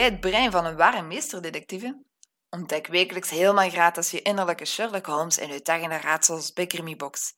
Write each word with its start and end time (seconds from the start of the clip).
Jij 0.00 0.08
het 0.08 0.20
brein 0.20 0.50
van 0.50 0.66
een 0.66 0.76
ware 0.76 1.02
meesterdetectieve? 1.02 2.02
Ontdek 2.50 2.86
wekelijks 2.86 3.30
helemaal 3.30 3.70
gratis 3.70 4.10
je 4.10 4.22
innerlijke 4.22 4.64
Sherlock 4.64 5.06
Holmes 5.06 5.38
en 5.38 5.50
uitdagende 5.50 5.96
raadsels 5.96 6.52
bij 6.52 6.66
Crimibox. 6.66 7.32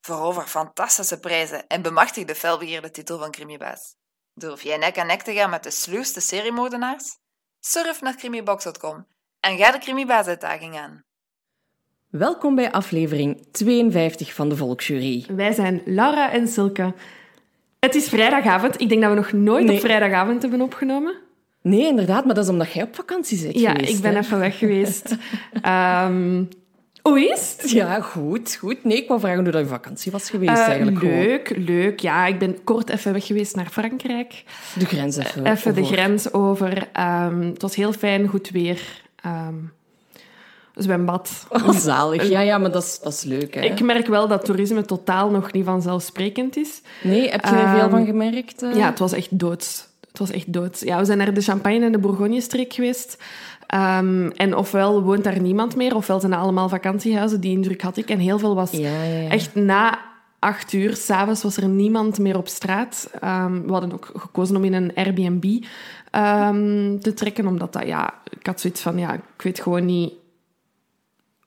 Verover 0.00 0.46
fantastische 0.46 1.20
prijzen 1.20 1.66
en 1.66 1.82
bemachtig 1.82 2.24
de 2.24 2.34
felbegeerde 2.34 2.90
titel 2.90 3.18
van 3.18 3.30
Crimibaas. 3.30 3.96
Durf 4.34 4.62
jij 4.62 4.76
nek 4.76 4.98
aan 4.98 5.06
nek 5.06 5.22
te 5.22 5.32
gaan 5.32 5.50
met 5.50 5.62
de 5.62 5.70
sluwste 5.70 6.20
seriemoordenaars? 6.20 7.16
Surf 7.60 8.00
naar 8.00 8.16
crimibox.com 8.16 9.06
en 9.40 9.56
ga 9.56 9.70
de 9.70 9.78
Crimibaas-uitdaging 9.78 10.76
aan. 10.76 11.04
Welkom 12.10 12.54
bij 12.54 12.72
aflevering 12.72 13.46
52 13.52 14.34
van 14.34 14.48
de 14.48 14.56
Volksjury. 14.56 15.26
Wij 15.28 15.52
zijn 15.52 15.82
Laura 15.84 16.30
en 16.30 16.48
Silke. 16.48 16.94
Het 17.78 17.94
is 17.94 18.08
vrijdagavond. 18.08 18.80
Ik 18.80 18.88
denk 18.88 19.00
dat 19.00 19.10
we 19.10 19.16
nog 19.16 19.32
nooit 19.32 19.64
Nee. 19.64 19.74
op 19.76 19.82
vrijdagavond 19.82 20.42
hebben 20.42 20.60
opgenomen. 20.60 21.30
Nee, 21.62 21.86
inderdaad, 21.86 22.24
maar 22.24 22.34
dat 22.34 22.44
is 22.44 22.50
omdat 22.50 22.72
jij 22.72 22.82
op 22.82 22.94
vakantie 22.94 23.42
bent 23.42 23.58
Ja, 23.58 23.70
geweest. 23.70 23.94
ik 23.96 24.00
ben 24.02 24.12
hè? 24.12 24.18
even 24.18 24.38
weg 24.38 24.58
geweest. 24.64 25.16
Ehm, 25.62 26.44
hoe 27.02 27.20
is 27.20 27.54
het? 27.60 27.70
Ja, 27.70 28.00
goed, 28.00 28.54
goed. 28.54 28.84
Nee, 28.84 28.96
ik 28.96 29.08
wou 29.08 29.20
vragen 29.20 29.42
hoe 29.42 29.50
dat 29.52 29.60
je 29.62 29.66
vakantie 29.68 30.12
was 30.12 30.30
geweest 30.30 30.52
Eh, 30.52 30.66
eigenlijk. 30.66 30.98
gewoon. 30.98 31.14
leuk, 31.18 31.52
leuk. 31.56 32.00
Ja, 32.00 32.26
ik 32.26 32.38
ben 32.38 32.64
kort 32.64 32.88
even 32.90 33.12
weg 33.12 33.26
geweest 33.26 33.56
naar 33.56 33.68
Frankrijk. 33.70 34.44
De 34.78 34.84
grens 34.84 35.16
even. 35.16 35.46
Even 35.46 35.74
de 35.74 35.84
grens 35.84 36.32
over. 36.32 36.88
Ehm, 36.92 37.40
het 37.40 37.62
was 37.62 37.74
heel 37.74 37.92
fijn, 37.92 38.28
goed 38.28 38.50
weer. 38.50 38.80
Ehm, 39.22 39.54
zwembad. 40.74 41.46
Oh, 41.48 41.70
zalig. 41.88 42.28
Ja, 42.28 42.40
ja, 42.40 42.58
maar 42.58 42.70
dat 42.72 42.82
is, 42.82 42.98
dat 43.02 43.12
is 43.12 43.22
leuk, 43.22 43.54
hè? 43.54 43.60
Ik 43.60 43.80
merk 43.80 44.06
wel 44.06 44.28
dat 44.28 44.44
toerisme 44.44 44.84
totaal 44.84 45.30
nog 45.30 45.52
niet 45.52 45.64
vanzelfsprekend 45.64 46.56
is. 46.56 46.80
Nee, 47.02 47.30
heb 47.30 47.44
je 47.44 47.50
er 47.50 47.78
veel 47.78 47.90
van 47.90 48.04
gemerkt? 48.06 48.62
eh? 48.62 48.74
Ja, 48.76 48.86
het 48.90 48.98
was 48.98 49.12
echt 49.12 49.38
doods. 49.38 49.90
Het 50.12 50.20
was 50.20 50.30
echt 50.30 50.52
doods. 50.52 50.80
Ja, 50.80 50.98
we 50.98 51.04
zijn 51.04 51.18
naar 51.18 51.34
de 51.34 51.40
Champagne 51.40 51.84
en 51.84 51.92
de 51.92 51.98
Bourgogne-streek 51.98 52.72
geweest. 52.72 53.22
Ehm, 53.66 54.30
en 54.36 54.56
ofwel 54.56 55.02
woont 55.02 55.24
daar 55.24 55.40
niemand 55.40 55.76
meer, 55.76 55.96
ofwel 55.96 56.20
zijn 56.20 56.32
allemaal 56.32 56.68
vakantiehuizen. 56.68 57.40
Die 57.40 57.56
indruk 57.56 57.82
had 57.82 57.96
ik. 57.96 58.08
En 58.08 58.18
heel 58.18 58.38
veel 58.38 58.54
was 58.54 58.70
Ja, 58.70 59.02
ja, 59.02 59.20
ja. 59.20 59.28
echt 59.28 59.54
na 59.54 59.98
acht 60.38 60.72
uur, 60.72 60.96
s'avonds, 60.96 61.42
was 61.42 61.56
er 61.56 61.68
niemand 61.68 62.18
meer 62.18 62.36
op 62.36 62.48
straat. 62.48 63.10
Ehm, 63.20 63.62
we 63.62 63.72
hadden 63.72 63.92
ook 63.92 64.10
gekozen 64.16 64.56
om 64.56 64.64
in 64.64 64.72
een 64.72 64.94
Airbnb 64.94 65.64
ehm, 66.10 66.98
te 66.98 67.14
trekken, 67.14 67.46
omdat 67.46 67.72
dat, 67.72 67.86
ja, 67.86 68.14
ik 68.38 68.46
had 68.46 68.60
zoiets 68.60 68.80
van, 68.80 68.98
ja, 68.98 69.12
ik 69.12 69.42
weet 69.42 69.60
gewoon 69.60 69.84
niet 69.84 70.12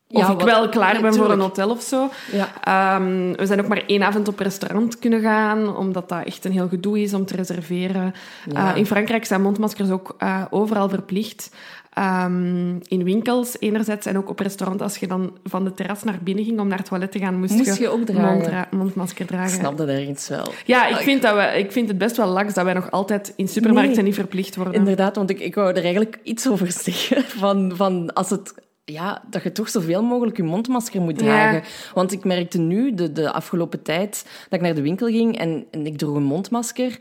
of 0.10 0.22
Ja, 0.22 0.32
ik 0.32 0.38
wat- 0.40 0.44
wel 0.44 0.70
klaar 0.70 1.02
ben 1.02 1.14
voor 1.14 1.32
een 1.32 1.40
hotel 1.40 1.70
of 1.70 1.82
zo. 1.82 2.10
Ja. 2.32 2.48
Ehm, 2.64 3.32
we 3.36 3.46
zijn 3.46 3.60
ook 3.60 3.68
maar 3.68 3.84
één 3.88 4.04
avond 4.04 4.28
op 4.28 4.40
restaurant 4.40 5.00
kunnen 5.00 5.22
gaan, 5.22 5.76
omdat 5.78 6.10
dat 6.10 6.26
echt 6.26 6.46
een 6.46 6.52
heel 6.52 6.68
gedoe 6.68 7.02
is 7.02 7.14
om 7.14 7.26
te 7.26 7.36
reserveren. 7.36 8.14
Ja. 8.52 8.72
Eh, 8.72 8.78
in 8.78 8.86
Frankrijk 8.86 9.26
zijn 9.26 9.42
mondmaskers 9.42 9.90
ook 9.90 10.16
eh, 10.18 10.42
overal 10.50 10.90
verplicht. 10.90 11.56
Ehm, 11.94 12.76
in 12.88 13.04
winkels 13.04 13.56
enerzijds 13.60 14.06
en 14.06 14.18
ook 14.18 14.30
op 14.30 14.40
restaurant. 14.40 14.82
Als 14.82 14.98
je 14.98 15.08
dan 15.08 15.38
van 15.44 15.64
de 15.64 15.74
terras 15.74 16.04
naar 16.04 16.18
binnen 16.22 16.44
ging 16.46 16.60
om 16.60 16.68
naar 16.68 16.78
het 16.78 16.88
toilet 16.88 17.12
te 17.12 17.20
gaan, 17.20 17.40
moest, 17.40 17.54
Moest 17.54 17.78
je 17.78 17.90
ook 17.90 18.06
dragen. 18.06 18.34
monddra- 18.34 18.68
mondmasker 18.72 19.26
dragen. 19.26 19.54
Ik 19.54 19.60
snap 19.60 19.78
dat 19.78 19.88
ergens 19.88 20.28
wel. 20.28 20.52
Ja, 20.66 20.88
ik 20.88 20.96
vind, 20.98 21.22
dat 21.22 21.36
we, 21.36 21.42
ik 21.58 21.72
vind 21.72 21.88
het 21.88 21.98
best 21.98 22.18
wel 22.18 22.28
laks 22.28 22.54
dat 22.54 22.64
wij 22.64 22.74
nog 22.74 22.92
altijd 22.92 23.34
in 23.36 23.48
supermarkten 23.48 23.96
Nee. 23.96 24.04
niet 24.04 24.16
verplicht 24.16 24.56
worden. 24.56 24.74
Inderdaad, 24.74 25.16
want 25.16 25.30
ik, 25.30 25.40
ik 25.40 25.56
wou 25.56 25.70
er 25.70 25.84
eigenlijk 25.84 26.20
iets 26.24 26.50
over 26.50 26.72
zeggen. 26.72 27.24
Van, 27.44 27.72
van 27.76 28.14
als 28.14 28.30
het, 28.30 28.54
ja, 28.86 29.24
dat 29.30 29.44
je 29.44 29.52
toch 29.52 29.70
zoveel 29.70 30.04
mogelijk 30.04 30.38
je 30.38 30.44
mondmasker 30.44 31.02
moet 31.02 31.20
Ja. 31.20 31.26
dragen. 31.26 31.64
Want 31.94 32.12
ik 32.12 32.24
merkte 32.24 32.58
nu, 32.58 32.94
de, 32.94 33.12
de 33.12 33.32
afgelopen 33.32 33.82
tijd, 33.82 34.26
dat 34.50 34.60
ik 34.60 34.66
naar 34.66 34.76
de 34.76 34.82
winkel 34.82 35.08
ging 35.08 35.38
en, 35.38 35.66
en 35.72 35.86
ik 35.86 35.98
droeg 35.98 36.16
een 36.16 36.24
mondmasker, 36.24 36.98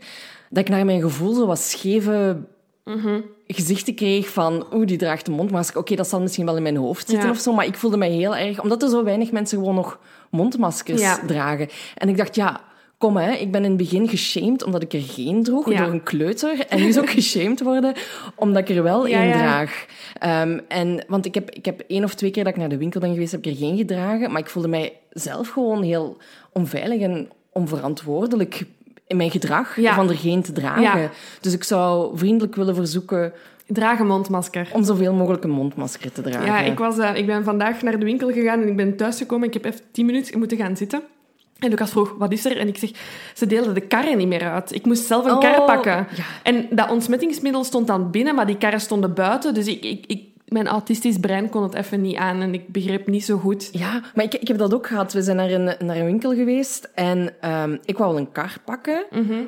dat 0.49 0.63
ik 0.63 0.69
naar 0.69 0.85
mijn 0.85 1.01
gevoel 1.01 1.33
zo 1.33 1.45
wat 1.45 1.59
scheve 1.59 2.37
Mhm. 2.83 3.21
gezichten 3.47 3.95
kreeg 3.95 4.29
van 4.29 4.65
oeh, 4.73 4.85
die 4.87 4.97
draagt 4.97 5.27
een 5.27 5.33
mondmasker. 5.33 5.79
Oké, 5.79 5.95
dat 5.95 6.07
zal 6.07 6.21
misschien 6.21 6.45
wel 6.45 6.55
in 6.55 6.63
mijn 6.63 6.75
hoofd 6.77 7.07
zitten 7.09 7.27
Ja. 7.27 7.33
of 7.33 7.39
zo, 7.39 7.53
maar 7.53 7.65
ik 7.65 7.75
voelde 7.75 7.97
mij 7.97 8.09
heel 8.09 8.35
erg... 8.35 8.61
Omdat 8.61 8.83
er 8.83 8.89
zo 8.89 9.03
weinig 9.03 9.31
mensen 9.31 9.57
gewoon 9.57 9.75
nog 9.75 9.99
mondmaskers 10.29 11.01
Ja. 11.01 11.19
dragen. 11.27 11.69
En 11.95 12.09
ik 12.09 12.17
dacht, 12.17 12.35
ja... 12.35 12.61
Kom, 13.05 13.17
hè, 13.17 13.31
ik 13.31 13.51
ben 13.51 13.63
in 13.63 13.69
het 13.69 13.77
begin 13.77 14.07
geshamed 14.07 14.63
omdat 14.63 14.81
ik 14.81 14.93
er 14.93 15.01
geen 15.01 15.43
droeg, 15.43 15.71
Ja. 15.71 15.83
door 15.83 15.93
een 15.93 16.03
kleuter. 16.03 16.65
En 16.69 16.79
nu 16.79 16.87
is 16.87 16.99
ook 16.99 17.09
geshamed 17.19 17.61
worden 17.61 17.93
omdat 18.35 18.69
ik 18.69 18.75
er 18.75 18.83
wel 18.83 19.07
één 19.07 19.27
ja. 19.27 19.37
draag. 19.37 19.85
Ehm, 20.19 20.59
en, 20.67 21.05
want 21.07 21.25
ik 21.25 21.33
heb, 21.33 21.51
ik 21.51 21.65
heb 21.65 21.83
één 21.87 22.03
of 22.03 22.13
twee 22.13 22.31
keer 22.31 22.43
dat 22.43 22.53
ik 22.53 22.59
naar 22.59 22.69
de 22.69 22.77
winkel 22.77 22.99
ben 22.99 23.13
geweest, 23.13 23.31
heb 23.31 23.45
ik 23.45 23.51
er 23.51 23.57
geen 23.57 23.77
gedragen. 23.77 24.31
Maar 24.31 24.41
ik 24.41 24.49
voelde 24.49 24.67
mij 24.67 24.93
zelf 25.09 25.49
gewoon 25.49 25.83
heel 25.83 26.17
onveilig 26.51 27.01
en 27.01 27.29
onverantwoordelijk 27.51 28.63
in 29.07 29.17
mijn 29.17 29.31
gedrag 29.31 29.77
van 29.81 30.09
er 30.09 30.17
geen 30.17 30.41
te 30.41 30.51
dragen. 30.51 31.11
Dus 31.41 31.53
ik 31.53 31.63
zou 31.63 32.17
vriendelijk 32.17 32.55
willen 32.55 32.75
verzoeken 32.75 33.33
Draag 33.67 33.99
een 33.99 34.07
mondmasker. 34.07 34.69
om 34.73 34.83
zoveel 34.83 35.13
mogelijk 35.13 35.43
een 35.43 35.49
mondmasker 35.49 36.11
te 36.11 36.21
dragen. 36.21 36.45
Ja, 36.45 36.59
ik, 36.59 36.77
was, 36.77 36.97
eh, 36.97 37.15
ik 37.15 37.25
ben 37.25 37.43
vandaag 37.43 37.81
naar 37.81 37.99
de 37.99 38.05
winkel 38.05 38.31
gegaan 38.31 38.61
en 38.61 38.67
ik 38.67 38.75
ben 38.75 38.95
thuisgekomen. 38.95 39.47
Ik 39.47 39.53
heb 39.53 39.65
even 39.65 39.81
tien 39.91 40.05
minuten 40.05 40.39
moeten 40.39 40.57
gaan 40.57 40.77
zitten. 40.77 41.01
En 41.59 41.69
Lucas 41.69 41.89
vroeg, 41.91 42.15
wat 42.17 42.31
is 42.31 42.45
er? 42.45 42.57
En 42.57 42.67
ik 42.67 42.77
zeg, 42.77 42.89
ze 43.33 43.45
deelden 43.45 43.73
de 43.73 43.81
karren 43.87 44.17
niet 44.17 44.27
meer 44.27 44.49
uit. 44.51 44.73
Ik 44.75 44.85
moest 44.85 45.05
zelf 45.05 45.25
een 45.25 45.31
Oh, 45.31 45.39
kar 45.39 45.63
pakken. 45.65 45.91
ja. 46.15 46.23
En 46.43 46.67
dat 46.69 46.89
ontsmettingsmiddel 46.91 47.63
stond 47.63 47.87
dan 47.87 48.11
binnen, 48.11 48.35
maar 48.35 48.45
die 48.47 48.57
karren 48.57 48.81
stonden 48.81 49.13
buiten. 49.13 49.53
Dus 49.53 49.67
ik, 49.67 49.83
ik, 49.83 50.05
ik, 50.05 50.23
mijn 50.45 50.67
autistisch 50.67 51.17
brein 51.19 51.49
kon 51.49 51.63
het 51.63 51.73
even 51.73 52.01
niet 52.01 52.15
aan 52.15 52.41
en 52.41 52.53
ik 52.53 52.67
begreep 52.67 53.07
niet 53.07 53.25
zo 53.25 53.37
goed. 53.37 53.69
Ja, 53.71 54.01
maar 54.15 54.25
ik, 54.25 54.33
ik 54.33 54.47
heb 54.47 54.57
dat 54.57 54.73
ook 54.73 54.87
gehad. 54.87 55.13
We 55.13 55.21
zijn 55.21 55.37
naar 55.37 55.49
een, 55.51 55.63
naar 55.85 55.95
een 55.97 56.05
winkel 56.05 56.33
geweest 56.33 56.89
en 56.95 57.33
ehm, 57.41 57.77
ik 57.85 57.97
wou 57.97 58.17
een 58.17 58.31
kar 58.31 58.57
pakken, 58.65 59.05
Mhm. 59.11 59.41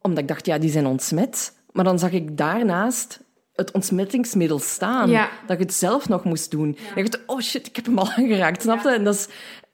omdat 0.00 0.18
ik 0.18 0.28
dacht, 0.28 0.46
ja, 0.46 0.58
die 0.58 0.70
zijn 0.70 0.86
ontsmet. 0.86 1.52
Maar 1.72 1.84
dan 1.84 1.98
zag 1.98 2.10
ik 2.12 2.36
daarnaast 2.36 3.20
het 3.52 3.72
ontsmettingsmiddel 3.72 4.58
staan, 4.58 5.10
Ja. 5.10 5.28
dat 5.46 5.56
ik 5.56 5.62
het 5.62 5.74
zelf 5.74 6.08
nog 6.08 6.24
moest 6.24 6.50
doen. 6.50 6.76
En 6.94 7.04
ik 7.04 7.10
dacht, 7.12 7.24
oh 7.26 7.40
shit, 7.40 7.66
ik 7.66 7.76
heb 7.76 7.84
hem 7.86 7.98
al 7.98 8.10
aangeraakt, 8.16 8.62
snap 8.62 8.82
je? 8.82 8.88
En 8.90 9.04
dat, 9.04 9.14
is, 9.14 9.28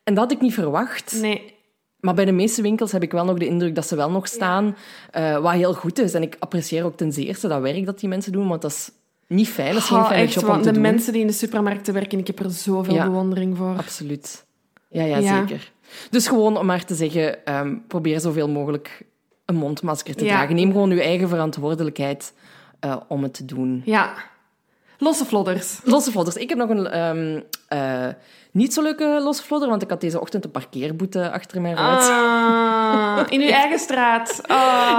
en 0.04 0.14
dat 0.14 0.22
had 0.22 0.32
ik 0.32 0.40
niet 0.40 0.54
verwacht. 0.54 1.18
Nee, 1.20 1.54
Maar 2.00 2.14
bij 2.14 2.24
de 2.24 2.32
meeste 2.32 2.62
winkels 2.62 2.92
heb 2.92 3.02
ik 3.02 3.12
wel 3.12 3.24
nog 3.24 3.38
de 3.38 3.46
indruk 3.46 3.74
dat 3.74 3.86
ze 3.86 3.96
wel 3.96 4.10
nog 4.10 4.26
staan, 4.28 4.76
eh, 5.10 5.38
wat 5.38 5.52
heel 5.52 5.74
goed 5.74 5.98
is. 5.98 6.14
En 6.14 6.22
ik 6.22 6.36
apprecieer 6.38 6.84
ook 6.84 6.96
ten 6.96 7.12
zeerste 7.12 7.48
dat 7.48 7.60
werk 7.60 7.86
dat 7.86 8.00
die 8.00 8.08
mensen 8.08 8.32
doen, 8.32 8.48
want 8.48 8.62
dat 8.62 8.70
is 8.70 8.90
niet 9.26 9.48
fijn. 9.48 9.72
Dat 9.74 9.82
is 9.82 9.88
geen 9.88 9.98
Oh, 9.98 10.06
fijne 10.06 10.22
echt, 10.22 10.32
job 10.34 10.44
want 10.44 10.64
de 10.64 10.70
doen. 10.72 10.82
mensen 10.82 11.12
die 11.12 11.20
in 11.20 11.26
de 11.26 11.32
supermarkten 11.32 11.94
werken, 11.94 12.18
ik 12.18 12.26
heb 12.26 12.38
er 12.38 12.50
zoveel 12.50 12.94
Ja. 12.94 13.04
bewondering 13.04 13.56
voor. 13.56 13.76
Absoluut. 13.76 14.44
Ja, 14.88 15.04
ja, 15.04 15.18
Ja. 15.18 15.38
zeker. 15.46 15.72
Dus 16.10 16.28
gewoon 16.28 16.56
om 16.56 16.66
maar 16.66 16.84
te 16.84 16.94
zeggen, 16.94 17.44
ehm, 17.46 17.74
probeer 17.88 18.20
zoveel 18.20 18.48
mogelijk 18.48 19.02
een 19.44 19.56
mondmasker 19.56 20.14
te 20.14 20.24
Ja. 20.24 20.30
dragen. 20.30 20.54
Neem 20.54 20.72
gewoon 20.72 20.90
je 20.90 21.02
eigen 21.02 21.28
verantwoordelijkheid 21.28 22.32
eh, 22.80 22.96
om 23.08 23.22
het 23.22 23.34
te 23.34 23.44
doen. 23.44 23.82
Ja. 23.84 24.14
Losse 24.98 25.24
vlodders. 25.24 25.80
Losse 25.84 26.10
vlodders. 26.10 26.36
Ik 26.36 26.48
heb 26.48 26.58
nog 26.58 26.68
een 26.68 26.86
ehm, 26.86 27.40
eh, 27.68 28.06
niet 28.52 28.72
zo 28.74 28.82
leuke 28.82 29.20
losse 29.22 29.42
vlodder, 29.42 29.68
want 29.68 29.82
ik 29.82 29.90
had 29.90 30.00
deze 30.00 30.20
ochtend 30.20 30.44
een 30.44 30.50
parkeerboete 30.50 31.30
achter 31.30 31.60
mij 31.60 31.74
uit. 31.76 32.08
Ah, 32.08 33.20
in 33.28 33.40
uw 33.40 33.48
eigen 33.48 33.78
straat. 33.78 34.40
Ah. 34.46 34.56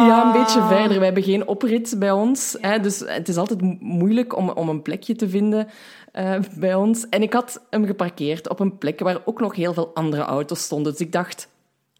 Ja, 0.07 0.25
een 0.25 0.31
beetje 0.41 0.61
verder. 0.67 0.97
We 0.99 1.03
hebben 1.05 1.23
geen 1.23 1.47
oprit 1.47 1.95
bij 1.97 2.11
ons. 2.11 2.57
Hè, 2.61 2.79
dus 2.79 2.99
het 3.05 3.27
is 3.27 3.37
altijd 3.37 3.61
mo- 3.61 3.77
moeilijk 3.79 4.35
om, 4.35 4.49
om 4.49 4.69
een 4.69 4.81
plekje 4.81 5.15
te 5.15 5.29
vinden 5.29 5.67
eh, 6.11 6.35
bij 6.55 6.75
ons. 6.75 7.09
En 7.09 7.21
ik 7.21 7.33
had 7.33 7.61
hem 7.69 7.85
geparkeerd 7.85 8.49
op 8.49 8.59
een 8.59 8.77
plek 8.77 8.99
waar 8.99 9.17
ook 9.25 9.39
nog 9.39 9.55
heel 9.55 9.73
veel 9.73 9.91
andere 9.93 10.21
auto's 10.23 10.61
stonden. 10.63 10.91
Dus 10.91 11.01
ik 11.01 11.11
dacht, 11.11 11.47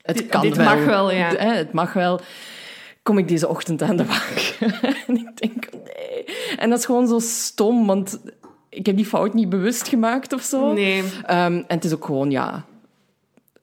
het 0.02 0.18
Dit- 0.18 0.28
kan 0.28 0.42
dit 0.42 0.56
wel. 0.58 0.66
mag 0.76 0.86
wel, 0.86 1.12
ja. 1.12 1.28
Hè, 1.30 1.54
het 1.54 1.74
mag 1.74 1.94
wel. 1.94 2.20
Kom 3.04 3.18
ik 3.18 3.28
deze 3.28 3.48
ochtend 3.48 3.82
aan 3.82 3.96
de 3.96 4.04
bak. 4.04 4.56
en 5.08 5.16
ik 5.16 5.38
denk, 5.38 5.68
nee. 5.74 6.26
En 6.58 6.70
dat 6.70 6.80
is 6.80 6.86
gewoon 6.86 7.08
zo 7.08 7.20
stom, 7.20 7.88
want 7.88 8.20
ik 8.72 8.86
heb 8.86 8.96
die 8.96 9.06
fout 9.06 9.34
niet 9.34 9.50
bewust 9.50 9.88
gemaakt 9.88 10.34
of 10.34 10.42
zo. 10.42 10.74
Nee. 10.74 11.04
Ehm, 11.26 11.54
en 11.54 11.66
het 11.68 11.86
is 11.86 11.94
ook 11.94 12.06
gewoon, 12.06 12.32
ja, 12.32 12.66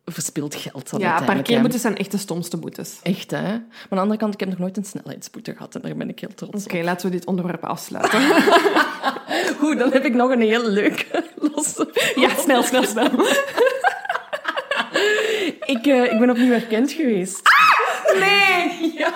verspild 0.05 0.55
geld. 0.55 0.91
dan 0.91 1.01
Ja, 1.01 1.23
parkeerboetes 1.23 1.81
zijn 1.81 1.97
echt 1.97 2.11
de 2.11 2.19
stomste 2.19 2.57
boetes. 2.57 2.99
Echt, 3.03 3.31
hè? 3.31 3.43
Maar 3.43 3.61
aan 3.89 3.89
de 3.89 4.01
andere 4.01 4.19
kant, 4.19 4.35
ik 4.35 4.41
heb 4.41 4.49
nog 4.49 4.59
nooit 4.59 4.77
een 4.77 4.85
snelheidsboete 4.85 5.53
gehad 5.53 5.75
en 5.75 5.81
daar 5.81 5.97
ben 5.97 6.09
ik 6.09 6.21
heel 6.21 6.35
trots 6.35 6.65
Oké, 6.65 6.77
op. 6.77 6.85
laten 6.85 7.11
we 7.11 7.17
dit 7.17 7.27
onderwerp 7.27 7.65
afsluiten. 7.65 8.21
Goed, 9.59 9.79
dan 9.79 9.93
heb 9.93 10.05
ik 10.05 10.15
nog 10.15 10.31
een 10.31 10.41
heel 10.41 10.69
leuke 10.69 11.25
losse... 11.55 12.13
ja, 12.15 12.29
snel, 12.35 12.63
snel, 12.63 12.85
snel. 12.85 13.11
Ik, 15.65 15.87
eh, 15.87 16.13
ik 16.13 16.19
ben 16.19 16.31
opnieuw 16.31 16.53
herkend 16.53 16.93
geweest. 16.93 17.41
Nee! 18.19 18.93
Ja, 18.97 19.15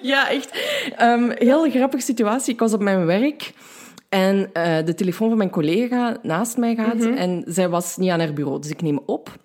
ja 0.00 0.30
echt. 0.30 0.50
Ehm 0.96 1.30
heel 1.30 1.70
grappige 1.70 2.02
situatie. 2.02 2.52
Ik 2.52 2.58
was 2.58 2.72
op 2.72 2.80
mijn 2.80 3.06
werk 3.06 3.52
en 4.08 4.50
eh, 4.52 4.84
de 4.84 4.94
telefoon 4.94 5.28
van 5.28 5.38
mijn 5.38 5.50
collega 5.50 6.16
naast 6.22 6.56
mij 6.56 6.74
gaat 6.74 7.04
en 7.04 7.44
zij 7.46 7.68
was 7.68 7.96
niet 7.96 8.10
aan 8.10 8.20
haar 8.20 8.32
bureau. 8.32 8.60
Dus 8.60 8.70
ik 8.70 8.82
neem 8.82 9.00
op. 9.06 9.36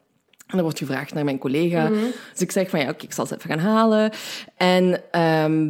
En 0.47 0.57
er 0.57 0.63
wordt 0.63 0.79
gevraagd 0.79 1.13
naar 1.13 1.23
mijn 1.23 1.37
collega. 1.37 1.89
Dus 2.31 2.41
ik 2.41 2.51
zeg 2.51 2.69
van 2.69 2.79
ja, 2.79 2.89
oké, 2.89 3.03
ik 3.03 3.13
zal 3.13 3.25
ze 3.25 3.35
even 3.35 3.49
gaan 3.49 3.59
halen. 3.59 4.11
En 4.57 5.01
ehm, 5.11 5.69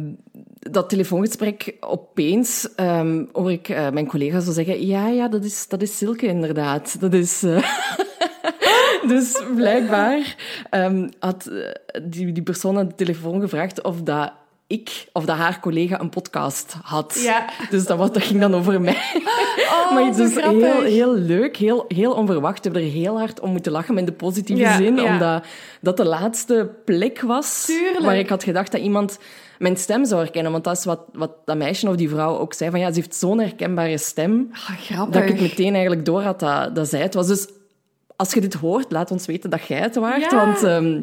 dat 0.58 0.88
telefoongesprek 0.88 1.76
opeens 1.80 2.74
ehm, 2.74 3.24
hoor 3.32 3.52
ik 3.52 3.68
eh, 3.68 3.90
mijn 3.90 4.06
collega 4.06 4.40
zo 4.40 4.52
zeggen: 4.52 4.86
ja, 4.86 5.08
ja, 5.08 5.28
dat 5.28 5.44
is, 5.44 5.68
dat 5.68 5.82
is 5.82 5.96
Silke 5.96 6.26
inderdaad. 6.26 7.00
Dat 7.00 7.14
is. 7.14 7.42
eh, 7.42 7.64
dus 9.08 9.42
blijkbaar 9.56 10.36
ehm, 10.70 11.08
had 11.18 11.50
die, 12.02 12.32
die 12.32 12.42
persoon 12.42 12.78
aan 12.78 12.88
de 12.88 12.94
telefoon 12.94 13.40
gevraagd 13.40 13.82
of 13.82 14.02
dat 14.02 14.32
ik 14.66 15.06
of 15.12 15.24
dat 15.24 15.36
haar 15.36 15.60
collega 15.60 16.00
een 16.00 16.08
podcast 16.08 16.76
had. 16.82 17.20
Ja. 17.22 17.44
Dus 17.70 17.86
dat, 17.86 17.98
was, 17.98 18.12
dat 18.12 18.22
ging 18.22 18.40
dan 18.40 18.54
over 18.54 18.80
mij. 18.80 18.96
Oh, 19.70 19.92
maar 19.94 20.04
het 20.04 20.18
is 20.18 20.36
grappig. 20.36 20.62
heel, 20.62 20.80
heel 20.82 21.14
leuk, 21.14 21.56
heel, 21.56 21.84
heel 21.88 22.12
onverwacht. 22.12 22.56
We 22.64 22.70
hebben 22.70 22.82
er 22.82 22.96
heel 22.96 23.18
hard 23.18 23.40
om 23.40 23.50
moeten 23.50 23.72
lachen, 23.72 23.94
maar 23.94 24.02
in 24.02 24.08
de 24.08 24.14
positieve 24.16 24.60
Ja, 24.62 24.76
zin. 24.76 24.96
ja. 24.96 25.12
Omdat 25.12 25.44
dat 25.80 25.96
de 25.96 26.04
laatste 26.04 26.70
plek 26.84 27.20
was 27.20 27.64
Tuurlijk. 27.64 28.04
waar 28.04 28.18
ik 28.18 28.28
had 28.28 28.44
gedacht 28.44 28.72
dat 28.72 28.80
iemand 28.80 29.18
mijn 29.58 29.76
stem 29.76 30.04
zou 30.04 30.20
herkennen. 30.22 30.52
Want 30.52 30.64
dat 30.64 30.76
is 30.76 30.84
wat, 30.84 31.00
wat 31.12 31.30
dat 31.44 31.56
meisje 31.56 31.88
of 31.88 31.96
die 31.96 32.08
vrouw 32.08 32.38
ook 32.38 32.54
zei. 32.54 32.70
Van, 32.70 32.80
ja, 32.80 32.88
ze 32.88 32.94
heeft 32.94 33.14
zo'n 33.14 33.40
herkenbare 33.40 33.98
stem, 33.98 34.48
grappig. 34.52 35.20
dat 35.20 35.30
ik 35.30 35.40
meteen 35.40 35.72
eigenlijk 35.72 36.04
door 36.04 36.22
had 36.22 36.40
dat, 36.40 36.74
dat 36.74 36.88
zij 36.88 37.00
het 37.00 37.14
was. 37.14 37.26
Dus 37.26 37.46
als 38.16 38.32
je 38.34 38.40
dit 38.40 38.54
hoort, 38.54 38.92
laat 38.92 39.10
ons 39.10 39.26
weten 39.26 39.50
dat 39.50 39.66
jij 39.66 39.78
het 39.78 39.94
waart. 39.94 40.32
Want 40.32 40.62
ehm, 40.62 41.00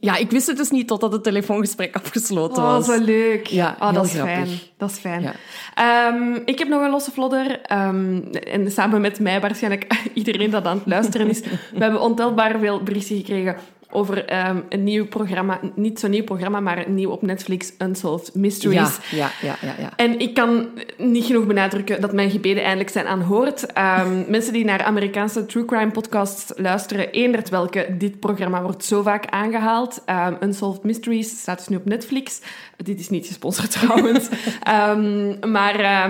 ja, 0.00 0.16
ik 0.16 0.30
wist 0.30 0.46
het 0.46 0.56
dus 0.56 0.70
niet 0.70 0.86
totdat 0.88 1.12
het 1.12 1.22
telefoongesprek 1.22 1.94
afgesloten 1.96 2.62
Oh, 2.62 2.68
was. 2.72 2.86
zo 2.86 2.98
leuk. 3.04 3.46
Ja, 3.46 3.76
oh, 3.80 3.92
dat 3.94 4.04
is 4.04 4.12
grappig. 4.12 4.34
fijn. 4.34 4.48
Dat 4.76 4.90
is 4.90 4.96
fijn. 4.98 5.22
Ja. 5.22 5.32
Ehm, 5.74 6.34
ik 6.44 6.58
heb 6.58 6.68
nog 6.68 6.82
een 6.82 6.90
losse 6.90 7.10
vlodder. 7.10 7.60
ehm, 7.62 8.20
en 8.32 8.70
samen 8.70 9.00
met 9.00 9.20
mij 9.20 9.40
waarschijnlijk 9.40 10.00
iedereen 10.14 10.50
dat 10.50 10.64
aan 10.64 10.76
het 10.78 10.86
luisteren 10.86 11.28
is. 11.28 11.40
We 11.40 11.78
hebben 11.78 12.00
ontelbaar 12.00 12.58
veel 12.58 12.82
berichten 12.82 13.16
gekregen 13.16 13.56
over 13.90 14.24
ehm, 14.24 14.60
een 14.68 14.84
nieuw 14.84 15.06
programma. 15.06 15.60
Niet 15.74 15.98
zo'n 16.00 16.10
nieuw 16.10 16.24
programma, 16.24 16.60
maar 16.60 16.86
een 16.86 16.94
nieuw 16.94 17.10
op 17.10 17.22
Netflix, 17.22 17.72
Unsolved 17.78 18.34
Mysteries. 18.34 18.98
Ja, 19.10 19.30
ja, 19.42 19.56
ja, 19.60 19.74
ja. 19.78 19.92
En 19.96 20.18
ik 20.20 20.34
kan 20.34 20.68
niet 20.96 21.24
genoeg 21.24 21.46
benadrukken 21.46 22.00
dat 22.00 22.12
mijn 22.12 22.30
gebeden 22.30 22.62
eindelijk 22.62 22.90
zijn 22.90 23.06
aanhoord. 23.06 23.72
Ehm, 23.72 24.22
mensen 24.30 24.52
die 24.52 24.64
naar 24.64 24.82
Amerikaanse 24.82 25.46
true 25.46 25.64
crime 25.64 25.90
podcasts 25.90 26.52
luisteren, 26.56 27.10
eendert 27.10 27.48
welke, 27.48 27.94
dit 27.98 28.20
programma 28.20 28.62
wordt 28.62 28.84
zo 28.84 29.02
vaak 29.02 29.26
aangehaald. 29.26 30.02
Ehm, 30.04 30.34
Unsolved 30.42 30.82
Mysteries 30.82 31.40
staat 31.40 31.58
dus 31.58 31.68
nu 31.68 31.76
op 31.76 31.84
Netflix. 31.84 32.40
Dit 32.76 33.00
is 33.00 33.08
niet 33.08 33.26
gesponsord 33.26 33.70
trouwens. 33.80 34.28
Maar 35.40 36.06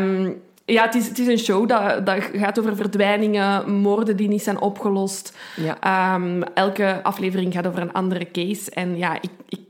ja, 0.72 0.84
het 0.84 0.94
is, 0.94 1.08
het 1.08 1.18
is 1.18 1.26
een 1.26 1.38
show 1.38 1.68
dat, 1.68 2.06
dat 2.06 2.22
gaat 2.32 2.58
over 2.58 2.76
verdwijningen, 2.76 3.72
moorden 3.80 4.16
die 4.16 4.28
niet 4.28 4.42
zijn 4.42 4.60
opgelost. 4.60 5.36
Ja. 5.56 5.80
Ehm, 5.80 6.42
elke 6.54 7.00
aflevering 7.02 7.52
gaat 7.52 7.66
over 7.66 7.82
een 7.82 7.92
andere 7.92 8.30
case. 8.30 8.70
En 8.70 8.96
ja, 8.96 9.14
ik, 9.14 9.30
ik, 9.48 9.60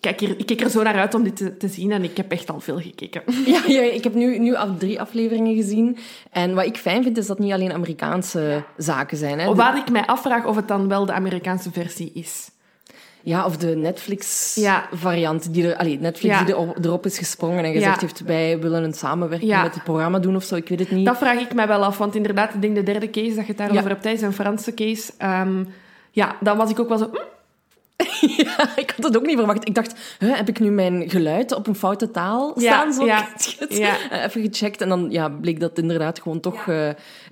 kijk 0.00 0.20
hier, 0.20 0.34
ik 0.38 0.46
kijk 0.46 0.60
er 0.60 0.70
zo 0.70 0.82
naar 0.82 0.98
uit 0.98 1.14
om 1.14 1.22
dit 1.22 1.36
te, 1.36 1.56
te 1.56 1.68
zien 1.68 1.92
en 1.92 2.04
ik 2.04 2.16
heb 2.16 2.32
echt 2.32 2.50
al 2.50 2.60
veel 2.60 2.80
gekeken. 2.80 3.22
Ja, 3.46 3.60
ja, 3.66 3.80
ik 3.80 4.04
heb 4.04 4.14
nu, 4.14 4.38
nu 4.38 4.54
al 4.54 4.76
drie 4.76 5.00
afleveringen 5.00 5.54
gezien. 5.54 5.96
En 6.30 6.54
wat 6.54 6.64
ik 6.64 6.76
fijn 6.76 7.02
vind, 7.02 7.18
is 7.18 7.26
dat 7.26 7.36
het 7.36 7.46
niet 7.46 7.54
alleen 7.54 7.72
Amerikaanse 7.72 8.62
zaken 8.76 9.16
zijn. 9.16 9.38
Hè. 9.38 9.54
Waar 9.54 9.76
ik 9.76 9.90
mij 9.90 10.06
afvraag 10.06 10.46
of 10.46 10.56
het 10.56 10.68
dan 10.68 10.88
wel 10.88 11.06
de 11.06 11.12
Amerikaanse 11.12 11.72
versie 11.72 12.10
is. 12.14 12.50
Ja, 13.22 13.44
of 13.44 13.56
de 13.56 13.68
Ja. 13.68 13.74
Netflix-variant. 13.76 15.52
Die 15.54 15.68
er, 15.68 15.76
allee, 15.76 15.98
Netflix 16.00 16.34
Ja. 16.38 16.44
die 16.44 16.54
erop, 16.54 16.84
erop 16.84 17.06
is 17.06 17.18
gesprongen 17.18 17.64
en 17.64 17.72
gezegd 17.72 17.94
Ja. 18.00 18.06
heeft, 18.06 18.20
wij 18.20 18.58
willen 18.60 18.84
een 18.84 18.94
samenwerking 18.94 19.62
met 19.62 19.74
het 19.74 19.84
programma 19.84 20.18
doen 20.18 20.36
of 20.36 20.44
zo. 20.44 20.54
Ik 20.54 20.68
weet 20.68 20.78
het 20.78 20.90
niet. 20.90 21.06
Dat 21.06 21.16
vraag 21.18 21.40
ik 21.40 21.54
mij 21.54 21.66
wel 21.68 21.84
af, 21.84 21.98
want 21.98 22.14
inderdaad, 22.14 22.54
ik 22.54 22.62
denk 22.62 22.74
de 22.74 22.82
derde 22.82 23.10
case 23.10 23.26
dat 23.34 23.46
je 23.46 23.52
het 23.52 23.56
daarover 23.58 23.88
hebt, 23.88 24.04
is 24.04 24.22
een 24.22 24.32
Franse 24.32 24.74
case. 24.74 25.12
Ehm, 25.18 25.64
ja, 26.10 26.36
dan 26.40 26.56
was 26.56 26.70
ik 26.70 26.80
ook 26.80 26.88
wel 26.88 26.98
zo... 26.98 27.10
hm, 27.12 27.16
Ja, 28.36 28.76
ik 28.76 28.92
had 28.96 29.04
het 29.04 29.16
ook 29.16 29.26
niet 29.26 29.36
verwacht. 29.36 29.68
Ik 29.68 29.74
dacht, 29.74 29.94
hè, 30.18 30.28
heb 30.28 30.48
ik 30.48 30.60
nu 30.60 30.70
mijn 30.70 31.10
geluid 31.10 31.52
op 31.54 31.66
een 31.66 31.74
foute 31.74 32.10
taal 32.10 32.60
Ja, 32.60 32.72
staan? 32.72 32.92
Zo 32.92 33.04
ja, 33.06 33.28
Schut. 33.36 33.76
ja. 33.76 33.94
Eh, 34.10 34.24
Even 34.24 34.42
gecheckt 34.42 34.80
en 34.80 34.88
dan 34.88 35.06
ja, 35.10 35.28
bleek 35.28 35.60
dat 35.60 35.78
inderdaad 35.78 36.20
gewoon 36.20 36.40
toch 36.40 36.68
eh, 36.68 36.88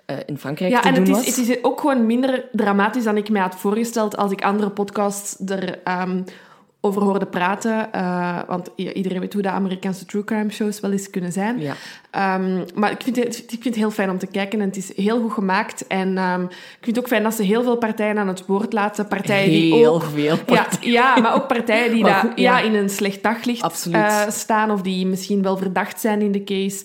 eh, 0.06 0.16
in 0.26 0.38
Frankrijk 0.38 0.70
Ja, 0.70 0.80
te 0.80 0.88
en 0.88 0.94
doen 0.94 1.14
was. 1.14 1.26
is, 1.26 1.36
het 1.36 1.48
is 1.48 1.64
ook 1.64 1.80
gewoon 1.80 2.06
minder 2.06 2.44
dramatisch 2.52 3.04
dan 3.04 3.16
ik 3.16 3.30
mij 3.30 3.42
had 3.42 3.56
voorgesteld 3.56 4.16
als 4.16 4.32
ik 4.32 4.42
andere 4.42 4.70
podcasts 4.70 5.36
er 5.46 5.78
ehm, 5.84 6.22
over 6.80 7.02
hoorde 7.02 7.26
praten. 7.26 7.92
Eh, 7.92 8.38
want 8.46 8.70
iedereen 8.76 9.20
weet 9.20 9.32
hoe 9.32 9.42
de 9.42 9.50
Amerikaanse 9.50 10.04
true 10.04 10.24
crime 10.24 10.50
shows 10.50 10.80
wel 10.80 10.90
eens 10.92 11.10
kunnen 11.10 11.32
zijn. 11.32 11.60
Ja. 11.60 11.74
Ehm, 12.10 12.64
maar 12.74 12.90
ik 12.90 13.02
vind, 13.02 13.16
het, 13.16 13.38
ik 13.38 13.48
vind 13.48 13.64
het 13.64 13.74
heel 13.74 13.90
fijn 13.90 14.10
om 14.10 14.18
te 14.18 14.26
kijken 14.26 14.60
en 14.60 14.66
het 14.66 14.76
is 14.76 14.96
heel 14.96 15.20
goed 15.20 15.32
gemaakt. 15.32 15.86
En 15.86 16.18
ehm, 16.18 16.42
ik 16.42 16.50
vind 16.80 16.96
het 16.96 16.98
ook 16.98 17.08
fijn 17.08 17.22
dat 17.22 17.34
ze 17.34 17.42
heel 17.42 17.62
veel 17.62 17.76
partijen 17.76 18.18
aan 18.18 18.28
het 18.28 18.46
woord 18.46 18.72
laten. 18.72 19.08
Partijen 19.08 19.50
die 19.50 19.74
Heel 19.74 19.94
ook... 19.94 20.02
veel 20.02 20.36
Ja, 20.46 20.68
ja, 20.80 21.20
maar 21.20 21.34
ook 21.34 21.46
partijen 21.46 21.92
die 21.92 22.04
daar, 22.10 22.26
ja. 22.26 22.58
ja. 22.58 22.60
in 22.60 22.74
een 22.74 22.90
slecht 22.90 23.22
daglicht 23.22 23.88
eh, 23.92 24.28
staan 24.28 24.70
of 24.70 24.82
die 24.82 25.06
misschien 25.06 25.42
wel 25.42 25.56
verdacht 25.56 26.00
zijn 26.00 26.20
in 26.20 26.32
de 26.32 26.44
case. 26.44 26.84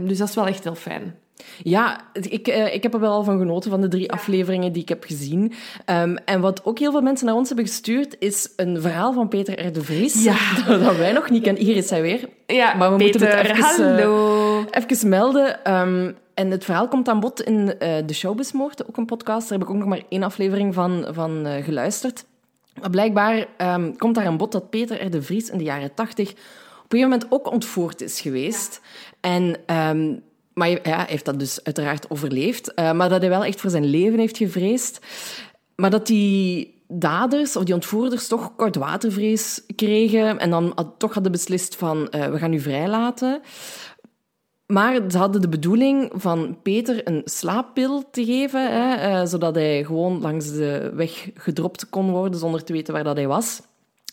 Dus 0.00 0.18
dat 0.18 0.28
is 0.28 0.34
wel 0.34 0.46
echt 0.46 0.64
heel 0.64 0.74
fijn. 0.74 1.14
Ja, 1.62 2.00
ik, 2.12 2.48
eh, 2.48 2.74
ik 2.74 2.82
heb 2.82 2.94
er 2.94 3.00
wel 3.00 3.24
van 3.24 3.38
genoten 3.38 3.70
van 3.70 3.80
de 3.80 3.88
drie 3.88 4.12
afleveringen 4.12 4.72
die 4.72 4.82
ik 4.82 4.88
heb 4.88 5.04
gezien. 5.04 5.52
Ehm, 5.84 6.16
en 6.24 6.40
wat 6.40 6.64
ook 6.64 6.78
heel 6.78 6.90
veel 6.90 7.00
mensen 7.00 7.26
naar 7.26 7.34
ons 7.34 7.48
hebben 7.48 7.66
gestuurd, 7.66 8.16
is 8.18 8.52
een 8.56 8.80
verhaal 8.80 9.12
van 9.12 9.28
Peter 9.28 9.66
R. 9.66 9.72
de 9.72 9.82
Vries. 9.82 10.24
Ja. 10.24 10.36
Dat, 10.66 10.80
dat 10.84 10.96
wij 10.96 11.12
nog 11.12 11.30
niet 11.30 11.42
kennen. 11.42 11.62
Hier 11.62 11.76
is 11.76 11.90
hij 11.90 12.02
weer. 12.02 12.28
Ja, 12.46 12.74
Maar 12.74 12.90
we 12.90 12.96
Peter, 12.96 13.20
moeten 13.20 13.38
het 13.38 13.50
even, 13.50 13.98
eh. 13.98 14.82
Even 14.82 15.08
melden. 15.08 15.64
ehm, 15.64 16.12
en 16.34 16.50
het 16.50 16.64
verhaal 16.64 16.88
komt 16.88 17.08
aan 17.08 17.20
bod 17.20 17.40
in 17.42 17.78
eh, 17.78 18.06
De 18.06 18.14
Showbizmoord, 18.14 18.88
ook 18.88 18.96
een 18.96 19.06
podcast. 19.06 19.48
Daar 19.48 19.58
heb 19.58 19.66
ik 19.68 19.74
ook 19.74 19.80
nog 19.80 19.88
maar 19.88 20.02
één 20.08 20.22
aflevering 20.22 20.74
van, 20.74 21.06
van 21.10 21.46
geluisterd. 21.62 22.24
Maar 22.80 22.90
blijkbaar 22.90 23.46
ehm, 23.56 23.92
komt 23.96 24.14
daar 24.14 24.26
aan 24.26 24.36
bod 24.36 24.52
dat 24.52 24.70
Peter 24.70 25.04
R. 25.06 25.10
de 25.10 25.22
Vries 25.22 25.50
in 25.50 25.58
de 25.58 25.64
jaren 25.64 25.94
tachtig 25.94 26.30
op 26.30 26.36
een 26.92 26.98
gegeven 26.98 27.10
moment 27.10 27.26
ook 27.32 27.52
ontvoerd 27.52 28.00
is 28.00 28.20
geweest. 28.20 28.80
En... 29.20 29.56
maar 30.54 30.70
ja, 30.70 30.78
hij 30.82 31.04
heeft 31.08 31.24
dat 31.24 31.38
dus 31.38 31.64
uiteraard 31.64 32.10
overleefd. 32.10 32.74
eh, 32.74 32.92
maar 32.92 33.08
dat 33.08 33.20
hij 33.20 33.30
wel 33.30 33.44
echt 33.44 33.60
voor 33.60 33.70
zijn 33.70 33.84
leven 33.84 34.18
heeft 34.18 34.36
gevreesd. 34.36 34.98
Maar 35.76 35.90
dat 35.90 36.06
die 36.06 36.72
daders, 36.88 37.56
of 37.56 37.64
die 37.64 37.74
ontvoerders, 37.74 38.28
toch 38.28 38.56
koudwatervrees 38.56 39.62
kregen. 39.76 40.38
En 40.38 40.50
dan 40.50 40.72
had- 40.74 40.94
toch 40.98 41.14
hadden 41.14 41.32
beslist 41.32 41.76
van, 41.76 42.08
eh, 42.10 42.26
we 42.26 42.38
gaan 42.38 42.52
u 42.52 42.60
vrijlaten. 42.60 43.40
Maar 44.66 45.00
ze 45.10 45.18
hadden 45.18 45.40
de 45.40 45.48
bedoeling 45.48 46.12
van 46.14 46.58
Peter 46.62 47.08
een 47.08 47.22
slaappil 47.24 48.10
te 48.10 48.24
geven, 48.24 48.72
hè, 48.72 48.94
eh, 48.94 49.26
zodat 49.26 49.54
hij 49.54 49.84
gewoon 49.84 50.20
langs 50.20 50.52
de 50.52 50.90
weg 50.94 51.30
gedropt 51.34 51.88
kon 51.88 52.10
worden 52.10 52.38
zonder 52.38 52.64
te 52.64 52.72
weten 52.72 52.94
waar 52.94 53.04
dat 53.04 53.16
hij 53.16 53.26
was. 53.26 53.60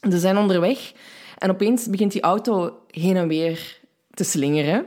Ze 0.10 0.20
zijn 0.20 0.38
onderweg 0.38 0.92
en 1.38 1.50
opeens 1.50 1.88
begint 1.88 2.12
die 2.12 2.22
auto 2.22 2.77
heen 2.88 3.16
en 3.18 3.27
weer 3.27 3.80
te 4.13 4.24
slingeren. 4.24 4.86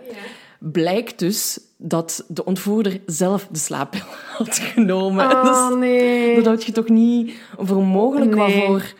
Blijkt 0.72 1.18
dus 1.18 1.60
dat 1.76 2.24
de 2.28 2.44
ontvoerder 2.44 3.00
zelf 3.06 3.46
de 3.50 3.58
slaappil 3.58 4.00
had 4.38 4.58
genomen. 4.58 5.30
Oh, 5.30 5.76
nee. 5.78 6.34
dat 6.34 6.44
houd 6.44 6.64
je 6.64 6.72
toch 6.72 6.88
niet 6.88 7.34
voor 7.58 7.82
mogelijk, 7.82 8.34
maar 8.36 8.48
Nee. 8.48 8.66
voor 8.66 8.92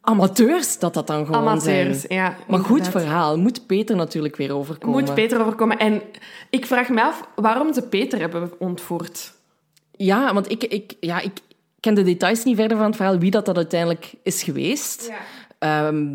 amateurs 0.00 0.78
dat 0.78 0.94
dat 0.94 1.06
dan 1.06 1.26
gewoon 1.26 1.40
Amateurs, 1.40 2.00
zijn. 2.00 2.18
ja. 2.20 2.36
Maar 2.48 2.58
goed 2.60 2.88
verhaal. 2.88 3.38
Moet 3.38 3.66
Peter 3.66 3.96
natuurlijk 3.96 4.36
weer 4.36 4.54
overkomen. 4.54 4.98
Moet 5.00 5.14
Peter 5.14 5.40
overkomen. 5.40 5.78
En 5.78 6.02
ik 6.50 6.66
vraag 6.66 6.88
me 6.88 7.02
af 7.02 7.28
waarom 7.34 7.72
ze 7.74 7.82
Peter 7.82 8.20
hebben 8.20 8.50
ontvoerd. 8.58 9.32
Ja, 9.90 10.34
want 10.34 10.50
ik, 10.50 10.64
ik, 10.64 10.94
ja, 11.00 11.20
ik 11.20 11.32
ken 11.80 11.94
de 11.94 12.02
details 12.02 12.44
niet 12.44 12.56
verder 12.56 12.76
van 12.76 12.86
het 12.86 12.96
verhaal, 12.96 13.18
wie 13.18 13.30
dat, 13.30 13.46
dat 13.46 13.56
uiteindelijk 13.56 14.12
is 14.22 14.42
geweest. 14.42 15.10
Ehm, 15.58 16.06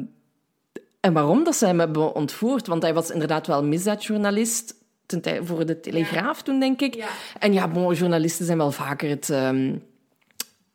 en 0.99 1.13
waarom 1.13 1.43
dat 1.43 1.55
ze 1.55 1.65
hem 1.65 1.79
hebben 1.79 2.15
ontvoerd. 2.15 2.67
Want 2.67 2.81
hij 2.81 2.93
was 2.93 3.09
inderdaad 3.11 3.47
wel 3.47 3.63
misdaadjournalist 3.63 4.75
ten 5.07 5.45
voor 5.45 5.65
de 5.65 5.79
Telegraaf 5.79 6.41
toen, 6.41 6.59
denk 6.59 6.81
ik. 6.81 7.05
En 7.39 7.53
ja, 7.53 7.67
bon, 7.67 7.93
journalisten 7.93 8.45
zijn 8.45 8.57
wel 8.57 8.71
vaker 8.71 9.09
het... 9.09 9.29
ehm, 9.29 9.73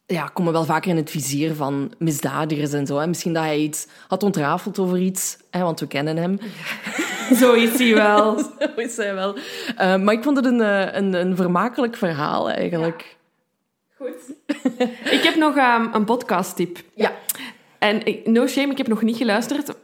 ja, 0.06 0.26
komen 0.26 0.52
wel 0.52 0.64
vaker 0.64 0.90
in 0.90 0.96
het 0.96 1.10
vizier 1.10 1.54
van 1.54 1.92
misdadigers 1.98 2.72
en 2.72 2.86
zo. 2.86 2.98
Hè. 2.98 3.06
Misschien 3.06 3.32
dat 3.32 3.42
hij 3.42 3.58
iets 3.58 3.86
had 4.08 4.22
ontrafeld 4.22 4.78
over 4.78 4.98
iets, 4.98 5.38
hè, 5.50 5.60
want 5.62 5.80
we 5.80 5.86
kennen 5.86 6.16
hem. 6.16 6.38
Zo 7.40 7.52
is 7.52 7.78
hij 7.78 7.94
wel. 7.94 8.38
Zo 8.58 8.68
is 8.76 8.96
hij 8.96 9.14
wel. 9.14 9.36
Eh, 9.76 9.96
maar 9.96 10.14
ik 10.14 10.22
vond 10.22 10.36
het 10.36 10.46
een, 10.46 10.60
eh, 10.60 10.94
een, 10.94 11.12
een 11.12 11.36
vermakelijk 11.36 11.96
verhaal, 11.96 12.50
eigenlijk. 12.50 13.16
Goed. 13.96 14.34
ik 15.16 15.20
heb 15.22 15.36
nog 15.36 15.56
ehm, 15.56 15.86
een 15.92 16.04
podcast-tip. 16.04 16.78
Ja. 16.94 17.12
En 17.82 18.02
no 18.24 18.46
shame, 18.46 18.70
ik 18.70 18.78
heb 18.78 18.86
nog 18.86 19.02
niet 19.02 19.16
geluisterd. 19.16 19.74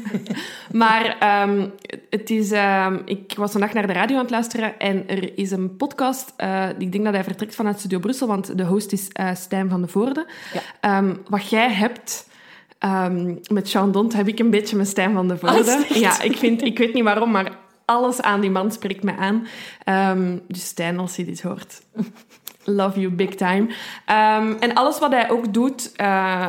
maar 0.72 1.16
ehm, 1.18 1.66
het 2.10 2.30
is, 2.30 2.50
ehm, 2.50 2.98
ik 3.04 3.32
was 3.36 3.52
vandaag 3.52 3.72
naar 3.72 3.86
de 3.86 3.92
radio 3.92 4.16
aan 4.16 4.22
het 4.22 4.30
luisteren 4.30 4.78
en 4.78 5.08
er 5.08 5.38
is 5.38 5.50
een 5.50 5.76
podcast. 5.76 6.32
eh, 6.36 6.68
ik 6.78 6.92
denk 6.92 7.04
dat 7.04 7.14
hij 7.14 7.24
vertrekt 7.24 7.54
vanuit 7.54 7.78
Studio 7.78 7.98
Brussel, 7.98 8.26
want 8.26 8.58
de 8.58 8.64
host 8.64 8.92
is 8.92 9.08
eh 9.12 9.34
Stijn 9.34 9.68
van 9.68 9.82
de 9.82 9.88
Voorde. 9.88 10.26
Ja. 10.52 10.60
Ehm, 10.80 11.14
wat 11.28 11.48
jij 11.48 11.72
hebt 11.72 12.28
met 13.48 13.68
Sean 13.68 13.92
Dont, 13.92 14.12
heb 14.12 14.28
ik 14.28 14.38
een 14.38 14.50
beetje 14.50 14.76
met 14.76 14.88
Stijn 14.88 15.12
van 15.12 15.28
de 15.28 15.38
Voorde. 15.38 15.72
Ah, 15.72 15.80
echt? 15.80 15.98
ja, 15.98 16.22
ik, 16.22 16.36
vind, 16.36 16.62
ik 16.62 16.78
weet 16.78 16.94
niet 16.94 17.04
waarom, 17.04 17.30
maar 17.30 17.58
alles 17.84 18.22
aan 18.22 18.40
die 18.40 18.50
man 18.50 18.72
spreekt 18.72 19.02
mij 19.02 19.16
aan. 19.16 19.46
Dus 20.48 20.66
Stijn, 20.66 20.98
als 20.98 21.16
je 21.16 21.24
dit 21.24 21.42
hoort... 21.42 21.82
Love 22.66 23.00
you 23.00 23.12
big 23.12 23.34
time. 23.34 23.66
En 24.60 24.74
alles 24.74 24.98
wat 24.98 25.10
hij 25.10 25.30
ook 25.30 25.54
doet, 25.54 25.92
eh, 25.96 26.48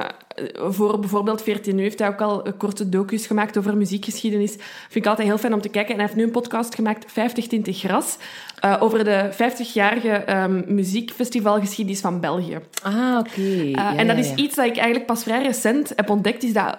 voor 0.53 0.99
bijvoorbeeld 0.99 1.41
14 1.41 1.77
heeft 1.77 1.99
hij 1.99 2.07
ook 2.07 2.21
al 2.21 2.45
korte 2.57 2.89
docu's 2.89 3.27
gemaakt 3.27 3.57
over 3.57 3.77
muziekgeschiedenis. 3.77 4.51
Vind 4.89 5.05
ik 5.05 5.05
altijd 5.05 5.27
heel 5.27 5.37
fijn 5.37 5.53
om 5.53 5.61
te 5.61 5.69
kijken. 5.69 5.91
En 5.91 5.99
hij 5.99 6.05
heeft 6.05 6.17
nu 6.17 6.23
een 6.23 6.31
podcast 6.31 6.75
gemaakt, 6.75 7.11
50 7.11 7.47
Tinten 7.47 7.73
Gras, 7.73 8.17
uh, 8.65 8.77
over 8.79 9.03
de 9.03 9.29
50-jarige 9.33 10.33
um, 10.35 10.63
muziekfestivalgeschiedenis 10.67 11.99
van 11.99 12.19
België. 12.19 12.59
Ah, 12.83 13.17
oké. 13.19 13.29
Okay. 13.29 13.71
Uh, 13.71 13.99
en 13.99 14.07
dat 14.07 14.17
is 14.17 14.33
iets 14.33 14.55
dat 14.55 14.65
ik 14.65 14.75
eigenlijk 14.75 15.05
pas 15.05 15.23
vrij 15.23 15.43
recent 15.43 15.93
heb 15.95 16.09
ontdekt, 16.09 16.43
is 16.43 16.53
dat 16.53 16.77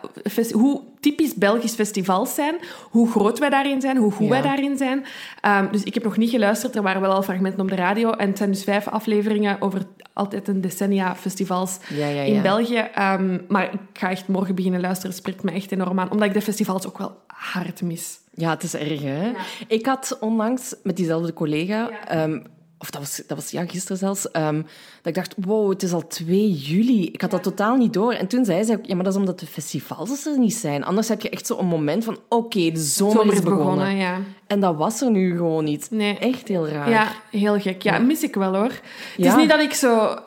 hoe 0.53 0.83
typisch 1.01 1.35
Belgisch 1.35 1.75
festivals 1.75 2.35
zijn, 2.35 2.55
hoe 2.91 3.11
groot 3.11 3.39
wij 3.39 3.51
daarin 3.51 3.81
zijn, 3.81 3.97
hoe 3.97 4.13
goed 4.13 4.27
ja. 4.27 4.31
wij 4.31 4.43
daarin 4.43 4.77
zijn. 4.77 5.05
Um, 5.47 5.69
dus 5.73 5.83
ik 5.83 5.95
heb 5.95 6.03
nog 6.03 6.17
niet 6.17 6.31
geluisterd, 6.31 6.77
er 6.77 6.83
waren 6.83 7.01
wel 7.01 7.13
al 7.13 7.23
fragmenten 7.23 7.61
op 7.61 7.69
de 7.69 7.75
radio. 7.75 8.11
En 8.11 8.29
het 8.29 8.39
zijn 8.39 8.51
dus 8.51 8.65
vijf 8.65 8.89
afleveringen 8.89 9.61
over 9.61 9.83
altijd 10.13 10.49
een 10.49 10.61
decennia 10.61 11.15
festivals 11.17 11.79
ja, 11.89 12.07
ja, 12.07 12.23
in 12.23 12.43
België. 12.43 12.89
Um, 12.99 13.45
maar 13.49 13.73
ik 13.73 13.81
ga 13.93 14.11
echt 14.11 14.29
morgen 14.29 14.55
beginnen 14.55 14.81
luisteren, 14.81 15.11
het 15.11 15.19
spreekt 15.19 15.43
me 15.43 15.51
echt 15.51 15.73
enorm 15.73 16.01
aan. 16.01 16.11
Omdat 16.11 16.29
ik 16.29 16.35
de 16.35 16.43
festivals 16.43 16.87
ook 16.87 16.99
wel 16.99 17.17
hard 17.27 17.83
mis. 17.83 18.19
Ja, 18.35 18.51
het 18.51 18.63
is 18.63 18.75
erg, 18.75 19.03
hè? 19.03 19.33
Ik 19.69 19.87
had 19.87 20.17
onlangs 20.21 20.75
met 20.83 20.97
diezelfde 20.97 21.33
collega... 21.33 21.91
Um, 22.13 22.43
of 22.79 22.91
dat 22.91 23.01
was, 23.01 23.23
dat 23.27 23.37
was 23.37 23.51
ja, 23.51 23.67
gisteren 23.67 23.97
zelfs, 23.97 24.29
um, 24.33 24.63
dat 24.63 25.07
ik 25.07 25.15
dacht, 25.15 25.35
wow, 25.37 25.71
het 25.71 25.83
is 25.83 25.93
al 25.93 26.07
2 26.07 26.53
juli. 26.53 27.07
Ik 27.07 27.21
had 27.21 27.31
dat 27.31 27.43
totaal 27.43 27.77
niet 27.77 27.93
door. 27.93 28.13
En 28.13 28.27
toen 28.27 28.45
zei 28.45 28.65
ze, 28.65 28.79
ja, 28.83 28.95
maar 28.95 29.05
dat 29.05 29.13
is 29.13 29.19
omdat 29.19 29.41
de 29.41 29.47
festivals 29.47 30.27
er 30.27 30.39
niet 30.39 30.55
zijn. 30.55 30.85
Anders 30.85 31.09
heb 31.09 31.21
je 31.21 31.31
echt 31.31 31.47
zo'n 31.47 31.67
moment 31.67 32.05
van, 32.05 32.19
oké, 32.29 32.35
okay, 32.35 32.73
de 32.73 32.81
zomer, 32.81 33.17
zomer 33.17 33.35
is 33.35 33.41
begonnen. 33.41 33.67
begonnen 33.67 33.97
ja. 33.97 34.19
En 34.47 34.61
dat 34.61 34.77
was 34.77 35.01
er 35.01 35.11
nu 35.11 35.37
gewoon 35.37 35.65
niet. 35.65 35.91
Nee. 35.91 36.19
Echt 36.19 36.49
heel 36.49 36.69
raar. 36.69 36.91
Ja, 36.91 37.13
heel 37.31 37.61
gek. 37.61 37.83
Ja, 37.83 37.99
mis 37.99 38.23
ik 38.23 38.35
wel, 38.35 38.55
hoor. 38.55 38.63
Het 38.63 38.83
ja. 39.17 39.31
is 39.31 39.37
niet 39.37 39.51
dat 39.51 39.61
ik 39.61 39.73
zo 39.73 40.19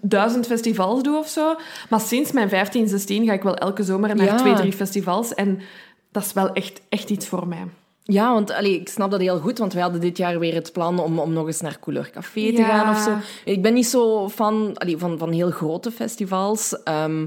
duizend 0.00 0.46
festivals 0.46 1.02
doe 1.02 1.18
of 1.18 1.28
zo, 1.28 1.54
maar 1.88 2.00
sinds 2.00 2.32
mijn 2.32 2.48
15, 2.48 2.88
16 2.88 3.26
ga 3.26 3.32
ik 3.32 3.42
wel 3.42 3.56
elke 3.56 3.82
zomer 3.82 4.14
naar 4.14 4.36
twee, 4.36 4.54
drie 4.54 4.72
festivals. 4.72 5.34
En 5.34 5.60
dat 6.12 6.24
is 6.24 6.32
wel 6.32 6.52
echt, 6.52 6.80
echt 6.88 7.10
iets 7.10 7.26
voor 7.26 7.48
mij. 7.48 7.66
Ja, 8.08 8.32
want 8.32 8.50
allee, 8.50 8.80
ik 8.80 8.88
snap 8.88 9.10
dat 9.10 9.20
heel 9.20 9.38
goed, 9.38 9.58
want 9.58 9.72
wij 9.72 9.82
hadden 9.82 10.00
dit 10.00 10.16
jaar 10.16 10.38
weer 10.38 10.54
het 10.54 10.72
plan 10.72 10.98
om, 10.98 11.18
om 11.18 11.32
nog 11.32 11.46
eens 11.46 11.60
naar 11.60 11.78
Couleur 11.80 12.10
Café 12.10 12.40
te 12.54 12.60
Ja. 12.60 12.66
gaan 12.66 12.94
of 12.94 12.98
zo. 13.02 13.10
Ik 13.50 13.62
ben 13.62 13.74
niet 13.74 13.86
zo 13.86 14.28
fan 14.28 14.70
allee, 14.74 14.96
van, 14.98 15.18
van 15.18 15.32
heel 15.32 15.50
grote 15.50 15.90
festivals. 15.90 16.82
Ehm, 16.82 17.26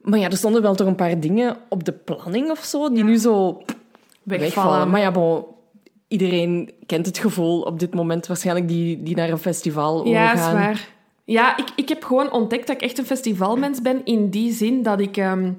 maar 0.00 0.18
ja, 0.18 0.30
er 0.30 0.36
stonden 0.36 0.62
wel 0.62 0.74
toch 0.74 0.86
een 0.86 0.94
paar 0.94 1.20
dingen 1.20 1.56
op 1.68 1.84
de 1.84 1.92
planning 1.92 2.50
of 2.50 2.58
zo, 2.64 2.92
die 2.92 3.04
nu 3.04 3.16
zo 3.16 3.62
wegvallen. 4.22 4.90
Maar 4.90 5.00
ja, 5.00 5.10
bon, 5.10 5.44
iedereen 6.08 6.70
kent 6.86 7.06
het 7.06 7.18
gevoel 7.18 7.60
op 7.60 7.78
dit 7.78 7.94
moment 7.94 8.26
waarschijnlijk 8.26 8.68
die, 8.68 9.02
die 9.02 9.16
naar 9.16 9.28
een 9.30 9.38
festival 9.38 10.06
Ja, 10.06 10.28
gaan. 10.36 10.56
is 10.56 10.60
waar. 10.64 10.88
Ja, 11.24 11.56
ik, 11.56 11.66
ik 11.76 11.88
heb 11.88 12.04
gewoon 12.04 12.32
ontdekt 12.32 12.66
dat 12.66 12.76
ik 12.76 12.82
echt 12.82 12.98
een 12.98 13.06
festivalmens 13.06 13.80
ben 13.82 14.04
in 14.04 14.30
die 14.30 14.52
zin 14.52 14.82
dat 14.82 15.00
ik... 15.00 15.16
ehm, 15.16 15.52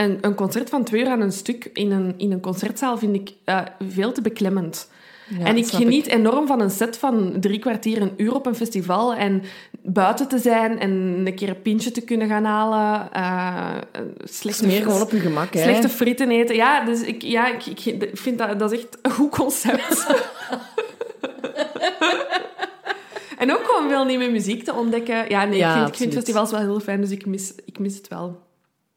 een, 0.00 0.18
een 0.20 0.34
concert 0.34 0.68
van 0.68 0.84
twee 0.84 1.00
uur 1.00 1.08
aan 1.08 1.20
een 1.20 1.32
stuk 1.32 1.70
in 1.72 1.90
een, 1.90 2.14
in 2.16 2.32
een 2.32 2.40
concertzaal 2.40 2.98
vind 2.98 3.14
ik 3.14 3.32
uh, 3.46 3.60
veel 3.88 4.12
te 4.12 4.22
beklemmend. 4.22 4.90
Ja, 5.38 5.44
en 5.44 5.56
ik 5.56 5.66
geniet 5.66 6.06
enorm 6.06 6.46
van 6.46 6.60
een 6.60 6.70
set 6.70 6.98
van 6.98 7.36
drie 7.40 7.58
kwartier, 7.58 8.02
een 8.02 8.12
uur 8.16 8.34
op 8.34 8.46
een 8.46 8.54
festival. 8.54 9.14
En 9.14 9.42
buiten 9.82 10.28
te 10.28 10.38
zijn 10.38 10.78
en 10.78 10.90
een 10.90 11.34
keer 11.34 11.48
een 11.48 11.62
pintje 11.62 11.90
te 11.90 12.00
kunnen 12.00 12.28
gaan 12.28 12.44
halen. 12.44 13.08
Uh, 13.16 13.76
slechte, 14.24 14.66
Meer 14.66 14.82
gewoon 14.82 15.00
op 15.00 15.10
je 15.10 15.18
gemak, 15.18 15.54
hè? 15.54 15.62
slechte 15.62 15.88
frieten 15.88 16.30
eten. 16.30 16.56
Ja, 16.56 16.84
dus 16.84 17.02
ik, 17.02 17.22
ja, 17.22 17.54
ik, 17.54 17.66
ik 17.66 18.10
vind 18.12 18.38
dat, 18.38 18.58
dat 18.58 18.72
is 18.72 18.78
echt 18.78 18.98
een 19.02 19.10
goed 19.10 19.30
concept. 19.30 20.06
en 23.38 23.52
ook 23.52 23.64
gewoon 23.64 23.88
veel 23.88 24.04
nieuwe 24.04 24.30
muziek 24.30 24.64
te 24.64 24.74
ontdekken. 24.74 25.28
Ja, 25.28 25.44
nee, 25.44 25.58
Ja, 25.58 25.70
ik, 25.70 25.76
vind, 25.76 25.88
ik 25.88 25.96
vind 25.96 26.14
festivals 26.14 26.50
wel 26.50 26.60
heel 26.60 26.80
fijn, 26.80 27.00
dus 27.00 27.10
ik 27.10 27.26
mis, 27.26 27.52
ik 27.64 27.78
mis 27.78 27.96
het 27.96 28.08
wel. 28.08 28.40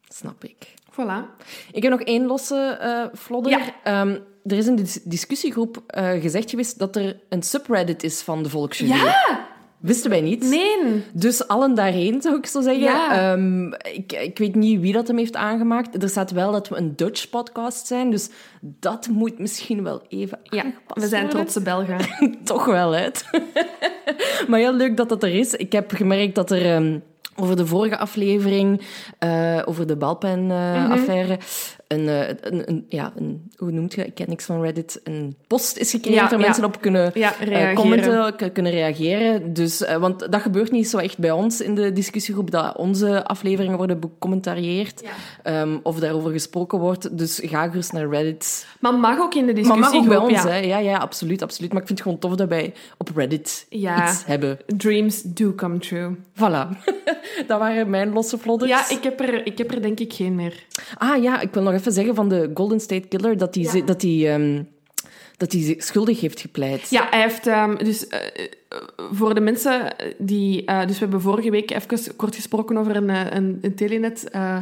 Snap 0.08 0.44
ik. 0.44 0.74
Voilà. 0.94 1.46
Ik 1.72 1.84
heb 1.84 1.92
nog 1.92 2.02
één 2.02 2.26
losse 2.26 2.80
uh, 2.82 3.20
flodder. 3.20 3.52
Ja. 3.52 3.62
Ehm, 3.84 4.18
er 4.44 4.58
is 4.58 4.68
in 4.68 4.76
de 4.76 4.82
dis- 4.82 5.04
discussiegroep 5.04 5.84
uh, 5.98 6.10
gezegd 6.22 6.50
geweest 6.50 6.80
dat 6.80 6.96
er 6.96 7.20
een 7.30 7.44
subreddit 7.44 8.04
is 8.04 8.22
van 8.22 8.44
de 8.44 8.50
Volksjury. 8.50 8.92
Ja! 8.92 9.52
Wisten 9.84 10.10
wij 10.10 10.22
niet. 10.22 10.44
Nee. 10.44 11.04
Dus 11.14 11.48
allen 11.48 11.76
daarheen, 11.76 12.22
zou 12.22 12.36
ik 12.38 12.46
zo 12.46 12.62
zeggen. 12.62 12.84
Ja. 12.84 13.32
Um, 13.32 13.74
ik, 13.74 14.12
ik 14.12 14.38
weet 14.38 14.56
niet 14.56 14.80
wie 14.80 14.94
dat 14.94 15.08
hem 15.08 15.18
heeft 15.18 15.36
aangemaakt. 15.36 16.04
Er 16.04 16.10
staat 16.10 16.32
wel 16.32 16.52
dat 16.52 16.70
we 16.70 16.76
een 16.78 16.96
Dutch 16.96 17.30
podcast 17.30 17.88
zijn, 17.88 18.12
dus 18.12 18.30
dat 18.62 19.08
moet 19.08 19.40
misschien 19.40 19.84
wel 19.84 20.02
even 20.10 20.40
Ja, 20.44 20.66
we 20.94 21.08
zijn 21.08 21.30
trotse 21.30 21.62
Belgen. 21.62 22.00
Toch 22.44 22.66
wel, 22.66 22.92
hè? 22.92 23.08
maar 24.48 24.60
heel 24.60 24.74
leuk 24.74 24.98
dat 24.98 25.10
dat 25.10 25.24
er 25.24 25.34
is. 25.36 25.54
Ik 25.54 25.72
heb 25.72 25.92
gemerkt 25.92 26.36
dat 26.36 26.52
er... 26.52 26.76
Um, 26.76 27.04
over 27.36 27.56
de 27.56 27.66
vorige 27.66 27.98
aflevering, 27.98 28.82
uh, 29.24 29.62
over 29.66 29.88
de 29.88 29.96
balpen-affaire, 29.96 31.24
uh, 31.24 31.38
mm 31.38 31.40
-hmm. 31.40 31.83
Een, 31.94 32.08
een, 32.42 32.70
een, 32.70 32.86
ja, 32.90 33.14
een, 33.16 33.52
hoe 33.56 33.72
noemt 33.72 33.94
je 33.94 34.06
Ik 34.06 34.16
ken 34.16 34.30
niks 34.30 34.46
van 34.46 34.62
Reddit. 34.62 35.02
Een 35.04 35.36
post 35.48 35.78
is 35.78 35.92
gekregen 35.92 36.24
ja, 36.24 36.30
waar 36.30 36.40
ja. 36.40 36.46
mensen 36.46 36.64
op 36.64 36.82
kunnen 36.82 37.12
ja, 37.14 37.34
uh, 37.48 37.76
commenten, 37.76 38.52
kunnen 38.52 38.72
reageren. 38.72 39.54
Dus, 39.54 39.86
want 40.00 40.32
dat 40.32 40.42
gebeurt 40.42 40.72
niet 40.72 40.88
zo 40.88 40.98
echt 40.98 41.18
bij 41.18 41.32
ons 41.32 41.62
in 41.62 41.76
de 41.76 41.94
discussiegroep, 41.94 42.52
dat 42.52 42.78
onze 42.78 43.26
afleveringen 43.26 43.78
worden 43.78 44.00
becommentarieerd 44.00 45.04
um, 45.44 45.80
of 45.84 46.00
daarover 46.00 46.32
gesproken 46.32 46.80
wordt. 46.80 47.18
Dus 47.18 47.40
ga 47.44 47.70
gerust 47.70 47.94
naar 47.94 48.10
Reddit. 48.10 48.66
Maar 48.80 48.94
mag 48.94 49.20
ook 49.20 49.34
in 49.34 49.46
de 49.46 49.54
discussiegroep. 49.54 50.08
Maar 50.08 50.18
mag 50.18 50.20
ook 50.20 50.30
bij 50.30 50.38
ons, 50.38 50.44
ja. 50.44 50.50
hè. 50.50 50.58
Ja, 50.58 50.78
ja, 50.78 50.98
absoluut, 50.98 51.42
absoluut. 51.42 51.72
Maar 51.72 51.82
ik 51.82 51.88
vind 51.88 52.00
het 52.00 52.08
gewoon 52.08 52.24
tof 52.24 52.36
dat 52.36 52.50
wij 52.50 52.74
op 52.98 53.10
Reddit 53.16 53.66
iets 53.70 54.26
hebben. 54.26 54.58
Dreams 54.66 55.22
do 55.22 55.54
come 55.56 55.78
true. 55.78 56.16
Voilà. 56.36 56.68
Dat 57.48 57.60
waren 57.60 57.90
mijn 57.90 58.14
losse 58.14 58.38
vlodders. 58.38 58.72
Ja, 58.72 58.90
ik 58.90 59.04
heb, 59.04 59.20
er, 59.20 59.46
ik 59.46 59.58
heb 59.58 59.72
er 59.72 59.82
denk 59.82 60.00
ik 60.00 60.14
geen 60.14 60.36
meer. 60.36 60.66
Ah 60.98 61.24
ja, 61.24 61.42
ik 61.42 61.54
wil 61.54 61.64
nog 61.64 61.74
even 61.74 61.83
zeggen 61.92 62.16
van 62.16 62.30
de 62.30 62.52
Golden 62.54 62.80
State 62.80 63.08
Killer 63.08 63.38
dat 63.38 63.56
hij 63.56 63.64
ja. 63.64 63.86
dat 63.86 64.02
die, 64.02 64.30
um, 64.30 64.68
dat 65.38 65.52
die 65.52 65.76
schuldig 65.82 66.22
heeft 66.22 66.40
gepleit. 66.40 66.90
Ja, 66.90 67.08
hij 67.10 67.22
heeft 67.22 67.48
um, 67.48 67.78
dus 67.78 68.08
uh, 68.08 68.18
voor 69.12 69.34
de 69.34 69.42
mensen 69.42 69.96
die. 70.18 70.64
Uh, 70.66 70.86
dus 70.86 70.94
we 70.94 71.04
hebben 71.04 71.22
vorige 71.22 71.52
week 71.52 71.72
even 71.72 72.16
kort 72.16 72.36
gesproken 72.36 72.78
over 72.78 72.96
een, 72.96 73.10
een, 73.10 73.58
een 73.62 73.76
telenet. 73.76 74.30
Uh, 74.36 74.58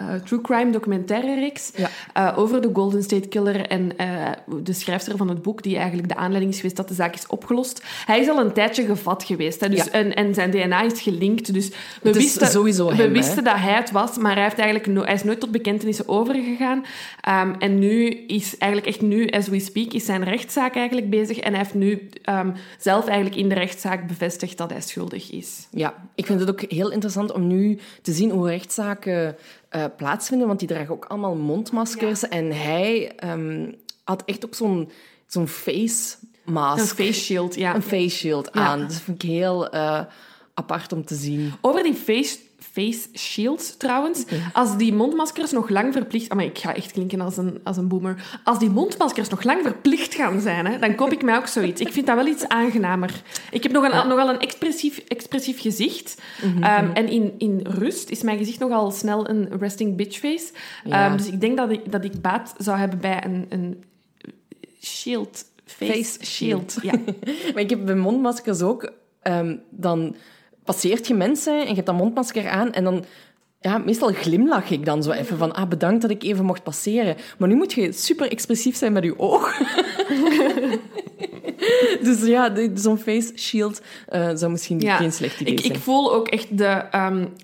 uh, 0.00 0.14
true 0.14 0.40
crime 0.40 0.70
documentaire 0.70 1.34
reeks 1.34 1.72
ja. 1.76 1.90
uh, 2.16 2.38
over 2.38 2.60
de 2.60 2.70
Golden 2.72 3.02
State 3.02 3.28
Killer 3.28 3.66
en 3.66 3.92
uh, 4.00 4.28
de 4.62 4.72
schrijfster 4.72 5.16
van 5.16 5.28
het 5.28 5.42
boek 5.42 5.62
die 5.62 5.76
eigenlijk 5.76 6.08
de 6.08 6.16
aanleiding 6.16 6.52
is 6.52 6.56
geweest 6.56 6.76
dat 6.76 6.88
de 6.88 6.94
zaak 6.94 7.14
is 7.14 7.26
opgelost. 7.26 7.82
Hij 8.06 8.20
is 8.20 8.28
al 8.28 8.38
een 8.40 8.52
tijdje 8.52 8.84
gevat 8.84 9.24
geweest 9.24 9.60
hè, 9.60 9.68
dus, 9.68 9.84
ja. 9.84 9.90
en, 9.90 10.14
en, 10.14 10.34
zijn 10.34 10.50
DNA 10.50 10.82
is 10.82 11.00
gelinkt. 11.00 11.52
Dus 11.52 11.68
we 11.68 12.08
het 12.08 12.16
wisten, 12.16 12.46
sowieso 12.46 12.88
we 12.88 12.94
hem, 12.94 13.12
wisten 13.12 13.36
hè? 13.36 13.42
dat 13.42 13.56
hij 13.56 13.74
het 13.74 13.90
was, 13.90 14.18
maar 14.18 14.34
hij, 14.34 14.42
heeft 14.42 14.58
eigenlijk 14.58 14.92
no 14.92 15.02
hij 15.02 15.14
is 15.14 15.24
nooit 15.24 15.40
tot 15.40 15.50
bekentenissen 15.50 16.08
overgegaan. 16.08 16.84
Um, 17.28 17.54
en 17.58 17.78
nu 17.78 18.08
is 18.10 18.58
eigenlijk 18.58 18.92
echt 18.92 19.00
nu, 19.00 19.28
as 19.28 19.48
we 19.48 19.60
speak, 19.60 19.92
is 19.92 20.04
zijn 20.04 20.24
rechtszaak 20.24 20.76
eigenlijk 20.76 21.10
bezig 21.10 21.38
en 21.38 21.50
hij 21.50 21.58
heeft 21.62 21.74
nu 21.74 22.08
um, 22.28 22.52
zelf 22.78 23.06
eigenlijk 23.06 23.36
in 23.36 23.48
de 23.48 23.54
rechtszaak 23.54 24.06
bevestigd 24.06 24.58
dat 24.58 24.70
hij 24.70 24.80
schuldig 24.80 25.30
is. 25.30 25.66
Ja, 25.70 25.94
ik 26.14 26.26
vind 26.26 26.40
het 26.40 26.50
ook 26.50 26.60
heel 26.60 26.90
interessant 26.90 27.32
om 27.32 27.46
nu 27.46 27.78
te 28.02 28.12
zien 28.12 28.30
hoe 28.30 28.48
rechtszaken 28.48 29.36
uh, 29.76 29.84
plaatsvinden, 29.96 30.46
want 30.46 30.58
die 30.58 30.68
dragen 30.68 30.94
ook 30.94 31.04
allemaal 31.04 31.34
mondmaskers. 31.34 32.20
Ja. 32.20 32.28
En 32.28 32.52
hij 32.52 33.12
um, 33.24 33.74
had 34.04 34.22
echt 34.24 34.44
ook 34.44 34.54
zo'n 34.54 34.90
zo'n 35.26 35.48
face 35.48 36.16
mask. 36.44 36.80
Een 36.80 37.06
face 37.06 37.20
shield, 37.20 37.54
ja. 37.54 37.74
Een 37.74 37.82
face 37.82 38.16
shield 38.16 38.50
ja. 38.52 38.60
aan. 38.60 38.78
Dus 38.78 38.92
dat 38.92 39.02
vind 39.02 39.22
ik 39.22 39.30
heel 39.30 39.74
uh, 39.74 40.00
apart 40.54 40.92
om 40.92 41.04
te 41.04 41.14
zien. 41.14 41.52
Over 41.60 41.82
die 41.82 41.94
face, 41.94 42.38
face 42.72 43.08
shields 43.14 43.76
trouwens, 43.76 44.22
okay. 44.22 44.38
als 44.52 44.76
die 44.76 44.92
mondmaskers 44.92 45.50
nog 45.50 45.68
lang 45.68 45.92
verplicht... 45.92 46.34
Maar 46.34 46.44
ik 46.44 46.58
ga 46.58 46.74
echt 46.74 46.92
klinken 46.92 47.20
als 47.20 47.36
een, 47.36 47.60
als 47.64 47.76
een 47.76 47.88
boomer. 47.88 48.40
Als 48.44 48.58
die 48.58 48.70
mondmaskers 48.70 49.28
nog 49.28 49.42
lang 49.42 49.62
verplicht 49.62 50.14
gaan 50.14 50.40
zijn, 50.40 50.66
hè, 50.66 50.78
dan 50.78 50.94
koop 50.94 51.12
ik 51.12 51.22
mij 51.22 51.36
ook 51.36 51.46
zoiets. 51.46 51.80
Ik 51.80 51.92
vind 51.92 52.06
dat 52.06 52.16
wel 52.16 52.26
iets 52.26 52.48
aangenamer. 52.48 53.22
Ik 53.50 53.62
heb 53.62 53.72
nog 53.72 53.84
een, 53.84 54.08
nogal 54.08 54.28
een 54.28 54.40
expressief, 54.40 54.98
expressief 54.98 55.60
gezicht. 55.60 56.22
Mhm, 56.42 56.48
Mm 56.50 56.62
-hmm. 56.62 56.84
um, 56.84 56.92
en 56.94 57.08
in, 57.08 57.34
in 57.38 57.60
rust 57.68 58.10
is 58.10 58.22
mijn 58.22 58.38
gezicht 58.38 58.58
nogal 58.58 58.90
snel 58.90 59.28
een 59.28 59.48
resting 59.58 59.96
bitch 59.96 60.18
face. 60.18 60.52
Ja. 60.84 61.10
Um, 61.10 61.16
dus 61.16 61.26
ik 61.26 61.40
denk 61.40 61.56
dat 61.56 61.70
ik, 61.70 61.92
dat 61.92 62.04
ik 62.04 62.20
baat 62.20 62.54
zou 62.58 62.78
hebben 62.78 62.98
bij 62.98 63.24
een, 63.24 63.46
een 63.48 63.84
shield... 64.82 65.48
Face, 65.64 65.92
face 65.92 66.24
shield, 66.24 66.76
ja. 66.82 66.92
maar 67.54 67.62
ik 67.62 67.70
heb 67.70 67.86
bij 67.86 67.94
mondmaskers 67.94 68.62
ook... 68.62 68.92
Um, 69.22 69.60
dan 69.70 70.14
passeert 70.70 71.06
je 71.06 71.14
mensen 71.14 71.60
en 71.60 71.68
je 71.68 71.74
hebt 71.74 71.86
dat 71.86 71.96
mondmasker 71.96 72.48
aan 72.48 72.72
en 72.72 72.84
dan... 72.84 73.04
Ja, 73.62 73.78
meestal 73.78 74.12
glimlach 74.12 74.70
ik 74.70 74.84
dan 74.84 75.02
zo 75.02 75.10
even 75.10 75.38
van, 75.38 75.52
ah, 75.52 75.68
bedankt 75.68 76.02
dat 76.02 76.10
ik 76.10 76.22
even 76.22 76.44
mocht 76.44 76.62
passeren. 76.62 77.16
Maar 77.38 77.48
nu 77.48 77.54
moet 77.54 77.72
je 77.72 77.92
super 77.92 78.30
expressief 78.30 78.76
zijn 78.76 78.92
met 78.92 79.04
je 79.04 79.18
oog. 79.18 79.52
Dus 82.02 82.26
ja, 82.26 82.52
zo'n 82.74 82.98
face 82.98 83.32
shield 83.36 83.80
eh, 84.08 84.28
zou 84.34 84.50
misschien 84.50 84.82
geen 84.82 85.12
slecht 85.12 85.40
idee 85.40 85.52
ik, 85.52 85.60
zijn. 85.60 85.72
ik 85.72 85.78
voel 85.78 86.14
ook 86.14 86.28
echt 86.28 86.58
de 86.58 86.84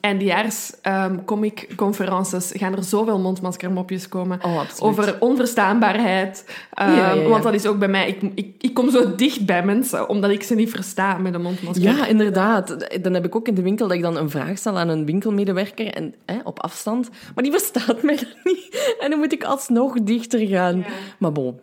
eindejaars 0.00 0.72
ehm 0.82 1.24
comic 1.24 1.68
conferences 1.76 2.52
gaan 2.54 2.76
er 2.76 2.84
zoveel 2.84 3.18
mondmaskermopjes 3.18 4.08
komen. 4.08 4.38
Oh. 4.44 4.60
Over 4.78 5.16
onverstaanbaarheid. 5.20 6.44
Ehm, 6.72 6.90
Ja, 6.90 6.96
ja, 6.96 7.12
ja. 7.12 7.28
Want 7.28 7.42
dat 7.42 7.54
is 7.54 7.66
ook 7.66 7.78
bij 7.78 7.88
mij. 7.88 8.08
Ik, 8.08 8.30
ik, 8.34 8.54
ik 8.60 8.74
kom 8.74 8.90
zo 8.90 9.14
dicht 9.14 9.46
bij 9.46 9.64
mensen, 9.64 10.08
omdat 10.08 10.30
ik 10.30 10.42
ze 10.42 10.54
niet 10.54 10.70
versta 10.70 11.18
met 11.18 11.34
een 11.34 11.42
mondmasker. 11.42 11.82
Ja, 11.82 12.06
inderdaad. 12.06 12.86
Dan 13.02 13.14
heb 13.14 13.24
ik 13.24 13.36
ook 13.36 13.48
in 13.48 13.54
de 13.54 13.62
winkel 13.62 13.86
dat 13.88 13.96
ik 13.96 14.02
dan 14.02 14.16
een 14.16 14.30
vraag 14.30 14.58
stel 14.58 14.78
aan 14.78 14.88
een 14.88 15.06
winkelmedewerker 15.06 15.86
en, 15.86 16.05
hè, 16.26 16.38
op 16.44 16.60
afstand. 16.62 17.08
Maar 17.34 17.44
die 17.44 17.52
verstaat 17.52 18.02
mij 18.02 18.16
dan 18.16 18.28
niet. 18.44 18.94
En 19.00 19.10
dan 19.10 19.18
moet 19.18 19.32
ik 19.32 19.44
alsnog 19.44 19.94
dichter 20.02 20.46
gaan. 20.46 20.84
Maar 21.18 21.32
bon, 21.32 21.60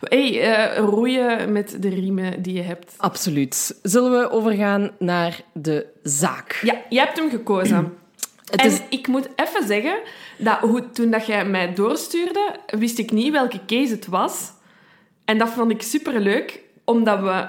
Hey, 0.00 0.40
eh, 0.54 0.78
roeien 0.78 1.52
met 1.52 1.76
de 1.82 1.88
riemen 1.88 2.42
die 2.42 2.54
je 2.54 2.62
hebt. 2.62 2.94
absoluut. 2.96 3.78
Zullen 3.82 4.10
we 4.20 4.30
overgaan 4.30 4.90
naar 4.98 5.40
de 5.52 5.86
zaak? 6.02 6.60
Ja, 6.62 6.74
jij 6.88 7.04
hebt 7.04 7.18
hem 7.18 7.30
gekozen. 7.30 7.94
Het 8.50 8.60
en 8.60 8.66
is- 8.66 8.80
ik 8.90 9.06
moet 9.06 9.28
even 9.36 9.66
zeggen, 9.66 9.98
dat 10.38 10.58
hoe, 10.58 10.90
toen 10.90 11.10
dat 11.10 11.26
jij 11.26 11.44
mij 11.44 11.74
doorstuurde, 11.74 12.56
wist 12.66 12.98
ik 12.98 13.10
niet 13.10 13.32
welke 13.32 13.60
case 13.66 13.92
het 13.92 14.06
was. 14.06 14.52
En 15.24 15.38
dat 15.38 15.48
vond 15.48 15.70
ik 15.70 15.82
superleuk, 15.82 16.60
omdat 16.84 17.20
we... 17.20 17.48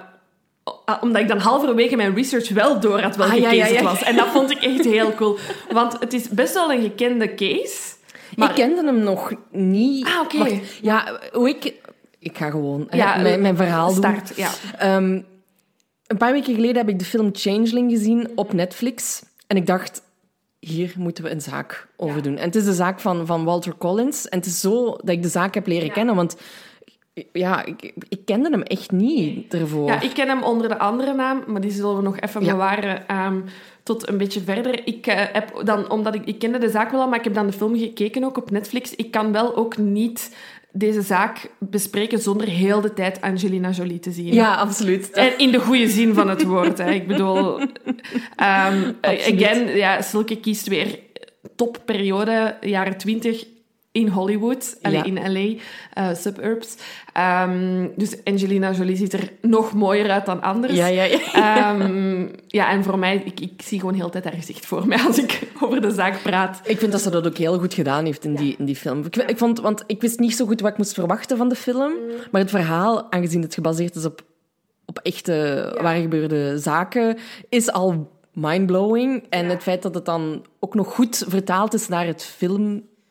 ah, 0.85 1.03
Omdat 1.03 1.21
ik 1.21 1.27
dan 1.27 1.37
halverwege 1.39 1.95
mijn 1.95 2.15
research 2.15 2.49
wel 2.49 2.79
door 2.79 2.99
had 3.01 3.15
welke 3.15 3.33
Ah, 3.33 3.39
ja, 3.39 3.49
case 3.49 3.73
het 3.73 3.83
was. 3.83 4.03
En 4.03 4.15
dat 4.15 4.27
vond 4.27 4.51
ik 4.51 4.57
echt 4.63 4.83
heel 4.83 5.13
cool. 5.15 5.37
Want 5.71 5.99
het 5.99 6.13
is 6.13 6.29
best 6.29 6.53
wel 6.53 6.71
een 6.71 6.81
gekende 6.81 7.33
case. 7.35 7.95
Maar 8.35 8.49
Ik 8.49 8.55
kende 8.55 8.85
hem 8.85 8.99
nog 8.99 9.31
niet. 9.51 10.05
Ah, 10.07 10.19
oké. 10.21 10.59
Ja, 10.81 11.19
hoe 11.31 11.49
ik... 11.49 11.73
Ik 12.19 12.37
ga 12.37 12.49
gewoon 12.49 12.85
hè, 12.89 12.97
Ja, 12.97 13.17
mijn, 13.17 13.41
mijn 13.41 13.55
verhaal 13.55 13.93
doen. 13.93 14.15
ja. 14.35 14.49
Ehm, 14.77 15.21
een 16.07 16.17
paar 16.17 16.31
weken 16.31 16.53
geleden 16.55 16.75
heb 16.77 16.89
ik 16.89 16.99
de 16.99 17.05
film 17.05 17.29
Changeling 17.33 17.91
gezien 17.91 18.29
op 18.35 18.53
Netflix. 18.53 19.23
En 19.47 19.57
ik 19.57 19.65
dacht, 19.65 20.01
hier 20.59 20.93
moeten 20.97 21.23
we 21.23 21.29
een 21.31 21.41
zaak 21.41 21.87
over 21.97 22.21
doen. 22.21 22.37
En 22.37 22.45
het 22.45 22.55
is 22.55 22.65
de 22.65 22.73
zaak 22.73 22.99
van, 22.99 23.25
van 23.25 23.43
Walter 23.43 23.77
Collins. 23.77 24.29
En 24.29 24.37
het 24.37 24.47
is 24.47 24.59
zo 24.59 24.85
dat 24.85 25.09
ik 25.09 25.21
de 25.21 25.29
zaak 25.29 25.53
heb 25.53 25.67
leren 25.67 25.91
kennen, 25.91 26.15
want 26.15 26.37
ja, 27.31 27.65
ik, 27.65 27.93
ik 28.09 28.19
kende 28.25 28.49
hem 28.49 28.61
echt 28.61 28.91
niet 28.91 29.53
ervoor. 29.53 29.87
Ja, 29.87 30.01
ik 30.01 30.13
ken 30.13 30.27
hem 30.27 30.43
onder 30.43 30.69
de 30.69 30.77
andere 30.79 31.13
naam, 31.13 31.43
maar 31.47 31.61
die 31.61 31.71
zullen 31.71 31.95
we 31.95 32.01
nog 32.01 32.19
even 32.19 32.43
Ja. 32.43 32.51
bewaren 32.51 33.07
ehm, 33.07 33.39
tot 33.83 34.07
een 34.09 34.17
beetje 34.17 34.41
verder. 34.41 34.87
Ik 34.87 35.07
eh, 35.07 35.15
heb 35.31 35.61
dan, 35.63 35.91
omdat 35.91 36.15
ik, 36.15 36.25
ik 36.25 36.39
kende 36.39 36.57
de 36.57 36.69
zaak 36.69 36.91
wel 36.91 37.01
al, 37.01 37.07
maar 37.07 37.17
ik 37.17 37.23
heb 37.23 37.33
dan 37.33 37.47
de 37.47 37.53
film 37.53 37.77
gekeken 37.77 38.23
ook 38.23 38.37
op 38.37 38.51
Netflix. 38.51 38.95
Ik 38.95 39.11
kan 39.11 39.31
wel 39.31 39.55
ook 39.55 39.77
niet 39.77 40.35
deze 40.71 41.01
zaak 41.01 41.49
bespreken 41.59 42.19
zonder 42.19 42.47
heel 42.47 42.81
de 42.81 42.93
tijd 42.93 43.21
Angelina 43.21 43.69
Jolie 43.69 43.99
te 43.99 44.11
zien. 44.11 44.33
Ja, 44.33 44.55
absoluut. 44.55 45.11
En 45.11 45.37
in 45.37 45.51
de 45.51 45.59
goede 45.59 45.87
zin 45.89 46.13
van 46.13 46.29
het 46.29 46.43
woord. 46.43 46.77
Hè. 46.77 46.91
Ik 46.91 47.07
bedoel, 47.07 47.57
ehm, 48.35 48.91
again, 49.01 49.75
ja, 49.75 50.01
Silke 50.01 50.39
kiest 50.39 50.67
weer 50.67 50.99
topperiode, 51.55 52.57
jaren 52.61 52.97
twintig 52.97 53.45
in 53.97 54.07
Hollywood, 54.07 54.77
allee, 54.81 54.97
Ja. 54.97 55.03
in 55.03 55.31
LA, 55.31 55.61
eh, 55.93 56.15
suburbs. 56.15 56.75
Ehm, 57.13 57.87
dus 57.95 58.23
Angelina 58.23 58.71
Jolie 58.71 58.95
ziet 58.95 59.13
er 59.13 59.31
nog 59.41 59.73
mooier 59.73 60.09
uit 60.09 60.25
dan 60.25 60.41
anders. 60.41 60.73
Ja, 60.73 60.87
ja, 60.87 61.03
ja. 61.03 61.19
Ehm, 61.33 62.27
ja, 62.47 62.69
en 62.71 62.83
voor 62.83 62.99
mij, 62.99 63.21
ik, 63.25 63.39
ik 63.39 63.61
zie 63.61 63.79
gewoon 63.79 63.95
heel 63.95 64.05
de 64.05 64.11
tijd 64.11 64.23
haar 64.23 64.33
gezicht 64.33 64.65
voor 64.65 64.87
mij 64.87 64.99
als 65.07 65.17
ik 65.17 65.41
over 65.61 65.81
de 65.81 65.91
zaak 65.91 66.21
praat. 66.21 66.61
Ik 66.63 66.77
vind 66.79 66.91
dat 66.91 67.01
ze 67.01 67.09
dat 67.09 67.27
ook 67.27 67.37
heel 67.37 67.59
goed 67.59 67.73
gedaan 67.73 68.05
heeft 68.05 68.25
in 68.25 68.35
die, 68.35 68.55
in 68.57 68.65
die 68.65 68.75
film. 68.75 69.05
Ik, 69.05 69.15
ik 69.15 69.37
vond, 69.37 69.59
want 69.59 69.83
ik 69.87 70.01
wist 70.01 70.19
niet 70.19 70.35
zo 70.35 70.45
goed 70.45 70.61
wat 70.61 70.71
ik 70.71 70.77
moest 70.77 70.93
verwachten 70.93 71.37
van 71.37 71.49
de 71.49 71.55
film. 71.55 71.93
Maar 72.31 72.41
het 72.41 72.49
verhaal, 72.49 73.11
aangezien 73.11 73.41
het 73.41 73.53
gebaseerd 73.53 73.95
is 73.95 74.05
op, 74.05 74.21
op 74.85 74.99
echte, 75.03 75.77
waar 75.81 75.95
gebeurde 75.95 76.57
zaken, 76.59 77.17
is 77.49 77.71
al 77.71 78.11
mindblowing. 78.33 79.25
En 79.29 79.45
het 79.45 79.63
feit 79.63 79.81
dat 79.81 79.93
het 79.95 80.05
dan 80.05 80.45
ook 80.59 80.73
nog 80.73 80.93
goed 80.93 81.23
vertaald 81.27 81.73
is 81.73 81.87
naar 81.87 82.05
het 82.05 82.23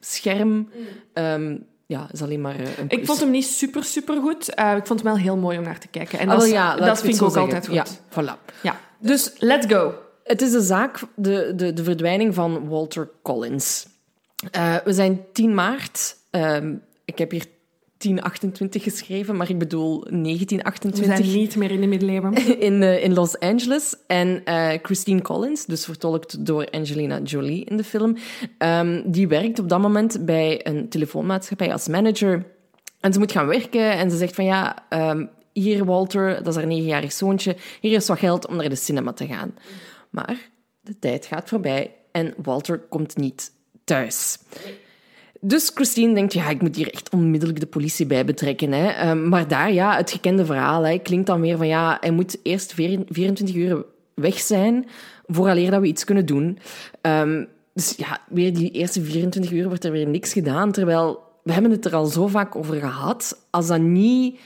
filmscherm, 0.01 0.69
ehm, 1.13 1.57
ja, 1.87 2.09
is 2.13 2.23
alleen 2.23 2.41
maar 2.41 2.55
eh, 2.59 2.79
een. 2.79 2.89
Ik 2.89 3.07
vond 3.07 3.21
hem 3.21 3.31
niet 3.31 3.47
super, 3.47 3.85
super 3.85 4.21
goed. 4.21 4.49
ik 4.49 4.87
vond 4.87 5.03
hem 5.03 5.13
wel 5.13 5.17
heel 5.17 5.37
mooi 5.37 5.59
om 5.59 5.65
naar 5.65 5.79
te 5.79 5.89
kijken. 5.89 6.19
En 6.19 6.29
Ah, 6.29 6.39
dat, 6.39 6.49
ja, 6.51 6.77
dat 6.77 7.01
vind 7.01 7.17
ik 7.17 7.23
ook 7.23 7.33
zeggen. 7.33 7.55
altijd 7.55 7.67
goed. 7.67 8.01
Ja, 8.13 8.35
voilà. 8.37 8.61
Ja. 8.63 8.81
Dus, 8.99 9.33
let's 9.39 9.67
go. 9.67 9.95
Het 10.25 10.43
is 10.43 10.51
de 10.51 10.61
zaak, 10.61 11.01
de, 11.15 11.53
de, 11.57 11.73
de 11.73 11.85
verdwijning 11.85 12.35
van 12.35 12.69
Walter 12.69 13.11
Collins. 13.23 13.87
Eh, 14.51 14.75
we 14.85 14.93
zijn 14.93 15.25
10 15.33 15.55
maart. 15.55 16.17
Ehm, 16.31 16.75
ik 17.05 17.19
heb 17.19 17.31
hier 17.31 17.47
1028 17.99 18.83
geschreven, 18.83 19.37
maar 19.37 19.51
ik 19.51 19.59
bedoel 19.59 20.01
We 20.01 20.11
1928 20.11 21.27
zijn 21.27 21.39
niet 21.39 21.57
meer 21.57 21.71
in 21.71 21.81
de 21.81 21.87
middeleeuwen. 21.87 22.35
in, 22.69 22.83
eh, 22.83 23.05
in 23.05 23.15
Los 23.15 23.39
Angeles. 23.39 23.97
En 24.07 24.45
eh, 24.45 24.79
Christine 24.83 25.23
Collins, 25.23 25.67
dus 25.67 25.85
vertolkt 25.85 26.47
door 26.47 26.71
Angelina 26.71 27.21
Jolie 27.21 27.65
in 27.65 27.77
de 27.77 27.85
film, 27.85 28.17
ehm, 28.59 29.03
die 29.07 29.29
werkt 29.29 29.59
op 29.59 29.69
dat 29.69 29.81
moment 29.81 30.25
bij 30.25 30.67
een 30.67 30.89
telefoonmaatschappij 30.89 31.73
als 31.73 31.89
manager. 31.89 32.45
En 33.01 33.13
ze 33.13 33.19
moet 33.19 33.33
gaan 33.33 33.47
werken 33.47 33.93
en 33.93 34.11
ze 34.11 34.17
zegt 34.17 34.35
van 34.35 34.45
ja, 34.45 34.87
ehm, 34.89 35.27
hier 35.53 35.85
Walter, 35.85 36.37
dat 36.37 36.47
is 36.47 36.55
haar 36.55 36.67
negenjarig 36.67 37.13
zoontje, 37.13 37.57
hier 37.81 37.97
is 37.97 38.09
wat 38.09 38.19
geld 38.19 38.47
om 38.47 38.57
naar 38.57 38.69
de 38.69 38.77
cinema 38.77 39.13
te 39.13 39.27
gaan. 39.27 39.55
Maar 40.11 40.51
de 40.81 40.99
tijd 40.99 41.27
gaat 41.27 41.49
voorbij 41.49 41.95
en 42.13 42.35
Walter 42.37 42.79
komt 42.79 43.17
niet 43.17 43.53
thuis. 43.85 44.39
Dus 45.47 45.71
Christine 45.75 46.15
denkt, 46.15 46.33
ja, 46.33 46.49
ik 46.49 46.63
moet 46.63 46.77
hier 46.77 46.93
echt 46.93 47.11
onmiddellijk 47.11 47.61
de 47.61 47.67
politie 47.67 48.07
bij 48.07 48.25
betrekken. 48.25 48.73
Hè. 48.73 48.89
Ehm, 48.89 49.29
maar 49.29 49.49
daar, 49.49 49.73
ja, 49.73 49.97
het 49.97 50.11
gekende 50.11 50.45
verhaal 50.45 50.83
hè, 50.83 50.99
klinkt 50.99 51.27
dan 51.27 51.41
weer 51.41 51.57
van, 51.57 51.67
ja, 51.67 51.97
hij 52.01 52.11
moet 52.11 52.39
eerst 52.43 52.75
veer- 52.75 53.05
24 53.09 53.57
uur 53.57 53.85
weg 54.15 54.41
zijn 54.41 54.87
vooraleer 55.27 55.71
dat 55.71 55.81
we 55.81 55.87
iets 55.87 56.05
kunnen 56.05 56.27
doen. 56.27 56.59
Ehm, 57.01 57.45
dus 57.73 57.95
ja, 57.97 58.21
weer 58.29 58.55
die 58.55 58.71
eerste 58.71 59.03
24 59.03 59.53
uur 59.53 59.69
wordt 59.69 59.85
er 59.85 59.93
weer 59.93 60.07
niks 60.07 60.33
gedaan, 60.33 60.73
terwijl 60.73 61.23
we 61.43 61.53
hebben 61.53 61.71
het 61.71 61.85
er 61.85 61.95
al 61.95 62.07
zo 62.07 62.27
vaak 62.27 62.57
over 62.57 62.75
gehad. 62.75 63.47
Als 63.51 63.67
dat 63.67 63.81
niet 63.81 64.39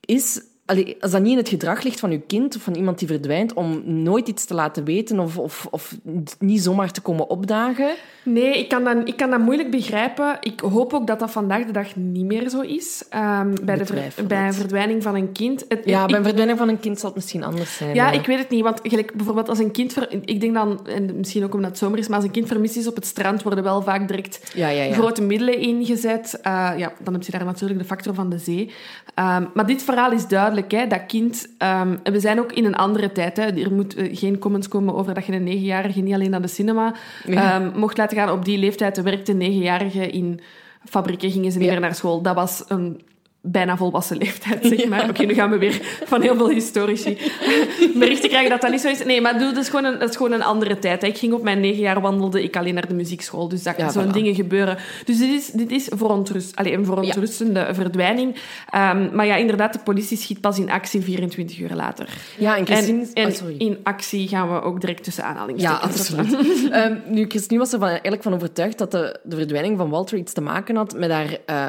is... 0.00 0.40
allee, 0.66 0.96
als 1.00 1.10
dat 1.10 1.22
niet 1.22 1.30
in 1.32 1.36
het 1.38 1.48
gedrag 1.48 1.82
ligt 1.82 2.00
van 2.00 2.10
uw 2.10 2.22
kind 2.26 2.56
of 2.56 2.62
van 2.62 2.74
iemand 2.74 2.98
die 2.98 3.08
verdwijnt, 3.08 3.52
om 3.54 3.82
nooit 3.84 4.28
iets 4.28 4.44
te 4.44 4.54
laten 4.54 4.84
weten 4.84 5.20
of, 5.20 5.38
of, 5.38 5.66
of 5.70 5.96
niet 6.38 6.62
zomaar 6.62 6.90
te 6.92 7.00
komen 7.00 7.28
opdagen... 7.30 7.94
Nee, 8.28 8.58
ik 8.58 8.68
kan, 8.68 8.84
dat, 8.84 8.96
ik 9.04 9.16
kan 9.16 9.30
dat 9.30 9.40
moeilijk 9.40 9.70
begrijpen. 9.70 10.36
Ik 10.40 10.60
hoop 10.60 10.92
ook 10.94 11.06
dat 11.06 11.18
dat 11.18 11.30
vandaag 11.30 11.64
de 11.64 11.72
dag 11.72 11.96
niet 11.96 12.24
meer 12.24 12.48
zo 12.48 12.60
is. 12.60 13.04
Ehm, 13.10 13.54
bij, 13.62 13.76
de 13.76 13.86
ver- 13.86 14.26
bij 14.26 14.46
een 14.46 14.54
verdwijning 14.54 15.02
van 15.02 15.14
een 15.14 15.32
kind. 15.32 15.64
Het- 15.68 15.80
Ja, 15.84 16.00
ik- 16.02 16.06
bij 16.08 16.16
een 16.18 16.24
verdwijning 16.24 16.58
van 16.58 16.68
een 16.68 16.80
kind 16.80 16.98
zal 16.98 17.06
het 17.08 17.16
misschien 17.16 17.44
anders 17.44 17.76
zijn. 17.76 17.94
Ja, 17.94 18.10
ik 18.10 18.26
weet 18.26 18.38
het 18.38 18.50
niet. 18.50 18.62
Want 18.62 18.80
gelijk, 18.82 19.14
bijvoorbeeld 19.14 19.48
als 19.48 19.58
een 19.58 19.70
kind... 19.70 19.92
Ver, 19.92 20.08
ik 20.24 20.40
denk 20.40 20.54
dan, 20.54 20.86
en 20.86 21.16
misschien 21.16 21.44
ook 21.44 21.54
omdat 21.54 21.70
het 21.70 21.78
zomer 21.78 21.98
is, 21.98 22.06
maar 22.08 22.16
als 22.16 22.24
een 22.26 22.30
kind 22.32 22.46
vermist 22.48 22.76
is 22.76 22.86
op 22.86 22.94
het 22.94 23.06
strand, 23.06 23.42
worden 23.42 23.64
wel 23.64 23.82
vaak 23.82 24.08
direct 24.08 24.52
Ja, 24.54 24.68
ja, 24.68 24.82
ja. 24.82 24.92
grote 24.94 25.22
middelen 25.22 25.58
ingezet. 25.58 26.38
Eh, 26.42 26.70
ja, 26.76 26.92
dan 27.02 27.12
heb 27.14 27.22
je 27.22 27.32
daar 27.32 27.44
natuurlijk 27.44 27.80
de 27.80 27.86
factor 27.86 28.14
van 28.14 28.30
de 28.30 28.38
zee. 28.38 28.70
Ehm, 29.14 29.44
maar 29.54 29.66
dit 29.66 29.82
verhaal 29.82 30.12
is 30.12 30.26
duidelijk. 30.26 30.54
Hè, 30.68 30.86
dat 30.86 31.06
kind... 31.06 31.48
en 31.58 32.00
we 32.02 32.20
zijn 32.20 32.38
ook 32.40 32.52
in 32.52 32.64
een 32.64 32.74
andere 32.76 33.12
tijd. 33.12 33.36
Hè. 33.36 33.44
Er 33.44 33.72
moet 33.72 33.94
eh, 33.94 34.16
geen 34.16 34.38
comments 34.38 34.68
komen 34.68 34.94
over 34.94 35.14
dat 35.14 35.26
je 35.26 35.32
een 35.32 35.44
negenjarige 35.44 36.00
niet 36.00 36.14
alleen 36.14 36.30
naar 36.30 36.42
de 36.42 36.48
cinema 36.48 36.94
Ja. 37.26 37.60
ehm, 37.60 37.78
mocht 37.78 37.98
laten 37.98 38.16
gaan. 38.16 38.30
Op 38.30 38.44
die 38.44 38.58
leeftijd 38.58 39.02
werkte 39.02 39.32
een 39.32 39.38
negenjarige 39.38 40.10
in 40.10 40.40
fabrieken, 40.84 41.30
gingen 41.30 41.52
ze 41.52 41.58
niet 41.58 41.66
Ja. 41.66 41.72
meer 41.72 41.80
naar 41.82 41.94
school. 41.94 42.22
Dat 42.22 42.34
was 42.34 42.64
een 42.68 43.00
bijna 43.48 43.76
volwassen 43.76 44.16
leeftijd, 44.16 44.66
zeg 44.66 44.88
maar. 44.88 45.08
Oké, 45.08 45.24
nu 45.24 45.34
gaan 45.34 45.50
we 45.50 45.58
weer 45.58 45.80
van 46.04 46.22
heel 46.22 46.36
veel 46.36 46.48
historici 46.48 47.18
berichten 47.94 48.28
krijgen 48.28 48.50
dat 48.50 48.60
dat 48.60 48.70
niet 48.70 48.80
zo 48.80 48.88
is. 48.88 49.04
Nee, 49.04 49.20
maar 49.20 49.38
doe, 49.38 49.52
dat, 49.52 49.62
is 49.62 49.68
gewoon 49.68 49.84
een, 49.84 49.98
dat 49.98 50.08
is 50.10 50.16
gewoon 50.16 50.32
een 50.32 50.42
andere 50.42 50.78
tijd. 50.78 51.02
hè. 51.02 51.08
Ik 51.08 51.18
ging 51.18 51.32
op 51.32 51.42
mijn 51.42 51.60
negen 51.60 51.80
jaar 51.80 52.00
wandelde 52.00 52.42
ik 52.42 52.56
alleen 52.56 52.74
naar 52.74 52.88
de 52.88 52.94
muziekschool. 52.94 53.48
Dus 53.48 53.62
dat 53.62 53.76
Ja, 53.76 53.90
zo'n 53.90 54.08
voilà. 54.08 54.12
dingen 54.12 54.34
gebeuren. 54.34 54.76
Dus 55.04 55.18
dit 55.18 55.28
is, 55.30 55.46
dit 55.46 55.70
is 55.70 55.88
verontrust, 55.96 56.56
allee, 56.56 56.72
een 56.72 56.84
verontrustende 56.84 57.68
verdwijning. 57.72 58.34
Ehm, 58.70 59.14
maar 59.14 59.26
ja, 59.26 59.36
inderdaad, 59.36 59.72
de 59.72 59.78
politie 59.78 60.16
schiet 60.16 60.40
pas 60.40 60.58
in 60.58 60.70
actie 60.70 61.00
24 61.00 61.58
uur 61.58 61.70
later. 61.74 62.08
Ja, 62.38 62.56
en 62.56 62.66
Christine... 62.66 63.06
En, 63.14 63.24
en 63.24 63.32
oh, 63.32 63.48
in 63.58 63.78
actie 63.82 64.28
gaan 64.28 64.52
we 64.52 64.62
ook 64.62 64.80
direct 64.80 65.04
tussen 65.04 65.22
Ja, 65.24 65.28
aanhalingstekens. 65.30 65.82
absoluut. 65.82 66.34
Ehm, 66.70 66.96
nu, 67.08 67.24
Christine 67.28 67.60
was 67.60 67.72
er 67.72 67.78
van, 67.78 67.88
eigenlijk 67.88 68.22
van 68.22 68.34
overtuigd 68.34 68.78
dat 68.78 68.90
de, 68.90 69.20
de 69.24 69.36
verdwijning 69.36 69.78
van 69.78 69.90
Walter 69.90 70.18
iets 70.18 70.32
te 70.32 70.40
maken 70.40 70.76
had 70.76 70.94
met 70.96 71.10
haar, 71.10 71.38
eh, 71.46 71.68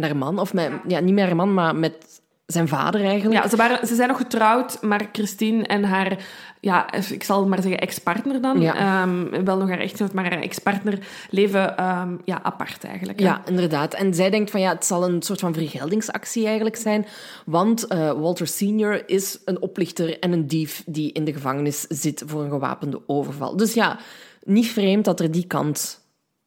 met 0.00 0.10
haar 0.10 0.18
man. 0.18 0.38
Of 0.38 0.52
met, 0.54 0.70
ja, 0.86 1.00
niet 1.00 1.14
met 1.14 1.24
haar 1.24 1.36
man, 1.36 1.54
maar 1.54 1.76
met 1.76 2.20
zijn 2.46 2.68
vader 2.68 3.04
eigenlijk. 3.04 3.42
Ja, 3.42 3.48
ze, 3.48 3.56
waren, 3.56 3.86
ze 3.86 3.94
zijn 3.94 4.08
nog 4.08 4.16
getrouwd, 4.16 4.82
maar 4.82 5.08
Christine 5.12 5.66
en 5.66 5.84
haar, 5.84 6.18
ja, 6.60 6.92
ik 7.10 7.22
zal 7.24 7.46
maar 7.48 7.62
zeggen 7.62 7.80
ex-partner 7.80 8.40
dan, 8.40 8.60
Ja. 8.60 8.74
ehm, 8.76 9.44
wel 9.44 9.56
nog 9.58 9.68
haar 9.68 9.78
echtgenoot, 9.78 10.12
maar 10.12 10.30
haar 10.30 10.40
ex-partner 10.42 10.98
leven 11.30 11.76
ehm, 11.76 12.16
ja, 12.24 12.42
apart 12.42 12.84
eigenlijk. 12.84 13.18
hè. 13.20 13.24
Ja, 13.26 13.42
inderdaad. 13.46 13.94
En 13.94 14.14
zij 14.14 14.30
denkt 14.30 14.50
van 14.50 14.60
ja, 14.60 14.72
het 14.72 14.84
zal 14.84 15.08
een 15.08 15.22
soort 15.22 15.40
van 15.40 15.54
vergeldingsactie 15.54 16.46
eigenlijk 16.46 16.76
zijn. 16.76 17.06
Want 17.46 17.86
eh, 17.86 18.12
Walter 18.12 18.46
Senior 18.46 19.08
is 19.08 19.38
een 19.44 19.62
oplichter 19.62 20.18
en 20.18 20.32
een 20.32 20.46
dief 20.46 20.82
die 20.86 21.12
in 21.12 21.24
de 21.24 21.32
gevangenis 21.32 21.80
zit 21.88 22.22
voor 22.26 22.42
een 22.42 22.50
gewapende 22.50 23.00
overval. 23.06 23.56
Dus 23.56 23.74
ja, 23.74 23.98
niet 24.44 24.68
vreemd 24.68 25.04
dat 25.04 25.20
er 25.20 25.30
die 25.30 25.46
kant 25.46 25.99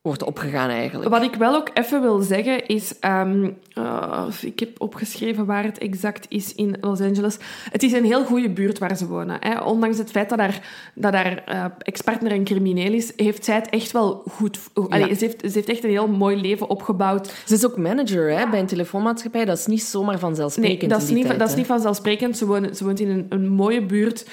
wordt 0.03 0.23
opgegaan 0.23 0.69
eigenlijk. 0.69 1.09
Wat 1.09 1.23
ik 1.23 1.35
wel 1.35 1.55
ook 1.55 1.69
even 1.73 2.01
wil 2.01 2.19
zeggen 2.19 2.65
is, 2.65 2.99
ehm, 2.99 3.49
uh, 3.77 4.27
ik 4.41 4.59
heb 4.59 4.81
opgeschreven 4.81 5.45
waar 5.45 5.63
het 5.63 5.77
exact 5.77 6.25
is 6.29 6.55
in 6.55 6.77
Los 6.81 7.01
Angeles. 7.01 7.37
Het 7.71 7.83
is 7.83 7.91
een 7.91 8.05
heel 8.05 8.25
goede 8.25 8.49
buurt 8.49 8.79
waar 8.79 8.97
ze 8.97 9.07
wonen. 9.07 9.37
Hè. 9.39 9.59
Ondanks 9.61 9.97
het 9.97 10.11
feit 10.11 10.29
dat 10.29 10.37
daar, 10.37 10.61
dat 10.95 11.11
daar 11.11 11.43
uh, 11.49 11.65
ex-partner 11.79 12.31
een 12.31 12.43
crimineel 12.43 12.93
is, 12.93 13.11
heeft 13.15 13.45
zij 13.45 13.55
het 13.55 13.69
echt 13.69 13.91
wel 13.91 14.23
goed... 14.29 14.59
Ja. 14.73 14.83
Allee, 14.89 15.15
ze, 15.15 15.25
heeft, 15.25 15.39
ze 15.41 15.51
heeft 15.53 15.69
echt 15.69 15.83
een 15.83 15.89
heel 15.89 16.07
mooi 16.07 16.41
leven 16.41 16.69
opgebouwd. 16.69 17.33
Ze 17.45 17.53
is 17.53 17.65
ook 17.65 17.77
manager 17.77 18.37
hè, 18.37 18.49
bij 18.49 18.59
een 18.59 18.65
telefoonmaatschappij. 18.65 19.45
Dat 19.45 19.57
is 19.57 19.65
niet 19.65 19.83
zomaar 19.83 20.19
vanzelfsprekend 20.19 20.81
Nee, 20.81 20.89
dat 20.89 21.01
is, 21.01 21.09
niet, 21.09 21.25
tijd, 21.25 21.39
dat 21.39 21.49
is 21.49 21.55
niet 21.55 21.65
vanzelfsprekend. 21.65 22.37
Ze 22.37 22.45
woont, 22.45 22.77
ze 22.77 22.83
woont 22.83 22.99
in 22.99 23.09
een, 23.09 23.25
een 23.29 23.47
mooie 23.47 23.85
buurt 23.85 24.25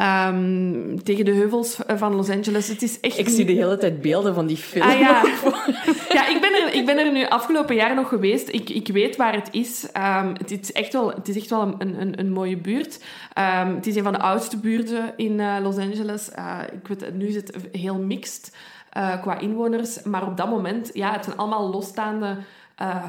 um, 0.00 1.02
tegen 1.02 1.24
de 1.24 1.32
heuvels 1.32 1.78
van 1.86 2.14
Los 2.14 2.30
Angeles. 2.30 2.68
Het 2.68 2.82
is 2.82 3.00
echt 3.00 3.18
ik 3.18 3.28
zie 3.28 3.44
de 3.44 3.52
hele 3.52 3.76
tijd 3.76 4.00
beelden 4.00 4.34
van 4.34 4.46
die 4.46 4.56
film. 4.56 4.88
Ah, 4.88 4.98
ja. 4.98 5.22
ja, 6.18 6.28
ik 6.28 6.40
ben, 6.40 6.52
er, 6.62 6.74
ik 6.74 6.86
ben 6.86 6.98
er 6.98 7.12
nu 7.12 7.26
afgelopen 7.26 7.74
jaar 7.74 7.94
nog 7.94 8.08
geweest. 8.08 8.48
Ik, 8.48 8.70
ik 8.70 8.88
weet 8.88 9.16
waar 9.16 9.34
het 9.34 9.48
is. 9.50 9.88
Um, 9.96 10.32
het, 10.38 10.50
is 10.50 10.72
echt 10.72 10.92
wel, 10.92 11.10
het 11.10 11.28
is 11.28 11.36
echt 11.36 11.50
wel 11.50 11.62
een, 11.78 12.00
een, 12.00 12.18
een 12.18 12.32
mooie 12.32 12.56
buurt. 12.56 13.04
Um, 13.38 13.74
het 13.74 13.86
is 13.86 13.96
een 13.96 14.02
van 14.02 14.12
de 14.12 14.18
oudste 14.18 14.56
buurten 14.56 15.12
in 15.16 15.38
uh, 15.38 15.56
Los 15.62 15.76
Angeles. 15.76 16.28
Uh, 16.38 16.58
ik 16.72 16.88
weet, 16.88 17.14
nu 17.14 17.26
is 17.26 17.34
het 17.34 17.56
heel 17.72 17.98
mixed 17.98 18.56
uh, 18.96 19.20
qua 19.20 19.38
inwoners. 19.38 20.02
Maar 20.02 20.26
op 20.26 20.36
dat 20.36 20.48
moment, 20.48 20.90
ja, 20.92 21.12
het 21.12 21.24
zijn 21.24 21.36
allemaal 21.36 21.70
losstaande 21.70 22.36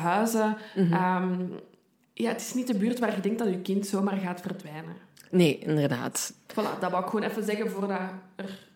huizen. 0.01 0.57
Mm 0.75 0.91
-hmm. 0.91 1.49
ja, 2.13 2.29
het 2.29 2.41
is 2.41 2.53
niet 2.53 2.67
de 2.67 2.77
buurt 2.77 2.99
waar 2.99 3.15
je 3.15 3.21
denkt 3.21 3.39
dat 3.39 3.47
je 3.47 3.61
kind 3.61 3.87
zomaar 3.87 4.17
gaat 4.17 4.41
verdwijnen. 4.41 5.07
Nee, 5.29 5.59
inderdaad. 5.59 6.33
Voilà, 6.51 6.79
dat 6.79 6.91
wou 6.91 7.03
ik 7.03 7.09
gewoon 7.09 7.29
even 7.29 7.43
zeggen 7.43 7.71
voordat 7.71 7.99
er 8.35 8.67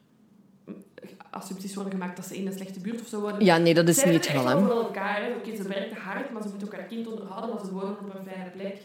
assumpties 1.33 1.73
worden 1.75 1.93
gemaakt 1.93 2.15
dat 2.15 2.25
ze 2.25 2.37
in 2.37 2.47
een 2.47 2.53
slechte 2.53 2.79
buurt 2.79 3.01
of 3.01 3.07
zo 3.07 3.21
wonen. 3.21 3.45
Ja, 3.45 3.57
nee, 3.57 3.73
dat 3.73 3.87
is 3.87 3.97
Zij 3.97 4.11
niet 4.11 4.25
geval. 4.25 4.59
Ze 4.59 4.65
voor 4.65 4.83
elkaar. 4.83 5.21
Oké, 5.29 5.37
okay, 5.37 5.55
ze 5.55 5.67
werken 5.67 5.97
hard, 5.97 6.31
maar 6.31 6.41
ze 6.41 6.47
moeten 6.47 6.67
ook 6.67 6.73
haar 6.73 6.83
kind 6.83 7.07
onderhouden, 7.07 7.49
maar 7.49 7.65
ze 7.65 7.71
wonen 7.71 7.99
op 7.99 8.15
een 8.15 8.31
fijne 8.31 8.49
plek. 8.49 8.77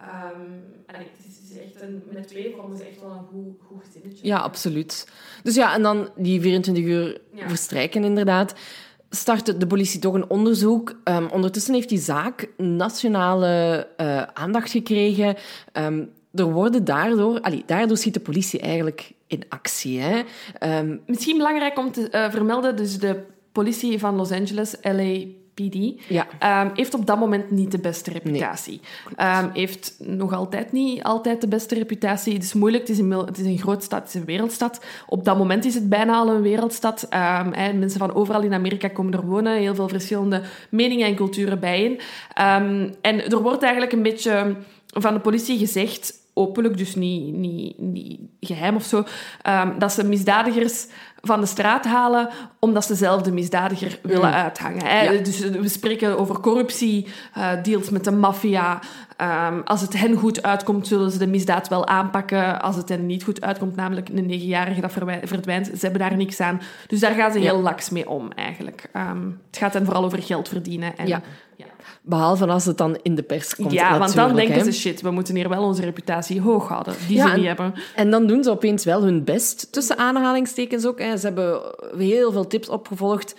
Um, 0.00 0.62
en 0.86 0.94
het 0.94 1.50
is, 1.50 1.58
echt 1.58 1.82
een, 1.82 2.02
met 2.12 2.28
twee 2.28 2.54
vormen 2.56 2.80
is 2.80 2.86
echt 2.86 3.00
wel 3.00 3.10
een 3.10 3.26
goed, 3.32 3.60
goed 3.66 3.84
gezinnetje. 3.84 4.26
Ja, 4.26 4.38
absoluut. 4.38 5.08
Dus 5.42 5.54
ja, 5.54 5.74
en 5.74 5.82
dan 5.82 6.08
die 6.16 6.40
24 6.40 6.84
uur 6.84 7.20
ja. 7.32 7.48
verstrijken 7.48 8.04
inderdaad. 8.04 8.54
Start 9.10 9.60
de 9.60 9.66
politie 9.66 10.00
toch 10.00 10.14
een 10.14 10.30
onderzoek. 10.30 11.00
Um, 11.04 11.28
ondertussen 11.30 11.74
heeft 11.74 11.88
die 11.88 11.98
zaak 11.98 12.48
nationale 12.56 13.86
uh, 13.96 14.22
aandacht 14.22 14.70
gekregen. 14.70 15.36
Um, 15.72 16.10
er 16.34 16.52
worden 16.52 16.84
daardoor... 16.84 17.40
Allee, 17.40 17.62
daardoor 17.66 17.96
schiet 17.96 18.14
de 18.14 18.20
politie 18.20 18.60
eigenlijk 18.60 19.12
in 19.26 19.42
actie. 19.48 20.00
Hè. 20.00 20.22
Um, 20.80 21.00
Misschien 21.06 21.36
belangrijk 21.36 21.78
om 21.78 21.92
te 21.92 22.08
uh, 22.10 22.30
vermelden, 22.30 22.76
dus 22.76 22.98
de 22.98 23.22
politie 23.52 23.98
van 23.98 24.16
Los 24.16 24.30
Angeles, 24.30 24.76
LAPD, 24.82 25.76
ja. 26.08 26.62
um, 26.64 26.70
heeft 26.74 26.94
op 26.94 27.06
dat 27.06 27.18
moment 27.18 27.50
niet 27.50 27.70
de 27.70 27.78
beste 27.78 28.10
reputatie. 28.10 28.80
Nee. 29.16 29.42
Um, 29.42 29.50
heeft 29.52 29.94
nog 29.98 30.32
altijd 30.32 30.72
niet 30.72 31.02
altijd 31.02 31.40
de 31.40 31.48
beste 31.48 31.74
reputatie. 31.74 32.34
Het 32.34 32.42
is 32.42 32.52
moeilijk, 32.52 32.88
het 32.88 32.96
is, 32.96 33.02
een, 33.02 33.10
het 33.10 33.38
is 33.38 33.46
een 33.46 33.58
groot 33.58 33.82
stad, 33.82 34.00
het 34.00 34.08
is 34.08 34.14
een 34.14 34.24
wereldstad. 34.24 34.84
Op 35.06 35.24
dat 35.24 35.38
moment 35.38 35.64
is 35.64 35.74
het 35.74 35.88
bijna 35.88 36.14
al 36.14 36.28
een 36.28 36.42
wereldstad. 36.42 37.06
Mensen 37.74 37.98
van 37.98 38.14
overal 38.14 38.42
in 38.42 38.54
Amerika 38.54 38.88
komen 38.88 39.12
er 39.12 39.26
wonen, 39.26 39.58
heel 39.58 39.74
veel 39.74 39.88
verschillende 39.88 40.42
meningen 40.70 41.06
en 41.06 41.14
culturen 41.14 41.60
bijeen. 41.60 42.00
en 43.00 43.30
er 43.30 43.42
wordt 43.42 43.62
eigenlijk 43.62 43.92
een 43.92 44.02
beetje 44.02 44.56
van 44.86 45.14
de 45.14 45.20
politie 45.20 45.58
gezegd 45.58 46.22
openlijk, 46.34 46.76
dus 46.78 46.94
niet, 46.94 47.34
niet, 47.34 47.78
niet 47.78 48.20
geheim 48.40 48.76
of 48.76 48.84
zo, 48.84 49.04
um, 49.48 49.78
dat 49.78 49.92
ze 49.92 50.04
misdadigers 50.04 50.86
van 51.20 51.40
de 51.40 51.46
straat 51.46 51.84
halen 51.84 52.28
omdat 52.58 52.84
ze 52.84 52.94
zelf 52.94 53.22
de 53.22 53.32
misdadiger 53.32 53.98
willen 54.02 54.28
mm. 54.28 54.34
uithangen. 54.34 54.84
Hè? 54.84 55.02
Ja. 55.02 55.22
Dus 55.22 55.38
we 55.38 55.68
spreken 55.68 56.18
over 56.18 56.40
corruptie, 56.40 57.06
uh, 57.38 57.62
deals 57.62 57.90
met 57.90 58.04
de 58.04 58.10
maffia. 58.10 58.80
Um, 59.20 59.62
als 59.64 59.80
het 59.80 59.98
hen 59.98 60.16
goed 60.16 60.42
uitkomt, 60.42 60.86
zullen 60.86 61.10
ze 61.10 61.18
de 61.18 61.26
misdaad 61.26 61.68
wel 61.68 61.86
aanpakken. 61.86 62.62
Als 62.62 62.76
het 62.76 62.88
hen 62.88 63.06
niet 63.06 63.24
goed 63.24 63.40
uitkomt, 63.40 63.76
namelijk 63.76 64.08
een 64.08 64.26
negenjarige 64.26 64.80
dat 64.80 64.92
verdwijnt, 65.24 65.66
ze 65.66 65.78
hebben 65.80 66.00
daar 66.00 66.16
niks 66.16 66.40
aan. 66.40 66.60
Dus 66.86 67.00
daar 67.00 67.14
gaan 67.14 67.32
ze 67.32 67.38
heel 67.38 67.56
ja. 67.56 67.62
laks 67.62 67.90
mee 67.90 68.08
om, 68.08 68.32
eigenlijk. 68.32 68.90
Um, 68.96 69.40
het 69.46 69.56
gaat 69.56 69.72
hen 69.72 69.84
vooral 69.84 70.04
over 70.04 70.22
geld 70.22 70.48
verdienen. 70.48 70.96
En, 70.96 71.06
ja. 71.06 71.22
ja. 71.56 71.66
Behalve 72.02 72.46
als 72.46 72.64
het 72.64 72.78
dan 72.78 72.98
in 73.02 73.14
de 73.14 73.22
pers 73.22 73.54
komt. 73.54 73.72
Ja, 73.72 73.98
want 73.98 74.14
dan 74.14 74.34
denken 74.34 74.54
hè. 74.54 74.64
ze, 74.64 74.72
shit, 74.72 75.00
we 75.00 75.10
moeten 75.10 75.34
hier 75.34 75.48
wel 75.48 75.62
onze 75.62 75.82
reputatie 75.82 76.40
hoog 76.40 76.68
houden. 76.68 76.94
Die 77.06 77.16
ja, 77.16 77.28
ze 77.28 77.28
niet 77.28 77.40
en, 77.40 77.46
hebben. 77.46 77.74
En 77.94 78.10
dan 78.10 78.26
doen 78.26 78.44
ze 78.44 78.50
opeens 78.50 78.84
wel 78.84 79.02
hun 79.02 79.24
best, 79.24 79.72
tussen 79.72 79.98
aanhalingstekens 79.98 80.86
ook. 80.86 80.98
Hè. 80.98 81.16
Ze 81.16 81.26
hebben 81.26 81.60
heel 81.96 82.32
veel 82.32 82.46
tips 82.46 82.68
opgevolgd. 82.68 83.34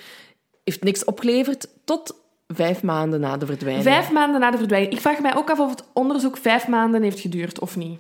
Heeft 0.63 0.83
niks 0.83 1.03
opgeleverd, 1.03 1.67
tot 1.83 2.23
vijf 2.47 2.84
maanden 2.84 3.19
na 3.19 3.38
de 3.38 3.45
verdwijning. 3.45 3.86
Vijf 3.86 4.12
maanden 4.12 4.39
na 4.39 4.51
de 4.51 4.58
verdwijning. 4.58 4.93
Ik 4.93 4.99
vraag 4.99 5.19
mij 5.19 5.36
ook 5.36 5.49
af 5.49 5.60
of 5.60 5.69
het 5.69 5.84
onderzoek 5.93 6.38
vijf 6.38 6.67
maanden 6.67 7.03
heeft 7.03 7.19
geduurd, 7.19 7.60
of 7.60 7.75
niet. 7.75 7.99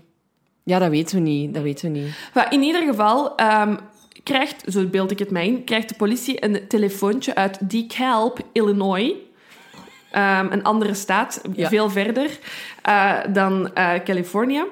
Ja, 0.63 0.79
dat 0.79 0.89
weten 0.89 1.15
we 1.15 1.21
niet. 1.21 1.53
Dat 1.53 1.63
weten 1.63 1.91
we 1.91 1.99
niet. 1.99 2.29
Maar 2.33 2.53
in 2.53 2.61
ieder 2.61 2.81
geval... 2.81 3.39
Um, 3.41 3.79
krijgt, 4.23 4.63
zo 4.67 4.85
beeld 4.85 5.11
ik 5.11 5.19
het 5.19 5.31
mij 5.31 5.47
in, 5.47 5.63
krijgt 5.63 5.89
de 5.89 5.95
politie 5.95 6.43
een 6.43 6.67
telefoontje 6.67 7.35
uit 7.35 7.69
DeKalb, 7.69 8.39
Illinois... 8.51 9.13
Um, 10.15 10.51
een 10.51 10.63
andere 10.63 10.93
staat, 10.93 11.41
ja. 11.53 11.69
veel 11.69 11.89
verder 11.89 12.39
uh, 12.89 13.17
dan 13.29 13.71
uh, 13.77 13.93
Californië. 14.03 14.63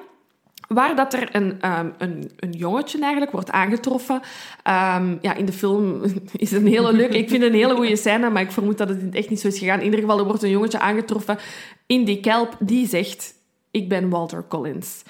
Waar 0.74 0.96
dat 0.96 1.12
er 1.14 1.28
een, 1.32 1.70
um, 1.78 1.94
een, 1.98 2.30
een 2.36 2.52
jongetje 2.52 3.00
eigenlijk 3.00 3.32
wordt 3.32 3.50
aangetroffen. 3.50 4.14
Um, 4.14 5.18
ja, 5.20 5.34
in 5.34 5.44
de 5.44 5.52
film 5.52 6.02
is 6.36 6.50
het 6.50 6.60
een 6.60 6.66
hele 6.66 6.92
leuke... 6.92 7.18
Ik 7.18 7.28
vind 7.28 7.42
het 7.42 7.52
een 7.52 7.58
hele 7.58 7.74
goede 7.74 7.96
scène, 7.96 8.30
maar 8.30 8.42
ik 8.42 8.52
vermoed 8.52 8.78
dat 8.78 8.88
het 8.88 9.14
echt 9.14 9.30
niet 9.30 9.40
zo 9.40 9.48
is 9.48 9.58
gegaan. 9.58 9.78
In 9.78 9.84
ieder 9.84 10.00
geval, 10.00 10.18
er 10.18 10.24
wordt 10.24 10.42
een 10.42 10.50
jongetje 10.50 10.78
aangetroffen 10.78 11.38
in 11.86 12.04
die 12.04 12.20
kelp 12.20 12.56
die 12.58 12.88
zegt... 12.88 13.34
Ik 13.70 13.88
ben 13.88 14.10
Walter 14.10 14.44
Collins. 14.48 15.02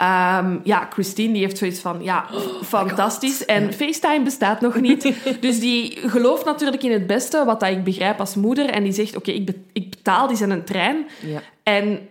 Um, 0.00 0.60
ja, 0.64 0.88
Christine 0.92 1.32
die 1.32 1.42
heeft 1.42 1.58
zoiets 1.58 1.80
van, 1.80 2.02
ja, 2.02 2.26
oh 2.32 2.62
fantastisch. 2.62 3.44
En. 3.44 3.72
FaceTime 3.72 4.22
bestaat 4.22 4.60
nog 4.60 4.80
niet. 4.80 5.14
dus 5.40 5.60
die 5.60 5.98
gelooft 6.06 6.44
natuurlijk 6.44 6.82
in 6.82 6.92
het 6.92 7.06
beste, 7.06 7.44
wat 7.44 7.60
dat 7.60 7.70
ik 7.70 7.84
begrijp 7.84 8.20
als 8.20 8.34
moeder. 8.34 8.66
En 8.66 8.82
die 8.82 8.92
zegt, 8.92 9.16
oké, 9.16 9.30
okay, 9.30 9.34
ik, 9.34 9.46
be 9.46 9.54
ik 9.72 9.90
betaal 9.90 10.28
die 10.28 10.36
zijn 10.36 10.50
een 10.50 10.64
trein. 10.64 11.06
Ja. 11.26 11.42
En 11.62 12.08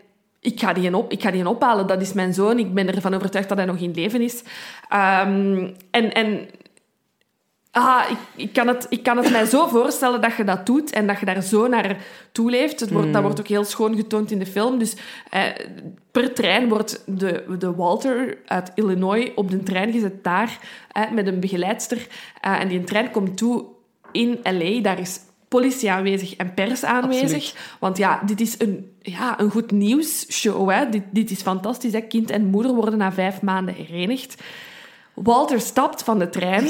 ik 0.51 0.59
ga, 0.59 0.73
die 0.73 0.95
op, 0.95 1.11
ik 1.11 1.21
ga 1.21 1.31
die 1.31 1.49
ophalen. 1.49 1.87
Dat 1.87 2.01
is 2.01 2.13
mijn 2.13 2.33
zoon. 2.33 2.59
Ik 2.59 2.73
ben 2.73 2.95
ervan 2.95 3.13
overtuigd 3.13 3.49
dat 3.49 3.57
hij 3.57 3.67
nog 3.67 3.77
in 3.77 3.93
leven 3.95 4.21
is. 4.21 4.43
Um, 4.91 5.75
en... 5.91 6.13
en 6.13 6.49
Ah, 7.71 8.03
ik, 8.09 8.17
ik, 8.35 8.53
kan 8.53 8.67
het, 8.67 8.85
ik 8.89 9.03
kan 9.03 9.17
het 9.17 9.31
mij 9.31 9.45
zo 9.45 9.67
voorstellen 9.67 10.21
dat 10.21 10.35
je 10.35 10.43
dat 10.43 10.65
doet 10.65 10.91
en 10.91 11.07
dat 11.07 11.19
je 11.19 11.25
daar 11.25 11.41
zo 11.41 11.67
naar 11.67 11.97
toeleeft. 12.31 12.79
Het 12.79 12.91
wordt, 12.91 13.07
mm. 13.07 13.13
Dat 13.13 13.21
wordt 13.21 13.39
ook 13.39 13.47
heel 13.47 13.63
schoon 13.63 13.95
getoond 13.95 14.31
in 14.31 14.39
de 14.39 14.45
film. 14.45 14.79
Dus 14.79 14.95
eh, 15.29 15.43
per 16.11 16.33
trein 16.33 16.69
wordt 16.69 17.03
de, 17.05 17.43
de 17.59 17.75
Walter 17.75 18.37
uit 18.45 18.71
Illinois 18.75 19.31
op 19.35 19.51
de 19.51 19.63
trein 19.63 19.91
gezet 19.91 20.23
daar 20.23 20.59
eh, 20.91 21.11
met 21.11 21.27
een 21.27 21.39
begeleidster. 21.39 21.97
Uh, 21.97 22.59
en 22.59 22.67
die 22.67 22.83
trein 22.83 23.11
komt 23.11 23.37
toe 23.37 23.65
in 24.11 24.39
L.A. 24.43 24.81
Daar 24.81 24.99
is 24.99 25.19
politie 25.47 25.91
aanwezig 25.91 26.35
en 26.35 26.53
pers 26.53 26.83
aanwezig. 26.83 27.23
Absoluut. 27.23 27.77
Want 27.79 27.97
ja, 27.97 28.21
dit 28.25 28.41
is 28.41 28.59
een, 28.59 28.91
ja, 29.09 29.39
een 29.39 29.51
goed 29.51 29.71
nieuwsshow. 29.71 30.69
Hè. 30.69 30.89
Dit, 30.89 31.03
dit 31.11 31.31
is 31.31 31.41
fantastisch. 31.41 31.93
Hè. 31.93 32.01
Kind 32.01 32.29
en 32.29 32.45
moeder 32.45 32.73
worden 32.73 32.97
na 32.97 33.11
vijf 33.11 33.41
maanden 33.41 33.73
herenigd. 33.75 34.43
Walter 35.13 35.61
stapt 35.61 36.03
van 36.03 36.19
de 36.19 36.29
trein... 36.29 36.67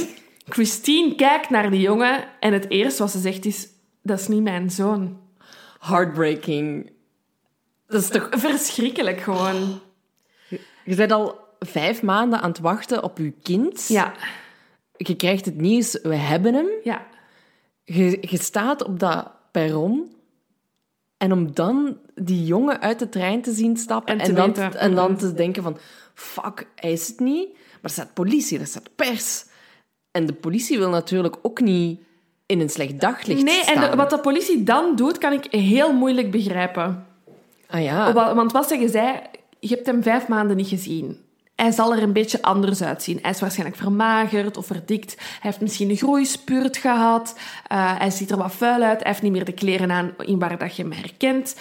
Christine 0.49 1.15
kijkt 1.15 1.49
naar 1.49 1.71
die 1.71 1.81
jongen 1.81 2.25
en 2.39 2.53
het 2.53 2.69
eerste 2.69 3.01
wat 3.01 3.11
ze 3.11 3.19
zegt 3.19 3.45
is: 3.45 3.67
Dat 4.01 4.19
is 4.19 4.27
niet 4.27 4.43
mijn 4.43 4.69
zoon. 4.69 5.19
Heartbreaking. 5.79 6.91
Dat 7.87 8.01
is 8.01 8.09
toch 8.09 8.27
verschrikkelijk 8.31 9.21
gewoon. 9.21 9.79
Je 10.85 10.95
bent 10.95 11.11
al 11.11 11.39
vijf 11.59 12.01
maanden 12.01 12.41
aan 12.41 12.49
het 12.49 12.59
wachten 12.59 13.03
op 13.03 13.17
je 13.17 13.31
kind. 13.43 13.87
Ja. 13.87 14.13
Je 14.97 15.15
krijgt 15.15 15.45
het 15.45 15.55
nieuws: 15.55 15.99
we 16.01 16.15
hebben 16.15 16.53
hem. 16.53 16.67
Ja. 16.83 17.07
Je, 17.83 18.17
je 18.21 18.37
staat 18.37 18.83
op 18.83 18.99
dat 18.99 19.31
perron. 19.51 20.15
En 21.19 21.31
om 21.31 21.53
dan 21.53 21.97
die 22.15 22.45
jongen 22.45 22.81
uit 22.81 22.99
de 22.99 23.09
trein 23.09 23.41
te 23.41 23.51
zien 23.51 23.77
stappen 23.77 24.13
En 24.13 24.19
en, 24.27 24.35
dan, 24.35 24.45
weten. 24.53 24.79
en 24.79 24.95
dan 24.95 25.15
te 25.17 25.33
denken 25.33 25.63
van... 25.63 25.77
Fuck, 26.13 26.67
hij 26.75 26.91
is 26.91 27.07
het 27.07 27.19
niet. 27.19 27.47
Maar 27.53 27.79
er 27.81 27.89
staat 27.89 28.13
politie, 28.13 28.59
er 28.59 28.65
staat 28.67 28.89
pers. 28.95 29.45
En 30.11 30.25
de 30.25 30.33
politie 30.33 30.77
wil 30.77 30.89
natuurlijk 30.89 31.35
ook 31.41 31.61
niet 31.61 31.99
in 32.45 32.59
een 32.59 32.69
slecht 32.69 32.99
daglicht 32.99 33.43
Nee, 33.43 33.61
staan. 33.61 33.83
en 33.83 33.89
de- 33.91 33.95
wat 33.97 34.09
de 34.09 34.19
politie 34.19 34.63
dan 34.63 34.95
doet, 34.95 35.17
kan 35.17 35.33
ik 35.33 35.45
heel 35.51 35.93
moeilijk 35.93 36.31
begrijpen. 36.31 37.05
Ah 37.67 37.83
ja. 37.83 38.13
Wa- 38.13 38.35
Want 38.35 38.51
wat 38.51 38.67
zeggen 38.67 38.89
zij? 38.89 39.29
Je 39.59 39.67
hebt 39.75 39.85
hem 39.85 40.03
vijf 40.03 40.27
maanden 40.27 40.57
niet 40.57 40.67
gezien. 40.67 41.17
Hij 41.61 41.71
zal 41.71 41.95
er 41.95 42.03
een 42.03 42.13
beetje 42.13 42.41
anders 42.41 42.81
uitzien. 42.81 43.19
Hij 43.21 43.31
is 43.31 43.39
waarschijnlijk 43.39 43.77
vermagerd 43.77 44.57
of 44.57 44.65
verdikt. 44.65 45.15
Hij 45.17 45.37
heeft 45.39 45.61
misschien 45.61 45.89
een 45.89 45.97
groeispurt 45.97 46.77
gehad. 46.77 47.35
Uh, 47.71 47.99
hij 47.99 48.09
ziet 48.09 48.31
er 48.31 48.37
wat 48.37 48.51
vuil 48.53 48.81
uit. 48.81 48.99
Hij 48.99 49.11
heeft 49.11 49.21
niet 49.21 49.31
meer 49.31 49.45
de 49.45 49.51
kleren 49.51 49.91
aan 49.91 50.13
in 50.17 50.39
waar 50.39 50.57
dat 50.57 50.75
je 50.75 50.81
hem 50.81 50.91
herkent. 50.91 51.55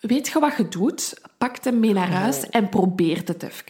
Weet 0.00 0.28
je 0.28 0.40
wat 0.40 0.56
je 0.56 0.68
doet? 0.68 1.20
Pak 1.38 1.56
hem 1.62 1.80
mee 1.80 1.92
naar 1.92 2.10
huis 2.10 2.50
en 2.50 2.68
probeert 2.68 3.28
het 3.28 3.42
even. 3.42 3.64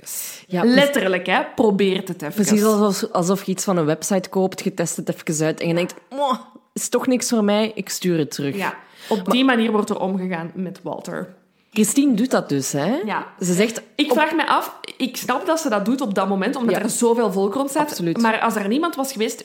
Ja. 0.47 0.65
Letterlijk, 0.65 1.27
hè? 1.27 1.43
Probeert 1.55 2.09
het 2.09 2.23
even. 2.23 2.35
Precies 2.35 2.65
alsof, 2.65 3.11
alsof 3.13 3.45
je 3.45 3.53
iets 3.53 3.65
van 3.65 3.77
een 3.77 3.85
website 3.85 4.29
koopt, 4.29 4.65
je 4.65 4.75
test 4.75 4.97
het 4.97 5.09
even 5.09 5.47
uit 5.47 5.61
en 5.61 5.69
je 5.69 5.75
denkt, 5.75 5.95
"Mwah, 6.11 6.39
is 6.73 6.89
toch 6.89 7.07
niks 7.07 7.29
voor 7.29 7.45
mij, 7.45 7.73
ik 7.75 7.89
stuur 7.89 8.19
het 8.19 8.31
terug. 8.31 8.57
Ja. 8.57 8.75
Op 9.09 9.31
die 9.31 9.45
manier 9.45 9.73
wordt 9.73 9.91
er 9.91 10.01
omgegaan 10.01 10.51
met 10.55 10.81
Walter. 10.83 11.35
Christine 11.77 12.15
doet 12.15 12.31
dat 12.31 12.49
dus, 12.49 12.73
hè? 12.73 12.97
Ja. 13.05 13.27
Ze 13.41 13.53
zegt... 13.53 13.83
Ik 13.95 14.13
vraag 14.13 14.35
me 14.35 14.47
af, 14.47 14.77
ik 14.97 15.17
snap 15.17 15.47
dat 15.47 15.61
ze 15.61 15.69
dat 15.69 15.85
doet 15.85 16.01
op 16.01 16.15
dat 16.15 16.29
moment, 16.29 16.57
omdat 16.57 16.75
Ja. 16.77 16.83
er 16.83 16.91
zoveel 16.91 17.33
volk 17.33 17.55
rond 17.55 17.71
staat. 17.71 17.89
Absoluut. 17.91 18.21
Maar 18.21 18.41
als 18.41 18.57
er 18.57 18.69
niemand 18.69 18.95
was 18.97 19.13
geweest, 19.13 19.45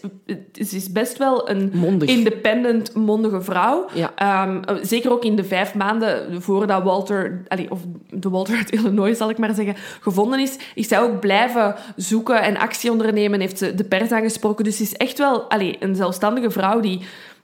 ze 0.53 0.75
is 0.75 0.91
best 0.91 1.17
wel 1.17 1.49
een 1.49 1.71
Mondig. 1.73 2.09
independent, 2.09 2.93
mondige 2.93 3.41
vrouw. 3.41 3.85
Ja. 3.93 4.11
Ehm, 4.15 4.61
zeker 4.81 5.11
ook 5.11 5.23
in 5.23 5.35
de 5.35 5.43
vijf 5.43 5.73
maanden 5.75 6.41
voordat 6.41 6.83
Walter, 6.83 7.43
of 7.69 7.79
de 8.09 8.29
Walter 8.29 8.55
uit 8.57 8.71
Illinois 8.71 9.17
zal 9.17 9.29
ik 9.29 9.37
maar 9.37 9.53
zeggen, 9.53 9.75
gevonden 10.01 10.39
is, 10.39 10.57
is 10.75 10.87
zij 10.87 11.01
ook 11.01 11.19
blijven 11.19 11.75
zoeken 11.95 12.41
en 12.41 12.57
actie 12.57 12.91
ondernemen, 12.91 13.39
heeft 13.39 13.57
ze 13.57 13.75
de 13.75 13.83
pers 13.83 14.11
aangesproken. 14.11 14.63
Dus 14.63 14.77
ze 14.77 14.83
is 14.83 14.93
echt 14.93 15.17
wel 15.17 15.41
allee, 15.41 15.77
een 15.79 15.95
zelfstandige 15.95 16.51
vrouw 16.51 16.79
die 16.79 17.01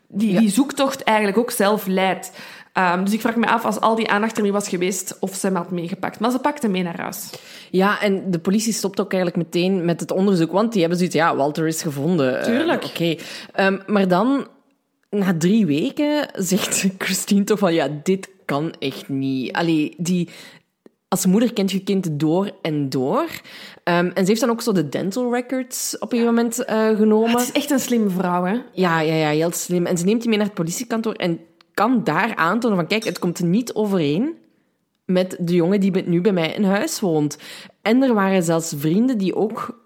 die, 0.09 0.31
Ja. 0.31 0.39
die 0.39 0.49
zoektocht 0.49 1.03
eigenlijk 1.03 1.37
ook 1.37 1.51
zelf 1.51 1.85
leidt. 1.87 2.31
Ehm, 2.77 3.03
dus 3.03 3.13
ik 3.13 3.21
vraag 3.21 3.35
me 3.35 3.47
af, 3.47 3.65
als 3.65 3.79
al 3.79 3.95
die 3.95 4.09
aandacht 4.09 4.37
er 4.37 4.43
niet 4.43 4.51
was 4.51 4.69
geweest, 4.69 5.17
of 5.19 5.35
ze 5.35 5.45
hem 5.45 5.55
had 5.55 5.71
meegepakt. 5.71 6.19
Maar 6.19 6.31
ze 6.31 6.39
pakte 6.39 6.67
mee 6.67 6.83
naar 6.83 6.99
huis. 6.99 7.29
Ja, 7.71 8.01
en 8.01 8.31
de 8.31 8.39
politie 8.39 8.73
stopt 8.73 8.99
ook 8.99 9.13
eigenlijk 9.13 9.43
meteen 9.43 9.85
met 9.85 9.99
het 9.99 10.11
onderzoek, 10.11 10.51
want 10.51 10.71
die 10.71 10.79
hebben 10.79 10.97
zoiets, 10.97 11.15
ja, 11.15 11.35
Walter 11.35 11.67
is 11.67 11.81
gevonden. 11.81 12.39
Eh, 12.39 12.45
Tuurlijk. 12.45 12.83
Oké. 12.85 13.15
Ehm, 13.53 13.77
maar 13.87 14.07
dan, 14.07 14.47
na 15.09 15.35
drie 15.37 15.65
weken, 15.65 16.29
zegt 16.51 16.87
Christine 16.97 17.43
toch 17.43 17.59
van, 17.59 17.73
ja, 17.73 17.87
dit 18.03 18.29
kan 18.45 18.73
echt 18.79 19.09
niet. 19.09 19.53
Allee, 19.53 19.93
die... 19.97 20.29
Als 21.09 21.25
moeder 21.25 21.53
kent 21.53 21.71
je 21.71 21.83
kind 21.83 22.07
door 22.11 22.51
en 22.61 22.89
door. 22.89 23.27
Ehm, 23.83 24.05
en 24.13 24.23
ze 24.23 24.25
heeft 24.25 24.41
dan 24.41 24.49
ook 24.49 24.61
zo 24.61 24.71
de 24.71 24.89
dental 24.89 25.33
records 25.33 25.95
op 25.99 26.11
een 26.11 26.17
gegeven 26.17 26.35
moment 26.35 26.65
eh, 26.65 26.87
genomen. 26.87 27.31
Het 27.31 27.41
is 27.41 27.51
echt 27.51 27.69
een 27.69 27.79
slimme 27.79 28.09
vrouw, 28.09 28.43
hè? 28.43 28.57
Ja, 28.71 28.99
ja, 28.99 29.13
ja, 29.13 29.29
heel 29.29 29.51
slim. 29.51 29.85
En 29.85 29.97
ze 29.97 30.05
neemt 30.05 30.19
die 30.19 30.29
mee 30.29 30.37
naar 30.37 30.47
het 30.47 30.55
politiekantoor 30.55 31.13
en 31.13 31.39
kan 31.77 32.03
daar 32.03 32.35
aantonen 32.35 32.77
van, 32.77 32.87
kijk, 32.87 33.03
het 33.03 33.19
komt 33.19 33.39
niet 33.39 33.73
overeen 33.73 34.35
met 35.05 35.37
de 35.39 35.53
jongen 35.53 35.79
die 35.79 36.03
nu 36.05 36.21
bij 36.21 36.31
mij 36.31 36.53
in 36.53 36.63
huis 36.63 36.99
woont. 36.99 37.37
En 37.81 38.03
er 38.03 38.13
waren 38.13 38.43
zelfs 38.43 38.73
vrienden 38.77 39.17
die 39.17 39.35
ook 39.35 39.85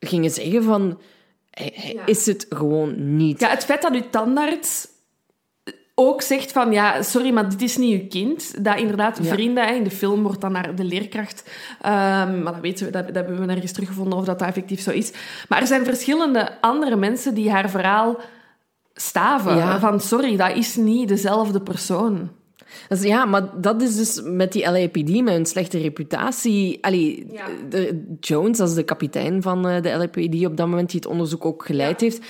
gingen 0.00 0.30
zeggen 0.30 0.62
van, 0.62 1.00
hij, 1.50 1.72
hij 1.74 1.98
is 2.04 2.26
het 2.26 2.46
gewoon 2.48 3.16
niet. 3.16 3.40
Ja, 3.40 3.48
het 3.48 3.64
feit 3.64 3.82
dat 3.82 3.94
uw 3.94 4.10
tandarts 4.10 4.88
ook 5.94 6.22
zegt 6.22 6.52
van, 6.52 6.72
ja, 6.72 7.02
sorry, 7.02 7.30
maar 7.32 7.48
dit 7.50 7.62
is 7.62 7.76
niet 7.76 8.00
uw 8.00 8.08
kind. 8.08 8.64
Dat 8.64 8.78
inderdaad 8.78 9.18
Ja. 9.22 9.32
vrienden, 9.32 9.76
in 9.76 9.84
de 9.84 9.90
film 9.90 10.22
wordt 10.22 10.40
dan 10.40 10.52
naar 10.52 10.74
de 10.74 10.84
leerkracht... 10.84 11.50
ehm, 11.80 12.42
maar 12.42 12.52
dat 12.52 12.62
weten 12.62 12.86
we, 12.86 12.92
dat, 12.92 13.06
dat 13.06 13.14
hebben 13.14 13.40
we 13.40 13.46
nergens 13.46 13.72
teruggevonden 13.72 14.18
of 14.18 14.24
dat 14.24 14.38
dat 14.38 14.48
effectief 14.48 14.80
zo 14.80 14.90
is. 14.90 15.12
Maar 15.48 15.60
er 15.60 15.66
zijn 15.66 15.84
verschillende 15.84 16.60
andere 16.60 16.96
mensen 16.96 17.34
die 17.34 17.50
haar 17.50 17.70
verhaal 17.70 18.20
staven. 19.00 19.56
Ja. 19.56 19.78
Van, 19.80 20.00
sorry, 20.00 20.36
dat 20.36 20.56
is 20.56 20.76
niet 20.76 21.08
dezelfde 21.08 21.60
persoon. 21.60 22.28
Dus 22.88 23.02
ja, 23.02 23.24
maar 23.24 23.60
dat 23.60 23.82
is 23.82 23.96
dus 23.96 24.20
met 24.24 24.52
die 24.52 24.70
LAPD, 24.70 25.22
met 25.22 25.34
hun 25.34 25.46
slechte 25.46 25.78
reputatie. 25.78 26.78
Allee, 26.80 27.26
Ja. 27.32 27.46
de, 27.68 28.04
Jones, 28.20 28.56
dat 28.58 28.68
is 28.68 28.74
de 28.74 28.82
kapitein 28.82 29.42
van 29.42 29.68
eh, 29.68 29.82
de 29.82 29.96
LAPD 29.96 30.46
op 30.46 30.56
dat 30.56 30.68
moment, 30.68 30.90
die 30.90 31.00
het 31.00 31.08
onderzoek 31.08 31.44
ook 31.44 31.64
geleid 31.66 32.00
heeft, 32.00 32.22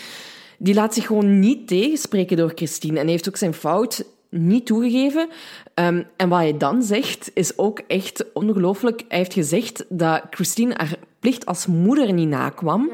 die 0.58 0.74
laat 0.74 0.94
zich 0.94 1.06
gewoon 1.06 1.38
niet 1.38 1.68
tegenspreken 1.68 2.36
door 2.36 2.52
Christine. 2.54 2.98
En 2.98 3.08
heeft 3.08 3.28
ook 3.28 3.36
zijn 3.36 3.54
fout 3.54 4.04
niet 4.30 4.66
toegegeven. 4.66 5.28
Ehm, 5.74 6.02
en 6.16 6.28
wat 6.28 6.38
hij 6.38 6.56
dan 6.56 6.82
zegt, 6.82 7.30
is 7.34 7.58
ook 7.58 7.80
echt 7.86 8.24
ongelooflijk. 8.32 9.04
Hij 9.08 9.18
heeft 9.18 9.32
gezegd 9.32 9.84
dat 9.88 10.22
Christine 10.30 10.74
haar 10.76 10.96
plicht 11.18 11.46
als 11.46 11.66
moeder 11.66 12.12
niet 12.12 12.28
nakwam. 12.28 12.90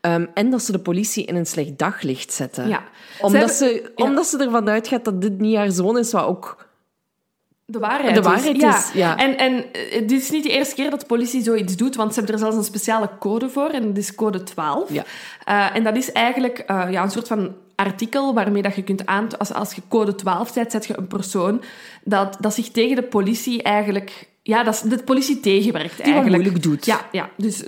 Ehm, 0.00 0.26
en 0.34 0.50
dat 0.50 0.62
ze 0.62 0.72
de 0.72 0.78
politie 0.78 1.24
in 1.24 1.36
een 1.36 1.46
slecht 1.46 1.78
daglicht 1.78 2.32
zette. 2.32 2.62
Ja. 2.62 2.82
Omdat, 3.20 3.50
Ze 3.50 3.56
ze, 3.56 3.92
ja. 3.96 4.04
omdat 4.04 4.26
ze 4.26 4.38
ervan 4.38 4.68
uitgaat 4.68 5.04
dat 5.04 5.22
dit 5.22 5.38
niet 5.38 5.56
haar 5.56 5.70
zoon 5.70 5.98
is, 5.98 6.12
wat 6.12 6.24
ook 6.24 6.68
De 7.64 7.78
waarheid, 7.78 8.14
De 8.14 8.22
waarheid 8.22 8.56
is. 8.56 8.62
Ja. 8.62 8.78
is, 8.78 8.92
ja. 8.92 9.16
En, 9.16 9.38
en 9.38 9.72
eh, 9.72 10.08
dit 10.08 10.22
is 10.22 10.30
niet 10.30 10.42
de 10.42 10.50
eerste 10.50 10.74
keer 10.74 10.90
dat 10.90 11.00
de 11.00 11.06
politie 11.06 11.42
zoiets 11.42 11.76
doet, 11.76 11.96
want 11.96 12.14
ze 12.14 12.18
hebben 12.18 12.34
er 12.34 12.40
zelfs 12.40 12.56
een 12.56 12.64
speciale 12.64 13.10
code 13.18 13.48
voor, 13.48 13.68
en 13.68 13.86
dat 13.86 13.96
is 13.96 14.14
code 14.14 14.42
12. 14.42 14.92
Ja. 14.92 15.04
Eh, 15.44 15.76
en 15.76 15.84
dat 15.84 15.96
is 15.96 16.12
eigenlijk 16.12 16.58
eh, 16.58 16.86
ja, 16.90 17.02
een 17.02 17.10
soort 17.10 17.28
van 17.28 17.54
artikel 17.84 18.34
waarmee 18.34 18.62
dat 18.62 18.74
je 18.74 18.82
kunt 18.82 19.06
aan... 19.06 19.38
Als, 19.38 19.52
als 19.52 19.74
je 19.74 19.82
code 19.88 20.14
12 20.14 20.50
zet, 20.52 20.70
zet 20.70 20.86
je 20.86 20.98
een 20.98 21.06
persoon 21.06 21.62
dat, 22.04 22.36
dat 22.40 22.54
zich 22.54 22.70
tegen 22.70 22.96
de 22.96 23.02
politie 23.02 23.62
eigenlijk... 23.62 24.28
Ja, 24.42 24.62
dat 24.62 24.74
is- 24.74 24.80
de 24.80 25.02
politie 25.04 25.40
tegenwerkt 25.40 25.96
wat 25.96 26.06
eigenlijk. 26.06 26.34
moeilijk 26.42 26.62
doet. 26.62 26.86
Ja, 26.86 27.08
ja 27.12 27.30
dus... 27.36 27.64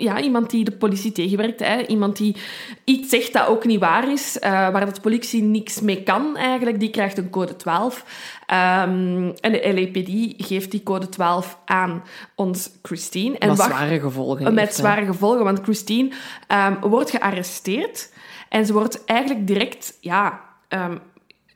Ja, 0.00 0.20
iemand 0.20 0.50
die 0.50 0.64
de 0.64 0.72
politie 0.76 1.12
tegenwerkt. 1.12 1.60
Hè. 1.60 1.86
Iemand 1.86 2.16
die 2.16 2.36
iets 2.84 3.08
zegt 3.08 3.32
dat 3.32 3.46
ook 3.46 3.64
niet 3.64 3.80
waar 3.80 4.12
is, 4.12 4.38
eh, 4.38 4.50
waar 4.50 4.94
de 4.94 5.00
politie 5.00 5.42
niks 5.42 5.80
mee 5.80 6.02
kan 6.02 6.36
eigenlijk, 6.36 6.80
die 6.80 6.90
krijgt 6.90 7.18
een 7.18 7.30
code 7.30 7.56
12. 7.56 8.04
Ehm, 8.46 9.30
en 9.40 9.52
de 9.52 9.72
LAPD 9.74 10.34
geeft 10.48 10.70
die 10.70 10.82
code 10.82 11.08
12 11.08 11.58
aan 11.64 12.02
ons 12.34 12.70
Christine. 12.82 13.38
En 13.38 13.48
wat 13.48 13.56
wacht- 13.56 13.70
zware 13.70 14.00
gevolgen 14.00 14.54
met 14.54 14.64
heeft, 14.64 14.74
zware 14.76 15.04
gevolgen, 15.04 15.44
want 15.44 15.60
Christine 15.62 16.10
ehm, 16.46 16.74
wordt 16.80 17.10
gearresteerd 17.10 18.10
en 18.48 18.66
ze 18.66 18.72
wordt 18.72 19.04
eigenlijk 19.04 19.46
direct 19.46 19.96
ja, 20.00 20.40
ehm, 20.68 20.96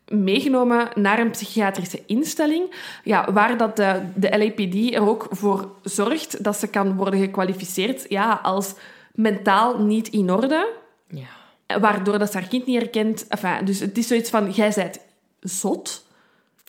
meegenomen 0.09 0.89
naar 0.95 1.19
een 1.19 1.31
psychiatrische 1.31 2.03
instelling, 2.07 2.75
ja, 3.05 3.33
waar 3.33 3.57
dat 3.57 3.77
de, 3.77 4.01
de 4.15 4.39
LAPD 4.39 4.95
er 4.95 5.09
ook 5.09 5.27
voor 5.31 5.71
zorgt 5.83 6.45
dat 6.45 6.57
ze 6.57 6.67
kan 6.67 6.97
worden 6.97 7.21
gekwalificeerd 7.21 8.05
ja, 8.09 8.41
als 8.43 8.75
mentaal 9.13 9.79
niet 9.79 10.09
in 10.09 10.31
orde, 10.31 10.69
Ja. 11.09 11.81
waardoor 11.81 12.19
dat 12.19 12.33
ze 12.33 12.39
haar 12.39 12.49
kind 12.49 12.67
niet 12.67 12.81
herkent. 12.81 13.27
Enfin, 13.29 13.65
dus 13.65 13.81
het 13.81 13.99
is 13.99 14.07
zoiets 14.07 14.31
van, 14.31 14.51
jij 14.51 14.73
bent 14.75 14.99
zot. 15.41 16.07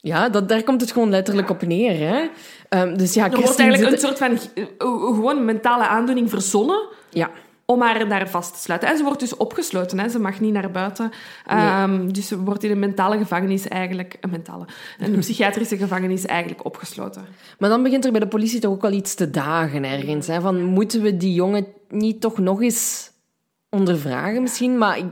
Ja, 0.01 0.29
dat, 0.29 0.49
daar 0.49 0.63
komt 0.63 0.81
het 0.81 0.91
gewoon 0.91 1.09
letterlijk 1.09 1.49
op 1.49 1.61
neer. 1.61 1.97
Hè? 2.07 2.27
Ehm, 2.69 2.97
dus 2.97 3.13
ja, 3.13 3.31
Er 3.31 3.39
wordt 3.39 3.59
eigenlijk 3.59 3.91
een 3.91 3.99
soort 3.99 4.17
van 4.17 4.31
eh, 4.55 4.65
gewoon 4.87 5.45
mentale 5.45 5.87
aandoening 5.87 6.29
verzonnen 6.29 6.87
Ja, 7.09 7.29
om 7.65 7.81
haar 7.81 8.07
daar 8.07 8.29
vast 8.29 8.53
te 8.53 8.59
sluiten. 8.59 8.89
En 8.89 8.97
ze 8.97 9.03
wordt 9.03 9.19
dus 9.19 9.37
opgesloten, 9.37 9.99
hè. 9.99 10.09
ze 10.09 10.19
mag 10.19 10.39
niet 10.39 10.53
naar 10.53 10.71
buiten. 10.71 11.11
Ehm, 11.45 12.07
dus 12.07 12.27
ze 12.27 12.39
wordt 12.39 12.63
in 12.63 12.71
een 12.71 12.79
mentale 12.79 13.17
gevangenis 13.17 13.67
eigenlijk... 13.67 14.17
Een 14.21 14.29
mentale... 14.29 14.65
Een 14.99 15.19
psychiatrische 15.25 15.77
gevangenis 15.77 16.25
eigenlijk 16.25 16.65
opgesloten. 16.65 17.25
maar 17.59 17.69
dan 17.69 17.83
begint 17.83 18.05
er 18.05 18.11
bij 18.11 18.19
de 18.19 18.27
politie 18.27 18.59
toch 18.59 18.71
ook 18.71 18.81
wel 18.81 18.91
iets 18.91 19.15
te 19.15 19.29
dagen 19.29 19.83
ergens. 19.83 20.27
Hè? 20.27 20.41
Van, 20.41 20.63
moeten 20.63 21.01
we 21.01 21.17
die 21.17 21.33
jongen 21.33 21.65
niet 21.89 22.21
toch 22.21 22.37
nog 22.37 22.61
eens 22.61 23.11
ondervragen 23.69 24.41
misschien? 24.41 24.77
Maar 24.77 24.97
ik, 24.97 25.05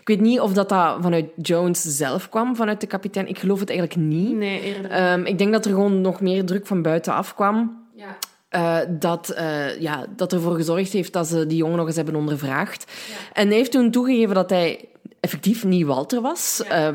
ik 0.00 0.08
weet 0.08 0.20
niet 0.20 0.40
of 0.40 0.52
dat, 0.52 0.68
dat 0.68 0.96
vanuit 1.00 1.26
Jones 1.36 1.80
zelf 1.82 2.28
kwam, 2.28 2.56
vanuit 2.56 2.80
de 2.80 2.86
kapitein. 2.86 3.28
Ik 3.28 3.38
geloof 3.38 3.60
het 3.60 3.70
eigenlijk 3.70 4.00
niet. 4.00 4.36
Nee, 4.36 4.60
eerder... 4.60 4.90
Ehm, 4.90 5.24
ik 5.24 5.38
denk 5.38 5.52
dat 5.52 5.64
er 5.64 5.70
gewoon 5.70 6.00
nog 6.00 6.20
meer 6.20 6.44
druk 6.44 6.66
van 6.66 6.82
buitenaf 6.82 7.34
kwam. 7.34 7.86
ja. 7.94 8.16
Eh, 8.50 8.78
dat, 8.88 9.28
eh, 9.28 9.80
ja, 9.80 10.06
dat 10.16 10.32
ervoor 10.32 10.54
gezorgd 10.54 10.92
heeft 10.92 11.12
dat 11.12 11.26
ze 11.26 11.46
die 11.46 11.56
jongen 11.56 11.76
nog 11.76 11.86
eens 11.86 11.96
hebben 11.96 12.14
ondervraagd. 12.14 12.92
En 13.32 13.48
hij 13.48 13.56
heeft 13.56 13.70
toen 13.72 13.90
toegegeven 13.90 14.34
dat 14.34 14.50
hij 14.50 14.88
effectief 15.20 15.64
niet 15.64 15.86
Walter 15.86 16.20
was. 16.20 16.62
Eh, 16.68 16.88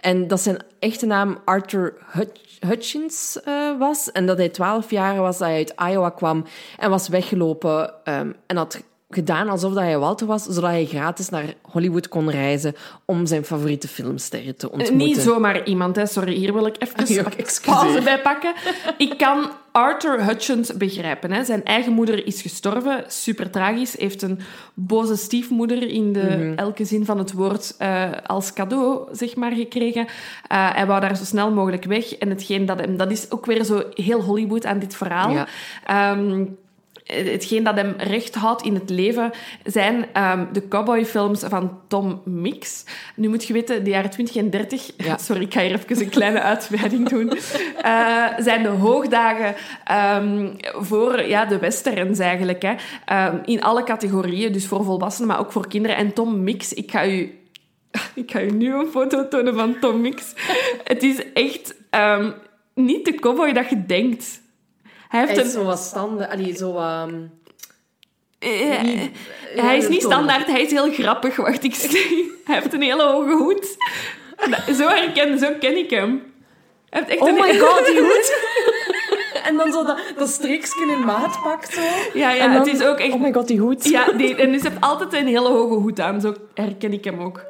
en 0.00 0.28
dat 0.28 0.40
zijn 0.40 0.56
echte 0.78 1.06
naam 1.06 1.38
Arthur 1.44 1.94
Hutch- 2.06 2.44
Hutchins 2.60 3.38
was. 3.78 4.12
En 4.12 4.26
dat 4.26 4.38
hij 4.38 4.48
twaalf 4.48 4.90
jaar 4.90 5.16
was, 5.16 5.38
dat 5.38 5.48
hij 5.48 5.56
uit 5.56 5.74
Iowa 5.90 6.10
kwam 6.10 6.44
en 6.78 6.90
was 6.90 7.08
weggelopen 7.08 8.04
ehm, 8.04 8.32
en 8.46 8.56
had 8.56 8.82
gedaan 9.10 9.48
alsof 9.48 9.72
dat 9.72 9.82
hij 9.82 9.98
Walter 9.98 10.26
was, 10.26 10.42
zodat 10.44 10.70
hij 10.70 10.86
gratis 10.86 11.28
naar 11.28 11.54
Hollywood 11.62 12.08
kon 12.08 12.30
reizen 12.30 12.74
om 13.04 13.26
zijn 13.26 13.44
favoriete 13.44 13.88
filmsterren 13.88 14.56
te 14.56 14.66
Eh, 14.66 14.72
ontmoeten. 14.72 15.06
Niet 15.06 15.16
zomaar 15.18 15.64
iemand, 15.64 15.96
hè. 15.96 16.06
sorry, 16.06 16.32
hier 16.34 16.52
wil 16.52 16.66
ik 16.66 16.76
even 16.78 17.14
Ja, 17.14 17.24
een 17.24 17.46
pauze 17.64 18.00
bij 18.02 18.20
pakken. 18.20 18.52
Ik 18.98 19.18
kan 19.18 19.50
Arthur 19.72 20.24
Hutchins 20.24 20.76
begrijpen. 20.76 21.32
Hè. 21.32 21.44
Zijn 21.44 21.64
eigen 21.64 21.92
moeder 21.92 22.26
is 22.26 22.42
gestorven, 22.42 23.04
super 23.06 23.50
tragisch. 23.50 23.96
Heeft 23.98 24.22
een 24.22 24.38
boze 24.74 25.16
stiefmoeder 25.16 25.82
in 25.88 26.12
de, 26.12 26.20
Mhm. 26.38 26.52
elke 26.58 26.84
zin 26.84 27.04
van 27.04 27.18
het 27.18 27.32
woord 27.32 27.74
eh, 27.78 28.10
als 28.26 28.52
cadeau 28.52 29.08
zeg 29.12 29.36
maar, 29.36 29.52
gekregen. 29.52 30.06
Eh, 30.48 30.74
hij 30.74 30.86
wou 30.86 31.00
daar 31.00 31.16
zo 31.16 31.24
snel 31.24 31.50
mogelijk 31.52 31.84
weg. 31.84 32.12
En 32.14 32.28
hetgeen 32.28 32.66
dat 32.66 32.80
hem, 32.80 32.96
dat 32.96 33.10
is 33.10 33.30
ook 33.30 33.46
weer 33.46 33.64
zo 33.64 33.82
heel 33.94 34.20
Hollywood 34.22 34.64
aan 34.66 34.78
dit 34.78 34.96
verhaal. 34.96 35.30
Ja. 35.30 35.46
Ehm, 35.86 36.44
hetgeen 37.06 37.64
dat 37.64 37.74
hem 37.74 37.94
recht 37.98 38.34
houdt 38.34 38.62
in 38.62 38.74
het 38.74 38.90
leven 38.90 39.30
zijn 39.64 40.06
ehm, 40.12 40.44
de 40.52 40.68
cowboyfilms 40.68 41.40
van 41.40 41.78
Tom 41.88 42.20
Mix. 42.24 42.84
Nu 43.14 43.28
moet 43.28 43.44
je 43.44 43.52
weten, 43.52 43.84
de 43.84 43.90
jaren 43.90 44.10
20 44.10 44.36
en 44.36 44.50
30... 44.50 44.90
Ja. 44.96 45.18
Sorry, 45.26 45.42
ik 45.42 45.52
ga 45.52 45.60
hier 45.60 45.72
even 45.72 46.00
een 46.00 46.08
kleine 46.08 46.40
uitweiding 46.40 47.08
doen. 47.08 47.32
eh, 47.82 48.24
zijn 48.38 48.62
de 48.62 48.68
hoogdagen 48.68 49.54
ehm, 49.84 50.48
voor 50.74 51.22
ja, 51.22 51.44
de 51.44 51.58
westerns 51.58 52.18
eigenlijk. 52.18 52.62
Hè. 52.62 52.74
Ehm, 53.04 53.38
in 53.44 53.62
alle 53.62 53.84
categorieën, 53.84 54.52
dus 54.52 54.66
voor 54.66 54.84
volwassenen, 54.84 55.28
maar 55.28 55.38
ook 55.38 55.52
voor 55.52 55.68
kinderen. 55.68 55.96
En 55.96 56.12
Tom 56.12 56.42
Mix, 56.42 56.72
ik 56.72 56.90
ga 56.90 57.06
u... 57.06 57.38
Ik 58.14 58.30
ga 58.30 58.42
u 58.42 58.50
nu 58.50 58.74
een 58.74 58.88
foto 58.90 59.28
tonen 59.28 59.54
van 59.54 59.78
Tom 59.80 60.00
Mix. 60.00 60.32
Het 60.84 61.02
is 61.02 61.32
echt 61.32 61.74
niet 62.74 63.04
de 63.04 63.14
cowboy 63.14 63.52
dat 63.52 63.68
je 63.70 63.86
denkt. 63.86 64.40
Hij 65.16 65.26
heeft 65.26 65.36
Hij 65.36 65.40
een 65.40 65.46
is 65.50 65.52
zo 65.52 65.64
wat 65.64 65.78
standen, 65.78 66.28
allee, 66.30 66.56
zo... 66.56 66.76
ehm, 66.76 67.14
Eh, 68.38 68.80
Wie- 68.80 69.10
hij 69.56 69.76
is 69.76 69.82
Ja, 69.84 69.88
niet 69.90 70.02
standaard, 70.02 70.46
hij 70.46 70.62
is 70.62 70.70
heel 70.70 70.92
grappig. 70.92 71.36
Wacht, 71.46 71.64
ik 71.64 71.74
Hij 72.44 72.54
heeft 72.54 72.72
een 72.72 72.82
hele 72.82 73.02
hoge 73.02 73.32
hoed. 73.32 73.76
Zo, 74.76 74.88
herken, 74.88 75.38
zo 75.38 75.48
ken 75.60 75.76
ik 75.76 75.90
hem. 75.90 76.32
Hij 76.90 77.00
heeft 77.00 77.10
echt 77.12 77.20
Oh 77.20 77.28
een 77.28 77.34
my 77.34 77.58
god, 77.58 77.86
die 77.86 78.00
hoed. 78.00 78.34
en 79.48 79.56
dan 79.56 79.72
zo 79.72 79.84
dat, 79.84 79.98
dat 80.16 80.40
in 80.42 81.04
maat 81.04 81.42
pakt 81.42 81.72
zo. 81.74 81.80
Ja, 82.14 82.30
ja 82.32 82.46
dan- 82.46 82.56
het 82.56 82.66
is 82.66 82.82
ook 82.82 82.98
echt... 82.98 83.12
Oh 83.12 83.20
my 83.20 83.32
god, 83.32 83.48
die 83.48 83.58
hoed. 83.60 83.88
Ja, 83.88 84.12
die, 84.12 84.34
en 84.36 84.52
dus 84.52 84.62
hij 84.62 84.70
heeft 84.70 84.82
altijd 84.82 85.12
een 85.12 85.26
hele 85.26 85.48
hoge 85.48 85.74
hoed 85.74 86.00
aan. 86.00 86.20
Zo 86.20 86.34
herken 86.54 86.92
ik 86.92 87.04
hem 87.04 87.20
ook. 87.20 87.44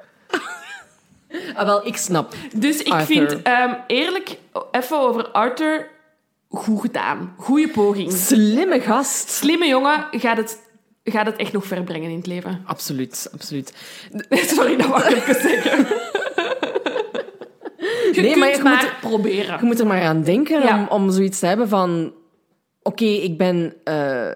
Ah, 1.54 1.64
wel, 1.66 1.86
ik 1.86 1.96
snap. 1.96 2.34
Dus 2.54 2.82
ik 2.82 2.92
Arthur. 2.92 3.06
vind, 3.30 3.42
ehm, 3.42 3.74
eerlijk, 3.86 4.38
even 4.70 4.98
over 4.98 5.28
Arthur, 5.28 5.88
goed 6.48 6.80
gedaan. 6.80 7.34
Goeie 7.38 7.68
poging. 7.68 8.12
Slimme 8.12 8.80
gast. 8.80 9.28
Slimme 9.30 9.66
jongen, 9.66 10.06
gaat 10.10 10.36
het, 10.36 10.58
gaat 11.04 11.26
het 11.26 11.36
echt 11.36 11.52
nog 11.52 11.64
ver 11.66 11.82
brengen 11.84 12.10
in 12.10 12.16
het 12.16 12.26
leven. 12.26 12.62
Absoluut, 12.66 13.28
absoluut. 13.32 13.72
Sorry, 14.54 14.76
dat 14.76 14.86
wou 14.86 15.14
ik 15.14 15.22
zeggen. 15.24 15.78
Je 18.12 18.12
Nee, 18.20 18.24
kunt 18.30 18.36
maar 18.36 18.50
je 18.56 18.62
maar, 18.62 18.72
moet 18.74 18.82
er- 18.82 18.96
proberen. 19.00 19.58
Je 19.60 19.64
moet 19.66 19.80
er 19.80 19.86
maar 19.86 20.02
aan 20.02 20.22
denken 20.22 20.60
Ja. 20.62 20.78
om, 20.80 20.86
om 21.02 21.10
zoiets 21.10 21.38
te 21.38 21.46
hebben 21.46 21.68
van... 21.68 22.14
Oké, 22.82 23.04
ik 23.04 23.38
ben... 23.38 23.74
eh, 23.84 24.30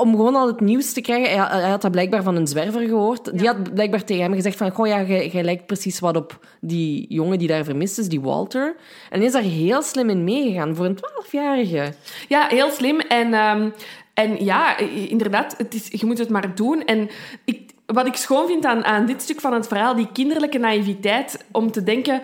om 0.00 0.10
gewoon 0.10 0.34
al 0.34 0.46
het 0.46 0.60
nieuws 0.60 0.92
te 0.92 1.00
krijgen. 1.00 1.28
Hij, 1.28 1.38
had- 1.38 1.50
hij 1.50 1.70
had 1.70 1.82
dat 1.82 1.90
blijkbaar 1.90 2.22
van 2.22 2.36
een 2.36 2.46
zwerver 2.46 2.80
gehoord. 2.80 3.38
Die 3.38 3.46
had 3.46 3.74
blijkbaar 3.74 4.04
tegen 4.04 4.22
hem 4.22 4.34
gezegd 4.34 4.56
van... 4.56 4.70
Goh, 4.70 4.86
ja, 4.86 5.02
jij, 5.02 5.42
lijkt 5.42 5.66
precies 5.66 6.00
wat 6.00 6.16
op 6.16 6.46
die 6.60 7.06
jongen 7.08 7.38
die 7.38 7.48
daar 7.48 7.64
vermist 7.64 7.98
is, 7.98 8.08
die 8.08 8.20
Walter. 8.20 8.76
En 9.10 9.18
hij 9.18 9.26
is 9.26 9.32
daar 9.32 9.42
heel 9.42 9.82
slim 9.82 10.10
in 10.10 10.24
meegegaan 10.24 10.74
voor 10.76 10.84
een 10.84 10.94
twaalfjarige. 10.94 11.92
Ja, 12.28 12.46
heel 12.48 12.70
slim. 12.70 13.00
En, 13.00 13.34
ehm, 13.34 13.68
en 14.14 14.44
ja, 14.44 14.78
inderdaad, 15.08 15.54
het 15.58 15.74
is, 15.74 16.00
je 16.00 16.06
moet 16.06 16.18
het 16.18 16.28
maar 16.28 16.54
doen. 16.54 16.84
En 16.84 17.08
ik, 17.44 17.70
wat 17.86 18.06
ik 18.06 18.14
schoon 18.16 18.46
vind 18.46 18.64
aan, 18.64 18.84
aan 18.84 19.06
dit 19.06 19.22
stuk 19.22 19.40
van 19.40 19.52
het 19.52 19.66
verhaal, 19.66 19.94
die 19.94 20.08
kinderlijke 20.12 20.58
naïviteit 20.58 21.44
om 21.52 21.70
te 21.70 21.82
denken... 21.82 22.20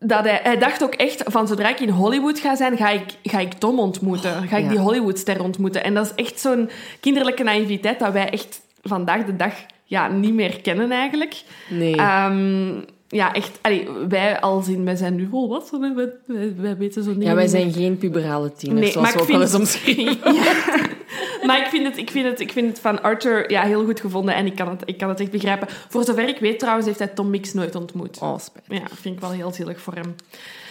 Dat 0.00 0.24
hij, 0.24 0.40
hij 0.42 0.58
dacht 0.58 0.82
ook 0.82 0.94
echt 0.94 1.22
van 1.26 1.46
zodra 1.48 1.68
ik 1.68 1.80
in 1.80 1.88
Hollywood 1.88 2.38
ga 2.38 2.56
zijn, 2.56 2.76
ga 2.76 2.88
ik, 2.90 3.02
ga 3.22 3.38
ik 3.38 3.52
Tom 3.52 3.78
ontmoeten. 3.78 4.48
Ga 4.48 4.56
ik 4.56 4.62
Ja. 4.64 4.68
die 4.70 4.78
Hollywoodster 4.78 5.42
ontmoeten. 5.42 5.84
En 5.84 5.94
dat 5.94 6.04
is 6.06 6.24
echt 6.24 6.40
zo'n 6.40 6.70
kinderlijke 7.00 7.42
naïviteit 7.42 7.98
dat 7.98 8.12
wij 8.12 8.30
echt 8.30 8.60
vandaag 8.82 9.24
de 9.24 9.36
dag 9.36 9.52
ja, 9.84 10.08
niet 10.08 10.34
meer 10.34 10.60
kennen 10.60 10.90
eigenlijk. 10.90 11.42
Nee. 11.70 11.96
Ehm, 11.96 12.68
ja, 13.08 13.32
echt. 13.32 13.58
Allee, 13.62 13.88
wij 14.08 14.40
als 14.40 14.68
in, 14.68 14.84
wij 14.84 14.96
zijn 14.96 15.14
nu 15.14 15.28
volwassen, 15.30 15.82
hè. 15.82 15.94
Wij, 15.94 16.12
wij, 16.26 16.54
wij 16.56 16.76
weten 16.76 17.02
zo 17.02 17.10
niet 17.12 17.22
ja, 17.22 17.34
wij 17.34 17.34
meer. 17.34 17.48
zijn 17.48 17.72
geen 17.72 17.98
puberale 17.98 18.52
tieners, 18.52 18.80
Nee, 18.80 18.90
zoals 18.90 19.06
maar 19.14 19.16
we 19.16 19.22
ik 19.32 19.34
ook 19.34 19.38
wel 19.38 19.48
vind- 19.48 19.60
eens 19.60 19.76
omschreven. 19.76 20.34
Ja. 20.34 20.96
Maar 21.46 21.58
ik 21.58 21.66
vind, 21.66 21.86
het, 21.86 21.96
ik, 21.96 22.10
vind 22.10 22.26
het, 22.26 22.40
ik 22.40 22.52
vind 22.52 22.68
het 22.68 22.80
van 22.80 23.02
Arthur 23.02 23.50
ja, 23.50 23.62
heel 23.62 23.84
goed 23.84 24.00
gevonden 24.00 24.34
en 24.34 24.46
ik 24.46 24.56
kan, 24.56 24.68
het, 24.68 24.82
ik 24.84 24.98
kan 24.98 25.08
het 25.08 25.20
echt 25.20 25.30
begrijpen. 25.30 25.68
Voor 25.88 26.04
zover 26.04 26.28
ik 26.28 26.38
weet 26.38 26.58
trouwens, 26.58 26.86
heeft 26.86 26.98
hij 26.98 27.08
Tom 27.08 27.30
Mix 27.30 27.52
nooit 27.52 27.74
ontmoet. 27.74 28.18
Oh. 28.18 28.36
Ja, 28.68 28.82
vind 28.94 29.14
ik 29.14 29.20
wel 29.20 29.30
heel 29.30 29.52
zielig 29.52 29.80
voor 29.80 29.94
hem. 29.94 30.14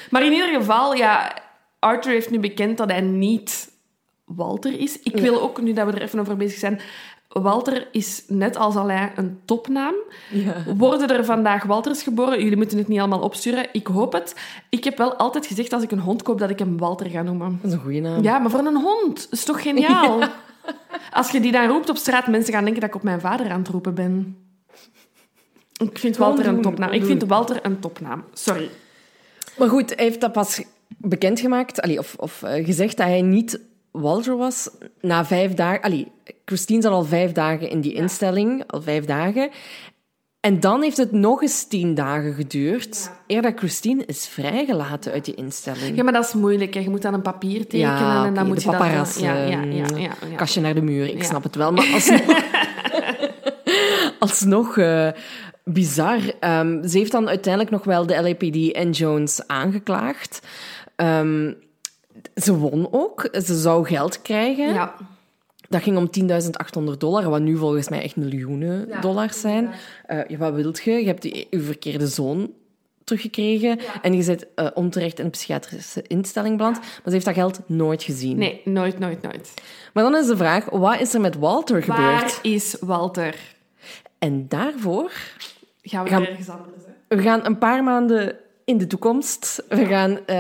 Maar 0.10 0.26
in 0.26 0.32
ieder 0.32 0.54
geval, 0.54 0.94
ja, 0.94 1.34
Arthur 1.80 2.12
heeft 2.12 2.30
nu 2.30 2.40
bekend 2.40 2.78
dat 2.78 2.92
hij 2.92 3.02
niet 3.02 3.72
Walter 4.26 4.80
is. 4.80 5.00
Ik 5.00 5.18
wil 5.18 5.42
ook, 5.42 5.62
nu 5.62 5.74
dat 5.74 5.86
we 5.86 5.94
er 5.94 6.02
even 6.02 6.20
over 6.20 6.38
bezig 6.38 6.60
zijn... 6.60 6.80
Walter 7.28 7.88
is 7.92 8.24
net 8.28 8.56
als 8.56 8.76
Alain 8.76 9.12
een 9.16 9.40
topnaam. 9.46 9.94
Ja. 10.32 10.64
Worden 10.78 11.10
er 11.10 11.26
vandaag 11.26 11.64
Walters 11.64 12.04
geboren? 12.04 12.44
Jullie 12.44 12.58
moeten 12.58 12.78
het 12.78 12.88
niet 12.88 13.00
allemaal 13.00 13.22
opsturen. 13.22 13.68
Ik 13.72 13.88
hoop 13.88 14.14
het. 14.14 14.36
Ik 14.70 14.84
heb 14.84 14.98
wel 14.98 15.16
altijd 15.16 15.46
gezegd, 15.46 15.74
als 15.74 15.84
ik 15.84 15.92
een 15.92 16.00
hond 16.00 16.24
koop, 16.24 16.40
dat 16.40 16.50
ik 16.50 16.60
hem 16.60 16.78
Walter 16.78 17.10
ga 17.10 17.22
noemen. 17.22 17.60
Dat 17.62 17.72
is 17.72 17.78
een 17.78 17.84
goede 17.84 18.00
naam. 18.00 18.24
Ja, 18.24 18.40
maar 18.40 18.50
voor 18.50 18.60
een 18.66 18.82
hond. 18.82 19.28
Is 19.32 19.44
toch 19.44 19.62
geniaal? 19.62 20.20
Als 21.12 21.32
je 21.32 21.40
die 21.40 21.52
dan 21.52 21.68
roept 21.68 21.90
op 21.90 21.98
straat, 21.98 22.28
mensen 22.28 22.54
gaan 22.54 22.64
denken 22.64 22.82
dat 22.82 22.90
ik 22.90 22.96
op 22.96 23.04
mijn 23.04 23.20
vader 23.20 23.50
aan 23.52 23.60
het 23.60 23.68
roepen 23.68 23.94
ben. 23.94 24.38
Ik 25.78 25.98
vind 25.98 26.18
Walter 26.18 26.48
een 26.48 26.62
topnaam. 26.62 26.92
Ik 26.92 27.06
vind. 27.06 27.24
Walter 27.24 27.60
een 27.62 27.80
topnaam. 27.80 28.24
Sorry. 28.34 28.70
Maar 29.58 29.70
goed, 29.70 29.96
hij 29.96 30.06
heeft 30.06 30.22
dat 30.22 30.32
pas 30.32 30.64
bekendgemaakt, 30.98 31.82
allee, 31.82 32.00
of, 32.00 32.16
of 32.18 32.44
eh, 32.44 32.66
gezegd 32.66 32.98
dat 32.98 33.06
hij 33.08 33.22
niet 33.22 33.60
Walter 33.92 34.38
was 34.38 34.70
na 35.02 35.26
vijf 35.26 35.54
dagen. 35.54 35.82
Allee, 35.82 36.12
Christine 36.46 36.82
zat 36.82 36.92
al 36.92 37.04
vijf 37.04 37.32
dagen 37.32 37.70
in 37.70 37.82
die 37.82 37.94
instelling, 37.94 38.64
al 38.68 38.82
vijf 38.82 39.06
dagen. 39.06 39.50
En 40.40 40.60
dan 40.60 40.82
heeft 40.82 40.98
het 40.98 41.12
nog 41.12 41.42
eens 41.42 41.68
tien 41.68 41.94
dagen 41.94 42.34
geduurd 42.34 43.12
eer 43.28 43.42
dat 43.42 43.54
Christine 43.56 44.06
is 44.06 44.28
vrijgelaten 44.28 45.12
uit 45.12 45.26
die 45.26 45.36
instelling. 45.36 45.96
Ja, 45.96 46.04
maar 46.04 46.14
dat 46.14 46.26
is 46.26 46.34
moeilijk. 46.34 46.74
Hè. 46.74 46.80
Je 46.80 46.90
moet 46.90 47.02
dan 47.02 47.14
een 47.14 47.22
papier 47.22 47.68
tekenen 47.68 47.92
Ja, 47.92 48.26
en 48.26 48.34
dan 48.34 48.48
moet 48.48 48.64
de 48.64 48.72
je 48.72 48.78
dat... 48.78 49.20
Ja, 49.20 49.34
ja, 49.34 49.46
ja, 49.46 49.58
mm, 49.58 49.72
ja, 49.72 49.86
ja. 50.30 50.36
Kastje 50.36 50.62
naar 50.62 50.74
de 50.74 50.82
muur, 50.82 51.08
ik 51.08 51.24
snap 51.24 51.44
het 51.44 51.56
wel. 51.56 51.72
Maar 51.72 51.92
alsnog, 51.94 52.44
alsnog 54.20 54.78
eh, 54.78 55.10
bizar. 55.64 56.20
Ehm, 56.40 56.88
ze 56.88 56.98
heeft 56.98 57.12
dan 57.12 57.28
uiteindelijk 57.28 57.74
nog 57.74 57.84
wel 57.84 58.06
de 58.06 58.22
LAPD 58.22 58.72
en 58.72 58.92
Jones 58.92 59.48
aangeklaagd. 59.48 60.48
Ehm, 60.96 61.54
ze 62.36 62.58
won 62.58 62.88
ook. 62.92 63.30
Ze 63.32 63.58
zou 63.60 63.86
geld 63.88 64.22
krijgen. 64.22 64.74
Ja. 64.74 64.94
Dat 65.70 65.82
ging 65.82 65.98
om 65.98 66.10
10.800 66.90 66.98
dollar, 66.98 67.30
wat 67.30 67.42
nu 67.42 67.58
volgens 67.58 67.90
mij 67.90 68.02
echt 68.02 68.16
miljoenen 68.16 68.90
dollars 69.02 69.40
zijn. 69.40 69.70
Eh, 70.06 70.20
ja, 70.28 70.38
wat 70.38 70.54
wilt 70.54 70.84
je? 70.84 70.92
Je 70.92 71.06
hebt 71.06 71.24
je, 71.24 71.48
je 71.50 71.60
verkeerde 71.62 72.08
zoon 72.08 72.52
teruggekregen 73.04 73.80
en 74.02 74.14
je 74.14 74.22
zit 74.24 74.48
eh, 74.56 74.68
onterecht 74.74 75.20
in 75.20 75.26
een 75.26 75.32
psychiatrische 75.32 76.02
instelling 76.08 76.58
beland. 76.58 76.80
Maar 76.80 77.02
ze 77.04 77.12
heeft 77.12 77.26
dat 77.26 77.34
geld 77.34 77.60
nooit 77.66 78.04
gezien. 78.04 78.38
Nee, 78.38 78.62
nooit, 78.64 79.00
nooit, 79.00 79.22
nooit. 79.22 79.54
Maar 79.94 80.04
dan 80.04 80.16
is 80.16 80.28
de 80.28 80.38
vraag, 80.38 80.66
wat 80.70 81.00
is 81.00 81.14
er 81.14 81.22
met 81.22 81.36
Walter 81.38 81.82
gebeurd? 81.84 82.00
Waar 82.00 82.40
is 82.42 82.78
Walter? 82.80 83.36
En 84.20 84.46
daarvoor, 84.48 85.12
Gaan 85.82 86.04
we 86.04 86.10
Gaan- 86.10 86.26
ergens 86.26 86.50
anders, 86.50 86.84
hè? 86.86 87.16
we 87.16 87.22
gaan 87.22 87.46
een 87.46 87.58
paar 87.58 87.84
maanden 87.84 88.36
in 88.68 88.78
de 88.78 88.88
toekomst. 88.88 89.64
We 89.70 89.86
gaan, 89.86 90.26
eh, 90.26 90.36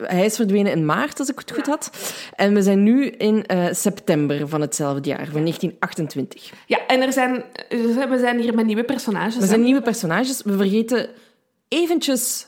hij, 0.00 0.24
is 0.24 0.36
verdwenen 0.36 0.72
in 0.72 0.84
maart, 0.84 1.18
als 1.18 1.28
ik 1.28 1.38
het 1.38 1.52
goed 1.52 1.66
had. 1.66 1.90
En 2.36 2.54
we 2.54 2.62
zijn 2.62 2.82
nu 2.82 3.06
in 3.06 3.46
eh, 3.46 3.66
september 3.70 4.48
van 4.48 4.60
hetzelfde 4.60 5.08
jaar, 5.08 5.26
van 5.26 5.40
1928. 5.40 6.52
Ja, 6.66 6.86
en 6.86 7.00
er 7.00 7.12
zijn, 7.12 7.44
eh, 7.68 8.08
we 8.08 8.18
zijn 8.18 8.40
hier 8.40 8.54
met 8.54 8.66
nieuwe 8.66 8.84
personages. 8.84 9.36
We 9.36 9.46
zijn 9.46 9.62
nieuwe 9.62 9.82
personages. 9.82 10.42
We 10.42 10.56
vergeten 10.56 11.08
eventjes 11.68 12.46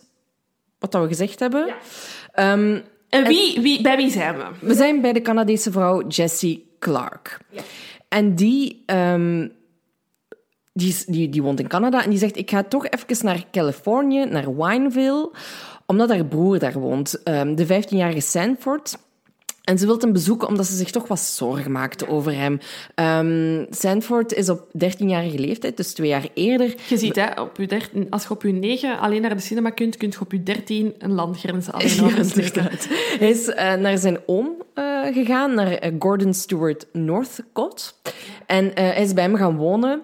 wat 0.78 0.92
dat 0.92 1.02
we 1.02 1.08
gezegd 1.08 1.40
hebben. 1.40 1.74
Ehm, 2.32 2.80
En 3.08 3.26
wie, 3.26 3.60
wie, 3.60 3.82
bij 3.82 3.96
wie 3.96 4.10
zijn 4.10 4.36
we? 4.36 4.44
we 4.60 4.74
zijn 4.74 5.00
bij 5.00 5.12
de 5.12 5.22
Canadese 5.22 5.72
vrouw 5.72 6.06
Jessie 6.06 6.76
Clark. 6.78 7.38
En 8.08 8.34
die, 8.34 8.82
ehm, 8.86 9.48
die, 10.78 10.88
is- 10.88 11.04
die, 11.04 11.28
die 11.28 11.42
woont 11.42 11.60
in 11.60 11.68
Canada 11.68 12.04
en 12.04 12.10
die 12.10 12.18
zegt: 12.18 12.36
Ik 12.36 12.50
ga 12.50 12.62
toch 12.62 12.86
even 12.88 13.24
naar 13.26 13.44
Californië, 13.50 14.24
naar 14.24 14.56
Wineville, 14.56 15.30
omdat 15.86 16.08
haar 16.08 16.24
broer 16.24 16.58
daar 16.58 16.78
woont, 16.78 17.22
ehm, 17.22 17.54
de 17.54 17.66
15-jarige 17.66 18.20
Sanford. 18.20 18.96
En 19.64 19.78
ze 19.78 19.86
wil 19.86 19.98
hem 19.98 20.12
bezoeken 20.12 20.48
omdat 20.48 20.66
ze 20.66 20.76
zich 20.76 20.90
toch 20.90 21.08
wat 21.08 21.20
zorgen 21.20 21.72
maakte 21.72 22.08
over 22.08 22.34
hem. 22.34 22.58
Ehm 22.94 23.64
Sanford 23.70 24.32
is 24.32 24.48
op 24.48 24.60
13-jarige 24.78 25.38
leeftijd, 25.38 25.76
dus 25.76 25.92
twee 25.92 26.08
jaar 26.08 26.28
eerder, 26.34 26.74
Je 26.88 26.96
ziet, 26.98 27.16
hè, 27.16 27.40
op 27.40 27.56
je 27.56 27.66
dertien, 27.66 28.06
als 28.10 28.22
je 28.22 28.30
op 28.30 28.42
je 28.42 28.52
9 28.52 28.98
alleen 28.98 29.20
naar 29.22 29.34
de 29.36 29.40
cinema 29.42 29.70
kunt, 29.70 29.96
kun 29.96 30.08
je 30.10 30.20
op 30.20 30.32
je 30.32 30.42
13 30.42 30.94
een 30.98 31.12
landgrens 31.12 31.70
alleen 31.72 32.04
oversteken. 32.04 32.68
Hij 33.18 33.30
is 33.30 33.48
eh, 33.48 33.74
naar 33.74 33.98
zijn 33.98 34.18
oom 34.26 34.62
eh, 34.74 34.84
gegaan, 35.12 35.54
naar 35.54 35.72
eh, 35.72 35.92
Gordon 35.98 36.34
Stewart 36.34 36.86
Northcott. 36.92 38.00
En 38.46 38.70
hij 38.74 39.02
is 39.02 39.12
bij 39.14 39.24
hem 39.24 39.36
gaan 39.36 39.56
wonen 39.56 40.02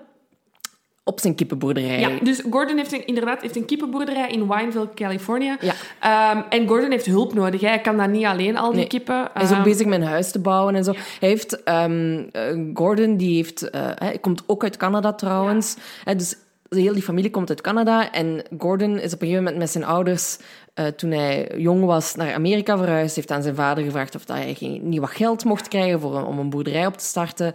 op 1.05 1.21
zijn 1.21 1.35
kippenboerderij. 1.35 2.01
Ja, 2.01 2.11
dus 2.23 2.43
Gordon 2.51 2.77
heeft 2.77 2.93
een, 2.93 3.07
inderdaad 3.07 3.40
heeft 3.43 3.57
een 3.57 3.64
kippenboerderij 3.64 4.29
in 4.31 4.49
Wineville, 4.49 4.88
Californië. 4.95 5.57
Ja. 5.61 5.75
Ehm, 6.01 6.43
en 6.49 6.69
Gordon 6.69 6.90
heeft 6.90 7.07
hulp 7.07 7.35
nodig. 7.35 7.61
Hij 7.61 7.81
kan 7.81 7.97
dat 7.97 8.09
niet 8.09 8.25
alleen, 8.25 8.57
al 8.57 8.69
die 8.71 8.79
Nee. 8.79 8.87
kippen. 8.87 9.29
Hij 9.35 9.43
is 9.43 9.49
ook 9.51 9.55
Ehm, 9.55 9.64
bezig 9.64 9.87
met 9.87 10.01
een 10.01 10.07
huis 10.07 10.31
te 10.31 10.38
bouwen 10.38 10.75
en 10.75 10.85
zo. 10.85 10.93
Hij 11.21 11.29
heeft, 11.29 11.62
ehm, 11.62 12.23
eh, 12.33 12.43
Gordon, 12.75 13.17
die 13.17 13.35
heeft, 13.37 13.71
eh, 13.71 13.87
hij 13.95 14.19
komt 14.19 14.43
ook 14.47 14.62
uit 14.62 14.77
Canada 14.77 15.12
trouwens. 15.12 15.77
Hè, 16.05 16.17
dus 16.17 16.37
heel 16.69 16.93
die 16.93 17.03
familie 17.03 17.31
komt 17.31 17.49
uit 17.49 17.61
Canada. 17.61 18.12
En 18.12 18.43
Gordon 18.59 18.99
is 18.99 19.12
op 19.12 19.21
een 19.21 19.27
gegeven 19.27 19.43
moment 19.43 19.57
met 19.57 19.71
zijn 19.71 19.85
ouders, 19.85 20.38
eh, 20.75 20.87
toen 20.87 21.11
hij 21.11 21.51
jong 21.57 21.85
was, 21.85 22.14
naar 22.14 22.35
Amerika 22.35 22.77
verhuisd. 22.79 23.17
Heeft 23.17 23.31
aan 23.31 23.43
zijn 23.43 23.55
vader 23.55 23.85
gevraagd 23.85 24.14
of 24.14 24.25
dat 24.25 24.37
hij 24.37 24.55
geen, 24.55 24.81
niet 24.88 25.01
wat 25.01 25.11
geld 25.11 25.45
mocht 25.45 25.69
krijgen 25.69 26.01
voor, 26.01 26.27
om 26.27 26.38
een 26.38 26.51
boerderij 26.51 26.87
op 26.87 26.97
te 26.97 27.05
starten. 27.05 27.55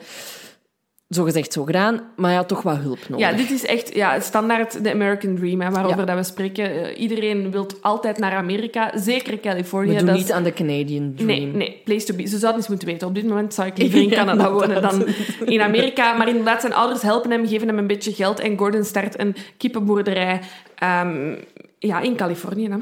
Zo 1.10 1.24
gezegd, 1.24 1.54
zo 1.54 1.64
gedaan. 1.64 2.02
Maar 2.16 2.34
had 2.36 2.48
toch 2.48 2.62
wat 2.62 2.78
hulp 2.78 2.98
nodig. 3.10 3.30
Ja, 3.30 3.34
dit 3.38 3.52
is 3.52 3.66
echt 3.66 3.96
ja, 3.96 4.20
standaard 4.20 4.84
de 4.84 4.92
American 4.92 5.36
Dream, 5.36 5.62
hè, 5.62 5.70
waarover 5.72 6.00
Ja. 6.00 6.06
dat 6.06 6.16
we 6.16 6.24
spreken. 6.24 6.84
Eh, 6.86 7.02
iedereen 7.02 7.52
wil 7.52 7.68
altijd 7.82 8.18
naar 8.18 8.32
Amerika, 8.32 8.92
zeker 8.98 9.40
Californië. 9.40 9.90
We 9.92 9.96
doen 9.98 10.06
dat 10.06 10.16
niet 10.16 10.24
is- 10.26 10.32
aan 10.32 10.44
de 10.44 10.54
Canadian 10.54 11.14
Dream. 11.16 11.28
Nee, 11.28 11.46
nee, 11.46 11.82
place 11.84 12.06
to 12.06 12.16
be. 12.16 12.22
Ze 12.28 12.38
zouden 12.38 12.62
eens 12.62 12.70
moeten 12.70 12.88
weten. 12.88 13.08
Op 13.08 13.16
dit 13.16 13.28
moment 13.28 13.54
zou 13.54 13.68
ik 13.68 13.78
liever 13.78 14.00
in 14.02 14.10
Ja, 14.10 14.16
Canada 14.16 14.52
wonen 14.52 14.82
dan 14.82 15.06
in 15.46 15.62
Amerika. 15.62 16.14
Maar 16.14 16.28
inderdaad, 16.28 16.62
zijn 16.62 16.74
ouders 16.74 17.02
helpen 17.02 17.32
hem, 17.32 17.48
geven 17.48 17.68
hem 17.68 17.78
een 17.78 17.88
beetje 17.88 18.14
geld. 18.14 18.40
En 18.40 18.58
Gordon 18.58 18.84
start 18.84 19.20
een 19.20 19.36
kippenboerderij 19.58 20.40
ehm, 20.76 21.36
ja, 21.80 22.00
in 22.00 22.16
Californië. 22.16 22.70
Hè. 22.70 22.78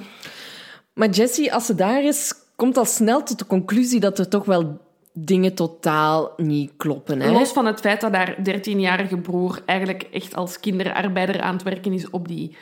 Maar 0.93 1.09
Jessie, 1.09 1.53
als 1.53 1.65
ze 1.65 1.75
daar 1.75 2.03
is, 2.03 2.33
komt 2.55 2.77
al 2.77 2.85
snel 2.85 3.23
tot 3.23 3.39
de 3.39 3.45
conclusie 3.45 3.99
dat 3.99 4.19
er 4.19 4.27
toch 4.27 4.45
wel 4.45 4.85
dingen 5.19 5.53
totaal 5.53 6.33
niet 6.37 6.71
kloppen. 6.77 7.19
Hè? 7.21 7.31
Los 7.31 7.51
van 7.51 7.65
het 7.65 7.79
feit 7.79 8.01
dat 8.01 8.13
haar 8.15 8.35
13-jarige 8.35 9.17
broer 9.17 9.61
eigenlijk 9.65 10.03
echt 10.11 10.35
als 10.35 10.59
kinderarbeider 10.59 11.41
aan 11.41 11.53
het 11.53 11.63
werken 11.63 11.93
is 11.93 12.09
op 12.09 12.27
die 12.27 12.55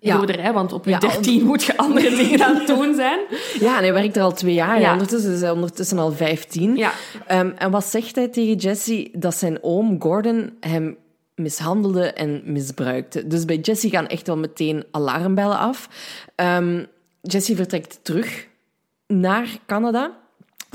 Ja. 0.00 0.16
boerderij. 0.16 0.52
Want 0.52 0.72
op 0.72 0.84
je 0.84 0.90
Ja, 0.90 0.98
13 0.98 1.44
moet 1.44 1.62
je 1.64 1.76
andere 1.76 2.10
dingen 2.22 2.44
aan 2.44 2.56
het 2.56 2.66
doen 2.66 2.94
zijn. 2.94 3.18
Ja, 3.60 3.76
en 3.76 3.82
hij 3.82 3.92
werkt 3.92 4.16
er 4.16 4.22
al 4.22 4.32
twee 4.32 4.54
jaar. 4.54 4.74
Ja. 4.74 4.80
Ja. 4.80 4.92
Ondertussen 4.92 5.32
is 5.32 5.40
hij 5.40 5.50
ondertussen 5.50 5.98
al 5.98 6.12
15. 6.12 6.76
Ja. 6.76 6.92
Ehm, 7.26 7.50
en 7.56 7.70
wat 7.70 7.84
zegt 7.84 8.14
hij 8.16 8.28
tegen 8.28 8.56
Jesse? 8.56 9.08
Dat 9.12 9.34
zijn 9.34 9.62
oom 9.62 10.00
Gordon 10.02 10.56
hem 10.60 10.96
mishandelde 11.34 12.12
en 12.12 12.42
misbruikte. 12.44 13.26
Dus 13.26 13.44
bij 13.44 13.56
Jesse 13.58 13.88
gaan 13.90 14.06
echt 14.06 14.26
wel 14.26 14.36
meteen 14.38 14.84
alarmbellen 14.90 15.58
af. 15.58 15.88
Ehm 16.34 16.84
Jesse 17.22 17.56
vertrekt 17.56 17.98
terug 18.02 18.46
naar 19.06 19.46
Canada. 19.66 20.20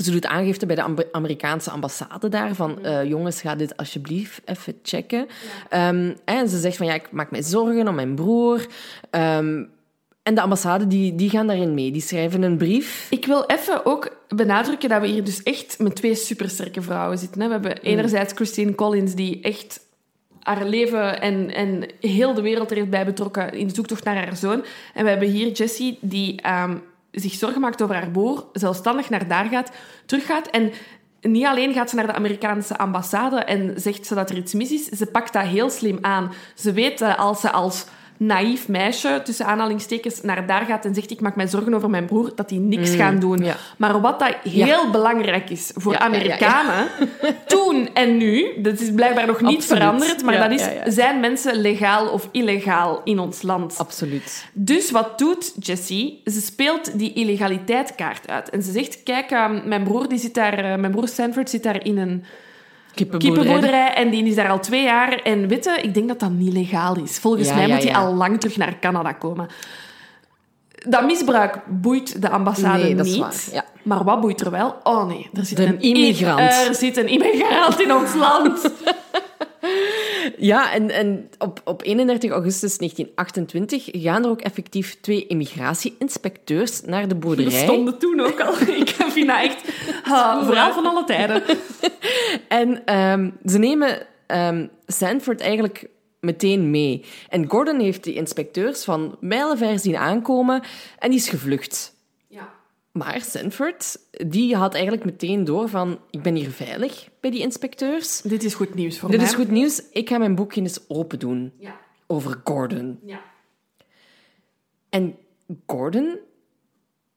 Ze 0.02 0.10
doet 0.10 0.26
aangifte 0.26 0.66
bij 0.66 0.76
de 0.76 0.82
Am- 0.82 0.96
Amerikaanse 1.12 1.70
ambassade 1.70 2.28
daar 2.28 2.54
van 2.54 2.84
eh, 2.84 3.04
jongens, 3.04 3.40
ga 3.40 3.54
dit 3.54 3.76
alsjeblieft 3.76 4.40
even 4.44 4.78
checken. 4.82 5.26
Ehm, 5.68 6.14
en 6.24 6.48
ze 6.48 6.58
zegt 6.58 6.76
van 6.76 6.86
ja, 6.86 6.94
ik 6.94 7.10
maak 7.10 7.30
mij 7.30 7.42
zorgen 7.42 7.88
om 7.88 7.94
mijn 7.94 8.14
broer. 8.14 8.66
Ehm, 9.10 9.64
en 10.22 10.34
de 10.34 10.40
ambassade 10.40 10.86
die, 10.86 11.14
die 11.14 11.30
gaan 11.30 11.46
daarin 11.46 11.74
mee. 11.74 11.90
Die 11.90 12.02
schrijven 12.02 12.42
een 12.42 12.56
brief. 12.56 13.06
Ik 13.10 13.26
wil 13.26 13.44
even 13.46 13.86
ook 13.86 14.16
benadrukken 14.28 14.88
dat 14.88 15.00
we 15.00 15.06
hier 15.06 15.24
dus 15.24 15.42
echt 15.42 15.78
met 15.78 15.96
twee 15.96 16.14
supersterke 16.14 16.82
vrouwen 16.82 17.18
zitten. 17.18 17.40
Hè. 17.40 17.46
We 17.46 17.52
hebben 17.52 17.78
enerzijds 17.82 18.32
Christine 18.32 18.74
Collins, 18.74 19.14
die 19.14 19.40
echt 19.40 19.80
haar 20.42 20.64
leven 20.64 21.20
en, 21.20 21.54
en 21.54 21.86
heel 22.00 22.34
de 22.34 22.42
wereld 22.42 22.70
er 22.70 22.76
heeft 22.76 22.90
bij 22.90 23.04
betrokken 23.04 23.52
in 23.52 23.66
de 23.66 23.74
zoektocht 23.74 24.04
naar 24.04 24.16
haar 24.16 24.36
zoon. 24.36 24.64
En 24.94 25.04
we 25.04 25.10
hebben 25.10 25.28
hier 25.28 25.50
Jessie, 25.52 25.98
die 26.00 26.40
ehm, 26.40 26.76
zich 27.10 27.32
zorgen 27.32 27.60
maakt 27.60 27.82
over 27.82 27.94
haar 27.94 28.10
broer, 28.10 28.46
zelfstandig 28.52 29.10
naar 29.10 29.28
daar 29.28 29.46
gaat, 29.46 29.70
teruggaat 30.06 30.46
en... 30.46 30.72
Niet 31.20 31.44
alleen 31.44 31.72
gaat 31.72 31.90
ze 31.90 31.96
naar 31.96 32.06
de 32.06 32.12
Amerikaanse 32.12 32.78
ambassade 32.78 33.36
en 33.36 33.80
zegt 33.80 34.06
ze 34.06 34.14
dat 34.14 34.30
er 34.30 34.36
iets 34.36 34.54
mis 34.54 34.72
is, 34.72 34.84
ze 34.84 35.06
pakt 35.06 35.32
dat 35.32 35.42
heel 35.42 35.70
slim 35.70 35.98
aan. 36.00 36.32
Ze 36.54 36.72
weet 36.72 36.98
dat 36.98 37.16
als 37.16 37.40
ze 37.40 37.50
als 37.50 37.86
naïef 38.18 38.68
meisje, 38.68 39.20
tussen 39.24 39.46
aanhalingstekens, 39.46 40.20
naar 40.20 40.46
daar 40.46 40.64
gaat 40.64 40.84
en 40.84 40.94
zegt 40.94 41.10
ik 41.10 41.20
maak 41.20 41.36
mij 41.36 41.48
zorgen 41.48 41.74
over 41.74 41.90
mijn 41.90 42.06
broer, 42.06 42.32
dat 42.34 42.48
die 42.48 42.60
niks 42.60 42.94
gaan 42.94 43.18
doen. 43.18 43.38
ja. 43.44 43.56
Maar 43.76 44.00
wat 44.00 44.18
dat 44.18 44.34
heel 44.42 44.90
belangrijk 44.90 45.50
is 45.50 45.70
voor 45.74 45.92
Ja. 45.92 45.98
Amerikanen, 45.98 46.86
toen 47.46 47.88
en 47.94 48.16
nu, 48.16 48.46
dat 48.62 48.80
is 48.80 48.92
blijkbaar 48.92 49.26
nog 49.26 49.40
niet 49.40 49.56
Absoluut. 49.56 49.82
veranderd, 49.82 50.22
maar 50.22 50.48
dat 50.48 50.60
is, 50.60 50.94
zijn 50.94 51.20
mensen 51.20 51.60
legaal 51.60 52.08
of 52.08 52.28
illegaal 52.32 53.00
in 53.04 53.18
ons 53.18 53.42
land? 53.42 53.78
Absoluut. 53.78 54.46
Dus 54.52 54.90
wat 54.90 55.18
doet 55.18 55.52
Jessie? 55.60 56.20
Ze 56.24 56.40
speelt 56.40 56.98
die 56.98 57.12
illegaliteit 57.12 57.94
uit. 58.26 58.50
En 58.50 58.62
ze 58.62 58.72
zegt, 58.72 59.02
kijk, 59.02 59.30
ehm, 59.30 59.68
mijn 59.68 59.84
broer, 59.84 60.08
die 60.08 60.18
zit 60.18 60.34
daar, 60.34 60.58
eh, 60.58 60.78
mijn 60.78 60.92
broer 60.92 61.08
Sanford 61.08 61.50
zit 61.50 61.62
daar 61.62 61.84
in 61.84 61.98
een 61.98 62.24
kippenboerderij 63.06 63.94
en 63.94 64.10
die 64.10 64.24
is 64.24 64.34
daar 64.34 64.48
al 64.50 64.60
twee 64.60 64.82
jaar. 64.82 65.12
En 65.22 65.48
weet 65.48 65.64
je, 65.64 65.78
ik 65.82 65.94
denk 65.94 66.08
dat 66.08 66.20
dat 66.20 66.30
niet 66.30 66.52
legaal 66.52 66.96
is. 66.96 67.18
Volgens 67.18 67.48
Ja, 67.48 67.54
mij 67.54 67.66
ja, 67.66 67.74
moet 67.74 67.82
hij 67.82 67.92
ja. 67.92 67.98
al 67.98 68.14
lang 68.14 68.40
terug 68.40 68.56
naar 68.56 68.78
Canada 68.80 69.12
komen. 69.12 69.46
Dat 70.88 71.04
misbruik 71.04 71.60
boeit 71.66 72.22
de 72.22 72.28
ambassade 72.30 72.82
Nee, 72.82 72.94
dat 72.94 73.06
is 73.06 73.12
niet. 73.12 73.50
waar. 73.52 73.64
Maar 73.82 74.04
wat 74.04 74.20
boeit 74.20 74.40
er 74.40 74.50
wel? 74.50 74.76
Oh 74.82 75.06
nee, 75.06 75.30
er 75.34 75.44
zit 75.44 75.58
een, 75.58 75.80
immigrant. 75.80 76.40
Er 76.40 76.74
zit 76.74 76.96
een 76.96 77.08
immigrant 77.08 77.80
in 77.80 77.92
ons 77.92 78.14
land. 78.14 78.60
Ja, 80.38 80.72
en, 80.72 80.90
en 80.90 81.28
op, 81.38 81.60
op 81.64 81.82
31 81.84 82.30
augustus 82.30 82.78
1928 82.78 84.02
gaan 84.02 84.24
er 84.24 84.30
ook 84.30 84.40
effectief 84.40 84.98
twee 85.00 85.26
immigratie-inspecteurs 85.26 86.82
naar 86.82 87.08
de 87.08 87.14
boerderij. 87.14 87.62
stonden 87.62 87.98
toen 87.98 88.20
ook 88.20 88.40
al. 88.40 88.52
Ik 88.82 88.88
vind 88.88 89.26
dat 89.26 89.40
echt 89.40 89.62
verhaal 90.44 90.72
van 90.72 90.86
alle 90.86 91.04
tijden. 91.04 91.42
En 92.48 92.84
ehm, 92.84 93.30
ze 93.44 93.58
nemen 93.58 94.06
ehm, 94.26 94.66
Sanford 94.86 95.40
eigenlijk 95.40 95.88
meteen 96.20 96.70
mee. 96.70 97.04
En 97.28 97.50
Gordon 97.50 97.80
heeft 97.80 98.04
die 98.04 98.14
inspecteurs 98.14 98.84
van 98.84 99.16
mijlenver 99.20 99.78
zien 99.78 99.96
aankomen 99.96 100.62
en 100.98 101.10
die 101.10 101.18
is 101.18 101.28
gevlucht. 101.28 101.96
Maar 102.98 103.20
Sanford, 103.20 103.96
die 104.26 104.56
had 104.56 104.74
eigenlijk 104.74 105.04
meteen 105.04 105.44
door 105.44 105.68
van... 105.68 105.98
Ik 106.10 106.22
ben 106.22 106.34
hier 106.34 106.50
veilig 106.50 107.08
bij 107.20 107.30
die 107.30 107.40
inspecteurs. 107.40 108.20
Dit 108.20 108.44
is 108.44 108.54
goed 108.54 108.74
nieuws 108.74 108.98
voor 108.98 109.08
Dit 109.10 109.18
mij. 109.20 109.28
is 109.28 109.34
goed 109.34 109.50
nieuws. 109.50 109.82
Ik 109.92 110.08
ga 110.08 110.18
mijn 110.18 110.34
boekje 110.34 110.60
eens 110.60 110.88
open 110.88 111.18
doen 111.18 111.52
Ja. 111.58 111.76
over 112.06 112.40
Gordon. 112.44 112.98
Ja. 113.04 113.20
En 114.88 115.16
Gordon... 115.66 116.18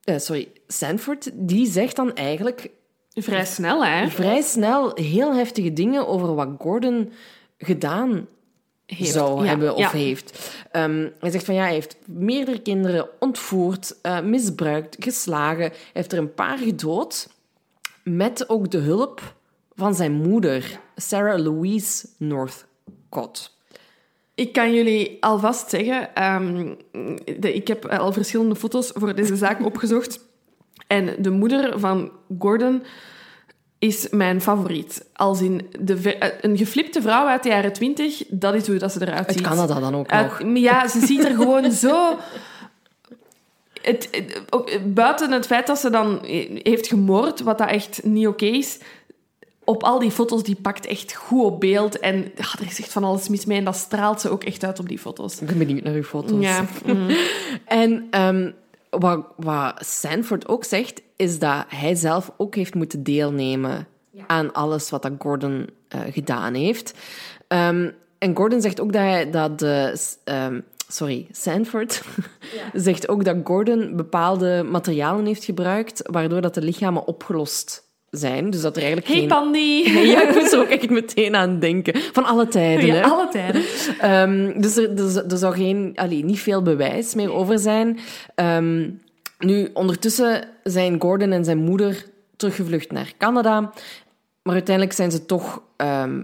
eh, 0.03 0.17
sorry, 0.17 0.51
Sanford, 0.67 1.29
die 1.33 1.65
zegt 1.67 1.95
dan 1.95 2.13
eigenlijk 2.15 2.69
Vrij 3.13 3.45
snel, 3.45 3.85
hè? 3.85 4.07
vrij 4.09 4.41
snel 4.41 4.91
heel 4.95 5.35
heftige 5.35 5.73
dingen 5.73 6.07
over 6.07 6.35
wat 6.35 6.49
Gordon 6.59 7.11
gedaan 7.57 8.27
Heeft. 8.95 9.11
zou 9.11 9.41
Ja, 9.43 9.49
hebben 9.49 9.73
of 9.73 9.79
ja. 9.79 9.89
heeft. 9.89 10.53
Ehm, 10.71 11.07
hij 11.19 11.31
zegt 11.31 11.45
van 11.45 11.55
ja, 11.55 11.61
hij 11.61 11.73
heeft 11.73 11.97
meerdere 12.05 12.59
kinderen 12.61 13.09
ontvoerd, 13.19 13.95
eh, 14.01 14.21
misbruikt, 14.21 14.95
geslagen. 14.99 15.63
Hij 15.69 15.73
heeft 15.93 16.11
er 16.11 16.17
een 16.17 16.33
paar 16.33 16.57
gedood, 16.57 17.29
met 18.03 18.49
ook 18.49 18.71
de 18.71 18.77
hulp 18.77 19.35
van 19.75 19.95
zijn 19.95 20.11
moeder, 20.11 20.79
Sarah 20.95 21.39
Louise 21.39 22.07
Northcott. 22.17 23.57
Ik 24.35 24.53
kan 24.53 24.73
jullie 24.73 25.17
alvast 25.19 25.69
zeggen, 25.69 26.15
ehm, 26.15 26.73
de, 27.39 27.53
ik 27.53 27.67
heb 27.67 27.85
al 27.85 28.13
verschillende 28.13 28.55
foto's 28.55 28.91
voor 28.93 29.15
deze 29.15 29.35
zaak 29.35 29.65
opgezocht. 29.71 30.19
En 30.87 31.15
de 31.19 31.29
moeder 31.29 31.79
van 31.79 32.11
Gordon 32.39 32.83
is 33.81 34.07
mijn 34.09 34.41
favoriet. 34.41 35.05
Als 35.13 35.41
in 35.41 35.67
de, 35.79 36.17
eh, 36.17 36.29
een 36.41 36.57
geflipte 36.57 37.01
vrouw 37.01 37.27
uit 37.27 37.43
de 37.43 37.49
jaren 37.49 37.73
twintig, 37.73 38.23
dat 38.27 38.53
is 38.53 38.67
hoe 38.67 38.77
dat 38.77 38.91
ze 38.91 39.01
eruit 39.01 39.27
Uit 39.27 39.37
ziet. 39.37 39.47
Canada 39.47 39.79
dan 39.79 39.95
ook 39.95 40.09
Uit- 40.09 40.39
nog. 40.43 40.57
ja, 40.57 40.87
ze 40.87 41.05
ziet 41.07 41.23
er 41.23 41.35
gewoon 41.35 41.71
zo... 41.71 42.17
Het, 43.81 44.07
het- 44.11 44.41
ook, 44.49 44.93
buiten 44.93 45.31
het 45.31 45.45
feit 45.45 45.67
dat 45.67 45.79
ze 45.79 45.89
dan 45.89 46.19
heeft 46.63 46.87
gemoord, 46.87 47.41
wat 47.41 47.57
dat 47.57 47.69
echt 47.69 48.03
niet 48.03 48.27
oké 48.27 48.45
is, 48.45 48.77
op 49.63 49.83
al 49.83 49.99
die 49.99 50.11
foto's, 50.11 50.43
die 50.43 50.57
pakt 50.61 50.85
echt 50.85 51.13
goed 51.13 51.43
op 51.45 51.59
beeld. 51.59 51.99
En 51.99 52.15
ja, 52.17 52.45
er 52.59 52.65
is 52.65 52.79
echt 52.79 52.91
van 52.91 53.03
alles 53.03 53.29
mis 53.29 53.45
mee 53.45 53.57
en 53.57 53.63
dat 53.65 53.75
straalt 53.75 54.21
ze 54.21 54.29
ook 54.29 54.43
echt 54.43 54.63
uit 54.63 54.79
op 54.79 54.87
die 54.87 54.99
foto's. 54.99 55.41
Ik 55.41 55.47
ben 55.47 55.57
benieuwd 55.57 55.83
naar 55.83 55.93
uw 55.93 56.03
foto's. 56.03 56.43
Ja. 56.43 56.65
mm. 56.85 57.09
En 57.65 58.07
ehm, 58.11 58.51
wat, 58.89 59.25
wat 59.35 59.73
Sanford 59.85 60.47
ook 60.47 60.63
zegt, 60.63 61.01
is 61.21 61.39
dat 61.39 61.63
hij 61.67 61.95
zelf 61.95 62.31
ook 62.37 62.55
heeft 62.55 62.75
moeten 62.75 63.03
deelnemen 63.03 63.87
aan 64.27 64.53
alles 64.53 64.89
wat 64.89 65.01
dat 65.01 65.11
Gordon 65.19 65.69
eh, 65.87 65.99
gedaan 66.11 66.53
heeft. 66.53 66.93
Ehm, 67.47 67.89
en 68.17 68.35
Gordon 68.35 68.61
zegt 68.61 68.81
ook 68.81 68.93
dat 68.93 69.01
hij 69.01 69.31
dat 69.31 69.59
de. 69.59 69.99
ehm, 70.23 70.59
sorry, 70.87 71.27
Sanford 71.31 72.01
zegt 72.73 73.07
ook 73.09 73.25
dat 73.25 73.35
Gordon 73.43 73.95
bepaalde 73.95 74.63
materialen 74.69 75.25
heeft 75.25 75.43
gebruikt, 75.43 76.01
waardoor 76.05 76.41
dat 76.41 76.53
de 76.53 76.61
lichamen 76.61 77.07
opgelost 77.07 77.89
zijn. 78.09 78.49
Dus 78.49 78.61
dat 78.61 78.75
er 78.75 78.81
eigenlijk 78.83 79.11
Hey 79.11 79.19
geen... 79.19 79.27
Pandy! 79.27 79.83
Ja, 80.13 80.27
ik 80.29 80.35
moest 80.35 80.53
er 80.53 80.59
ook 80.59 80.67
echt 80.67 80.89
meteen 80.89 81.35
aan 81.35 81.59
denken. 81.59 82.01
Van 82.01 82.25
alle 82.25 82.47
tijden, 82.47 82.85
Ja, 82.85 82.93
hè? 82.93 83.03
alle 83.03 83.27
tijden. 83.27 83.63
Ehm, 83.99 84.61
dus 84.61 84.77
er, 84.77 84.97
er, 84.97 85.31
er 85.31 85.37
zou 85.37 85.55
geen, 85.55 85.91
allee, 85.95 86.25
niet 86.25 86.39
veel 86.39 86.61
bewijs 86.61 87.15
meer 87.15 87.33
over 87.33 87.59
zijn. 87.59 87.99
Nu, 89.41 89.69
ondertussen 89.73 90.47
zijn 90.63 91.01
Gordon 91.01 91.31
en 91.31 91.43
zijn 91.45 91.57
moeder 91.57 92.05
teruggevlucht 92.35 92.91
naar 92.91 93.13
Canada. 93.17 93.59
Maar 94.41 94.53
uiteindelijk 94.53 94.95
zijn 94.95 95.11
ze 95.11 95.25
toch 95.25 95.61
ehm, 95.77 96.23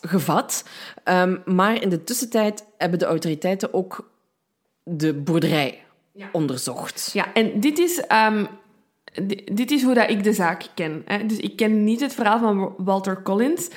gevat. 0.00 0.64
Ehm, 1.04 1.36
maar 1.44 1.82
in 1.82 1.88
de 1.88 2.04
tussentijd 2.04 2.64
hebben 2.78 2.98
de 2.98 3.04
autoriteiten 3.04 3.74
ook 3.74 4.10
de 4.82 5.14
boerderij 5.14 5.82
onderzocht. 6.32 7.10
Ja, 7.12 7.32
en 7.32 7.60
dit 7.60 7.78
is, 7.78 8.00
ehm, 8.00 8.44
di- 9.22 9.44
dit 9.52 9.70
is 9.70 9.82
hoe 9.82 9.94
dat 9.94 10.10
ik 10.10 10.24
de 10.24 10.32
zaak 10.32 10.66
ken. 10.74 11.02
Hè. 11.04 11.26
Dus 11.26 11.38
ik 11.38 11.56
ken 11.56 11.84
niet 11.84 12.00
het 12.00 12.14
verhaal 12.14 12.38
van 12.38 12.74
Walter 12.78 13.22
Collins. 13.22 13.68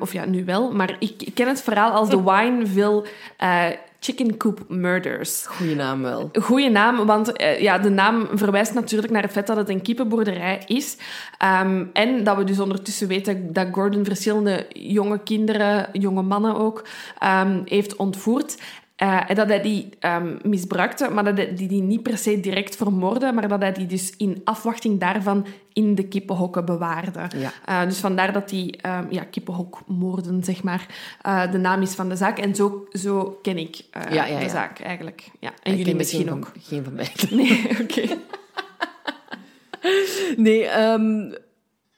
Of 0.00 0.12
ja, 0.12 0.24
nu 0.24 0.44
wel. 0.44 0.72
Maar 0.72 0.96
ik, 0.98 1.28
ken 1.34 1.48
het 1.48 1.62
verhaal 1.62 1.90
als 1.92 2.10
de 2.10 2.22
Wineville 2.30 3.04
eh, 3.36 3.66
Chicken 4.00 4.36
Coop 4.36 4.64
Murders. 4.68 5.46
Goeie 5.46 5.74
naam 5.74 6.02
wel. 6.02 6.30
Goeie 6.32 6.70
naam, 6.70 7.06
want 7.06 7.32
eh, 7.32 7.60
ja, 7.60 7.78
de 7.78 7.88
naam 7.88 8.28
verwijst 8.32 8.74
natuurlijk 8.74 9.12
naar 9.12 9.22
het 9.22 9.32
feit 9.32 9.46
dat 9.46 9.56
het 9.56 9.68
een 9.68 9.82
kippenboerderij 9.82 10.62
is. 10.66 10.96
Ehm, 11.38 11.84
en 11.92 12.24
dat 12.24 12.36
we 12.36 12.44
dus 12.44 12.60
ondertussen 12.60 13.08
weten 13.08 13.52
dat 13.52 13.66
Gordon 13.72 14.04
verschillende 14.04 14.66
jonge 14.72 15.18
kinderen, 15.22 15.88
jonge 15.92 16.22
mannen 16.22 16.56
ook, 16.56 16.84
ehm, 17.18 17.60
heeft 17.64 17.96
ontvoerd. 17.96 18.56
Eh, 19.00 19.30
en 19.30 19.34
dat 19.34 19.48
hij 19.48 19.60
die 19.60 19.88
ehm, 19.98 20.36
misbruikte, 20.42 21.10
maar 21.10 21.24
dat 21.24 21.36
hij 21.36 21.54
die, 21.54 21.68
die 21.68 21.82
niet 21.82 22.02
per 22.02 22.18
se 22.18 22.40
direct 22.40 22.76
vermoordde, 22.76 23.32
maar 23.32 23.48
dat 23.48 23.60
hij 23.60 23.72
die 23.72 23.86
dus 23.86 24.14
in 24.16 24.40
afwachting 24.44 25.00
daarvan 25.00 25.46
in 25.72 25.94
de 25.94 26.08
kippenhokken 26.08 26.64
bewaarde. 26.64 27.20
Ja. 27.36 27.52
Eh, 27.64 27.88
dus 27.88 27.98
vandaar 27.98 28.32
dat 28.32 28.48
die 28.48 28.76
ehm, 28.76 29.04
ja, 29.10 29.24
kippenhokmoorden, 29.24 30.44
zeg 30.44 30.62
maar, 30.62 30.86
eh, 31.22 31.50
de 31.52 31.58
naam 31.58 31.82
is 31.82 31.94
van 31.94 32.08
de 32.08 32.16
zaak. 32.16 32.38
En 32.38 32.54
zo, 32.54 32.86
zo 32.92 33.38
ken 33.42 33.58
ik 33.58 33.84
Ja, 34.10 34.24
ja, 34.24 34.38
de 34.38 34.48
zaak 34.48 34.80
eigenlijk. 34.80 35.30
Ja. 35.38 35.52
En 35.62 35.72
Ik 35.72 35.78
jullie 35.78 35.94
misschien 35.94 36.26
geen 36.26 36.36
ook. 36.36 36.50
Van, 36.52 36.62
geen 36.62 36.84
van 36.84 36.94
beiden. 36.94 37.36
Nee, 37.36 37.68
oké. 37.82 38.16
Nee, 40.36 40.66
ehm, 40.66 41.32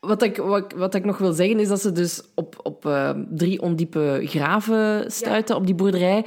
wat 0.07 0.22
ik, 0.22 0.36
wat, 0.36 0.72
wat 0.76 0.94
ik 0.94 1.05
nog 1.05 1.18
wil 1.18 1.32
zeggen 1.32 1.61
is 1.61 1.68
dat 1.68 1.80
ze 1.80 1.92
dus 1.92 2.22
op, 2.34 2.61
op 2.62 2.86
uh, 2.86 3.11
drie 3.28 3.62
ondiepe 3.62 4.20
graven 4.24 5.11
stuiten 5.11 5.57
op 5.57 5.66
die 5.66 5.74
boerderij. 5.74 6.24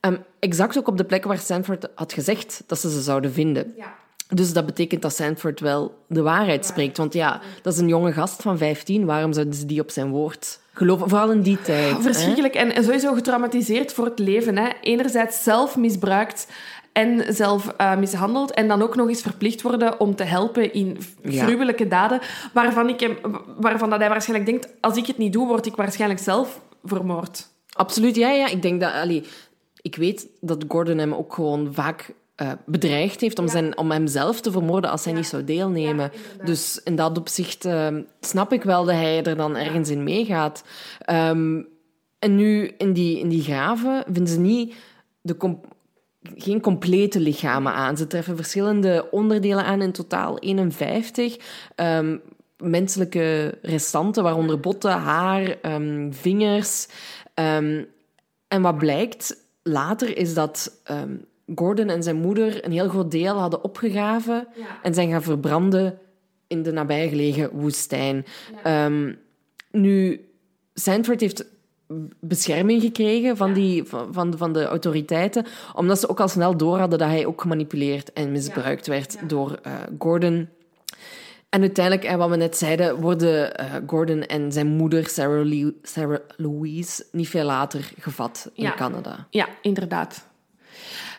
Um, 0.00 0.24
exact 0.38 0.78
ook 0.78 0.88
op 0.88 0.96
de 0.96 1.04
plek 1.04 1.24
waar 1.24 1.38
Sanford 1.38 1.88
had 1.94 2.12
gezegd 2.12 2.62
dat 2.66 2.78
ze 2.78 2.90
ze 2.90 3.00
zouden 3.00 3.32
vinden. 3.32 3.72
Ja. 3.76 3.94
Dus 4.28 4.52
dat 4.52 4.66
betekent 4.66 5.02
dat 5.02 5.14
Sanford 5.14 5.60
wel 5.60 6.04
de 6.06 6.22
waarheid 6.22 6.66
spreekt. 6.66 6.96
Want 6.96 7.12
ja, 7.12 7.40
dat 7.62 7.72
is 7.72 7.78
een 7.78 7.88
jonge 7.88 8.12
gast 8.12 8.42
van 8.42 8.58
15. 8.58 9.04
Waarom 9.04 9.32
zouden 9.32 9.54
ze 9.54 9.66
die 9.66 9.80
op 9.80 9.90
zijn 9.90 10.10
woord 10.10 10.60
geloven? 10.72 11.08
Vooral 11.08 11.30
in 11.30 11.42
die 11.42 11.62
tijd. 11.62 11.96
Verschrikkelijk. 12.00 12.54
En, 12.54 12.74
en 12.74 12.84
sowieso 12.84 13.14
getraumatiseerd 13.14 13.92
voor 13.92 14.04
het 14.04 14.18
leven. 14.18 14.56
Hè. 14.56 14.68
Enerzijds 14.80 15.42
zelf 15.42 15.76
misbruikt 15.76 16.46
en 16.98 17.34
zelf 17.34 17.74
uh, 17.80 17.96
mishandeld. 17.96 18.50
En 18.50 18.68
dan 18.68 18.82
ook 18.82 18.96
nog 18.96 19.08
eens 19.08 19.22
verplicht 19.22 19.62
worden 19.62 20.00
om 20.00 20.14
te 20.14 20.24
helpen 20.24 20.72
in 20.72 20.98
gruwelijke 21.24 21.88
daden. 21.88 22.20
Waarvan, 22.52 22.88
ik 22.88 23.00
hem, 23.00 23.16
waarvan 23.56 23.90
dat 23.90 23.98
hij 23.98 24.08
waarschijnlijk 24.08 24.50
denkt, 24.50 24.68
als 24.80 24.96
ik 24.96 25.06
het 25.06 25.18
niet 25.18 25.32
doe, 25.32 25.46
word 25.46 25.66
ik 25.66 25.76
waarschijnlijk 25.76 26.20
zelf 26.20 26.60
vermoord. 26.84 27.48
Absoluut, 27.72 28.16
ja. 28.16 28.30
ja. 28.30 28.46
Ik 28.48 28.62
denk 28.62 28.80
dat... 28.80 28.92
Allee, 28.92 29.24
ik 29.82 29.96
weet 29.96 30.28
dat 30.40 30.64
Gordon 30.68 30.98
hem 30.98 31.14
ook 31.14 31.34
gewoon 31.34 31.74
vaak 31.74 32.14
uh, 32.42 32.52
bedreigd 32.66 33.20
heeft 33.20 33.38
om, 33.38 33.48
zijn, 33.48 33.78
om 33.78 33.90
hemzelf 33.90 34.40
te 34.40 34.50
vermoorden 34.50 34.90
als 34.90 35.04
hij 35.04 35.12
niet 35.12 35.26
zou 35.26 35.44
deelnemen. 35.44 36.10
dus 36.44 36.80
in 36.84 36.96
dat 36.96 37.18
opzicht 37.18 37.66
uh, 37.66 37.96
snap 38.20 38.52
ik 38.52 38.62
wel 38.62 38.84
dat 38.84 38.94
hij 38.94 39.22
er 39.22 39.36
dan 39.36 39.56
ergens 39.56 39.88
in 39.88 40.02
meegaat. 40.02 40.64
Um, 41.10 41.68
en 42.18 42.34
nu, 42.36 42.74
in 42.78 42.92
die, 42.92 43.18
in 43.18 43.28
die 43.28 43.42
graven 43.42 44.04
vinden 44.04 44.32
ze 44.32 44.40
niet 44.40 44.74
de 45.20 45.36
geen 46.22 46.60
complete 46.60 47.20
lichamen 47.20 47.72
aan. 47.72 47.96
Ze 47.96 48.06
treffen 48.06 48.36
verschillende 48.36 49.08
onderdelen 49.10 49.64
aan, 49.64 49.82
in 49.82 49.92
totaal 49.92 50.38
51. 50.38 51.34
Um, 51.34 51.40
ehm, 51.74 52.16
menselijke 52.56 53.58
restanten, 53.62 54.22
waaronder 54.22 54.60
botten, 54.60 54.90
haar, 54.90 55.56
um, 55.62 56.12
vingers. 56.12 56.88
Um, 57.34 57.86
en 58.48 58.62
wat 58.62 58.78
blijkt 58.78 59.36
later 59.62 60.16
is 60.16 60.34
dat 60.34 60.82
Gordon 61.54 61.88
en 61.88 62.02
zijn 62.02 62.16
moeder 62.16 62.64
een 62.64 62.72
heel 62.72 62.88
groot 62.88 63.10
deel 63.10 63.38
hadden 63.38 63.64
opgegraven 63.64 64.48
en 64.82 64.94
zijn 64.94 65.10
gaan 65.10 65.22
verbranden 65.22 65.98
in 66.46 66.62
de 66.62 66.72
nabijgelegen 66.72 67.50
woestijn. 67.50 68.24
Ja. 68.64 68.90
nu, 69.70 70.28
Sanford 70.74 71.20
heeft 71.20 71.44
bescherming 72.20 72.82
gekregen 72.82 73.36
van, 73.36 73.52
die, 73.52 73.84
van, 73.84 74.34
van, 74.36 74.52
de 74.52 74.64
autoriteiten, 74.64 75.46
omdat 75.74 76.00
ze 76.00 76.08
ook 76.08 76.20
al 76.20 76.28
snel 76.28 76.56
door 76.56 76.78
hadden 76.78 76.98
dat 76.98 77.08
hij 77.08 77.26
ook 77.26 77.40
gemanipuleerd 77.40 78.12
en 78.12 78.32
misbruikt 78.32 78.86
werd 78.86 79.18
door 79.28 79.58
uh, 79.66 79.72
Gordon. 79.98 80.48
En 81.48 81.60
uiteindelijk, 81.60 82.06
en 82.06 82.18
wat 82.18 82.30
we 82.30 82.36
net 82.36 82.56
zeiden, 82.56 83.00
worden 83.00 83.60
uh, 83.60 83.74
Gordon 83.86 84.22
en 84.22 84.52
zijn 84.52 84.66
moeder, 84.66 85.06
Sarah, 85.06 85.70
Sarah, 85.82 86.18
Louise, 86.36 87.04
niet 87.12 87.28
veel 87.28 87.44
later 87.44 87.90
gevat 87.98 88.50
in 88.54 88.74
Canada. 88.74 89.26
Ja, 89.30 89.48
inderdaad. 89.62 90.26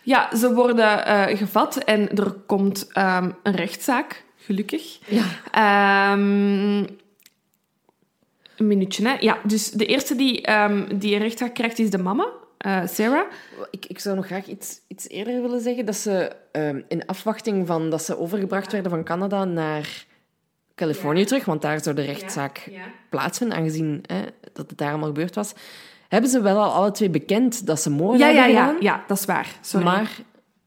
Ja, 0.03 0.35
ze 0.35 0.53
worden 0.53 1.07
uh, 1.07 1.37
gevat 1.37 1.77
en 1.77 2.09
er 2.09 2.31
komt 2.31 2.87
um, 2.97 3.35
een 3.43 3.55
rechtszaak, 3.55 4.23
gelukkig. 4.37 4.99
Ja. 5.07 6.13
Um, 6.13 6.87
een 8.59 8.67
minuutje, 8.67 9.07
hè? 9.07 9.15
Ja, 9.19 9.37
dus 9.43 9.71
de 9.71 9.85
eerste 9.85 10.15
die, 10.15 10.51
um, 10.51 10.99
die 10.99 11.15
een 11.15 11.21
rechtszaak 11.21 11.53
krijgt 11.53 11.79
is 11.79 11.89
de 11.89 11.97
mama, 11.97 12.27
uh, 12.65 12.81
Sarah. 12.87 13.25
Ik, 13.71 13.85
ik 13.85 13.99
zou 13.99 14.15
nog 14.15 14.25
graag 14.25 14.47
iets, 14.47 14.79
iets 14.87 15.09
eerder 15.09 15.41
willen 15.41 15.61
zeggen. 15.61 15.85
Dat 15.85 15.95
ze 15.95 16.35
um, 16.51 16.83
in 16.87 17.05
afwachting 17.05 17.67
van 17.67 17.89
dat 17.89 18.03
ze 18.03 18.19
overgebracht 18.19 18.71
werden 18.71 18.91
van 18.91 19.03
Canada 19.03 19.45
naar 19.45 20.05
Californië 20.75 21.25
terug, 21.25 21.45
want 21.45 21.61
daar 21.61 21.83
zou 21.83 21.95
de 21.95 22.01
rechtszaak 22.01 22.67
ja. 22.71 22.83
plaatsvinden, 23.09 23.57
aangezien 23.57 24.03
hè, 24.05 24.21
dat 24.53 24.69
het 24.69 24.77
daar 24.77 24.89
allemaal 24.89 25.07
gebeurd 25.07 25.35
was, 25.35 25.53
hebben 26.07 26.29
ze 26.29 26.41
wel 26.41 26.63
al 26.63 26.71
alle 26.71 26.91
twee 26.91 27.09
bekend 27.09 27.65
dat 27.65 27.81
ze 27.81 27.89
moorden 27.89 28.19
ja, 28.19 28.33
hebben 28.33 28.53
ja, 28.53 28.67
Ja, 28.67 28.75
ja, 28.79 29.03
dat 29.07 29.17
is 29.17 29.25
waar. 29.25 29.47
Sorry. 29.61 29.85
Maar 29.85 30.11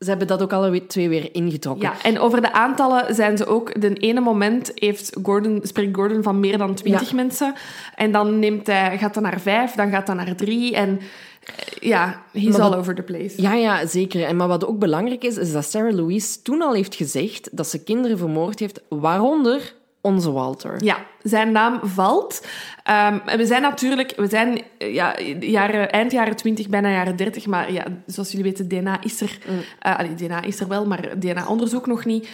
ze 0.03 0.09
hebben 0.09 0.26
dat 0.26 0.42
ook 0.42 0.53
alle 0.53 0.86
twee 0.86 1.09
weer 1.09 1.34
ingetrokken. 1.34 1.88
Ja, 1.88 2.03
en 2.03 2.18
over 2.18 2.40
de 2.40 2.53
aantallen 2.53 3.14
zijn 3.14 3.36
ze 3.36 3.46
ook... 3.46 3.80
De 3.80 3.92
ene 3.92 4.20
moment 4.20 4.72
heeft 4.74 5.16
Gordon, 5.22 5.61
spreekt 5.62 5.96
Gordon 5.96 6.22
van 6.22 6.40
meer 6.40 6.59
dan 6.59 6.74
twintig 6.74 7.12
mensen. 7.12 7.55
En 7.94 8.12
dan 8.12 8.38
neemt 8.38 8.66
hij, 8.66 8.98
gaat 8.98 9.14
hij 9.14 9.24
naar 9.24 9.40
vijf, 9.40 9.72
dan 9.72 9.90
gaat 9.90 10.07
hij 10.07 10.16
naar 10.16 10.34
drie. 10.34 10.74
En 10.74 11.00
eh, 11.44 11.88
ja, 11.88 12.22
he's 12.32 12.59
all 12.59 12.74
over 12.74 12.94
the 12.94 13.03
place. 13.03 13.42
Ja, 13.42 13.55
ja, 13.55 13.86
zeker. 13.86 14.24
En 14.24 14.36
maar 14.36 14.48
wat 14.48 14.66
ook 14.66 14.78
belangrijk 14.78 15.24
is, 15.24 15.36
is 15.36 15.53
dat 15.53 15.64
Sarah 15.64 15.94
Louise 15.94 16.42
toen 16.42 16.62
al 16.62 16.74
heeft 16.74 16.94
gezegd 16.94 17.48
dat 17.53 17.66
ze 17.66 17.82
kinderen 17.82 18.18
vermoord 18.18 18.59
heeft, 18.59 18.80
waaronder 18.88 19.74
onze 20.03 20.32
Walter. 20.32 20.84
Ja, 20.84 20.96
zijn 21.22 21.53
naam 21.53 21.80
valt. 21.82 22.46
Um, 22.90 23.36
we 23.36 23.46
zijn 23.46 23.62
natuurlijk, 23.62 24.12
we 24.16 24.26
zijn 24.28 24.61
ja, 24.78 25.20
jaren, 25.40 25.90
eind 25.90 26.12
jaren 26.12 26.36
20, 26.36 26.68
bijna 26.68 26.90
jaren 26.90 27.16
30, 27.16 27.46
maar 27.46 27.72
ja, 27.72 27.84
zoals 28.07 28.30
jullie 28.30 28.44
weten, 28.44 28.68
DNA 28.68 29.03
is 29.03 29.20
er. 29.20 29.38
Mm. 29.48 29.59
Uh, 29.86 30.16
DNA 30.16 30.42
is 30.42 30.61
er 30.61 30.68
wel, 30.68 30.86
maar 30.86 31.18
DNA-onderzoek 31.18 31.86
nog 31.86 32.05
niet. 32.05 32.28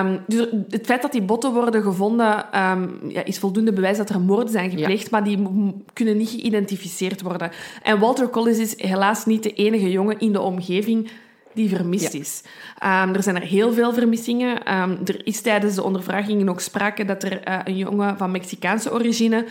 Um, 0.00 0.20
dus 0.26 0.46
het 0.68 0.86
feit 0.86 1.02
dat 1.02 1.12
die 1.12 1.22
botten 1.22 1.52
worden 1.52 1.82
gevonden, 1.82 2.60
um, 2.60 3.00
ja, 3.08 3.24
is 3.24 3.38
voldoende 3.38 3.72
bewijs 3.72 3.96
dat 3.96 4.10
er 4.10 4.20
moorden 4.20 4.52
zijn 4.52 4.70
gepleegd, 4.70 5.10
maar 5.10 5.24
die 5.24 5.48
kunnen 5.92 6.16
niet 6.16 6.30
geïdentificeerd 6.30 7.22
worden. 7.22 7.50
En 7.82 7.98
Walter 7.98 8.30
Collins 8.30 8.58
is 8.58 8.82
helaas 8.82 9.26
niet 9.26 9.42
de 9.42 9.52
enige 9.52 9.90
jongen 9.90 10.18
in 10.18 10.32
de 10.32 10.40
omgeving 10.40 11.10
die 11.56 11.68
vermist 11.68 12.14
is. 12.14 12.42
Um, 12.84 13.14
er 13.14 13.22
zijn 13.22 13.36
er 13.36 13.42
heel 13.42 13.72
veel 13.72 13.92
vermissingen. 13.92 14.74
Um, 14.80 14.98
er 15.04 15.26
is 15.26 15.40
tijdens 15.40 15.74
de 15.74 15.82
ondervragingen 15.82 16.48
ook 16.48 16.60
sprake 16.60 17.04
dat 17.04 17.22
er 17.22 17.48
uh, 17.48 17.58
een 17.64 17.76
jongen 17.76 18.16
van 18.16 18.30
Mexicaanse 18.30 18.92
origine 18.92 19.46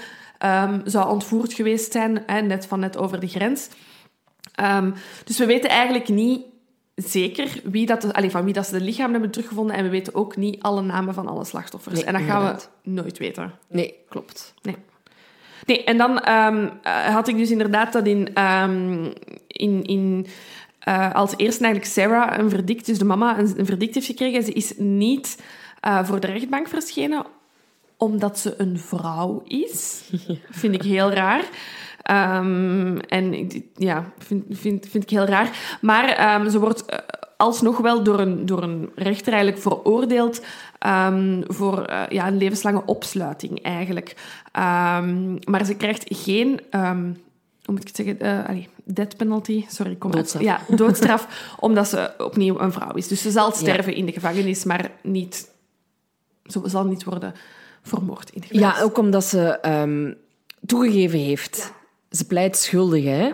um, 0.45 0.81
zou 0.85 1.09
ontvoerd 1.09 1.53
geweest 1.53 1.91
zijn, 1.91 2.23
hè, 2.25 2.41
net 2.41 2.65
van 2.65 2.79
net 2.79 2.97
over 2.97 3.19
de 3.19 3.27
grens. 3.27 3.69
dus 5.23 5.37
we 5.37 5.45
weten 5.45 5.69
eigenlijk 5.69 6.09
niet 6.09 6.41
zeker 6.95 7.61
wie 7.63 7.85
dat, 7.85 8.13
allez, 8.13 8.31
van 8.31 8.43
wie 8.43 8.53
dat 8.53 8.65
ze 8.65 8.77
de 8.77 8.83
lichaam 8.83 9.11
hebben 9.11 9.31
teruggevonden 9.31 9.75
en 9.75 9.83
we 9.83 9.89
weten 9.89 10.15
ook 10.15 10.35
niet 10.35 10.61
alle 10.61 10.81
namen 10.81 11.13
van 11.13 11.27
alle 11.27 11.45
slachtoffers. 11.45 12.03
en 12.03 12.13
dat 12.13 12.21
gaan 12.21 12.55
we 12.55 12.89
nooit 12.91 13.17
weten. 13.17 13.51
Nee, 13.69 13.95
klopt. 14.09 14.53
Nee. 14.61 14.75
Nee, 15.65 15.83
en 15.83 15.97
dan 15.97 16.11
uh, 16.27 16.67
had 17.13 17.27
ik 17.27 17.37
dus 17.37 17.51
inderdaad 17.51 17.93
dat 17.93 18.07
in, 18.07 18.33
in, 19.47 19.83
in 19.83 20.27
uh, 20.85 21.13
als 21.13 21.33
eerste 21.37 21.63
eigenlijk 21.63 21.93
Sarah 21.93 22.37
een 22.37 22.49
verdict, 22.49 22.85
dus 22.85 22.97
de 22.97 23.05
mama, 23.05 23.39
een, 23.39 23.53
een 23.57 23.65
verdict 23.65 23.93
heeft 23.93 24.05
gekregen. 24.05 24.43
Ze 24.43 24.51
is 24.51 24.73
niet 24.77 25.43
uh, 25.87 26.03
voor 26.03 26.19
de 26.19 26.27
rechtbank 26.27 26.67
verschenen 26.67 27.25
omdat 27.97 28.39
ze 28.39 28.53
een 28.57 28.79
vrouw 28.79 29.43
is. 29.47 30.03
Vind 30.49 30.73
ik 30.73 30.81
heel 30.81 31.11
raar. 31.11 31.43
Um, 32.39 32.99
en 32.99 33.51
ja, 33.75 34.11
vind, 34.17 34.43
vind, 34.49 34.87
vind 34.89 35.03
ik 35.03 35.09
heel 35.09 35.25
raar. 35.25 35.77
Maar 35.81 36.35
um, 36.41 36.49
ze 36.49 36.59
wordt 36.59 36.83
uh, 36.89 36.99
alsnog 37.37 37.77
wel 37.77 38.03
door 38.03 38.19
een, 38.19 38.45
door 38.45 38.63
een 38.63 38.89
rechter 38.95 39.33
eigenlijk 39.33 39.61
veroordeeld 39.61 40.45
um, 40.87 41.43
voor 41.47 41.89
uh, 41.89 42.03
ja, 42.09 42.27
een 42.27 42.37
levenslange 42.37 42.85
opsluiting 42.85 43.61
eigenlijk. 43.61 44.15
maar 45.43 45.65
ze 45.65 45.75
krijgt 45.77 46.03
geen 46.07 46.61
hoe 47.65 47.73
moet 47.73 47.81
ik 47.81 47.87
het 47.87 47.95
zeggen? 47.95 48.25
Uh, 48.25 48.49
allee, 48.49 48.67
death 48.85 49.17
penalty. 49.17 49.65
Sorry, 49.67 49.95
kom 49.95 50.11
doodstraf. 50.11 50.43
Ja, 50.43 50.59
doodstraf, 50.67 51.27
omdat 51.59 51.87
ze 51.87 52.13
opnieuw 52.17 52.59
een 52.59 52.71
vrouw 52.71 52.93
is. 52.93 53.07
Dus 53.07 53.21
ze 53.21 53.31
zal 53.31 53.51
sterven 53.51 53.93
in 53.93 54.05
de 54.05 54.11
gevangenis, 54.11 54.63
maar 54.63 54.91
niet, 55.03 55.49
ze 56.43 56.61
zal 56.63 56.85
niet 56.85 57.03
worden 57.03 57.33
vermoord 57.81 58.29
in 58.29 58.41
de 58.41 58.47
gevangenis. 58.47 58.77
Ja, 58.77 58.83
ook 58.83 58.97
omdat 58.97 59.23
ze 59.23 59.59
um, 59.65 60.17
toegegeven 60.65 61.19
heeft. 61.19 61.73
Ze 62.09 62.25
pleit 62.25 62.57
schuldig, 62.57 63.03
hè. 63.03 63.31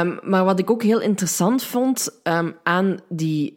Um, 0.00 0.18
maar 0.22 0.44
wat 0.44 0.58
ik 0.58 0.70
ook 0.70 0.82
heel 0.82 1.00
interessant 1.00 1.62
vond 1.62 2.20
um, 2.22 2.56
aan 2.62 2.98
die... 3.08 3.54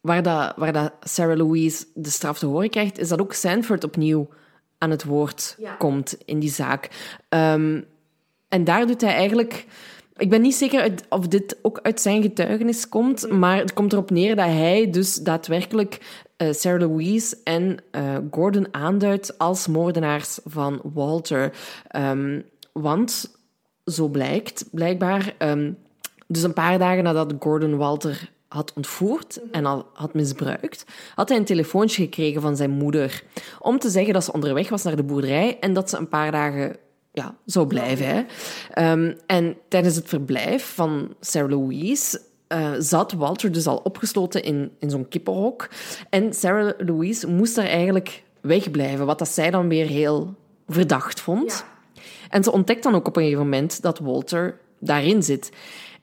waar, 0.00 0.22
dat, 0.22 0.52
waar 0.56 0.72
dat 0.72 0.92
Sarah 1.00 1.36
Louise 1.36 1.84
de 1.94 2.10
straf 2.10 2.38
te 2.38 2.46
horen 2.46 2.70
krijgt, 2.70 2.98
is 2.98 3.08
dat 3.08 3.20
ook 3.20 3.32
Sanford 3.32 3.84
opnieuw 3.84 4.28
aan 4.78 4.90
het 4.90 5.04
woord 5.04 5.56
ja. 5.58 5.74
komt 5.74 6.16
in 6.24 6.38
die 6.38 6.50
zaak. 6.50 6.88
Um, 7.28 7.84
en 8.48 8.64
daar 8.64 8.86
doet 8.86 9.00
hij 9.00 9.14
eigenlijk... 9.14 9.66
Ik 10.20 10.30
ben 10.30 10.40
niet 10.40 10.54
zeker 10.54 10.94
of 11.08 11.28
dit 11.28 11.56
ook 11.62 11.78
uit 11.82 12.00
zijn 12.00 12.22
getuigenis 12.22 12.88
komt, 12.88 13.30
maar 13.30 13.56
het 13.56 13.72
komt 13.72 13.92
erop 13.92 14.10
neer 14.10 14.36
dat 14.36 14.46
hij 14.46 14.90
dus 14.90 15.14
daadwerkelijk 15.14 15.98
uh, 16.36 16.52
Sarah 16.52 16.80
Louise 16.80 17.36
en 17.44 17.76
uh, 17.92 18.16
Gordon 18.30 18.74
aanduidt 18.74 19.38
als 19.38 19.66
moordenaars 19.66 20.38
van 20.44 20.80
Walter. 20.94 21.52
Um, 21.96 22.44
want, 22.72 23.36
zo 23.84 24.08
blijkt, 24.08 24.64
blijkbaar... 24.70 25.34
Um, 25.38 25.76
dus 26.26 26.42
een 26.42 26.52
paar 26.52 26.78
dagen 26.78 27.04
nadat 27.04 27.34
Gordon 27.38 27.76
Walter 27.76 28.30
had 28.48 28.72
ontvoerd 28.72 29.40
en 29.50 29.66
al 29.66 29.86
had 29.94 30.14
misbruikt, 30.14 30.84
had 31.14 31.28
hij 31.28 31.38
een 31.38 31.44
telefoontje 31.44 32.02
gekregen 32.02 32.40
van 32.40 32.56
zijn 32.56 32.70
moeder 32.70 33.22
om 33.58 33.78
te 33.78 33.90
zeggen 33.90 34.12
dat 34.12 34.24
ze 34.24 34.32
onderweg 34.32 34.68
was 34.68 34.82
naar 34.82 34.96
de 34.96 35.02
boerderij 35.02 35.58
en 35.60 35.72
dat 35.72 35.90
ze 35.90 35.96
een 35.96 36.08
paar 36.08 36.30
dagen 36.30 36.76
ja, 37.12 37.36
zo 37.46 37.64
blijven. 37.64 38.06
Hè. 38.06 38.22
Um, 38.92 39.16
en 39.26 39.56
tijdens 39.68 39.96
het 39.96 40.08
verblijf 40.08 40.74
van 40.74 41.14
Sarah 41.20 41.50
Louise 41.50 42.20
uh, 42.52 42.70
zat 42.78 43.12
Walter 43.12 43.52
dus 43.52 43.66
al 43.66 43.76
opgesloten 43.76 44.42
in, 44.42 44.72
in 44.78 44.90
zo'n 44.90 45.08
kippenhok. 45.08 45.68
En 46.10 46.34
Sarah 46.34 46.72
Louise 46.78 47.28
moest 47.28 47.54
daar 47.54 47.66
eigenlijk 47.66 48.22
wegblijven. 48.40 49.06
Wat 49.06 49.18
dat 49.18 49.28
zij 49.28 49.50
dan 49.50 49.68
weer 49.68 49.86
heel 49.86 50.34
verdacht 50.68 51.20
vond. 51.20 51.64
En 52.28 52.44
ze 52.44 52.52
ontdekt 52.52 52.82
dan 52.82 52.94
ook 52.94 53.06
op 53.06 53.16
een 53.16 53.22
gegeven 53.22 53.44
moment 53.44 53.82
dat 53.82 53.98
Walter 53.98 54.58
daarin 54.78 55.22
zit. 55.22 55.50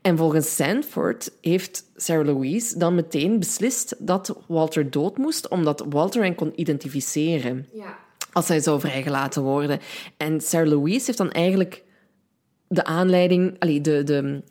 En 0.01 0.17
volgens 0.17 0.55
Sanford 0.55 1.31
heeft 1.41 1.83
Sarah 1.95 2.25
Louise 2.25 2.77
dan 2.77 2.95
meteen 2.95 3.39
beslist 3.39 3.95
dat 3.99 4.37
Walter 4.47 4.91
dood 4.91 5.17
moest, 5.17 5.47
omdat 5.47 5.85
Walter 5.89 6.23
hen 6.23 6.35
kon 6.35 6.51
identificeren. 6.55 7.67
Ja. 7.73 7.97
Als 8.37 8.47
hij 8.47 8.59
zou 8.59 8.79
vrijgelaten 8.79 9.41
worden. 9.41 9.79
En 10.17 10.41
Sarah 10.41 10.69
Louise 10.69 11.05
heeft 11.05 11.17
dan 11.17 11.31
eigenlijk 11.31 11.83
de 12.67 12.83
aanleiding, 12.83 13.55
allee, 13.59 13.81
de, 13.81 14.03
de, 14.03 14.43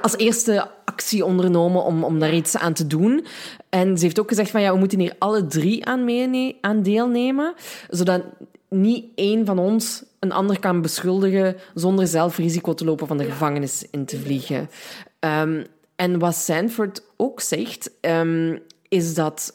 als 0.00 0.16
eerste 0.16 0.68
actie 0.84 1.24
ondernomen 1.24 1.84
om, 1.84 2.04
om 2.04 2.18
daar 2.18 2.34
iets 2.34 2.56
aan 2.56 2.72
te 2.72 2.86
doen. 2.86 3.26
En 3.68 3.98
ze 3.98 4.04
heeft 4.04 4.20
ook 4.20 4.28
gezegd 4.28 4.50
van 4.50 4.60
ja, 4.60 4.72
we 4.72 4.78
moeten 4.78 4.98
hier 4.98 5.14
alle 5.18 5.46
drie 5.46 5.84
aan, 5.84 6.54
aan 6.60 6.82
deelnemen, 6.82 7.54
zodat 7.88 8.22
niet 8.68 9.04
één 9.14 9.46
van 9.46 9.58
ons 9.58 10.04
een 10.18 10.32
ander 10.32 10.58
kan 10.58 10.82
beschuldigen 10.82 11.56
zonder 11.74 12.06
zelf 12.06 12.36
risico 12.36 12.74
te 12.74 12.84
lopen 12.84 13.06
van 13.06 13.18
de 13.18 13.24
gevangenis 13.24 13.86
in 13.90 14.04
te 14.04 14.18
vliegen. 14.18 14.70
Ehm, 15.18 15.64
en 15.96 16.18
wat 16.18 16.34
Sanford 16.34 17.02
ook 17.16 17.40
zegt, 17.40 17.90
ehm, 18.00 18.58
is 18.88 19.14
dat 19.14 19.54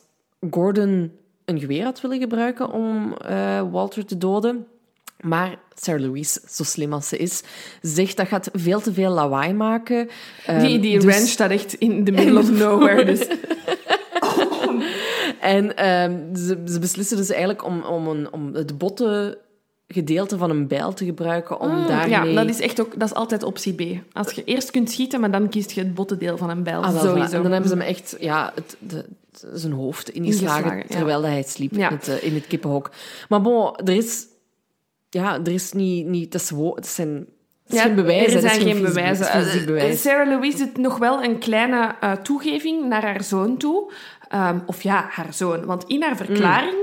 Gordon 0.50 1.12
een 1.46 1.60
geweer 1.60 1.84
had 1.84 2.02
willen 2.02 2.20
gebruiken 2.20 2.72
om 2.72 3.14
eh, 3.14 3.62
Walter 3.72 4.06
te 4.06 4.18
doden. 4.18 4.66
Maar 5.20 5.58
Sarah 5.74 6.02
Louise, 6.02 6.42
zo 6.50 6.64
slim 6.64 6.94
als 6.94 7.08
ze 7.08 7.18
is, 7.18 7.44
zegt 7.82 8.18
dat 8.18 8.28
gaat 8.28 8.50
veel 8.54 8.82
te 8.82 8.94
veel 8.94 9.12
lawaai 9.12 9.54
maken. 9.54 10.06
Die, 10.46 10.56
Ehm, 10.56 10.82
die 10.82 11.00
dus- 11.00 11.16
ranch 11.16 11.28
staat 11.28 11.52
echt 11.52 11.74
in 11.74 12.04
the 12.04 12.12
middle 12.12 12.40
of 12.40 12.52
nowhere. 12.52 13.06
Dus 13.06 13.28
En 15.40 15.76
ehm, 15.78 16.36
ze, 16.36 16.62
ze 16.66 16.80
beslissen 16.80 17.18
dus 17.18 17.30
eigenlijk 17.30 17.66
om, 17.66 17.82
om, 17.82 18.08
een, 18.08 18.34
om 18.34 18.54
het 18.54 18.78
botte 18.78 19.38
gedeelte 19.88 20.38
van 20.38 20.50
een 20.50 20.68
bijl 20.68 20.94
te 20.94 21.06
gebruiken 21.06 21.60
om 21.60 21.88
daarmee... 21.88 22.20
Mm, 22.20 22.30
ja, 22.30 22.44
dat 22.44 22.50
is 22.50 22.60
echt 22.60 22.82
ook, 22.82 23.00
dat 23.00 23.10
is 23.10 23.14
altijd 23.16 23.44
optie 23.44 23.74
B. 23.74 24.02
Als 24.14 24.32
je 24.32 24.44
eerst 24.44 24.72
kunt 24.72 24.92
schieten, 24.92 25.20
maar 25.20 25.32
dan 25.32 25.50
kiest 25.50 25.72
je 25.72 25.82
het 25.82 25.94
botte 25.94 26.18
deel 26.18 26.38
van 26.38 26.50
een 26.50 26.64
bijl. 26.64 26.84
Ah, 26.84 26.92
wel, 26.92 27.02
sowieso. 27.02 27.36
En 27.36 27.42
dan 27.42 27.52
hebben 27.52 27.70
ze 27.70 27.76
hem 27.76 27.86
echt 27.88 28.16
ja, 28.20 28.52
het, 28.56 28.76
de, 28.80 29.06
zijn 29.54 29.74
hoofd 29.74 30.10
ingeslagen, 30.10 30.56
Ingeslagen, 30.64 30.86
ja. 30.90 30.96
terwijl 30.96 31.24
hij 31.24 31.44
sliep 31.44 31.74
Ja. 31.76 31.90
in, 31.90 31.96
het, 31.96 32.08
eh, 32.08 32.24
in 32.24 32.34
het 32.34 32.48
kippenhok. 32.48 32.92
Maar 33.30 33.42
bon, 33.42 33.76
er 33.76 33.96
is... 33.96 34.26
Ja, 35.10 35.40
er 35.44 35.52
is 35.52 35.72
niet... 35.72 36.06
niet 36.08 36.32
dat, 36.32 36.42
is 36.42 36.96
zijn, 36.96 37.26
Ja, 37.66 37.82
geen 37.82 37.96
bewijzen. 37.96 38.34
Er 38.36 38.42
zijn 38.42 38.62
geen 38.62 38.70
fysiek- 38.76 38.84
bewijzen. 38.86 39.28
Eh, 39.30 39.66
bewijs. 39.66 40.02
Sarah 40.02 40.28
Louise 40.28 40.58
doet 40.58 40.78
nog 40.78 40.98
wel 40.98 41.24
een 41.24 41.40
kleine 41.40 41.96
eh, 42.00 42.12
toegeving 42.12 42.88
naar 42.88 43.02
haar 43.02 43.24
zoon 43.24 43.58
toe. 43.58 43.92
Ehm, 44.30 44.60
of 44.66 44.82
ja, 44.82 45.08
haar 45.10 45.34
zoon. 45.34 45.66
Want 45.66 45.84
in 45.84 46.02
haar 46.02 46.16
verklaring 46.16 46.76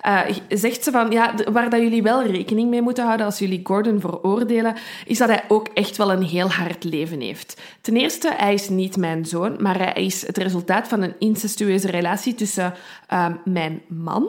eh, 0.00 0.20
zegt 0.48 0.84
ze 0.84 0.90
van... 0.90 1.10
Ja, 1.10 1.34
waar 1.52 1.70
dat 1.70 1.80
jullie 1.80 2.02
wel 2.02 2.24
rekening 2.24 2.70
mee 2.70 2.82
moeten 2.82 3.04
houden 3.04 3.26
als 3.26 3.38
jullie 3.38 3.60
Gordon 3.62 4.00
veroordelen, 4.00 4.74
is 5.06 5.18
dat 5.18 5.28
hij 5.28 5.44
ook 5.48 5.68
echt 5.68 5.96
wel 5.96 6.12
een 6.12 6.22
heel 6.22 6.50
hard 6.50 6.84
leven 6.84 7.20
heeft. 7.20 7.60
Ten 7.80 7.96
eerste, 7.96 8.32
hij 8.36 8.54
is 8.54 8.68
niet 8.68 8.96
mijn 8.96 9.24
zoon, 9.24 9.56
maar 9.58 9.78
hij 9.78 10.04
is 10.04 10.26
het 10.26 10.38
resultaat 10.38 10.88
van 10.88 11.02
een 11.02 11.14
incestueuze 11.18 11.90
relatie 11.90 12.34
tussen 12.34 12.74
ehm, 13.06 13.32
mijn 13.44 13.82
man 13.88 14.28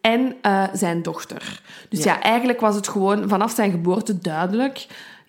en 0.00 0.36
eh, 0.42 0.64
zijn 0.72 1.02
dochter. 1.02 1.62
Dus 1.88 2.04
ja. 2.04 2.20
eigenlijk 2.20 2.60
was 2.60 2.74
het 2.74 2.88
gewoon 2.88 3.28
vanaf 3.28 3.52
zijn 3.52 3.70
geboorte 3.70 4.18
duidelijk 4.18 4.86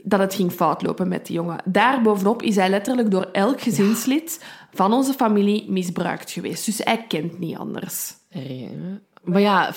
dat 0.08 0.20
het 0.20 0.34
ging 0.34 0.52
fout 0.52 0.82
lopen 0.82 1.08
met 1.08 1.26
die 1.26 1.36
jongen. 1.36 1.58
Daarbovenop 1.66 2.42
is 2.42 2.56
hij 2.56 2.70
letterlijk 2.70 3.12
door 3.12 3.30
elk 3.32 3.62
gezinslid 3.62 4.44
van 4.76 4.94
onze 4.94 5.14
familie 5.14 5.72
misbruikt 5.72 6.32
geweest. 6.32 6.66
Dus 6.66 6.82
hij 6.84 7.06
kent 7.08 7.40
niet 7.40 7.58
anders. 7.58 8.14
Ja. 8.30 8.68
Maar 9.24 9.42
ja... 9.42 9.72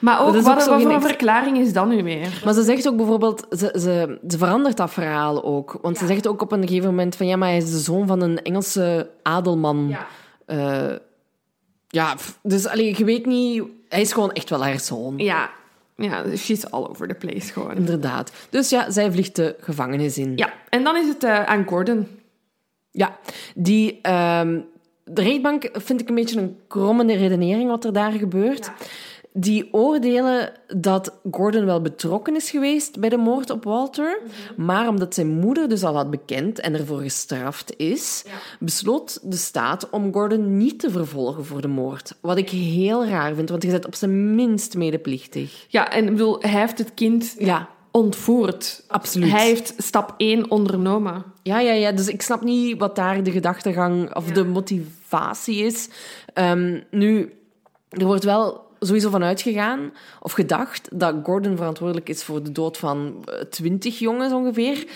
Maar 0.00 0.20
ook, 0.20 0.36
wat, 0.36 0.70
ook 0.70 0.80
voor 0.80 0.90
een 0.90 1.02
verklaring 1.02 1.58
is 1.58 1.72
dat 1.72 1.88
nu 1.88 2.02
weer? 2.02 2.40
Maar 2.44 2.54
ze 2.54 2.62
zegt 2.62 2.88
ook 2.88 2.96
bijvoorbeeld, 2.96 3.46
ze, 3.50 3.76
ze, 3.78 4.18
ze 4.28 4.38
verandert 4.38 4.76
dat 4.76 4.90
verhaal 4.92 5.44
ook. 5.44 5.78
Want 5.82 5.98
ze 5.98 6.06
zegt 6.06 6.26
ook 6.26 6.42
op 6.42 6.52
een 6.52 6.68
gegeven 6.68 6.88
moment 6.88 7.16
van 7.16 7.26
ja, 7.26 7.36
maar 7.36 7.48
hij 7.48 7.56
is 7.56 7.70
de 7.70 7.78
zoon 7.78 8.06
van 8.06 8.20
een 8.20 8.42
Engelse 8.42 9.10
adelman. 9.22 9.88
Ja. 9.88 10.06
Eh, 10.46 10.96
ja, 11.88 12.14
dus 12.42 12.66
allee, 12.66 12.94
je 12.98 13.04
weet 13.04 13.26
niet, 13.26 13.62
hij 13.88 14.00
is 14.00 14.12
gewoon 14.12 14.32
echt 14.32 14.50
wel 14.50 14.64
haar 14.64 14.80
zoon. 14.80 15.14
Ja, 15.16 15.50
ja 15.96 16.36
she's 16.36 16.64
all 16.64 16.86
over 16.86 17.08
the 17.08 17.14
place 17.14 17.52
gewoon. 17.52 17.76
Inderdaad. 17.76 18.32
Dus 18.50 18.68
ja, 18.70 18.90
zij 18.90 19.12
vliegt 19.12 19.36
de 19.36 19.56
gevangenis 19.60 20.18
in. 20.18 20.32
Ja, 20.36 20.52
en 20.68 20.84
dan 20.84 20.96
is 20.96 21.08
het 21.08 21.24
eh, 21.24 21.44
aan 21.44 21.66
Gordon. 21.66 22.08
Ja, 22.94 23.18
die... 23.54 23.98
ehm, 24.02 24.60
de 25.04 25.22
rechtbank 25.22 25.68
vind 25.72 26.00
ik 26.00 26.08
een 26.08 26.14
beetje 26.14 26.40
een 26.40 26.56
krommende 26.68 27.14
redenering 27.14 27.68
wat 27.68 27.84
er 27.84 27.92
daar 27.92 28.12
gebeurt. 28.12 28.70
Die 29.32 29.68
oordelen 29.72 30.52
dat 30.76 31.18
Gordon 31.30 31.64
wel 31.64 31.80
betrokken 31.80 32.36
is 32.36 32.50
geweest 32.50 33.00
bij 33.00 33.08
de 33.08 33.16
moord 33.16 33.50
op 33.50 33.64
Walter, 33.64 34.20
maar 34.56 34.88
omdat 34.88 35.14
zijn 35.14 35.28
moeder 35.28 35.68
dus 35.68 35.84
al 35.84 35.94
had 35.94 36.10
bekend 36.10 36.60
en 36.60 36.74
ervoor 36.74 37.00
gestraft 37.00 37.76
is, 37.76 38.24
besloot 38.60 39.18
de 39.22 39.36
staat 39.36 39.90
om 39.90 40.12
Gordon 40.12 40.56
niet 40.56 40.80
te 40.80 40.90
vervolgen 40.90 41.44
voor 41.44 41.60
de 41.60 41.68
moord. 41.68 42.14
Wat 42.20 42.36
ik 42.36 42.50
heel 42.50 43.06
raar 43.06 43.34
vind, 43.34 43.48
want 43.48 43.62
je 43.62 43.70
bent 43.70 43.86
op 43.86 43.94
zijn 43.94 44.34
minst 44.34 44.76
medeplichtig. 44.76 45.66
Ja, 45.68 45.90
en 45.90 46.04
ik 46.04 46.10
bedoel, 46.10 46.40
hij 46.40 46.60
heeft 46.60 46.78
het 46.78 46.94
kind 46.94 47.34
Ja, 47.38 47.68
ontvoerd. 47.96 48.84
absoluut. 48.88 49.30
Hij 49.30 49.46
heeft 49.46 49.74
stap 49.76 50.14
1 50.16 50.50
ondernomen. 50.50 51.24
Ja, 51.42 51.60
ja, 51.60 51.72
ja. 51.72 51.92
Dus 51.92 52.08
ik 52.08 52.22
snap 52.22 52.42
niet 52.42 52.78
wat 52.78 52.96
daar 52.96 53.22
de 53.22 53.30
gedachtegang 53.30 54.14
of 54.14 54.24
de 54.24 54.44
motivatie 54.44 55.64
is. 55.64 55.88
Ehm, 56.32 56.80
nu, 56.90 57.32
er 57.88 58.04
wordt 58.04 58.24
wel 58.24 58.66
sowieso 58.78 59.10
van 59.10 59.22
uitgegaan 59.22 59.92
of 60.20 60.32
gedacht 60.32 60.88
dat 60.92 61.14
Gordon 61.22 61.56
verantwoordelijk 61.56 62.08
is 62.08 62.24
voor 62.24 62.42
de 62.42 62.52
dood 62.52 62.78
van 62.78 63.24
twintig 63.50 63.98
jongens 63.98 64.32
ongeveer. 64.32 64.86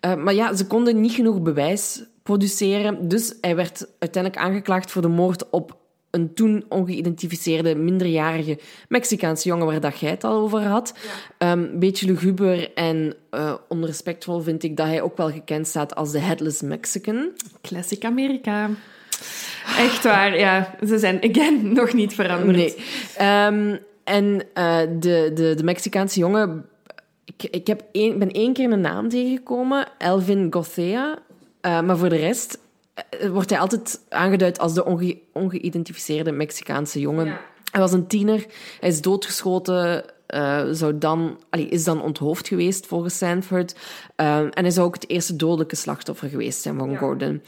Eh, 0.00 0.14
maar 0.14 0.34
ja, 0.34 0.54
ze 0.54 0.66
konden 0.66 1.00
niet 1.00 1.12
genoeg 1.12 1.42
bewijs 1.42 2.02
produceren. 2.22 3.08
Dus 3.08 3.34
hij 3.40 3.56
werd 3.56 3.86
uiteindelijk 3.98 4.42
aangeklaagd 4.42 4.90
voor 4.90 5.02
de 5.02 5.08
moord 5.08 5.50
op 5.50 5.76
een 6.10 6.34
toen 6.34 6.64
ongeïdentificeerde 6.68 7.74
minderjarige 7.74 8.58
Mexicaanse 8.88 9.48
jongen 9.48 9.66
waar 9.66 9.80
dat 9.80 9.98
jij 9.98 10.10
het 10.10 10.24
al 10.24 10.40
over 10.40 10.62
had. 10.62 10.94
Een 11.38 11.78
beetje 11.78 12.06
luguber 12.06 12.72
en 12.74 13.14
eh, 13.30 13.54
onrespectvol 13.68 14.40
vind 14.40 14.62
ik 14.62 14.76
dat 14.76 14.86
hij 14.86 15.02
ook 15.02 15.16
wel 15.16 15.30
gekend 15.30 15.66
staat 15.66 15.94
als 15.94 16.12
de 16.12 16.18
Headless 16.18 16.62
Mexican. 16.62 17.30
Classic 17.62 18.04
Amerika. 18.04 18.70
Echt 19.78 20.04
waar, 20.04 20.38
ja. 20.38 20.74
Ze 20.86 20.98
zijn, 20.98 21.18
again, 21.30 21.72
nog 21.72 21.92
niet 21.92 22.14
veranderd. 22.14 22.56
Nee. 22.56 22.76
Ehm, 23.16 23.76
en 24.04 24.42
eh, 24.54 24.78
de, 24.98 25.30
de, 25.34 25.54
de 25.56 25.64
Mexicaanse 25.64 26.18
jongen... 26.18 26.66
Ik, 27.24 27.50
ik 27.50 27.66
heb 27.66 27.82
één, 27.92 28.18
ben 28.18 28.30
één 28.30 28.52
keer 28.52 28.72
een 28.72 28.80
naam 28.80 29.08
tegengekomen, 29.08 29.86
Elvin 29.98 30.46
Gothea. 30.50 31.18
Eh, 31.60 31.80
maar 31.80 31.98
voor 31.98 32.08
de 32.08 32.16
rest 32.16 32.58
wordt 33.30 33.50
hij 33.50 33.58
altijd 33.58 34.00
aangeduid 34.08 34.58
als 34.58 34.74
de 34.74 34.84
onge, 34.84 35.18
ongeïdentificeerde 35.32 36.32
Mexicaanse 36.32 37.00
jongen. 37.00 37.26
Ja. 37.26 37.40
Hij 37.70 37.80
was 37.80 37.92
een 37.92 38.06
tiener, 38.06 38.46
hij 38.80 38.88
is 38.88 39.00
doodgeschoten, 39.00 40.04
eh, 40.26 40.64
zou 40.70 40.98
dan, 40.98 41.40
allee, 41.50 41.68
is 41.68 41.84
dan 41.84 42.02
onthoofd 42.02 42.48
geweest 42.48 42.86
volgens 42.86 43.18
Sanford. 43.18 43.74
Eh, 44.16 44.38
en 44.38 44.52
hij 44.52 44.70
zou 44.70 44.86
ook 44.86 44.94
het 44.94 45.08
eerste 45.08 45.36
dodelijke 45.36 45.76
slachtoffer 45.76 46.28
geweest 46.28 46.60
zijn 46.60 46.78
van 46.78 46.96
Gordon. 46.96 47.42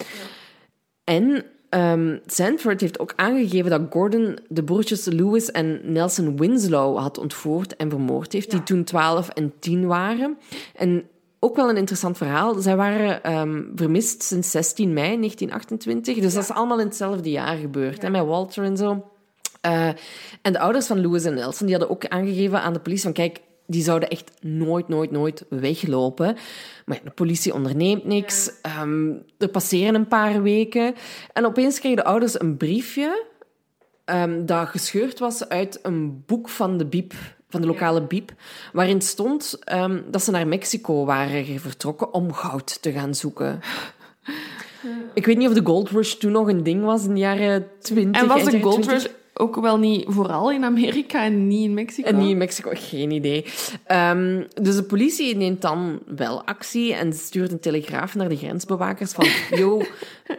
En 1.04 1.44
ehm, 1.68 2.18
Sanford 2.26 2.80
heeft 2.80 2.98
ook 2.98 3.12
aangegeven 3.16 3.70
dat 3.70 3.80
Gordon 3.90 4.38
de 4.48 4.64
broertjes 4.64 5.04
Lewis 5.04 5.50
en 5.50 5.80
Nelson 5.92 6.36
Winslow 6.36 6.98
had 6.98 7.18
ontvoerd 7.18 7.76
en 7.76 7.90
vermoord 7.90 8.32
heeft, 8.32 8.50
die 8.50 8.62
toen 8.62 8.84
12 8.84 9.28
en 9.28 9.52
10 9.58 9.86
waren. 9.86 10.38
En 10.74 11.08
ook 11.40 11.56
wel 11.56 11.68
een 11.68 11.76
interessant 11.76 12.16
verhaal. 12.16 12.54
Zij 12.60 12.76
waren 12.76 13.22
ehm, 13.22 13.62
vermist 13.74 14.22
sinds 14.22 14.50
16 14.50 14.92
mei 14.92 15.16
1928. 15.16 16.18
Dus 16.22 16.34
dat 16.34 16.42
is 16.42 16.50
allemaal 16.50 16.80
in 16.80 16.86
hetzelfde 16.86 17.30
jaar 17.30 17.56
gebeurd, 17.56 18.02
hè, 18.02 18.10
met 18.10 18.26
Walter 18.26 18.64
en 18.64 18.76
zo. 18.76 19.10
Eh, 19.60 19.88
en 20.42 20.52
de 20.52 20.58
ouders 20.58 20.86
van 20.86 20.98
Lewis 20.98 21.24
en 21.24 21.34
Nelson 21.34 21.66
die 21.66 21.76
hadden 21.76 21.94
ook 21.96 22.06
aangegeven 22.06 22.62
aan 22.62 22.72
de 22.72 22.80
politie 22.80 23.04
van 23.04 23.12
kijk, 23.12 23.40
die 23.66 23.82
zouden 23.82 24.08
echt 24.08 24.32
nooit, 24.40 24.88
nooit, 24.88 25.10
nooit 25.10 25.44
weglopen. 25.48 26.36
Maar 26.84 26.96
ja, 26.96 27.04
de 27.04 27.10
politie 27.10 27.54
onderneemt 27.54 28.04
niks. 28.04 28.50
Ehm, 28.62 29.12
er 29.38 29.48
passeren 29.48 29.94
een 29.94 30.08
paar 30.08 30.42
weken. 30.42 30.94
En 31.32 31.46
opeens 31.46 31.78
kregen 31.78 31.96
de 31.96 32.04
ouders 32.04 32.40
een 32.40 32.56
briefje 32.56 33.24
ehm, 34.04 34.44
dat 34.46 34.68
gescheurd 34.68 35.18
was 35.18 35.48
uit 35.48 35.78
een 35.82 36.22
boek 36.26 36.48
van 36.48 36.78
de 36.78 36.86
Biep, 36.86 37.14
van 37.50 37.60
de 37.60 37.66
lokale 37.66 38.02
Biep, 38.02 38.32
waarin 38.72 39.00
stond 39.00 39.58
ehm, 39.64 40.00
dat 40.10 40.22
ze 40.22 40.30
naar 40.30 40.46
Mexico 40.46 41.04
waren 41.04 41.60
vertrokken 41.60 42.14
om 42.14 42.32
goud 42.32 42.82
te 42.82 42.92
gaan 42.92 43.14
zoeken. 43.14 43.60
Ik 45.14 45.26
weet 45.26 45.36
niet 45.36 45.48
of 45.48 45.54
de 45.54 45.64
Gold 45.64 45.90
Rush 45.90 46.14
toen 46.14 46.32
nog 46.32 46.48
een 46.48 46.62
ding 46.62 46.84
was 46.84 47.04
in 47.04 47.14
de 47.14 47.20
jaren 47.20 47.66
20. 47.80 48.22
En 48.22 48.28
was 48.28 48.44
de 48.44 48.60
Gold 48.60 48.82
20. 48.82 48.92
Rush 48.92 49.12
ook 49.40 49.56
wel 49.56 49.78
niet 49.78 50.04
vooral 50.08 50.52
in 50.52 50.64
Amerika 50.64 51.24
en 51.24 51.48
niet 51.48 51.64
in 51.64 51.74
Mexico? 51.74 52.08
En 52.08 52.18
niet 52.18 52.30
in 52.30 52.36
Mexico, 52.36 52.70
geen 52.74 53.10
idee. 53.10 53.44
Ehm, 53.84 54.44
dus 54.62 54.76
de 54.76 54.82
politie 54.82 55.36
neemt 55.36 55.62
dan 55.62 56.00
wel 56.06 56.44
actie 56.44 56.94
en 56.94 57.12
stuurt 57.12 57.52
een 57.52 57.60
telegraaf 57.60 58.14
naar 58.14 58.28
de 58.28 58.36
grensbewakers 58.36 59.12
van 59.12 59.26
yo, 59.60 59.82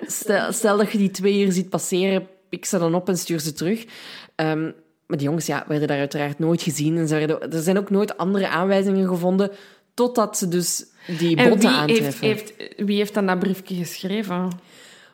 stel, 0.05 0.51
stel 0.51 0.77
dat 0.77 0.91
je 0.91 0.97
die 0.97 1.11
twee 1.11 1.33
hier 1.33 1.51
ziet 1.51 1.69
passeren, 1.69 2.27
pik 2.49 2.65
ze 2.65 2.77
dan 2.77 2.95
op 2.95 3.07
en 3.07 3.17
stuur 3.17 3.39
ze 3.39 3.53
terug. 3.53 3.85
Ehm, 4.35 4.71
Maar 5.11 5.19
die 5.19 5.29
jongens 5.29 5.47
ja, 5.47 5.65
werden 5.67 5.87
daar 5.87 5.97
uiteraard 5.97 6.39
nooit 6.39 6.61
gezien. 6.61 6.97
En 6.97 7.07
ze 7.07 7.15
werden, 7.15 7.51
er 7.51 7.61
zijn 7.61 7.77
ook 7.77 7.89
nooit 7.89 8.17
andere 8.17 8.47
aanwijzingen 8.47 9.07
gevonden, 9.07 9.51
totdat 9.93 10.37
ze 10.37 10.47
dus 10.47 10.85
die 11.17 11.35
En 11.35 11.49
botten 11.49 11.69
wie 11.69 11.79
aantreffen. 11.79 12.27
heeft, 12.27 12.53
heeft, 12.57 12.85
wie 12.85 12.97
heeft 12.97 13.13
dan 13.13 13.25
dat 13.25 13.39
briefje 13.39 13.75
geschreven? 13.75 14.49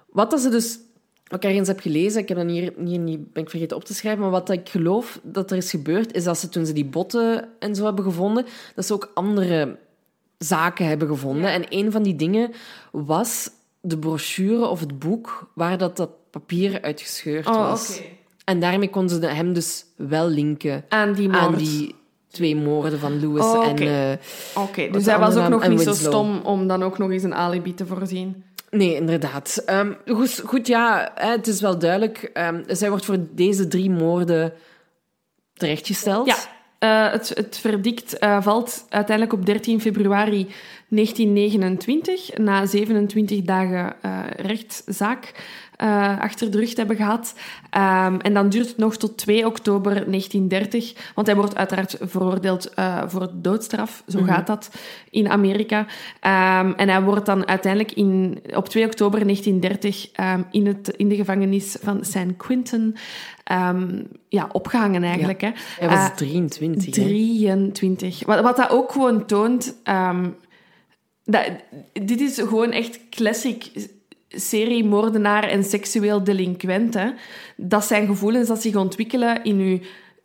Wat 0.09 0.31
dat 0.31 0.39
ze 0.39 0.49
dus... 0.49 0.79
Wat 1.27 1.43
ik 1.43 1.49
ergens 1.49 1.67
heb 1.67 1.79
gelezen, 1.79 2.21
ik 2.21 2.27
heb 2.27 2.37
dat 2.37 2.49
hier, 2.49 2.73
hier 2.85 2.99
niet, 2.99 3.33
ben 3.33 3.43
ik 3.43 3.49
vergeten 3.49 3.77
op 3.77 3.83
te 3.83 3.93
schrijven, 3.93 4.21
maar 4.21 4.29
wat 4.29 4.49
ik 4.49 4.69
geloof 4.69 5.19
dat 5.23 5.51
er 5.51 5.57
is 5.57 5.69
gebeurd, 5.69 6.13
is 6.13 6.23
dat 6.23 6.37
ze 6.37 6.49
toen 6.49 6.65
ze 6.65 6.73
die 6.73 6.85
botten 6.85 7.49
en 7.59 7.75
zo 7.75 7.85
hebben 7.85 8.03
gevonden, 8.03 8.45
dat 8.75 8.85
ze 8.85 8.93
ook 8.93 9.11
andere 9.13 9.77
zaken 10.37 10.87
hebben 10.87 11.07
gevonden. 11.07 11.51
En 11.51 11.65
een 11.69 11.91
van 11.91 12.03
die 12.03 12.15
dingen 12.15 12.51
was 12.91 13.49
de 13.81 13.97
brochure 13.97 14.67
of 14.67 14.79
het 14.79 14.99
boek 14.99 15.51
waar 15.53 15.77
dat, 15.77 15.97
dat 15.97 16.09
papier 16.29 16.81
uitgescheurd 16.81 17.47
Oh, 17.47 17.55
was. 17.55 18.01
En 18.47 18.59
daarmee 18.59 18.89
konden 18.89 19.21
ze 19.21 19.27
hem 19.27 19.53
dus 19.53 19.85
wel 19.95 20.27
linken 20.27 20.85
Aan 20.89 21.13
die 21.13 21.29
moord. 21.29 21.39
aan 21.43 21.55
die 21.55 21.95
twee 22.31 22.55
moorden 22.55 22.99
van 22.99 23.19
Lewis 23.19 23.43
Oh, 23.43 23.53
oké. 23.69 23.83
en... 23.85 24.11
eh, 24.11 24.63
Oké, 24.63 24.83
Wat 24.83 24.93
dus 24.93 25.05
hij 25.05 25.19
was 25.19 25.35
ook 25.35 25.49
nog 25.49 25.67
niet 25.67 25.81
zo 25.81 25.93
stom 25.93 26.39
om 26.43 26.67
dan 26.67 26.83
ook 26.83 26.97
nog 26.97 27.11
eens 27.11 27.23
een 27.23 27.35
alibi 27.35 27.73
te 27.73 27.85
voorzien. 27.85 28.43
Nee, 28.69 28.95
inderdaad. 28.95 29.63
Ehm, 29.65 29.91
goed, 30.07 30.41
goed, 30.45 30.67
ja, 30.67 31.11
het 31.15 31.47
is 31.47 31.61
wel 31.61 31.79
duidelijk. 31.79 32.29
ehm, 32.33 32.63
zij 32.67 32.89
wordt 32.89 33.05
voor 33.05 33.17
deze 33.31 33.67
drie 33.67 33.89
moorden 33.89 34.53
terechtgesteld. 35.53 36.27
Ja, 36.27 36.35
eh, 36.79 37.11
het, 37.11 37.31
het 37.33 37.57
verdict 37.57 38.17
eh, 38.17 38.41
valt 38.41 38.85
uiteindelijk 38.89 39.37
op 39.39 39.45
13 39.45 39.81
februari 39.81 40.47
1929, 40.89 42.38
na 42.38 42.65
27 42.65 43.41
dagen 43.41 43.95
eh, 44.01 44.19
rechtszaak 44.35 45.33
eh, 45.77 46.19
achter 46.19 46.51
de 46.51 46.57
rug 46.57 46.69
te 46.69 46.75
hebben 46.75 46.95
gehad. 46.95 47.33
Ehm, 47.69 48.19
en 48.19 48.33
dan 48.33 48.49
duurt 48.49 48.67
het 48.67 48.77
nog 48.77 48.97
tot 48.97 49.17
2 49.17 49.45
oktober 49.45 49.91
1930, 50.09 51.11
want 51.15 51.27
hij 51.27 51.35
wordt 51.35 51.55
uiteraard 51.55 51.97
veroordeeld 52.01 52.73
eh, 52.73 53.03
voor 53.07 53.29
doodstraf. 53.33 54.03
Zo 54.07 54.23
gaat 54.23 54.47
dat 54.47 54.69
in 55.09 55.29
Amerika. 55.29 55.85
Ehm, 56.19 56.71
en 56.71 56.89
hij 56.89 57.01
wordt 57.01 57.25
dan 57.25 57.47
uiteindelijk 57.47 57.93
in, 57.93 58.39
op 58.55 58.69
2 58.69 58.85
oktober 58.85 59.23
1930 59.23 60.11
ehm, 60.11 60.41
in, 60.51 60.67
het, 60.67 60.88
in 60.88 61.07
de 61.09 61.15
gevangenis 61.15 61.77
van 61.81 62.05
San 62.05 62.35
Quentin 62.35 62.95
ja, 64.29 64.49
opgehangen 64.51 65.03
eigenlijk. 65.03 65.41
Hè. 65.41 65.49
Hij 65.79 65.89
was 65.89 66.09
Eh, 66.09 66.15
23. 66.15 66.95
hè. 66.95 67.01
23. 67.01 68.25
Wat, 68.25 68.41
wat 68.41 68.57
dat 68.57 68.69
ook 68.69 68.91
gewoon 68.91 69.25
toont... 69.25 69.75
dat, 71.28 71.43
dit 71.93 72.21
is 72.21 72.38
gewoon 72.38 72.71
echt 72.71 72.99
classic 73.09 73.71
serie 74.30 74.86
moordenaar 74.86 75.43
en 75.43 75.63
seksueel 75.63 76.23
delinquent. 76.23 76.93
Hè. 76.93 77.09
Dat 77.55 77.86
zijn 77.86 78.05
gevoelens 78.05 78.47
dat 78.47 78.61
zich 78.61 78.75
ontwikkelen 78.75 79.43
in 79.43 79.59
uw 79.59 79.80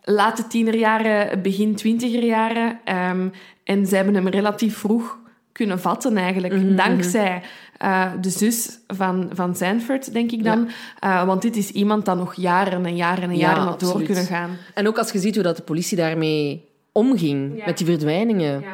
late 0.04 0.46
tienerjaren, 0.46 1.42
begin 1.42 1.74
twintigerjaren. 1.74 2.80
Ehm, 2.84 3.28
en 3.64 3.86
ze 3.86 3.96
hebben 3.96 4.14
hem 4.14 4.28
relatief 4.28 4.76
vroeg 4.76 5.18
kunnen 5.52 5.80
vatten 5.80 6.16
eigenlijk. 6.16 6.54
Mhm, 6.54 6.76
Dankzij 6.76 7.42
eh, 7.78 8.10
de 8.20 8.30
zus 8.30 8.78
van, 8.86 9.30
van 9.32 9.56
Sanford, 9.56 10.12
denk 10.12 10.32
ik 10.32 10.44
dan. 10.44 10.68
Eh, 11.00 11.24
want 11.26 11.42
dit 11.42 11.56
is 11.56 11.70
iemand 11.70 12.04
dat 12.04 12.16
nog 12.16 12.34
jaren 12.34 12.86
en 12.86 12.96
jaren 12.96 13.22
en 13.30 13.36
Ja, 13.36 13.48
jaren 13.48 13.62
had 13.62 13.80
door 13.80 14.02
kunnen 14.02 14.24
gaan. 14.24 14.56
En 14.74 14.88
ook 14.88 14.98
als 14.98 15.12
je 15.12 15.18
ziet 15.18 15.34
hoe 15.34 15.44
dat 15.44 15.56
de 15.56 15.62
politie 15.62 15.96
daarmee 15.96 16.68
omging, 16.92 17.56
Ja. 17.56 17.64
met 17.64 17.78
die 17.78 17.86
verdwijningen. 17.86 18.64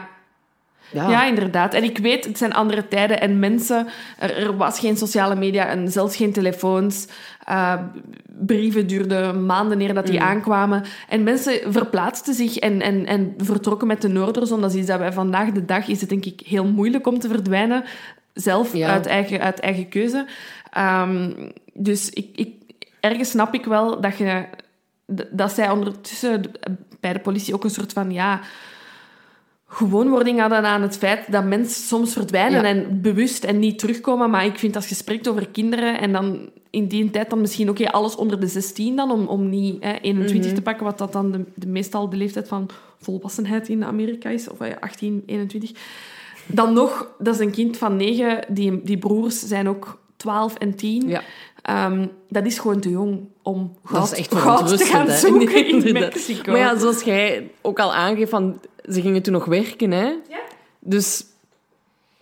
Ja. 0.93 1.25
Inderdaad. 1.25 1.75
En 1.75 1.85
ik 1.85 1.99
weet, 1.99 2.25
het 2.25 2.39
zijn 2.39 2.53
andere 2.55 2.89
tijden 2.89 3.21
en 3.21 3.39
mensen... 3.39 3.87
Er, 4.19 4.37
er 4.37 4.57
was 4.57 4.79
geen 4.79 4.97
sociale 4.97 5.35
media 5.35 5.67
en 5.67 5.91
zelfs 5.91 6.17
geen 6.17 6.33
telefoons. 6.33 7.07
Eh, 7.45 7.75
brieven 8.47 8.87
duurden 8.87 9.47
maanden 9.47 9.81
eer 9.81 9.95
dat 9.95 10.07
die 10.07 10.21
aankwamen. 10.21 10.85
En 11.09 11.23
mensen 11.23 11.73
verplaatsten 11.73 12.35
zich 12.35 12.57
en, 12.57 12.81
en, 12.81 13.07
en 13.07 13.35
vertrokken 13.37 13.87
met 13.87 14.03
de 14.03 14.09
Noorderzon. 14.09 14.61
Dat 14.61 14.71
is 14.71 14.79
iets 14.79 14.87
dat 14.87 14.99
wij 14.99 15.13
vandaag 15.13 15.53
de 15.53 15.65
dag... 15.65 15.89
Is 15.89 16.01
het 16.01 16.09
denk 16.09 16.25
ik 16.25 16.41
heel 16.45 16.65
moeilijk 16.65 17.07
om 17.07 17.19
te 17.19 17.29
verdwijnen. 17.29 17.85
Zelf, 18.35 18.73
Ja. 18.77 18.89
uit, 18.89 19.07
eigen, 19.07 19.41
uit 19.41 19.61
eigen 19.61 19.89
keuze. 19.89 20.27
Ehm, 20.71 21.33
dus 21.75 22.11
ik, 22.11 22.29
ik, 22.35 22.49
ergens 23.01 23.31
snap 23.31 23.55
ik 23.55 23.65
wel 23.65 24.01
dat 24.01 24.19
je... 24.19 24.45
Dat 25.31 25.53
zij 25.53 25.71
ondertussen 25.71 26.43
bij 27.01 27.13
de 27.13 27.19
politie 27.19 27.55
ook 27.55 27.65
een 27.65 27.71
soort 27.71 27.93
van... 27.93 28.13
Ja, 28.13 28.41
gewoonwording 29.69 30.41
hadden 30.41 30.65
aan 30.65 30.83
het 30.83 30.97
feit 30.97 31.33
dat 31.33 31.45
mensen 31.45 31.83
soms 31.83 32.13
verdwijnen 32.13 32.63
Ja. 32.63 32.69
en 32.69 33.01
bewust 33.01 33.45
en 33.45 33.59
niet 33.59 33.79
terugkomen. 33.79 34.31
Maar 34.31 34.45
ik 34.45 34.59
vind 34.59 34.77
als 34.77 34.89
je 34.89 34.95
spreekt 34.95 35.29
over 35.29 35.49
kinderen 35.49 36.01
en 36.01 36.13
dan 36.13 36.51
in 36.71 36.87
die 36.87 37.11
tijd 37.11 37.31
dan 37.31 37.41
misschien 37.41 37.69
ook 37.69 37.87
alles 37.87 38.17
onder 38.17 38.41
de 38.41 38.47
16 38.47 38.97
dan, 38.97 39.11
om, 39.11 39.27
om 39.27 39.49
niet 39.49 39.85
hè, 39.85 39.99
21 40.01 40.53
te 40.53 40.63
pakken, 40.63 40.85
wat 40.85 40.99
dat 40.99 41.13
dan 41.13 41.31
de, 41.33 41.45
de 41.55 41.67
meestal 41.67 42.09
de 42.09 42.17
leeftijd 42.17 42.49
van 42.49 42.69
volwassenheid 42.99 43.69
in 43.69 43.85
Amerika 43.85 44.29
is, 44.29 44.49
of 44.49 44.61
eh, 44.61 44.73
18, 44.81 45.23
21. 45.27 45.71
Dan 46.47 46.73
nog, 46.73 47.11
dat 47.19 47.35
is 47.35 47.41
een 47.41 47.51
kind 47.51 47.77
van 47.77 47.97
9, 47.97 48.45
die, 48.49 48.83
die 48.83 48.99
broers 48.99 49.39
zijn 49.39 49.69
ook 49.69 49.99
12 50.17 50.55
en 50.55 50.75
10. 50.75 51.09
Ja. 51.09 51.23
Ehm, 51.63 52.07
dat 52.29 52.47
is 52.47 52.59
gewoon 52.59 52.81
te 52.81 52.91
jong 52.91 53.21
om 53.43 53.77
Dat 53.83 53.93
goud, 53.93 54.13
is 54.13 54.19
echt 54.19 54.35
goud 54.35 54.79
te 54.79 54.85
gaan 54.85 55.11
zoeken 55.11 55.67
in. 55.69 55.93
Mexico. 55.93 56.51
Maar 56.51 56.61
ja, 56.61 56.79
zoals 56.79 57.03
jij 57.03 57.51
ook 57.61 57.79
al 57.79 57.95
aangeeft, 57.95 58.31
van, 58.31 58.61
ze 58.91 59.01
gingen 59.01 59.23
toen 59.23 59.33
nog 59.33 59.45
werken, 59.45 59.91
hè? 59.91 60.05
Ja. 60.05 60.41
Dus, 60.79 61.25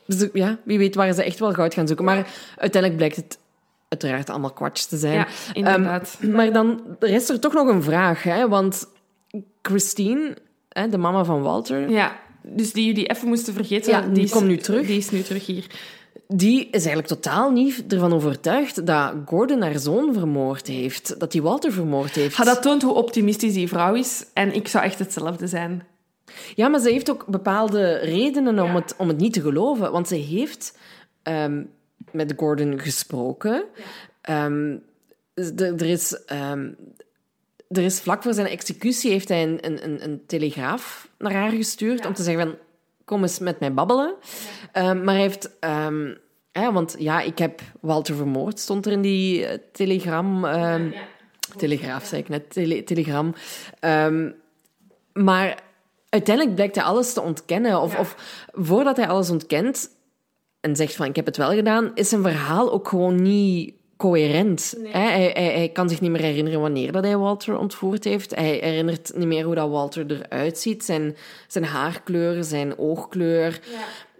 dus 0.07 0.29
ja, 0.33 0.59
wie 0.65 0.79
weet 0.79 0.95
waar 0.95 1.13
ze 1.13 1.23
echt 1.23 1.39
wel 1.39 1.53
goud 1.53 1.75
gaan 1.75 1.87
zoeken. 1.87 2.05
Maar 2.05 2.31
uiteindelijk 2.57 2.97
blijkt 2.97 3.17
het 3.17 3.39
uiteraard 3.89 4.31
allemaal 4.31 4.53
kwatsch 4.53 4.85
te 4.85 4.97
zijn. 4.97 5.15
Ja, 5.15 5.27
inderdaad. 5.53 6.19
Ehm, 6.21 6.31
maar 6.31 6.53
dan 6.53 6.81
rest 7.01 7.29
er 7.29 7.41
toch 7.41 7.53
nog 7.53 7.69
een 7.69 7.83
vraag, 7.83 8.23
hè? 8.23 8.49
Want 8.49 8.89
Christine, 9.63 10.37
hè, 10.69 10.89
de 10.89 10.99
mama 10.99 11.25
van 11.25 11.43
Walter, 11.43 11.91
Ja, 11.91 12.17
dus 12.43 12.73
die 12.73 12.87
jullie 12.87 13.07
even 13.07 13.29
moesten 13.29 13.55
vergeten. 13.55 13.93
Ja, 13.93 14.01
die 14.01 14.25
is, 14.25 14.31
komt 14.31 14.47
nu 14.47 14.57
terug. 14.57 14.87
Die 14.87 14.97
is 14.97 15.11
nu 15.11 15.23
terug 15.23 15.47
hier. 15.47 15.67
die 16.29 16.61
is 16.65 16.85
eigenlijk 16.85 17.07
totaal 17.07 17.51
niet 17.51 17.85
ervan 17.89 18.13
overtuigd 18.13 18.87
dat 18.87 19.13
Gordon 19.25 19.63
haar 19.63 19.79
zoon 19.79 20.13
vermoord 20.15 20.67
heeft. 20.67 21.21
Dat 21.21 21.33
hij 21.33 21.43
Walter 21.43 21.73
vermoord 21.73 22.15
heeft. 22.15 22.37
Ja, 22.37 22.45
dat 22.45 22.63
toont 22.63 22.83
hoe 22.83 22.95
optimistisch 22.95 23.53
die 23.53 23.69
vrouw 23.69 23.95
is. 23.95 24.27
En 24.33 24.55
ik 24.55 24.69
zou 24.69 24.85
echt 24.85 24.99
hetzelfde 24.99 25.47
zijn. 25.47 25.83
Ja, 26.55 26.69
maar 26.69 26.81
ze 26.81 26.91
heeft 26.91 27.11
ook 27.11 27.27
bepaalde 27.27 27.95
redenen 27.95 28.59
om, 28.59 28.75
het, 28.75 28.95
om 28.97 29.09
het 29.09 29.19
niet 29.19 29.33
te 29.33 29.41
geloven. 29.41 29.93
Want 29.93 30.09
ze 30.09 30.15
heeft 30.15 30.79
ehm, 31.23 31.63
met 32.13 32.35
Gordon 32.37 32.81
gesproken. 32.81 33.65
Ehm, 34.21 34.77
er, 35.35 35.75
er 35.75 35.87
is, 35.87 36.25
ehm, 36.25 36.71
er 37.69 37.83
is 37.83 38.01
vlak 38.01 38.23
voor 38.23 38.35
zijn 38.35 38.47
executie 38.47 39.11
heeft 39.11 39.29
hij 39.29 39.43
een, 39.43 39.59
een, 39.85 40.05
een, 40.05 40.23
telegraaf 40.27 41.09
naar 41.19 41.33
haar 41.33 41.51
gestuurd 41.51 42.07
om 42.07 42.15
te 42.15 42.23
zeggen 42.23 42.43
van, 42.43 42.57
kom 43.05 43.23
eens 43.23 43.39
met 43.39 43.61
mij 43.61 43.75
babbelen. 43.75 44.15
Maar 44.73 45.05
hij 45.05 45.21
heeft... 45.21 45.51
ja, 46.53 46.73
want 46.73 46.97
ja, 46.99 47.21
ik 47.21 47.39
heb 47.39 47.61
Walter 47.81 48.15
vermoord, 48.15 48.59
stond 48.59 48.87
er 48.87 48.93
in 48.93 49.03
die 49.03 49.47
eh, 49.47 49.59
telegram... 49.73 50.47
Telegraaf, 51.57 52.05
zei 52.05 52.21
ik 52.21 52.29
net. 52.29 52.51
Tele- 52.51 52.83
telegram. 52.83 53.35
Maar 55.13 55.63
uiteindelijk 56.17 56.55
blijkt 56.57 56.75
hij 56.75 56.85
alles 56.85 57.13
te 57.13 57.23
ontkennen. 57.23 57.81
Of, 57.81 57.99
of 57.99 58.17
voordat 58.53 58.97
hij 58.97 59.09
alles 59.09 59.31
ontkent 59.31 59.91
en 60.61 60.77
zegt 60.77 60.95
van 60.95 61.07
ik 61.07 61.17
heb 61.17 61.27
het 61.27 61.37
wel 61.37 61.51
gedaan, 61.51 61.91
is 61.95 62.09
zijn 62.09 62.23
verhaal 62.23 62.73
ook 62.73 62.89
gewoon 62.89 63.23
niet 63.23 63.75
coherent. 63.97 64.75
Hè? 64.83 64.99
Hij, 64.99 65.31
hij, 65.35 65.53
hij 65.53 65.69
kan 65.69 65.89
zich 65.89 66.01
niet 66.01 66.11
meer 66.11 66.21
herinneren 66.21 66.61
wanneer 66.61 66.93
dat 66.93 67.05
hij 67.05 67.17
Walter 67.17 67.59
ontvoerd 67.59 68.05
heeft. 68.05 68.35
Hij 68.35 68.59
herinnert 68.63 69.13
niet 69.15 69.27
meer 69.27 69.45
hoe 69.45 69.55
dat 69.55 69.71
Walter 69.71 70.07
eruit 70.09 70.59
ziet. 70.59 70.85
Zijn, 70.85 71.17
zijn 71.47 71.65
haarkleur, 71.65 72.45
zijn 72.45 72.79
oogkleur. 72.79 73.61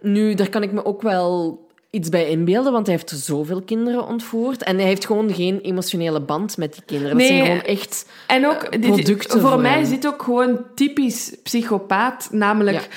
Nu, 0.01 0.33
daar 0.33 0.49
kan 0.49 0.63
ik 0.63 0.71
me 0.71 0.85
ook 0.85 1.01
wel 1.01 1.59
iets 1.89 2.09
bij 2.09 2.29
inbeelden, 2.29 2.71
want 2.71 2.85
hij 2.87 2.95
heeft 2.95 3.09
zoveel 3.09 3.61
kinderen 3.61 4.07
ontvoerd. 4.07 4.63
En 4.63 4.77
hij 4.77 4.85
heeft 4.85 5.05
gewoon 5.05 5.33
geen 5.33 5.59
emotionele 5.61 6.19
band 6.21 6.57
met 6.57 6.73
die 6.73 6.83
kinderen. 6.85 7.17
Dat 7.17 7.27
Nee. 7.27 7.37
zijn 7.37 7.45
gewoon 7.45 7.61
echt... 7.77 8.05
En 8.27 8.47
ook, 8.47 8.61
Eh, 8.63 8.81
dit- 8.81 8.91
producten 8.91 9.39
voor 9.41 9.49
voor 9.49 9.59
mij 9.61 9.81
is 9.81 9.89
dit 9.89 10.07
ook 10.07 10.21
gewoon 10.23 10.59
typisch 10.75 11.35
psychopaat. 11.43 12.27
Namelijk 12.31 12.87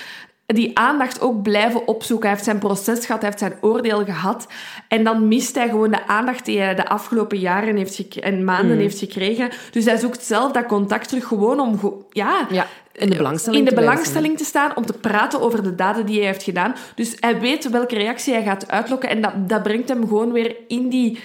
die 0.54 0.78
aandacht 0.78 1.20
ook 1.20 1.42
blijven 1.42 1.86
opzoeken. 1.86 2.26
Hij 2.26 2.34
heeft 2.34 2.48
zijn 2.48 2.58
proces 2.58 3.06
gehad, 3.06 3.20
hij 3.20 3.30
heeft 3.30 3.42
zijn 3.42 3.54
oordeel 3.60 4.04
gehad. 4.04 4.46
En 4.88 5.04
dan 5.04 5.28
mist 5.28 5.54
hij 5.54 5.68
gewoon 5.68 5.90
de 5.90 6.06
aandacht 6.06 6.44
die 6.44 6.60
hij 6.60 6.74
de 6.74 6.88
afgelopen 6.88 7.38
jaren 7.38 7.76
heeft 7.76 8.18
en 8.18 8.44
maanden 8.44 8.76
Mm. 8.76 8.82
heeft 8.82 8.98
gekregen. 8.98 9.50
Dus 9.70 9.84
hij 9.84 9.96
zoekt 9.96 10.24
zelf 10.24 10.52
dat 10.52 10.66
contact 10.66 11.08
terug 11.08 11.26
gewoon 11.26 11.60
om... 11.60 11.78
Ja, 12.10 12.46
Ja, 12.50 12.66
in 12.92 13.10
de 13.10 13.16
belangstelling 13.16 13.58
in 13.58 13.64
de 13.64 13.74
te 13.74 13.80
belangstelling 13.80 14.38
te 14.38 14.44
staan 14.44 14.76
om 14.76 14.86
te 14.86 14.92
praten 14.92 15.40
over 15.40 15.62
de 15.62 15.74
daden 15.74 16.06
die 16.06 16.18
hij 16.18 16.26
heeft 16.26 16.42
gedaan. 16.42 16.74
Dus 16.94 17.16
hij 17.20 17.40
weet 17.40 17.70
welke 17.70 17.94
reactie 17.94 18.34
hij 18.34 18.42
gaat 18.42 18.70
uitlokken 18.70 19.08
en 19.08 19.20
dat, 19.20 19.32
dat 19.48 19.62
brengt 19.62 19.88
hem 19.88 20.08
gewoon 20.08 20.32
weer 20.32 20.56
in 20.68 20.88
die 20.88 21.18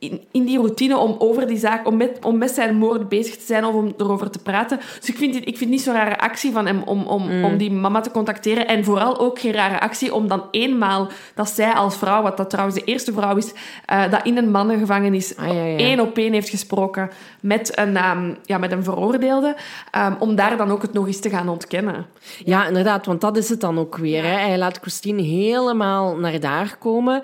in, 0.00 0.20
in 0.32 0.44
die 0.44 0.58
routine 0.58 0.98
om 0.98 1.14
over 1.18 1.46
die 1.46 1.58
zaak, 1.58 1.86
om 1.86 1.96
met, 1.96 2.18
om 2.24 2.38
met 2.38 2.50
zijn 2.50 2.76
moord 2.76 3.08
bezig 3.08 3.36
te 3.36 3.44
zijn 3.46 3.64
of 3.64 3.74
om 3.74 3.94
erover 3.98 4.30
te 4.30 4.38
praten. 4.38 4.80
Dus 4.98 5.08
ik 5.08 5.16
vind 5.16 5.34
het, 5.34 5.46
ik 5.46 5.56
vind 5.58 5.70
niet 5.70 5.80
zo'n 5.80 5.94
rare 5.94 6.18
actie 6.18 6.52
van 6.52 6.66
hem 6.66 6.82
om, 6.82 7.02
om, 7.06 7.28
Mm. 7.30 7.44
om 7.44 7.56
die 7.56 7.70
mama 7.72 8.00
te 8.00 8.10
contacteren. 8.10 8.66
En 8.66 8.84
vooral 8.84 9.18
ook 9.18 9.38
geen 9.38 9.52
rare 9.52 9.80
actie 9.80 10.14
om 10.14 10.28
dan 10.28 10.42
eenmaal 10.50 11.08
dat 11.34 11.48
zij 11.50 11.72
als 11.72 11.96
vrouw, 11.96 12.22
wat 12.22 12.36
dat 12.36 12.50
trouwens 12.50 12.78
de 12.78 12.84
eerste 12.84 13.12
vrouw 13.12 13.36
is, 13.36 13.52
eh, 13.86 14.10
dat 14.10 14.20
in 14.26 14.36
een 14.36 14.50
mannengevangenis 14.50 15.36
Ah, 15.36 15.46
ja, 15.46 15.64
ja. 15.64 15.76
één 15.76 16.00
op 16.00 16.16
één 16.16 16.32
heeft 16.32 16.48
gesproken 16.48 17.10
met 17.40 17.78
een, 17.78 17.96
ehm, 17.96 18.34
ja, 18.44 18.58
met 18.58 18.72
een 18.72 18.84
veroordeelde, 18.84 19.56
ehm, 19.90 20.12
om 20.18 20.34
daar 20.34 20.56
dan 20.56 20.70
ook 20.70 20.82
het 20.82 20.92
nog 20.92 21.06
eens 21.06 21.20
te 21.20 21.30
gaan 21.30 21.48
ontkennen. 21.48 22.06
Ja, 22.44 22.66
inderdaad, 22.66 23.06
want 23.06 23.20
dat 23.20 23.36
is 23.36 23.48
het 23.48 23.60
dan 23.60 23.78
ook 23.78 23.96
weer. 23.96 24.22
Hè. 24.22 24.38
Hij 24.38 24.58
laat 24.58 24.78
Christine 24.80 25.22
helemaal 25.22 26.16
naar 26.16 26.40
daar 26.40 26.76
komen. 26.78 27.22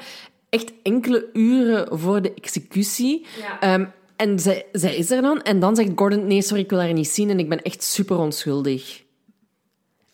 Echt 0.57 0.73
enkele 0.83 1.29
uren 1.33 1.99
voor 1.99 2.23
de 2.23 2.35
executie. 2.35 3.27
Ja. 3.41 3.61
Ehm, 3.61 3.85
en 4.17 4.39
zij, 4.39 4.67
zij 4.73 4.97
is 4.97 5.11
er 5.11 5.23
dan. 5.23 5.43
En 5.43 5.61
dan 5.61 5.77
zegt 5.77 5.91
Gordon, 5.95 6.27
nee, 6.27 6.43
sorry, 6.43 6.63
ik 6.63 6.71
wil 6.71 6.81
haar 6.81 6.93
niet 6.93 7.09
zien. 7.09 7.31
En 7.31 7.39
ik 7.39 7.49
ben 7.49 7.63
echt 7.63 7.83
super 7.83 8.19
onschuldig. 8.19 9.03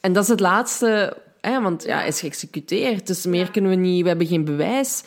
En 0.01 0.13
dat 0.13 0.23
is 0.23 0.29
het 0.29 0.41
laatste... 0.41 1.17
Hè, 1.41 1.61
want 1.61 1.85
ja, 1.85 1.97
hij 1.97 2.09
is 2.09 2.21
geëxecuteerd. 2.21 3.07
Dus 3.07 3.27
meer 3.27 3.51
kunnen 3.51 3.71
we 3.71 3.77
niet... 3.77 4.03
We 4.03 4.09
hebben 4.09 4.27
geen 4.27 4.45
bewijs 4.45 5.05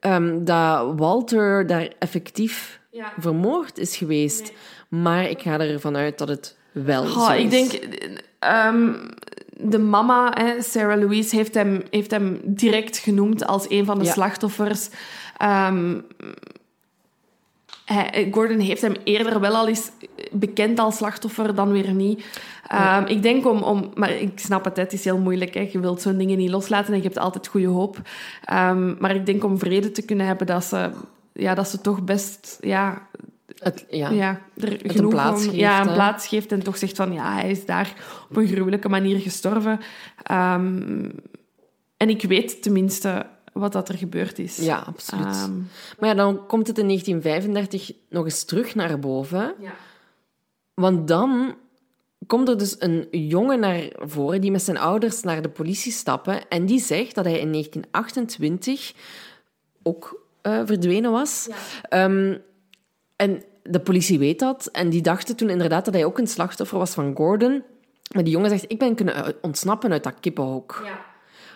ehm, 0.00 0.44
dat 0.44 0.98
Walter 0.98 1.66
daar 1.66 1.92
effectief 1.98 2.80
vermoord 3.18 3.78
is 3.78 3.96
geweest. 3.96 4.52
Maar 4.88 5.30
ik 5.30 5.42
ga 5.42 5.58
ervan 5.58 5.96
uit 5.96 6.18
dat 6.18 6.28
het 6.28 6.56
wel 6.72 7.06
zo 7.06 7.30
is. 7.30 7.38
ik 7.38 7.50
denk, 7.50 7.72
ehm, 8.38 8.94
de 9.62 9.78
mama, 9.78 10.32
hè, 10.34 10.62
Sarah 10.62 10.98
Louise, 11.00 11.36
heeft 11.36 11.54
hem, 11.54 11.82
heeft 11.90 12.10
hem 12.10 12.40
direct 12.44 12.98
genoemd 12.98 13.46
als 13.46 13.70
een 13.70 13.84
van 13.84 13.98
de 13.98 14.04
Ja. 14.04 14.12
slachtoffers. 14.12 14.88
Ehm, 15.36 15.94
hij- 17.84 18.28
Gordon 18.30 18.58
heeft 18.58 18.82
hem 18.82 18.94
eerder 19.04 19.40
wel 19.40 19.54
al 19.54 19.68
eens 19.68 19.90
bekend 20.32 20.78
als 20.78 20.96
slachtoffer 20.96 21.54
dan 21.54 21.72
weer 21.72 21.92
niet. 21.92 22.24
Ehm, 22.66 23.06
Ik 23.06 23.22
denk 23.22 23.46
om, 23.46 23.62
om... 23.62 23.90
Maar 23.94 24.10
ik 24.10 24.38
snap 24.38 24.64
het, 24.64 24.76
het 24.76 24.92
is 24.92 25.04
heel 25.04 25.18
moeilijk. 25.18 25.54
Hè. 25.54 25.68
Je 25.72 25.80
wilt 25.80 26.02
zo'n 26.02 26.16
dingen 26.18 26.38
niet 26.38 26.50
loslaten 26.50 26.90
en 26.92 26.98
je 26.98 27.04
hebt 27.04 27.18
altijd 27.18 27.46
goede 27.46 27.66
hoop. 27.66 28.00
Ehm, 28.44 28.94
maar 28.98 29.14
ik 29.14 29.26
denk 29.26 29.44
om 29.44 29.58
vrede 29.58 29.90
te 29.92 30.02
kunnen 30.02 30.26
hebben 30.26 30.46
dat 30.46 30.64
ze, 30.64 30.90
ja, 31.32 31.54
dat 31.54 31.68
ze 31.68 31.80
toch 31.80 32.02
best... 32.02 32.58
Ja, 32.60 33.06
Het, 33.62 33.84
ja. 33.90 34.10
ja, 34.10 34.40
er 34.56 34.84
een 34.84 34.90
genoeg 34.90 35.10
plaats 35.10 35.40
om- 35.42 35.48
geeft, 35.48 35.60
ja, 35.60 35.80
een 35.80 35.88
hè. 35.88 35.94
plaats 35.94 36.26
geeft 36.26 36.52
en 36.52 36.62
toch 36.62 36.76
zegt 36.76 36.96
van 36.96 37.12
ja, 37.12 37.32
hij 37.34 37.50
is 37.50 37.66
daar 37.66 37.94
op 38.30 38.36
een 38.36 38.46
gruwelijke 38.46 38.88
manier 38.88 39.18
gestorven. 39.18 39.80
Ehm, 40.22 41.10
en 41.96 42.08
ik 42.08 42.22
weet 42.22 42.62
tenminste 42.62 43.26
wat 43.52 43.72
dat 43.72 43.88
er 43.88 43.96
gebeurd 43.98 44.38
is. 44.38 44.56
Ja, 44.56 44.76
absoluut. 44.86 45.24
Ehm, 45.26 45.56
Maar 45.98 46.08
ja, 46.08 46.14
dan 46.14 46.46
komt 46.46 46.66
het 46.66 46.78
in 46.78 46.86
1935 46.86 47.92
nog 48.08 48.24
eens 48.24 48.44
terug 48.44 48.74
naar 48.74 48.98
boven. 48.98 49.54
ja. 49.60 49.72
Want 50.74 51.08
dan 51.08 51.54
komt 52.26 52.48
er 52.48 52.58
dus 52.58 52.76
een 52.78 53.08
jongen 53.10 53.60
naar 53.60 53.82
voren 53.96 54.40
die 54.40 54.50
met 54.50 54.62
zijn 54.62 54.78
ouders 54.78 55.22
naar 55.22 55.42
de 55.42 55.48
politie 55.48 55.92
stappen. 55.92 56.48
En 56.48 56.66
die 56.66 56.78
zegt 56.80 57.14
dat 57.14 57.24
hij 57.24 57.38
in 57.38 57.50
1928 57.52 58.92
ook 59.82 60.20
eh, 60.42 60.60
verdwenen 60.64 61.10
was. 61.10 61.48
Ehm, 61.88 62.38
en 63.16 63.42
de 63.62 63.80
politie 63.80 64.18
weet 64.18 64.38
dat. 64.38 64.68
En 64.72 64.90
die 64.90 65.02
dachten 65.02 65.36
toen 65.36 65.50
inderdaad 65.50 65.84
dat 65.84 65.94
hij 65.94 66.04
ook 66.04 66.18
een 66.18 66.26
slachtoffer 66.26 66.78
was 66.78 66.94
van 66.94 67.16
Gordon. 67.16 67.62
Maar 68.14 68.24
die 68.24 68.32
jongen 68.32 68.50
zegt, 68.50 68.64
ik 68.68 68.78
ben 68.78 68.94
kunnen 68.94 69.34
ontsnappen 69.40 69.92
uit 69.92 70.04
dat 70.04 70.20
kippenhok. 70.20 70.86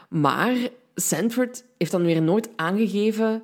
Maar 0.09 0.54
Sanford 0.94 1.64
heeft 1.78 1.90
dan 1.90 2.04
weer 2.04 2.22
nooit 2.22 2.48
aangegeven 2.57 3.42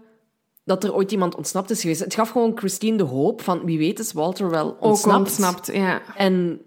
dat 0.65 0.85
er 0.85 0.95
ooit 0.95 1.13
iemand 1.13 1.35
ontsnapt 1.37 1.71
is 1.71 1.81
geweest. 1.81 2.01
Het 2.01 2.15
gaf 2.15 2.31
gewoon 2.31 2.59
Christine 2.59 2.97
de 2.97 3.03
hoop 3.03 3.43
van 3.43 3.65
wie 3.65 3.79
weet 3.79 3.99
is 3.99 4.13
Walter 4.13 4.51
wel 4.51 4.67
Ook 4.67 4.83
ontsnapt. 4.83 5.19
ontsnapt, 5.19 5.67
ja. 5.67 6.03
En 6.17 6.61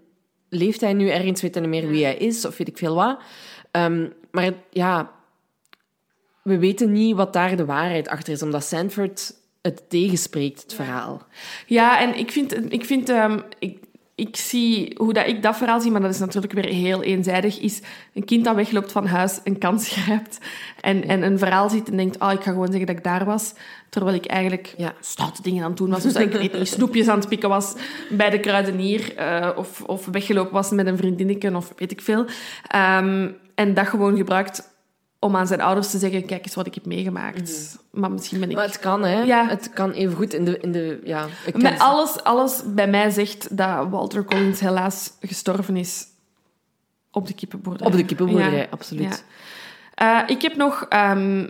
leeft 0.48 0.80
hij 0.80 0.92
nu 0.92 1.08
ergens, 1.08 1.42
weet 1.42 1.54
hij 1.54 1.66
niet 1.66 1.82
meer 1.82 1.88
wie 1.88 2.04
hij 2.04 2.16
is 2.16 2.44
of 2.44 2.56
weet 2.56 2.68
ik 2.68 2.78
veel 2.78 2.94
wat. 2.94 3.20
Ehm, 3.70 4.08
maar 4.30 4.52
ja, 4.70 5.10
we 6.42 6.58
weten 6.58 6.92
niet 6.92 7.16
wat 7.16 7.32
daar 7.32 7.56
de 7.56 7.64
waarheid 7.64 8.08
achter 8.08 8.32
is, 8.32 8.42
omdat 8.42 8.64
Sanford 8.64 9.34
het 9.66 9.90
tegenspreekt, 9.90 10.62
het 10.62 10.74
verhaal. 10.74 11.26
Ja, 11.66 12.00
en 12.00 12.18
ik 12.18 12.30
vind... 12.30 12.72
Ik, 12.72 12.84
vind 12.84 13.08
ehm, 13.08 13.38
ik, 13.58 13.78
ik 14.16 14.36
zie 14.36 14.94
hoe 14.96 15.12
dat 15.12 15.26
ik 15.26 15.42
dat 15.42 15.56
verhaal 15.56 15.80
zie, 15.80 15.90
maar 15.90 16.00
dat 16.00 16.10
is 16.10 16.18
natuurlijk 16.18 16.52
weer 16.52 16.64
heel 16.64 17.02
eenzijdig, 17.02 17.58
is 17.60 17.80
een 18.14 18.24
kind 18.24 18.44
dat 18.44 18.54
wegloopt 18.54 18.92
van 18.92 19.06
huis, 19.06 19.40
een 19.44 19.58
kans 19.58 19.88
grijpt 19.96 20.38
en, 20.80 21.08
en 21.08 21.22
een 21.22 21.38
verhaal 21.38 21.68
ziet 21.68 21.90
en 21.90 21.96
denkt, 21.96 22.20
oh, 22.20 22.32
ik 22.32 22.42
ga 22.42 22.50
gewoon 22.50 22.66
zeggen 22.66 22.86
dat 22.86 22.96
ik 22.96 23.04
daar 23.04 23.24
was, 23.24 23.54
terwijl 23.90 24.16
ik 24.16 24.26
eigenlijk 24.26 24.74
Ja. 24.76 24.94
stoute 25.00 25.42
dingen 25.42 25.62
aan 25.62 25.68
het 25.68 25.78
doen 25.78 25.90
was. 25.90 26.02
Dus 26.02 26.12
dat 26.12 26.22
ik 26.22 26.32
weet 26.32 26.52
niet, 26.52 26.68
snoepjes 26.68 27.08
aan 27.08 27.18
het 27.18 27.28
pikken 27.28 27.48
was 27.48 27.74
bij 28.10 28.30
de 28.30 28.40
kruidenier 28.40 29.16
eh, 29.16 29.50
of, 29.56 29.82
of 29.82 30.06
weggelopen 30.06 30.52
was 30.52 30.70
met 30.70 30.86
een 30.86 30.96
vriendinnetje 30.96 31.56
of 31.56 31.72
weet 31.76 31.92
ik 31.92 32.00
veel. 32.00 32.24
Ehm, 32.66 33.30
en 33.54 33.74
dat 33.74 33.86
gewoon 33.86 34.16
gebruikt 34.16 34.75
om 35.26 35.36
aan 35.36 35.46
zijn 35.46 35.60
ouders 35.60 35.90
te 35.90 35.98
zeggen, 35.98 36.26
kijk 36.26 36.44
eens 36.44 36.54
wat 36.54 36.66
ik 36.66 36.74
heb 36.74 36.86
meegemaakt. 36.86 37.78
Maar 37.90 38.10
misschien 38.10 38.40
ben 38.40 38.50
ik... 38.50 38.56
Maar 38.56 38.64
het 38.64 38.78
kan, 38.78 39.04
hè. 39.04 39.22
Ja. 39.22 39.48
Het 39.48 39.70
kan 39.70 39.90
evengoed 39.90 40.34
in 40.34 40.44
de... 40.44 40.60
In 40.60 40.72
de 40.72 41.00
ja, 41.04 41.26
Met 41.54 41.78
alles, 41.78 42.22
alles 42.22 42.62
bij 42.66 42.88
mij 42.88 43.10
zegt 43.10 43.56
dat 43.56 43.88
Walter 43.88 44.24
Collins 44.24 44.60
helaas 44.60 45.12
gestorven 45.20 45.76
is 45.76 46.06
op 47.10 47.26
de 47.26 47.34
kippenboerderij. 47.34 47.86
Op 47.92 47.96
de 47.96 48.04
kippenboerderij, 48.04 48.58
Ja. 48.58 48.66
absoluut. 48.70 49.02
Ja. 49.02 49.16
Eh, 49.96 50.20
ik 50.26 50.42
heb 50.42 50.56
nog... 50.56 50.86
ehm, 50.88 51.46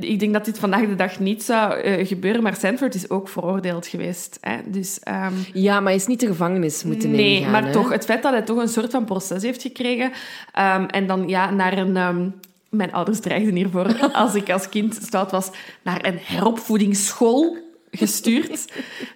ik 0.00 0.18
denk 0.18 0.32
dat 0.32 0.44
dit 0.44 0.58
vandaag 0.58 0.86
de 0.86 0.94
dag 0.94 1.18
niet 1.18 1.42
zou 1.42 1.80
eh, 1.80 2.06
gebeuren, 2.06 2.42
maar 2.42 2.56
Sanford 2.56 2.94
is 2.94 3.10
ook 3.10 3.28
veroordeeld 3.28 3.86
geweest. 3.86 4.38
Hè? 4.40 4.56
Dus, 4.66 5.00
ehm, 5.00 5.32
Ja, 5.52 5.74
maar 5.74 5.88
hij 5.88 5.94
is 5.94 6.06
niet 6.06 6.20
de 6.20 6.26
gevangenis 6.26 6.84
moeten 6.84 7.10
nee, 7.10 7.36
ingaan. 7.36 7.50
maar 7.50 7.64
hè. 7.64 7.72
toch, 7.72 7.90
het 7.90 8.04
feit 8.04 8.22
dat 8.22 8.32
hij 8.32 8.42
toch 8.42 8.58
een 8.58 8.68
soort 8.68 8.90
van 8.90 9.04
proces 9.04 9.42
heeft 9.42 9.62
gekregen 9.62 10.12
ehm, 10.52 10.84
en 10.84 11.06
dan 11.06 11.28
ja, 11.28 11.50
naar 11.50 11.78
een... 11.78 12.32
mijn 12.68 12.92
ouders 12.92 13.20
dreigden 13.20 13.54
hiervoor, 13.54 13.96
als 14.12 14.34
ik 14.34 14.50
als 14.50 14.68
kind 14.68 14.98
stout 15.02 15.30
was, 15.30 15.50
naar 15.82 16.06
een 16.06 16.18
heropvoedingsschool 16.22 17.56
gestuurd. 17.90 18.64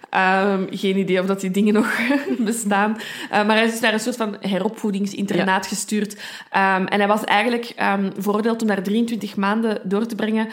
Ehm, 0.09 0.63
geen 0.69 0.97
idee 0.97 1.19
of 1.19 1.25
dat 1.25 1.41
die 1.41 1.51
dingen 1.51 1.73
nog 1.73 1.99
bestaan. 2.39 2.97
Eh, 3.29 3.45
maar 3.45 3.55
hij 3.55 3.65
is 3.65 3.79
naar 3.79 3.93
een 3.93 3.99
soort 3.99 4.15
van 4.15 4.35
heropvoedingsinternaat 4.39 5.67
gestuurd. 5.67 6.15
Ehm, 6.49 6.85
en 6.85 6.99
hij 6.99 7.07
was 7.07 7.23
eigenlijk 7.23 7.71
ehm, 7.75 8.11
veroordeeld 8.17 8.61
om 8.61 8.67
daar 8.67 8.83
23 8.83 9.35
maanden 9.35 9.81
door 9.83 10.05
te 10.05 10.15
brengen. 10.15 10.47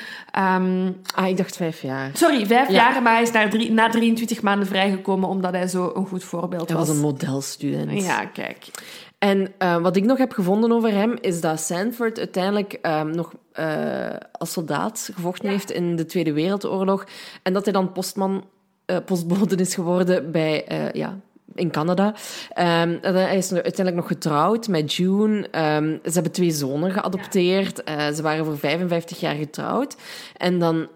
Ah, 1.15 1.29
ik 1.29 1.37
dacht 1.37 1.57
vijf 1.57 1.83
jaar. 1.83 2.11
sorry, 2.13 2.47
vijf 2.47 2.69
Ja. 2.69 2.75
jaar, 2.75 3.03
maar 3.03 3.13
hij 3.13 3.23
is 3.23 3.31
drie- 3.51 3.73
na 3.73 3.89
23 3.89 4.43
maanden 4.43 4.67
vrijgekomen 4.67 5.29
omdat 5.29 5.53
hij 5.53 5.67
zo 5.67 5.93
een 5.95 6.07
goed 6.07 6.25
voorbeeld 6.25 6.69
Hij 6.69 6.79
was 6.79 6.89
een 6.89 7.01
modelstudent. 7.01 8.03
Ja, 8.03 8.25
kijk. 8.25 8.67
En 9.23 9.53
eh, 9.59 9.77
wat 9.77 9.97
ik 9.97 10.05
nog 10.05 10.19
heb 10.19 10.33
gevonden 10.33 10.73
over 10.73 10.93
hem, 10.93 11.17
is 11.21 11.41
dat 11.41 11.61
Sanford 11.61 12.19
uiteindelijk 12.19 12.73
ehm, 12.73 13.11
nog 13.11 13.33
eh, 13.53 14.17
als 14.33 14.53
soldaat 14.53 15.11
gevochten 15.15 15.49
heeft 15.49 15.71
in 15.71 15.97
de 15.97 16.05
Tweede 16.05 16.33
Wereldoorlog. 16.33 17.07
En 17.43 17.53
dat 17.53 17.65
hij 17.65 17.73
dan 17.73 17.93
postman, 17.93 18.45
eh, 18.85 18.97
postbode 19.05 19.57
is 19.57 19.75
geworden 19.75 20.31
bij, 20.31 20.65
ja, 20.93 21.19
in 21.55 21.71
Canada. 21.71 22.15
En 22.53 22.99
hij 23.03 23.37
is 23.37 23.53
uiteindelijk 23.53 23.97
nog 23.97 24.07
getrouwd 24.07 24.69
met 24.69 24.95
June. 24.95 25.49
Ehm, 25.51 25.99
ze 26.05 26.11
hebben 26.13 26.33
twee 26.33 26.51
zonen 26.51 26.91
geadopteerd. 26.91 27.83
Ze 28.15 28.23
waren 28.23 28.45
voor 28.45 28.59
55 28.59 29.21
jaar 29.21 29.35
getrouwd. 29.35 29.97
En 30.37 30.59
dan 30.59 30.89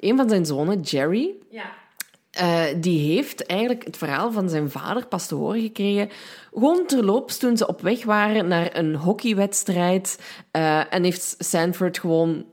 een 0.00 0.16
van 0.16 0.28
zijn 0.28 0.46
zonen, 0.46 0.80
Jerry, 0.80 1.34
Ja. 1.50 1.72
Eh, 2.38 2.62
die 2.76 3.14
heeft 3.14 3.46
eigenlijk 3.46 3.84
het 3.84 3.96
verhaal 3.96 4.32
van 4.32 4.48
zijn 4.48 4.70
vader 4.70 5.06
pas 5.06 5.26
te 5.26 5.34
horen 5.34 5.60
gekregen. 5.60 6.10
Gewoon 6.52 6.86
terloops 6.86 7.38
toen 7.38 7.56
ze 7.56 7.66
op 7.66 7.80
weg 7.80 8.04
waren 8.04 8.48
naar 8.48 8.76
een 8.76 8.94
hockeywedstrijd. 8.94 10.18
eh, 10.50 10.94
en 10.94 11.04
heeft 11.04 11.34
Sanford 11.38 11.98
gewoon 11.98 12.44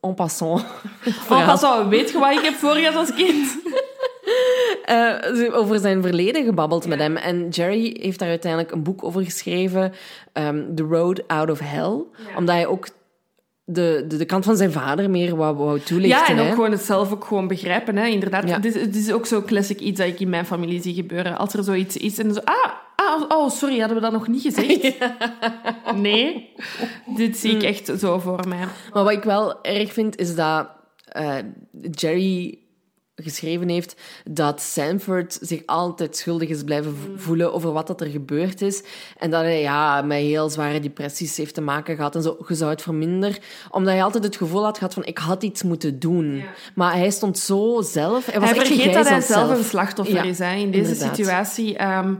en 0.00 0.14
passant 0.14 0.60
het 1.00 1.14
Oh, 1.16 1.22
verhaal, 1.22 1.58
pas 1.58 1.78
op, 1.80 1.90
weet 1.90 2.10
je 2.10 2.18
wat 2.18 2.32
ik 2.32 2.44
heb 2.44 2.54
voorgehad 2.54 2.94
als 2.94 3.14
kind? 3.14 3.58
eh, 4.84 5.54
over 5.56 5.78
zijn 5.78 6.02
verleden 6.02 6.44
gebabbeld 6.44 6.86
met 6.86 6.98
hem. 6.98 7.16
En 7.16 7.48
Jerry 7.48 7.96
heeft 8.00 8.18
daar 8.18 8.28
uiteindelijk 8.28 8.72
een 8.72 8.82
boek 8.82 9.04
over 9.04 9.24
geschreven, 9.24 9.92
ehm, 10.32 10.74
The 10.74 10.82
Road 10.82 11.28
Out 11.28 11.50
of 11.50 11.58
Hell. 11.58 12.02
Omdat 12.36 12.54
hij 12.54 12.66
ook 12.66 12.88
de, 13.70 14.04
de, 14.08 14.16
de 14.16 14.24
kant 14.24 14.44
van 14.44 14.56
zijn 14.56 14.72
vader 14.72 15.10
meer 15.10 15.36
wou, 15.36 15.56
wou 15.56 15.80
toelichten. 15.80 16.18
Ja, 16.18 16.28
en 16.28 16.38
ook 16.38 16.46
hè. 16.46 16.54
gewoon 16.54 16.70
het 16.70 16.82
zelf 16.82 17.12
ook 17.12 17.24
gewoon 17.24 17.48
begrijpen. 17.48 17.96
Hè? 17.96 18.06
Inderdaad, 18.06 18.48
Ja. 18.48 18.54
het, 18.54 18.64
is, 18.64 18.74
het 18.74 18.96
is 18.96 19.12
ook 19.12 19.26
zo 19.26 19.42
classic 19.42 19.80
iets 19.80 19.98
dat 19.98 20.08
ik 20.08 20.20
in 20.20 20.28
mijn 20.28 20.46
familie 20.46 20.82
zie 20.82 20.94
gebeuren. 20.94 21.38
Als 21.38 21.54
er 21.54 21.64
zoiets 21.64 21.96
is 21.96 22.18
en 22.18 22.34
zo... 22.34 22.40
Ah, 22.44 22.72
ah 22.96 23.22
oh, 23.28 23.50
sorry, 23.50 23.78
hadden 23.78 23.96
we 23.96 24.02
dat 24.02 24.12
nog 24.12 24.28
niet 24.28 24.42
gezegd? 24.42 24.96
Nee. 25.94 26.54
Dit 27.16 27.36
zie 27.36 27.54
ik 27.56 27.62
echt 27.62 27.92
zo 27.98 28.18
voor 28.18 28.48
mij. 28.48 28.64
Maar 28.92 29.04
wat 29.04 29.12
ik 29.12 29.22
wel 29.22 29.62
erg 29.62 29.92
vind, 29.92 30.16
is 30.16 30.34
dat 30.34 30.68
eh, 31.04 31.36
Jerry 31.90 32.58
geschreven 33.22 33.68
heeft 33.68 33.94
dat 34.24 34.60
Sanford 34.60 35.38
zich 35.40 35.62
altijd 35.66 36.16
schuldig 36.16 36.48
is 36.48 36.62
blijven 36.62 36.96
voelen 37.16 37.52
over 37.52 37.72
wat 37.72 37.86
dat 37.86 38.00
er 38.00 38.06
gebeurd 38.06 38.62
is. 38.62 38.82
En 39.18 39.30
dat 39.30 39.42
hij 39.42 39.60
ja, 39.60 40.02
met 40.02 40.18
heel 40.18 40.50
zware 40.50 40.80
depressies 40.80 41.36
heeft 41.36 41.54
te 41.54 41.60
maken 41.60 41.96
gehad 41.96 42.14
en 42.14 42.22
zo. 42.22 42.36
Je 42.48 42.54
zou 42.54 42.70
het 42.70 42.82
verminderen. 42.82 43.36
Omdat 43.70 43.92
hij 43.92 44.02
altijd 44.02 44.24
het 44.24 44.36
gevoel 44.36 44.64
had 44.64 44.78
gehad 44.78 44.94
van 44.94 45.04
ik 45.04 45.18
had 45.18 45.42
iets 45.42 45.62
moeten 45.62 45.98
doen. 45.98 46.44
Maar 46.74 46.92
hij 46.92 47.10
stond 47.10 47.38
zo 47.38 47.82
zelf... 47.82 48.26
Hij, 48.26 48.40
was 48.40 48.50
hij 48.50 48.66
vergeet 48.66 48.94
dat 48.94 49.08
hij 49.08 49.20
zelf 49.20 49.58
een 49.58 49.64
slachtoffer 49.64 50.14
Ja, 50.14 50.22
is 50.22 50.38
hè, 50.38 50.54
in 50.54 50.70
deze 50.70 50.92
inderdaad. 50.92 51.16
situatie. 51.16 51.76
Ehm, 51.76 52.14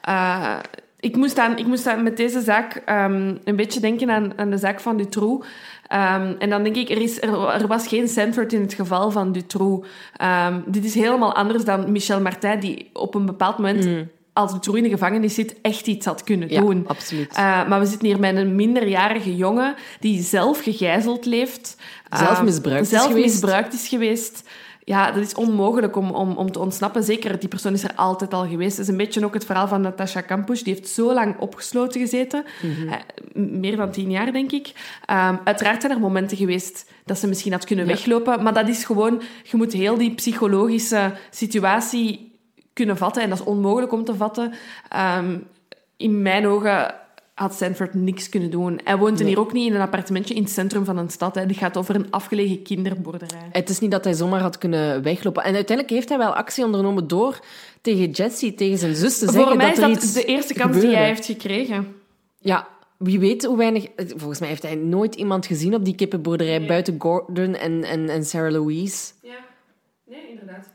eh, 0.00 0.56
ik, 1.04 1.16
moest 1.16 1.38
aan, 1.38 1.58
ik 1.58 1.66
moest 1.66 1.86
aan 1.86 2.02
met 2.02 2.16
deze 2.16 2.40
zaak 2.40 2.82
ehm, 2.84 3.34
een 3.44 3.56
beetje 3.56 3.80
denken 3.80 4.10
aan, 4.10 4.32
aan 4.36 4.50
de 4.50 4.58
zaak 4.58 4.80
van 4.80 4.96
Dutroux. 4.96 5.46
Ehm, 5.86 6.34
en 6.38 6.50
dan 6.50 6.62
denk 6.62 6.76
ik, 6.76 6.90
er, 6.90 7.00
is, 7.00 7.22
er, 7.22 7.48
er 7.48 7.66
was 7.66 7.86
geen 7.88 8.08
Sanford 8.08 8.52
in 8.52 8.60
het 8.60 8.74
geval 8.74 9.10
van 9.10 9.32
Dutroux. 9.32 9.88
Ehm, 10.16 10.60
dit 10.66 10.84
is 10.84 10.94
helemaal 10.94 11.34
anders 11.34 11.64
dan 11.64 11.92
Michel 11.92 12.20
Martin, 12.20 12.60
die 12.60 12.90
op 12.92 13.14
een 13.14 13.26
bepaald 13.26 13.58
moment, 13.58 13.88
als 14.32 14.52
Dutroux 14.52 14.78
in 14.78 14.84
de 14.84 14.90
gevangenis 14.90 15.34
zit, 15.34 15.60
echt 15.62 15.86
iets 15.86 16.06
had 16.06 16.24
kunnen 16.24 16.48
Mm. 16.48 16.54
Ja, 16.54 16.60
doen. 16.60 16.84
absoluut. 16.86 17.34
Eh, 17.34 17.68
maar 17.68 17.80
we 17.80 17.86
zitten 17.86 18.08
hier 18.08 18.20
met 18.20 18.36
een 18.36 18.54
minderjarige 18.54 19.36
jongen 19.36 19.74
die 20.00 20.22
zelf 20.22 20.60
gegijzeld 20.62 21.24
leeft. 21.26 21.76
Zelf 22.10 22.42
misbruikt 22.42 22.82
is 22.82 22.88
zelf 22.88 23.06
geweest. 23.06 23.26
misbruikt 23.26 23.74
is 23.74 23.88
geweest. 23.88 24.48
Ja, 24.84 25.10
dat 25.10 25.22
is 25.22 25.34
onmogelijk 25.34 25.96
om, 25.96 26.10
om, 26.10 26.36
om 26.36 26.52
te 26.52 26.58
ontsnappen. 26.58 27.02
Zeker, 27.02 27.38
die 27.38 27.48
persoon 27.48 27.72
is 27.72 27.84
er 27.84 27.94
altijd 27.94 28.34
al 28.34 28.46
geweest. 28.46 28.76
Dat 28.76 28.86
is 28.86 28.90
een 28.90 28.96
beetje 28.96 29.24
ook 29.24 29.34
het 29.34 29.44
verhaal 29.44 29.68
van 29.68 29.80
Natasha 29.80 30.20
Kampusch. 30.20 30.62
Die 30.62 30.74
heeft 30.74 30.88
zo 30.88 31.14
lang 31.14 31.38
opgesloten 31.38 32.00
gezeten. 32.00 32.44
Mhm. 32.62 32.88
Eh, 32.88 32.98
meer 33.34 33.76
dan 33.76 33.90
tien 33.90 34.10
jaar, 34.10 34.32
denk 34.32 34.52
ik. 34.52 34.72
Ehm, 35.04 35.36
uiteraard 35.44 35.80
zijn 35.80 35.92
er 35.92 36.00
momenten 36.00 36.36
geweest 36.36 36.90
dat 37.04 37.18
ze 37.18 37.26
misschien 37.26 37.52
had 37.52 37.64
kunnen 37.64 37.86
weglopen. 37.86 38.42
Maar 38.42 38.54
dat 38.54 38.68
is 38.68 38.84
gewoon... 38.84 39.22
Je 39.42 39.56
moet 39.56 39.72
heel 39.72 39.96
die 39.96 40.14
psychologische 40.14 41.12
situatie 41.30 42.32
kunnen 42.72 42.96
vatten. 42.96 43.22
En 43.22 43.28
dat 43.28 43.38
is 43.38 43.44
onmogelijk 43.44 43.92
om 43.92 44.04
te 44.04 44.14
vatten. 44.14 44.52
Ehm, 44.88 45.38
in 45.96 46.22
mijn 46.22 46.46
ogen 46.46 46.94
had 47.34 47.54
Sanford 47.54 47.94
niks 47.94 48.28
kunnen 48.28 48.50
doen. 48.50 48.80
Hij 48.84 48.96
woont 48.96 49.20
hier 49.20 49.38
ook 49.38 49.52
niet 49.52 49.66
in 49.68 49.74
een 49.74 49.80
appartementje 49.80 50.34
in 50.34 50.42
het 50.42 50.52
centrum 50.52 50.84
van 50.84 50.96
een 50.96 51.10
stad. 51.10 51.34
Hè. 51.34 51.46
Die 51.46 51.56
gaat 51.56 51.76
over 51.76 51.94
een 51.94 52.10
afgelegen 52.10 52.62
kinderboerderij. 52.62 53.48
Het 53.52 53.68
is 53.68 53.78
niet 53.78 53.90
dat 53.90 54.04
hij 54.04 54.12
zomaar 54.12 54.40
had 54.40 54.58
kunnen 54.58 55.02
weglopen. 55.02 55.42
En 55.42 55.54
uiteindelijk 55.54 55.96
heeft 55.96 56.08
hij 56.08 56.18
wel 56.18 56.34
actie 56.34 56.64
ondernomen 56.64 57.08
door 57.08 57.38
tegen 57.80 58.10
Jesse, 58.10 58.54
tegen 58.54 58.78
zijn 58.78 58.94
zus 58.94 59.18
te 59.18 59.24
zeggen 59.24 59.42
Voor 59.42 59.56
mij 59.56 59.74
dat 59.74 59.74
is 59.76 59.80
dat 59.80 60.02
iets 60.02 60.12
de 60.12 60.24
eerste 60.24 60.54
kans 60.54 60.80
die 60.80 60.94
hij 60.94 61.06
heeft 61.06 61.26
gekregen. 61.26 61.94
Ja, 62.38 62.68
wie 62.96 63.18
weet 63.18 63.44
hoe 63.44 63.56
weinig... 63.56 63.86
Volgens 63.96 64.40
mij 64.40 64.48
heeft 64.48 64.62
hij 64.62 64.74
nooit 64.74 65.14
iemand 65.14 65.46
gezien 65.46 65.74
op 65.74 65.84
die 65.84 65.94
kippenboerderij 65.94 66.66
buiten 66.66 66.94
Gordon 66.98 67.54
en, 67.54 67.84
en, 67.84 68.08
en 68.08 68.24
Sarah 68.24 68.52
Louise. 68.52 69.12
Ja, 69.22 69.38
nee, 70.06 70.28
inderdaad. 70.28 70.73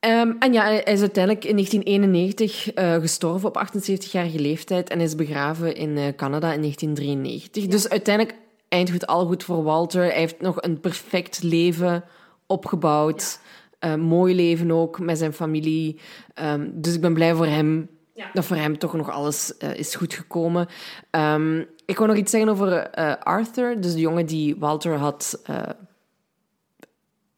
Ehm, 0.00 0.32
en 0.38 0.52
ja, 0.52 0.62
hij 0.62 0.82
is 0.82 1.00
uiteindelijk 1.00 1.44
in 1.44 1.54
1991 1.54 2.72
eh, 2.72 2.94
gestorven 2.94 3.48
op 3.48 3.56
78-jarige 3.56 4.38
leeftijd 4.38 4.88
en 4.88 5.00
is 5.00 5.14
begraven 5.14 5.74
in 5.74 5.96
eh, 5.96 6.14
Canada 6.16 6.52
in 6.52 6.60
1993. 6.60 7.66
Dus 7.66 7.88
uiteindelijk 7.88 8.36
eindigt 8.68 9.00
het 9.00 9.10
al 9.10 9.26
goed 9.26 9.44
voor 9.44 9.62
Walter. 9.62 10.02
Hij 10.02 10.18
heeft 10.18 10.40
nog 10.40 10.62
een 10.62 10.80
perfect 10.80 11.42
leven 11.42 12.04
opgebouwd. 12.46 13.40
Eh, 13.78 13.94
mooi 13.94 14.34
leven 14.34 14.70
ook 14.70 14.98
met 14.98 15.18
zijn 15.18 15.32
familie. 15.32 16.00
Ehm, 16.34 16.68
dus 16.72 16.94
ik 16.94 17.00
ben 17.00 17.14
blij 17.14 17.34
voor 17.34 17.46
hem 17.46 17.88
Ja. 18.14 18.30
dat 18.32 18.44
voor 18.44 18.56
hem 18.56 18.78
toch 18.78 18.92
nog 18.94 19.10
alles 19.10 19.56
eh, 19.56 19.74
is 19.74 19.94
goed 19.94 20.14
gekomen. 20.14 20.66
Ehm, 21.10 21.64
ik 21.86 21.98
wil 21.98 22.06
nog 22.06 22.16
iets 22.16 22.30
zeggen 22.30 22.50
over 22.50 22.90
Arthur, 23.18 23.80
dus 23.80 23.92
de 23.92 24.00
jongen 24.00 24.26
die 24.26 24.56
Walter 24.56 24.96
had... 24.96 25.42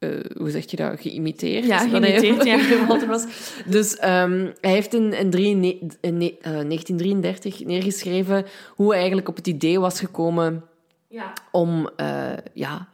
eh, 0.01 0.09
hoe 0.37 0.51
zeg 0.51 0.71
je 0.71 0.77
dat? 0.77 1.01
Geïmiteerd. 1.01 1.65
Ja, 1.67 1.79
hij- 1.79 1.89
geïmiteerd, 1.89 2.45
ja. 2.45 2.87
Walter 2.87 3.09
was. 3.09 3.25
Dus 3.67 3.97
ehm, 3.97 4.49
hij 4.61 4.71
heeft 4.71 4.95
in, 4.95 5.13
in, 5.13 5.31
drie- 5.31 5.55
ne- 5.55 5.79
in 6.01 6.17
ne- 6.19 6.37
eh, 6.41 6.51
1933 6.53 7.65
neergeschreven 7.65 8.45
hoe 8.75 8.89
hij 8.89 8.97
eigenlijk 8.99 9.29
op 9.29 9.37
het 9.37 9.47
idee 9.47 9.81
was 9.81 9.99
gekomen 10.01 10.65
Ja. 11.09 11.33
om 11.53 11.89
eh, 11.97 12.33
ja, 12.55 12.89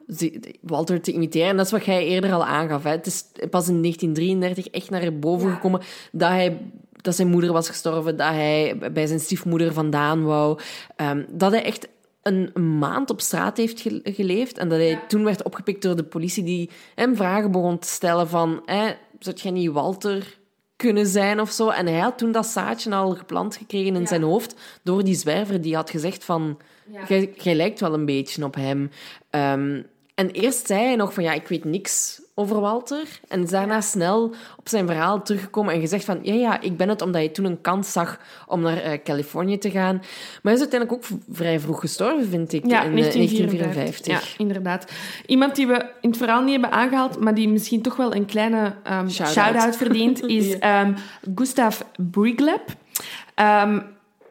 Walter 0.60 1.00
te 1.00 1.12
imiteren. 1.12 1.48
En 1.48 1.56
dat 1.56 1.66
is 1.66 1.72
wat 1.72 1.84
jij 1.84 2.06
eerder 2.06 2.32
al 2.32 2.44
aangaf. 2.44 2.82
Hè. 2.82 2.90
Het 2.90 3.06
is 3.06 3.24
pas 3.50 3.68
in 3.68 3.80
1933 3.82 4.66
echt 4.68 4.90
naar 4.90 5.18
boven 5.18 5.50
gekomen 5.52 5.80
dat, 6.12 6.28
hij, 6.28 6.58
dat 6.92 7.14
zijn 7.16 7.28
moeder 7.28 7.52
was 7.52 7.68
gestorven, 7.68 8.16
dat 8.16 8.28
hij 8.28 8.76
bij 8.92 9.06
zijn 9.06 9.20
stiefmoeder 9.20 9.72
vandaan 9.72 10.24
wou. 10.24 10.58
Ehm, 10.96 11.24
dat 11.30 11.50
hij 11.52 11.62
echt 11.64 11.88
een, 12.26 12.78
maand 12.78 13.10
op 13.10 13.20
straat 13.20 13.56
heeft 13.56 13.80
ge- 13.80 14.00
geleefd 14.04 14.58
en 14.58 14.68
dat 14.68 14.78
hij 14.78 15.00
toen 15.08 15.24
werd 15.24 15.42
opgepikt 15.42 15.82
door 15.82 15.96
de 15.96 16.04
politie 16.04 16.44
die 16.44 16.70
hem 16.94 17.16
vragen 17.16 17.50
begon 17.50 17.78
te 17.78 17.88
stellen 17.88 18.28
van... 18.28 18.62
Eh, 18.66 18.88
zou 19.18 19.36
jij 19.36 19.50
niet 19.50 19.70
Walter 19.70 20.38
kunnen 20.76 21.06
zijn 21.06 21.40
of 21.40 21.50
zo? 21.50 21.68
En 21.68 21.86
hij 21.86 21.98
had 21.98 22.18
toen 22.18 22.32
dat 22.32 22.46
zaadje 22.46 22.94
al 22.94 23.14
geplant 23.14 23.56
gekregen 23.56 23.96
in 23.96 24.06
zijn 24.06 24.22
hoofd 24.22 24.54
door 24.82 25.04
die 25.04 25.14
zwerver 25.14 25.60
die 25.60 25.74
had 25.74 25.90
gezegd 25.90 26.24
van... 26.24 26.58
Jij, 27.08 27.32
jij 27.36 27.54
lijkt 27.54 27.80
wel 27.80 27.94
een 27.94 28.04
beetje 28.04 28.44
op 28.44 28.54
hem. 28.54 28.90
Ehm, 29.30 29.82
en 30.14 30.30
eerst 30.30 30.66
zei 30.66 30.84
hij 30.84 30.96
nog 30.96 31.14
van, 31.14 31.22
ja, 31.22 31.32
ik 31.32 31.48
weet 31.48 31.64
niks 31.64 32.20
over 32.38 32.60
Walter. 32.60 33.20
En 33.28 33.42
is 33.42 33.50
daarna 33.50 33.80
snel 33.80 34.34
op 34.56 34.68
zijn 34.68 34.86
verhaal 34.86 35.22
teruggekomen 35.22 35.74
en 35.74 35.80
gezegd 35.80 36.04
van, 36.04 36.18
ja, 36.22 36.34
ja, 36.34 36.60
ik 36.60 36.76
ben 36.76 36.88
het 36.88 37.02
omdat 37.02 37.22
je 37.22 37.30
toen 37.30 37.44
een 37.44 37.60
kans 37.60 37.92
zag 37.92 38.20
om 38.46 38.60
naar 38.60 38.76
eh, 38.76 39.02
Californië 39.04 39.58
te 39.58 39.70
gaan. 39.70 39.94
Maar 39.96 40.40
hij 40.42 40.52
is 40.52 40.60
uiteindelijk 40.60 40.92
ook 40.92 41.18
vrij 41.30 41.60
vroeg 41.60 41.80
gestorven, 41.80 42.28
vind 42.28 42.52
ik, 42.52 42.66
Ja, 42.66 42.82
in 42.82 42.88
eh, 42.88 42.94
1954. 42.94 44.06
1954. 44.06 44.36
Ja, 44.36 44.44
inderdaad. 44.44 44.92
Iemand 45.26 45.54
die 45.56 45.66
we 45.66 45.90
in 46.00 46.08
het 46.08 46.18
verhaal 46.18 46.42
niet 46.42 46.52
hebben 46.52 46.70
aangehaald, 46.70 47.20
maar 47.20 47.34
die 47.34 47.48
misschien 47.48 47.82
toch 47.82 47.96
wel 47.96 48.14
een 48.14 48.26
kleine 48.26 48.74
ehm 48.82 49.08
Shout-out. 49.08 49.76
verdient, 49.76 50.22
is 50.38 50.58
ehm 50.58 50.92
Gustav 51.34 51.80
Brigleb. 51.96 52.62
Ehm, 53.34 53.80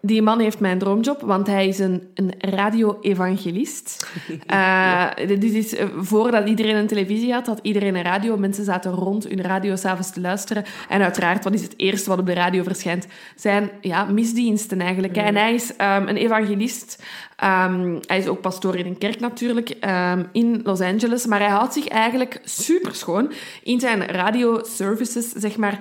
die 0.06 0.22
man 0.22 0.40
heeft 0.40 0.60
mijn 0.60 0.80
droomjob, 0.80 1.22
want 1.22 1.48
hij 1.48 1.68
is 1.68 1.80
een, 1.80 2.04
een 2.14 2.34
radio-evangelist. 2.40 3.94
Eh, 4.46 5.08
dit 5.28 5.44
is 5.44 5.76
eh, 5.76 5.86
voordat 5.98 6.48
iedereen 6.48 6.76
een 6.76 6.88
televisie 6.88 7.34
had, 7.34 7.46
had 7.46 7.60
iedereen 7.62 7.96
een 7.96 8.04
radio. 8.04 8.38
Mensen 8.38 8.64
zaten 8.64 8.92
rond 8.92 9.28
hun 9.28 9.42
radio 9.42 9.76
s'avonds 9.76 10.12
te 10.12 10.22
luisteren. 10.22 10.64
En 10.90 11.02
uiteraard, 11.02 11.44
wat 11.44 11.54
is 11.54 11.62
het 11.62 11.74
eerste 11.78 12.10
wat 12.10 12.20
op 12.20 12.26
de 12.26 12.34
radio 12.34 12.64
verschijnt? 12.64 13.08
Zijn 13.36 13.70
ja, 13.82 14.04
misdiensten 14.04 14.82
eigenlijk. 14.82 15.18
En 15.18 15.36
hij 15.36 15.54
is 15.54 15.76
ehm, 15.76 16.08
een 16.08 16.16
evangelist. 16.16 17.04
Ehm, 17.36 17.98
hij 18.06 18.18
is 18.18 18.28
ook 18.28 18.42
pastoor 18.42 18.76
in 18.76 18.86
een 18.86 18.98
kerk 18.98 19.20
natuurlijk, 19.20 19.70
ehm, 19.70 20.24
in 20.32 20.62
Los 20.64 20.82
Angeles. 20.82 21.26
Maar 21.26 21.40
hij 21.40 21.50
houdt 21.50 21.74
zich 21.74 21.88
eigenlijk 21.88 22.42
super 22.44 22.96
schoon 22.96 23.32
in 23.64 23.80
zijn 23.80 24.06
radioservices, 24.06 25.32
zeg 25.32 25.58
maar. 25.58 25.80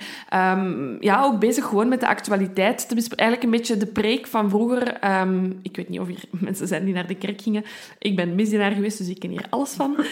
ja, 1.00 1.22
ook 1.22 1.38
bezig 1.38 1.64
gewoon 1.64 1.88
met 1.88 2.00
de 2.00 2.06
actualiteit. 2.06 2.88
te. 2.88 2.94
Eigenlijk 2.94 3.42
een 3.42 3.50
beetje 3.50 3.76
de 3.76 3.86
preek 4.14 4.26
van 4.26 4.50
vroeger. 4.50 4.92
Ehm, 4.92 5.50
ik 5.62 5.76
weet 5.76 5.88
niet 5.88 6.00
of 6.00 6.06
hier 6.06 6.24
mensen 6.48 6.68
zijn 6.68 6.84
die 6.84 6.94
naar 6.94 7.06
de 7.06 7.14
kerk 7.14 7.42
gingen. 7.42 7.64
Ik 7.98 8.16
ben 8.16 8.34
misdienaar 8.34 8.72
geweest, 8.72 8.98
dus 8.98 9.08
ik 9.08 9.18
ken 9.18 9.30
hier 9.30 9.46
alles 9.50 9.70
van. 9.70 9.96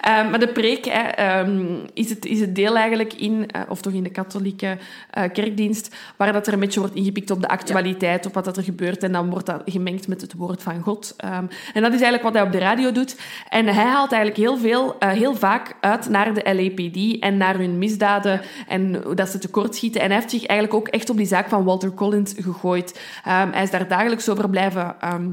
Ehm, 0.00 0.30
maar 0.30 0.40
de 0.40 0.52
preek 0.52 0.84
hè, 0.84 1.02
ehm, 1.02 1.76
is, 1.94 2.10
het, 2.10 2.24
is 2.24 2.40
het 2.40 2.54
deel 2.54 2.76
eigenlijk 2.76 3.14
in, 3.14 3.50
eh, 3.50 3.60
of 3.68 3.80
toch 3.80 3.92
in 3.92 4.02
de 4.02 4.10
katholieke 4.10 4.78
eh, 5.10 5.22
kerkdienst, 5.32 5.96
waar 6.16 6.32
dat 6.32 6.46
er 6.46 6.52
een 6.52 6.60
beetje 6.60 6.80
wordt 6.80 6.94
ingepikt 6.94 7.30
op 7.30 7.40
de 7.40 7.48
actualiteit, 7.48 8.26
op 8.26 8.34
wat 8.34 8.44
dat 8.44 8.56
er 8.56 8.62
gebeurt. 8.62 9.02
En 9.02 9.12
dan 9.12 9.30
wordt 9.30 9.46
dat 9.46 9.62
gemengd 9.64 10.08
met 10.08 10.20
het 10.20 10.34
woord 10.34 10.62
van 10.62 10.80
God. 10.80 11.16
En 11.18 11.82
dat 11.82 11.92
is 11.92 12.00
eigenlijk 12.00 12.22
wat 12.22 12.34
hij 12.34 12.42
op 12.42 12.52
de 12.52 12.58
radio 12.58 12.92
doet. 12.92 13.16
En 13.48 13.66
hij 13.66 13.84
haalt 13.84 14.12
eigenlijk 14.12 14.42
heel 14.42 14.58
veel, 14.58 14.98
eh, 14.98 15.10
heel 15.10 15.34
vaak 15.34 15.76
uit 15.80 16.08
naar 16.08 16.34
de 16.34 16.54
LAPD 16.54 17.20
en 17.20 17.36
naar 17.36 17.58
hun 17.58 17.78
misdaden 17.78 18.40
en 18.68 19.02
dat 19.14 19.28
ze 19.28 19.38
tekortschieten. 19.38 20.00
En 20.00 20.06
hij 20.06 20.16
heeft 20.16 20.30
zich 20.30 20.46
eigenlijk 20.46 20.80
ook 20.80 20.88
echt 20.88 21.10
op 21.10 21.16
die 21.16 21.26
zaak 21.26 21.48
van 21.48 21.64
Walter 21.64 21.94
Collins 21.94 22.34
gegooid. 22.36 22.77
Ehm, 23.24 23.50
hij 23.52 23.62
is 23.62 23.70
daar 23.70 23.88
dagelijks 23.88 24.28
over 24.28 24.50
blijven... 24.50 24.94
ehm, 25.00 25.28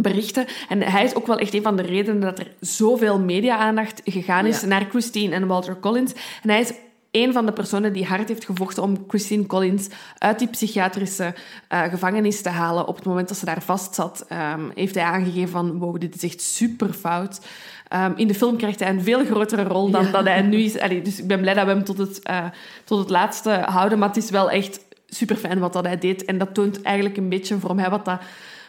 berichten. 0.00 0.46
En 0.68 0.82
hij 0.82 1.04
is 1.04 1.14
ook 1.14 1.26
wel 1.26 1.38
echt 1.38 1.54
een 1.54 1.62
van 1.62 1.76
de 1.76 1.82
redenen 1.82 2.20
dat 2.20 2.38
er 2.38 2.50
zoveel 2.60 3.20
media-aandacht 3.20 4.00
gegaan 4.04 4.46
is 4.46 4.60
Ja. 4.60 4.66
naar 4.66 4.86
Christine 4.90 5.34
en 5.34 5.46
Walter 5.46 5.80
Collins. 5.80 6.12
En 6.42 6.50
hij 6.50 6.60
is 6.60 6.72
een 7.10 7.32
van 7.32 7.46
de 7.46 7.52
personen 7.52 7.92
die 7.92 8.04
hard 8.04 8.28
heeft 8.28 8.44
gevochten 8.44 8.82
om 8.82 9.04
Christine 9.08 9.46
Collins 9.46 9.88
uit 10.18 10.38
die 10.38 10.48
psychiatrische 10.48 11.34
eh, 11.68 11.82
gevangenis 11.82 12.42
te 12.42 12.48
halen. 12.48 12.86
Op 12.86 12.96
het 12.96 13.04
moment 13.04 13.28
dat 13.28 13.36
ze 13.36 13.44
daar 13.44 13.62
vast 13.62 13.94
zat, 13.94 14.24
ehm, 14.28 14.60
heeft 14.74 14.94
hij 14.94 15.04
aangegeven 15.04 15.48
van 15.48 15.78
wow, 15.78 16.00
dit 16.00 16.14
is 16.14 16.22
echt 16.22 16.40
super 16.40 16.92
fout. 16.92 17.40
In 18.16 18.26
de 18.26 18.34
film 18.34 18.56
krijgt 18.56 18.80
hij 18.80 18.88
een 18.88 19.02
veel 19.02 19.24
grotere 19.24 19.62
rol 19.62 19.90
dan 19.90 20.10
dat 20.12 20.24
hij 20.24 20.42
nu 20.42 20.56
is. 20.58 20.78
Allee, 20.78 21.02
dus 21.02 21.18
ik 21.18 21.26
ben 21.26 21.40
blij 21.40 21.54
dat 21.54 21.64
we 21.64 21.70
hem 21.70 21.84
tot 21.84 21.98
het, 21.98 22.22
eh, 22.22 22.44
tot 22.84 22.98
het 22.98 23.10
laatste 23.10 23.50
houden. 23.50 23.98
Maar 23.98 24.08
het 24.08 24.16
is 24.16 24.30
wel 24.30 24.50
echt 24.50 24.80
super 25.06 25.36
fijn 25.36 25.58
wat 25.58 25.72
dat 25.72 25.84
hij 25.84 25.98
deed. 25.98 26.24
En 26.24 26.38
dat 26.38 26.54
toont 26.54 26.82
eigenlijk 26.82 27.16
een 27.16 27.28
beetje 27.28 27.58
voor 27.58 27.74
mij 27.74 27.90
wat 27.90 28.04
dat 28.04 28.20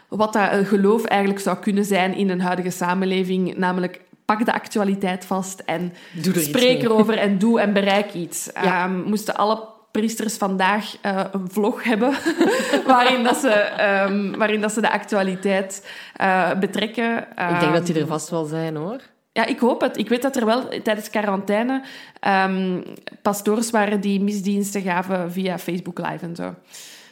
wat 0.08 0.34
dat 0.34 0.50
eh, 0.50 0.66
geloof 0.66 1.06
eigenlijk 1.06 1.42
zou 1.42 1.58
kunnen 1.58 1.86
zijn 1.86 2.14
in 2.14 2.30
een 2.30 2.42
huidige 2.42 2.70
samenleving. 2.70 3.58
Namelijk, 3.58 4.02
pak 4.26 4.46
de 4.46 4.54
actualiteit 4.54 5.26
vast 5.26 5.60
en 5.60 5.94
er 6.36 6.42
spreek 6.42 6.84
erover 6.84 7.18
en 7.18 7.38
doe 7.38 7.60
en 7.60 7.74
bereik 7.74 8.14
iets. 8.14 8.50
Ja. 8.54 8.84
Ehm, 8.84 9.02
moesten 9.02 9.36
alle 9.36 9.64
priesters 9.92 10.38
vandaag 10.38 10.96
eh, 11.02 11.24
een 11.32 11.50
vlog 11.52 11.84
hebben 11.84 12.14
waarin, 12.88 13.24
dat 13.24 13.38
ze, 13.38 13.50
ehm, 13.50 14.38
waarin 14.38 14.62
dat 14.62 14.72
ze 14.72 14.82
de 14.82 14.92
actualiteit 14.92 15.88
eh, 16.16 16.54
betrekken. 16.60 17.18
Ik 17.18 17.60
denk 17.60 17.62
dat 17.62 17.74
Ehm, 17.74 17.84
die 17.84 18.00
er 18.00 18.08
vast 18.08 18.30
wel 18.30 18.46
zijn, 18.46 18.76
hoor. 18.76 19.02
Ja, 19.38 19.46
ik 19.46 19.60
hoop 19.60 19.82
het. 19.82 19.98
Ik 19.98 20.10
weet 20.10 20.22
dat 20.22 20.36
er 20.36 20.46
wel 20.46 20.68
tijdens 20.84 21.10
quarantaine 21.10 21.82
ehm, 22.20 22.82
pastoors 23.22 23.70
waren 23.70 24.02
die 24.02 24.22
misdiensten 24.22 24.82
gaven 24.82 25.32
via 25.32 25.58
Facebook 25.60 25.98
Live 26.00 26.26
en 26.26 26.36
zo. 26.36 26.54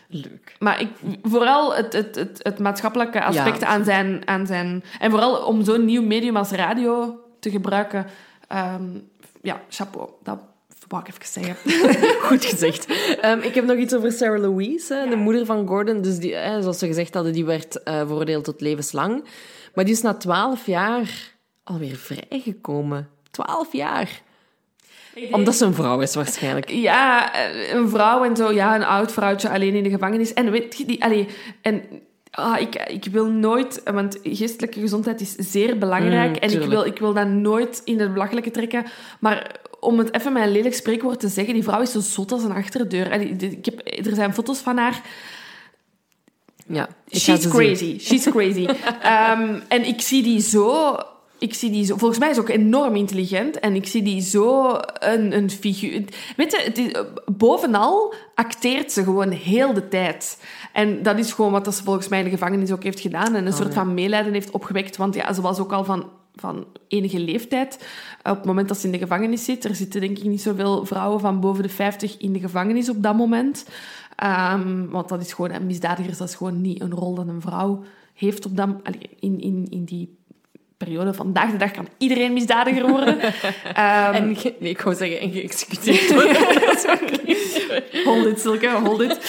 Leuk. 0.07 0.55
Maar 0.59 0.81
ik, 0.81 0.89
vooral 1.23 1.75
het, 1.75 1.93
het, 1.93 2.15
het, 2.15 2.39
het 2.43 2.59
maatschappelijke 2.59 3.23
aspect 3.23 3.59
Ja. 3.61 3.67
aan, 3.67 3.83
zijn, 3.83 4.21
aan 4.27 4.45
zijn... 4.47 4.83
En 4.99 5.11
vooral 5.11 5.35
om 5.45 5.63
zo'n 5.63 5.85
nieuw 5.85 6.01
medium 6.01 6.37
als 6.37 6.51
radio 6.51 7.19
te 7.39 7.49
gebruiken. 7.49 8.05
ehm, 8.47 8.83
ja, 9.41 9.61
chapeau. 9.69 10.09
Dat 10.23 10.39
wou 10.87 11.03
ik 11.07 11.09
even 11.09 11.41
zeggen. 11.41 11.55
Goed 12.29 12.45
gezegd. 12.45 12.85
Ehm, 13.21 13.39
ik 13.39 13.55
heb 13.55 13.65
nog 13.65 13.77
iets 13.77 13.93
over 13.95 14.11
Sarah 14.11 14.41
Louise, 14.41 14.93
hè, 14.93 15.09
de 15.09 15.15
moeder 15.15 15.45
van 15.45 15.67
Gordon. 15.67 16.01
Dus 16.01 16.17
die, 16.17 16.35
hè, 16.35 16.61
zoals 16.61 16.79
ze 16.79 16.87
gezegd 16.87 17.13
hadden, 17.13 17.33
die 17.33 17.45
werd 17.45 17.83
eh, 17.83 17.93
veroordeeld 17.99 18.43
tot 18.43 18.61
levenslang. 18.61 19.23
Maar 19.73 19.85
die 19.85 19.93
is 19.93 20.01
na 20.01 20.13
twaalf 20.13 20.65
jaar 20.65 21.33
alweer 21.65 21.95
vrijgekomen. 21.95 23.09
Twaalf 23.31 23.73
jaar. 23.73 24.21
Omdat 25.31 25.55
ze 25.55 25.65
een 25.65 25.73
vrouw 25.73 25.99
is, 25.99 26.15
waarschijnlijk. 26.15 26.69
Ja, 26.89 27.33
eh, 27.33 27.73
een 27.73 27.89
vrouw 27.89 28.23
en 28.23 28.35
zo. 28.35 28.51
Ja, 28.51 28.75
een 28.75 28.83
oud 28.83 29.11
vrouwtje 29.11 29.49
alleen 29.49 29.75
in 29.75 29.83
de 29.83 29.89
gevangenis. 29.89 30.33
En 30.33 30.51
weet 30.51 30.77
je, 30.77 30.85
die... 30.85 31.03
Allee, 31.03 31.27
en... 31.61 31.83
Ah, 32.31 32.61
ik, 32.61 32.75
ik 32.75 33.05
wil 33.05 33.25
nooit, 33.25 33.81
want 33.83 34.19
geestelijke 34.23 34.79
gezondheid 34.79 35.21
is 35.21 35.35
zeer 35.35 35.77
belangrijk. 35.77 36.29
Mm, 36.29 36.35
en 36.35 36.61
ik 36.61 36.69
wil, 36.69 36.85
ik 36.85 36.99
wil 36.99 37.13
dat 37.13 37.27
nooit 37.27 37.81
in 37.85 37.99
het 37.99 38.13
belachelijke 38.13 38.51
trekken. 38.51 38.85
Maar 39.19 39.59
om 39.79 39.97
het 39.97 40.13
even 40.13 40.33
met 40.33 40.43
een 40.43 40.51
lelijk 40.51 40.75
spreekwoord 40.75 41.19
te 41.19 41.27
zeggen, 41.27 41.53
die 41.53 41.63
vrouw 41.63 41.81
is 41.81 41.91
zo 41.91 41.99
zot 41.99 42.31
als 42.31 42.43
een 42.43 42.51
achterdeur. 42.51 43.11
En 43.11 43.41
ik 43.41 43.65
heb, 43.65 43.81
er 44.05 44.15
zijn 44.15 44.33
foto's 44.33 44.59
van 44.59 44.77
haar. 44.77 45.01
Ja, 46.67 46.87
She's 47.11 47.47
crazy. 47.47 47.99
She's 47.99 48.29
crazy. 48.29 48.67
Ehm, 49.01 49.59
en 49.67 49.87
ik 49.87 50.01
zie 50.01 50.23
die 50.23 50.41
zo... 50.41 50.95
Ik 51.37 51.53
zie 51.53 51.71
die 51.71 51.85
zo... 51.85 51.97
Volgens 51.97 52.19
mij 52.19 52.29
is 52.29 52.39
ook 52.39 52.49
enorm 52.49 52.95
intelligent. 52.95 53.59
En 53.59 53.75
ik 53.75 53.87
zie 53.87 54.03
die 54.03 54.21
zo 54.21 54.79
een, 54.99 55.35
een 55.35 55.49
figuur... 55.49 56.03
Weet 56.37 56.51
je, 56.51 56.61
het 56.63 56.77
is, 56.77 56.91
bovenal 57.25 58.13
acteert 58.35 58.91
ze 58.91 59.03
gewoon 59.03 59.31
heel 59.31 59.73
de 59.73 59.87
tijd. 59.87 60.43
En 60.73 61.03
dat 61.03 61.17
is 61.17 61.33
gewoon 61.33 61.51
wat 61.51 61.75
ze 61.75 61.83
volgens 61.83 62.07
mij 62.07 62.19
in 62.19 62.25
de 62.25 62.31
gevangenis 62.31 62.71
ook 62.71 62.83
heeft 62.83 62.99
gedaan. 62.99 63.35
En 63.35 63.45
een 63.45 63.53
soort 63.53 63.73
van 63.73 63.93
meelijden 63.93 64.33
heeft 64.33 64.51
opgewekt. 64.51 64.97
Want 64.97 65.15
ja, 65.15 65.33
ze 65.33 65.41
was 65.41 65.59
ook 65.59 65.71
al 65.71 65.83
van, 65.83 66.09
van 66.35 66.65
enige 66.87 67.19
leeftijd. 67.19 67.75
Op 68.23 68.35
het 68.35 68.45
moment 68.45 68.67
dat 68.67 68.77
ze 68.77 68.85
in 68.85 68.91
de 68.91 68.97
gevangenis 68.97 69.45
zit. 69.45 69.65
Er 69.65 69.75
zitten 69.75 70.01
denk 70.01 70.17
ik 70.17 70.23
niet 70.23 70.41
zoveel 70.41 70.85
vrouwen 70.85 71.19
van 71.19 71.39
boven 71.39 71.63
de 71.63 71.69
50 71.69 72.17
in 72.17 72.33
de 72.33 72.39
gevangenis 72.39 72.89
op 72.89 73.03
dat 73.03 73.15
moment. 73.15 73.65
Ehm, 74.15 74.85
want 74.87 75.09
dat 75.09 75.21
is 75.21 75.33
gewoon... 75.33 75.65
Misdadigers, 75.65 76.17
dat 76.17 76.29
is 76.29 76.35
gewoon 76.35 76.61
niet 76.61 76.81
een 76.81 76.93
rol 76.93 77.13
dat 77.13 77.27
een 77.27 77.41
vrouw 77.41 77.83
heeft 78.13 78.45
op 78.45 78.57
dat... 78.57 78.69
in, 79.19 79.39
in, 79.39 79.67
in 79.69 79.83
die 79.83 80.17
periode. 80.85 81.13
Vandaag 81.13 81.51
de 81.51 81.57
dag 81.57 81.71
kan 81.71 81.87
iedereen 81.97 82.33
misdadiger 82.33 82.87
worden. 82.89 83.19
Ehm, 83.73 84.13
En 84.13 84.27
nee, 84.59 84.69
ik 84.69 84.81
wou 84.81 84.95
zeggen, 84.95 85.19
en 85.19 85.31
geëxecuteerd 85.31 86.13
worden. 86.13 86.35
Hold 88.05 88.25
it, 88.25 88.39
Silke, 88.39 88.69
hold 88.69 89.01
it. 89.01 89.19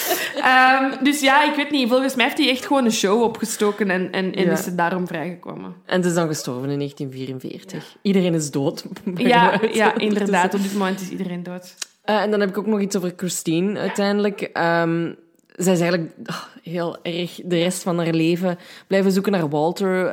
Ehm, 0.41 1.03
dus 1.03 1.19
ja, 1.19 1.49
ik 1.49 1.55
weet 1.55 1.71
niet. 1.71 1.89
Volgens 1.89 2.15
mij 2.15 2.25
heeft 2.25 2.37
hij 2.37 2.49
echt 2.49 2.65
gewoon 2.65 2.85
een 2.85 2.91
show 2.91 3.21
opgestoken 3.21 3.89
en, 3.89 4.11
en, 4.11 4.33
en 4.35 4.45
Ja. 4.45 4.51
is 4.51 4.63
ze 4.63 4.75
daarom 4.75 5.07
vrijgekomen. 5.07 5.73
En 5.85 6.01
ze 6.03 6.09
is 6.09 6.15
dan 6.15 6.27
gestorven 6.27 6.69
in 6.69 6.77
1944. 6.77 7.95
Iedereen 8.01 8.33
is 8.33 8.51
dood. 8.51 8.83
Ja, 9.15 9.59
ja, 9.73 9.95
inderdaad. 9.97 10.53
Op 10.53 10.61
dit 10.61 10.73
moment 10.73 11.01
is 11.01 11.09
iedereen 11.09 11.43
dood. 11.43 11.75
Eh, 12.03 12.21
en 12.21 12.31
dan 12.31 12.39
heb 12.39 12.49
ik 12.49 12.57
ook 12.57 12.65
nog 12.65 12.79
iets 12.81 12.95
over 12.95 13.13
Christine 13.15 13.79
uiteindelijk. 13.79 14.41
Ehm, 14.41 15.11
zij 15.55 15.73
is 15.73 15.79
eigenlijk 15.79 16.11
ah, 16.25 16.41
heel 16.63 16.97
erg 17.03 17.39
de 17.43 17.57
rest 17.57 17.83
van 17.83 17.97
haar 17.97 18.13
leven 18.13 18.57
blijven 18.87 19.11
zoeken 19.11 19.31
naar 19.31 19.49
Walter. 19.49 20.07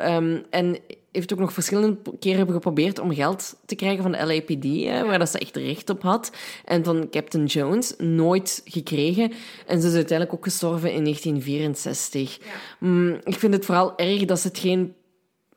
en 0.50 0.78
heeft 1.14 1.32
ook 1.32 1.38
nog 1.38 1.52
verschillende 1.52 1.96
keren 2.18 2.50
geprobeerd 2.52 2.98
om 2.98 3.14
geld 3.14 3.56
te 3.66 3.74
krijgen 3.74 4.02
van 4.02 4.12
de 4.12 4.26
LAPD, 4.26 4.64
hè, 4.64 5.06
waar 5.06 5.18
dat 5.18 5.28
ze 5.28 5.38
echt 5.38 5.56
recht 5.56 5.90
op 5.90 6.02
had. 6.02 6.32
En 6.64 6.84
van 6.84 7.08
Captain 7.10 7.44
Jones 7.44 7.94
nooit 7.98 8.62
gekregen. 8.64 9.32
En 9.66 9.80
ze 9.80 9.88
is 9.88 9.94
uiteindelijk 9.94 10.38
ook 10.38 10.44
gestorven 10.44 10.92
in 10.92 11.02
1964. 11.02 12.38
Mm, 12.78 13.18
ik 13.24 13.38
vind 13.38 13.54
het 13.54 13.64
vooral 13.64 13.98
erg 13.98 14.24
dat 14.24 14.40
ze 14.40 14.48
het 14.48 14.58
geen, 14.58 14.94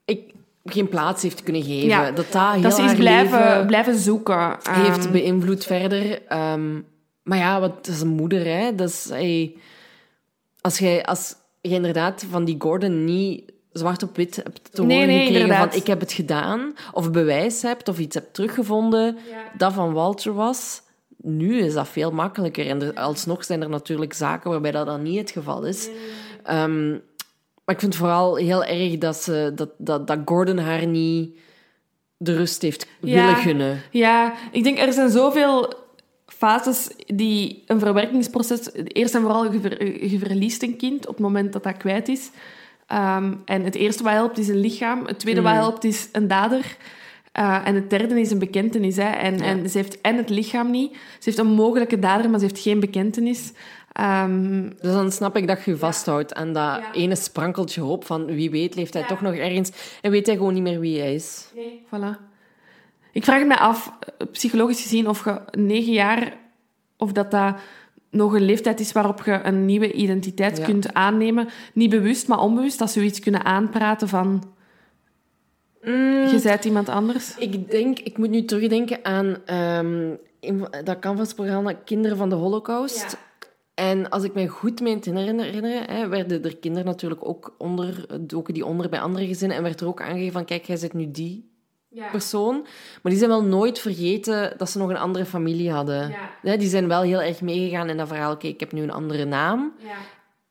ik, 0.05 0.33
geen 0.65 0.89
plaats 0.89 1.23
heeft 1.23 1.43
kunnen 1.43 1.63
geven. 1.63 1.87
Ja, 1.87 2.11
dat 2.11 2.31
dat 2.31 2.51
heel 2.53 2.61
Dat 2.61 2.75
ze 2.75 2.81
haar 2.81 2.95
blijven, 2.95 3.65
blijven 3.67 3.95
zoeken. 3.95 4.57
Ehm, 4.63 4.81
heeft 4.81 5.11
beïnvloed 5.11 5.65
verder. 5.65 6.21
Ehm, 6.27 6.81
maar 7.23 7.37
ja, 7.37 7.59
wat 7.59 7.85
dat 7.85 7.95
is 7.95 8.01
een 8.01 8.07
moeder, 8.07 8.45
hè. 8.45 8.75
Dat 8.75 8.89
is, 8.89 9.11
als 10.61 10.79
jij 10.79 11.05
als 11.05 11.35
je 11.61 11.69
inderdaad 11.69 12.25
van 12.29 12.45
die 12.45 12.55
Gordon 12.59 13.05
niet 13.05 13.55
zwart 13.77 14.03
op 14.03 14.15
wit 14.15 14.35
hebt 14.35 14.73
te 14.73 14.83
Nee, 14.83 14.95
horen 14.97 15.07
nee, 15.09 15.17
gekregen 15.19 15.41
inderdaad. 15.47 15.69
van 15.71 15.81
ik 15.81 15.87
heb 15.87 15.99
het 15.99 16.11
gedaan, 16.11 16.73
of 16.93 17.11
bewijs 17.11 17.61
hebt, 17.61 17.87
of 17.87 17.99
iets 17.99 18.15
hebt 18.15 18.33
teruggevonden 18.33 19.17
dat 19.57 19.73
van 19.73 19.93
Walter 19.93 20.33
was, 20.33 20.81
nu 21.21 21.59
is 21.59 21.73
dat 21.73 21.87
veel 21.87 22.11
makkelijker. 22.11 22.67
En 22.67 22.81
er, 22.81 22.93
alsnog 22.93 23.43
zijn 23.43 23.61
er 23.61 23.69
natuurlijk 23.69 24.13
zaken 24.13 24.49
waarbij 24.51 24.71
dat 24.71 24.85
dan 24.85 25.01
niet 25.03 25.17
het 25.19 25.31
geval 25.31 25.65
is. 25.65 25.89
Ehm, 26.43 26.89
maar 27.65 27.75
ik 27.75 27.79
vind 27.79 27.93
het 27.93 27.95
vooral 27.95 28.35
heel 28.35 28.63
erg 28.63 28.97
dat, 28.97 29.15
ze, 29.15 29.51
dat, 29.55 29.69
dat, 29.77 30.07
dat 30.07 30.19
Gordon 30.25 30.57
haar 30.57 30.85
niet 30.85 31.37
de 32.17 32.35
rust 32.35 32.61
heeft 32.61 32.87
Ja. 33.01 33.21
willen 33.25 33.35
gunnen. 33.41 33.81
Ja, 33.91 34.33
ik 34.51 34.63
denk 34.63 34.77
er 34.79 34.93
zijn 34.93 35.09
zoveel 35.09 35.73
fases 36.25 36.89
die 37.05 37.63
een 37.67 37.79
verwerkingsproces... 37.79 38.69
Eerst 38.73 39.15
en 39.15 39.21
vooral, 39.21 39.51
je, 39.51 39.59
ver- 39.59 40.05
je 40.11 40.19
verliest 40.19 40.63
een 40.63 40.77
kind 40.77 41.07
op 41.07 41.13
het 41.13 41.23
moment 41.23 41.53
dat 41.53 41.63
dat 41.63 41.77
kwijt 41.77 42.07
is. 42.07 42.29
Ehm, 42.87 43.33
en 43.45 43.63
het 43.63 43.75
eerste 43.75 44.03
wat 44.03 44.11
helpt 44.13 44.37
is 44.37 44.47
een 44.47 44.59
lichaam. 44.59 45.05
Het 45.05 45.19
tweede 45.19 45.41
wat 45.41 45.53
helpt 45.53 45.83
is 45.83 46.09
een 46.11 46.27
dader. 46.27 46.77
Eh, 47.31 47.67
en 47.67 47.75
het 47.75 47.89
derde 47.89 48.19
is 48.19 48.31
een 48.31 48.39
bekentenis. 48.39 48.95
Hè. 48.95 49.09
En, 49.09 49.41
en 49.41 49.69
ze 49.69 49.77
heeft 49.77 50.01
en 50.01 50.17
het 50.17 50.29
lichaam 50.29 50.71
niet. 50.71 50.91
Ze 50.93 51.23
heeft 51.23 51.37
een 51.37 51.47
mogelijke 51.47 51.99
dader, 51.99 52.29
maar 52.29 52.39
ze 52.39 52.45
heeft 52.45 52.59
geen 52.59 52.79
bekentenis. 52.79 53.53
Ehm, 53.91 54.69
Dus 54.81 54.91
dan 54.91 55.11
snap 55.11 55.35
ik 55.37 55.47
dat 55.47 55.63
je 55.63 55.71
je 55.71 55.77
vasthoudt 55.77 56.33
aan 56.33 56.53
dat 56.53 56.81
ene 56.93 57.15
sprankeltje 57.15 57.81
hoop 57.81 58.05
van 58.05 58.25
wie 58.25 58.49
weet 58.49 58.75
leeft 58.75 58.93
hij 58.93 59.03
toch 59.03 59.21
nog 59.21 59.33
ergens 59.33 59.71
en 60.01 60.11
weet 60.11 60.25
hij 60.25 60.35
gewoon 60.35 60.53
niet 60.53 60.63
meer 60.63 60.79
wie 60.79 60.99
hij 60.99 61.13
is. 61.13 61.47
Voilà. 61.85 62.21
Ik 63.11 63.23
vraag 63.23 63.45
me 63.45 63.57
af, 63.57 63.93
eh, 63.99 64.27
psychologisch 64.31 64.81
gezien, 64.81 65.07
of 65.07 65.25
je 65.25 65.41
negen 65.51 65.93
jaar, 65.93 66.33
of 66.97 67.11
dat 67.11 67.31
dat 67.31 67.55
nog 68.09 68.33
een 68.33 68.41
leeftijd 68.45 68.79
is 68.79 68.91
waarop 68.91 69.21
je 69.25 69.39
een 69.43 69.65
nieuwe 69.65 69.91
identiteit 69.93 70.57
Ja. 70.57 70.65
kunt 70.65 70.93
aannemen. 70.93 71.47
Niet 71.73 71.89
bewust, 71.89 72.27
maar 72.27 72.39
onbewust, 72.39 72.79
dat 72.79 72.91
ze 72.91 73.03
iets 73.03 73.19
kunnen 73.19 73.45
aanpraten 73.45 74.07
van... 74.07 74.43
Je 75.81 76.39
bent 76.43 76.65
iemand 76.65 76.89
anders. 76.89 77.37
Ik 77.37 77.71
denk, 77.71 77.99
ik 77.99 78.17
moet 78.17 78.29
nu 78.29 78.45
terugdenken 78.45 79.05
aan 79.05 79.37
ehm, 79.45 80.15
een 80.39 80.59
van- 80.59 80.83
dat 80.83 80.99
Canvas-programma 80.99 81.73
Kinderen 81.73 82.17
van 82.17 82.29
de 82.29 82.35
Holocaust. 82.35 83.17
En 83.73 84.09
als 84.09 84.23
ik 84.23 84.33
me 84.33 84.47
goed 84.47 84.81
meen 84.81 84.99
te 84.99 85.11
herinneren, 85.11 85.53
herinneren, 85.53 85.95
hè, 85.95 86.07
werden 86.07 86.43
er 86.43 86.57
kinderen 86.57 86.87
natuurlijk 86.87 87.27
ook 87.27 87.55
onder, 87.57 88.05
doken 88.21 88.53
die 88.53 88.65
onder 88.65 88.89
bij 88.89 88.99
andere 88.99 89.27
gezinnen 89.27 89.57
en 89.57 89.63
werd 89.63 89.81
er 89.81 89.87
ook 89.87 90.01
aangegeven 90.01 90.31
van, 90.31 90.45
kijk, 90.45 90.65
jij 90.65 90.77
zit 90.77 90.93
nu 90.93 91.11
die 91.11 91.51
persoon. 92.11 92.61
Maar 93.01 93.11
die 93.11 93.17
zijn 93.17 93.29
wel 93.29 93.43
nooit 93.43 93.79
vergeten 93.79 94.53
dat 94.57 94.69
ze 94.69 94.77
nog 94.77 94.89
een 94.89 94.97
andere 94.97 95.25
familie 95.25 95.71
hadden. 95.71 96.15
Die 96.41 96.69
zijn 96.69 96.87
wel 96.87 97.01
heel 97.01 97.21
erg 97.21 97.41
meegegaan 97.41 97.89
in 97.89 97.97
dat 97.97 98.07
verhaal, 98.07 98.31
oké, 98.31 98.47
ik 98.47 98.59
heb 98.59 98.71
nu 98.71 98.81
een 98.81 98.91
andere 98.91 99.25
naam. 99.25 99.73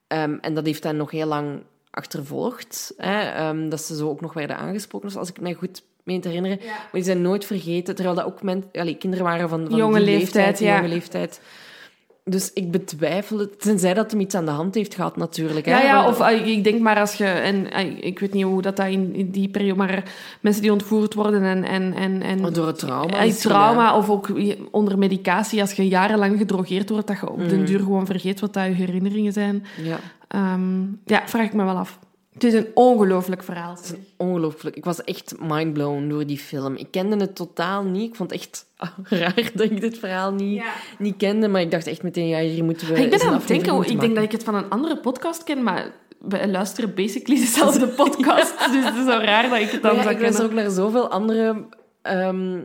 Ehm, 0.06 0.36
en 0.40 0.54
dat 0.54 0.66
heeft 0.66 0.84
hen 0.84 0.96
nog 0.96 1.10
heel 1.10 1.26
lang 1.26 1.62
achtervolgd. 1.90 2.94
Hè, 2.96 3.20
ehm, 3.20 3.68
dat 3.68 3.80
ze 3.80 3.96
zo 3.96 4.08
ook 4.08 4.20
nog 4.20 4.32
werden 4.32 4.56
aangesproken, 4.56 5.08
dus 5.08 5.16
als 5.16 5.28
ik 5.28 5.40
mij 5.40 5.54
goed 5.54 5.82
meen 6.02 6.20
te 6.20 6.28
herinneren. 6.28 6.58
Maar 6.66 6.88
die 6.92 7.02
zijn 7.02 7.22
nooit 7.22 7.44
vergeten, 7.44 7.94
terwijl 7.94 8.16
dat 8.16 8.24
ook 8.24 8.42
men, 8.42 8.64
allee, 8.72 8.96
kinderen 8.96 9.24
waren 9.24 9.48
van, 9.48 9.66
van 9.66 9.76
Jonge 9.76 9.98
die 9.98 10.04
leeftijd, 10.04 10.58
ja. 10.58 10.76
jonge 10.76 10.88
leeftijd. 10.88 11.40
Dus 12.30 12.52
ik 12.52 12.70
betwijfel 12.70 13.38
het, 13.38 13.60
tenzij 13.60 13.94
dat 13.94 14.10
hem 14.10 14.20
iets 14.20 14.34
aan 14.34 14.44
de 14.44 14.50
hand 14.50 14.74
heeft 14.74 14.94
gehad 14.94 15.16
natuurlijk. 15.16 15.66
Ja, 15.66 15.78
hè, 15.78 15.84
ja, 15.84 16.04
want- 16.04 16.08
of 16.20 16.26
eh, 16.28 16.46
ik 16.46 16.64
denk 16.64 16.80
maar 16.80 16.98
als 17.00 17.14
je... 17.14 17.24
En 17.24 17.72
eh, 17.72 18.04
ik 18.04 18.18
weet 18.18 18.32
niet 18.32 18.44
hoe 18.44 18.62
dat, 18.62 18.76
dat 18.76 18.86
in, 18.86 19.14
in 19.14 19.30
die 19.30 19.48
periode... 19.48 19.78
Maar 19.78 20.02
mensen 20.40 20.62
die 20.62 20.72
ontvoerd 20.72 21.14
worden 21.14 21.42
en... 21.42 21.64
en, 21.64 21.94
en, 21.94 22.22
en 22.22 22.44
Oh, 22.44 22.52
door 22.54 22.66
het 22.66 22.78
trauma 22.78 23.12
Eh, 23.18 23.24
misschien, 23.24 23.50
trauma 23.50 23.96
of 23.96 24.10
ook 24.10 24.28
onder 24.70 24.98
medicatie. 24.98 25.60
Als 25.60 25.72
je 25.72 25.88
jarenlang 25.88 26.38
gedrogeerd 26.38 26.90
wordt, 26.90 27.06
dat 27.06 27.20
je 27.20 27.30
op 27.30 27.38
Mm. 27.38 27.48
den 27.48 27.64
duur 27.64 27.78
gewoon 27.78 28.06
vergeet 28.06 28.40
wat 28.40 28.52
dat 28.52 28.64
je 28.64 28.72
herinneringen 28.72 29.32
zijn. 29.32 29.64
Ja, 29.82 29.98
Ehm, 30.28 30.80
ja, 31.04 31.22
vraag 31.26 31.44
ik 31.46 31.52
me 31.54 31.64
wel 31.64 31.76
af. 31.76 31.98
Het 32.36 32.44
is 32.44 32.54
een 32.54 32.66
ongelooflijk 32.74 33.42
verhaal. 33.42 33.76
ongelooflijk. 34.16 34.76
Ik 34.76 34.84
was 34.84 35.04
echt 35.04 35.34
mindblown 35.40 36.08
door 36.08 36.26
die 36.26 36.38
film. 36.38 36.74
Ik 36.74 36.90
kende 36.90 37.16
het 37.16 37.34
totaal 37.34 37.82
niet. 37.82 38.08
Ik 38.08 38.14
vond 38.14 38.30
het 38.30 38.40
echt 38.40 38.66
raar 39.20 39.50
dat 39.54 39.70
ik 39.70 39.80
dit 39.80 39.98
verhaal 39.98 40.32
niet, 40.32 40.62
niet 40.98 41.16
kende. 41.16 41.48
Maar 41.48 41.60
ik 41.60 41.70
dacht 41.70 41.86
echt 41.86 42.02
meteen, 42.02 42.28
ja, 42.28 42.38
hier 42.38 42.64
moeten 42.64 42.86
we 42.86 43.02
ik 43.02 43.10
ben 43.10 43.20
aan 43.20 43.32
het 43.32 43.48
denken, 43.48 43.82
ik 43.90 44.00
denk 44.00 44.14
dat 44.14 44.24
ik 44.24 44.32
het 44.32 44.44
van 44.44 44.54
een 44.54 44.68
andere 44.68 44.98
podcast 44.98 45.44
ken, 45.44 45.62
maar 45.62 45.92
wij 46.18 46.48
luisteren 46.48 46.94
basically 46.94 47.40
dezelfde 47.40 47.88
podcast. 48.02 48.58
dus 48.72 48.84
het 48.84 48.96
is 48.96 49.04
zo 49.04 49.18
raar 49.18 49.48
dat 49.48 49.58
ik 49.58 49.70
het 49.70 49.82
dan 49.82 49.94
ja, 49.94 50.02
zou 50.02 50.14
ik 50.14 50.20
kennen. 50.20 50.42
ook 50.42 50.52
naar 50.52 50.70
zoveel 50.70 51.08
andere 51.08 51.66
ehm, 52.02 52.58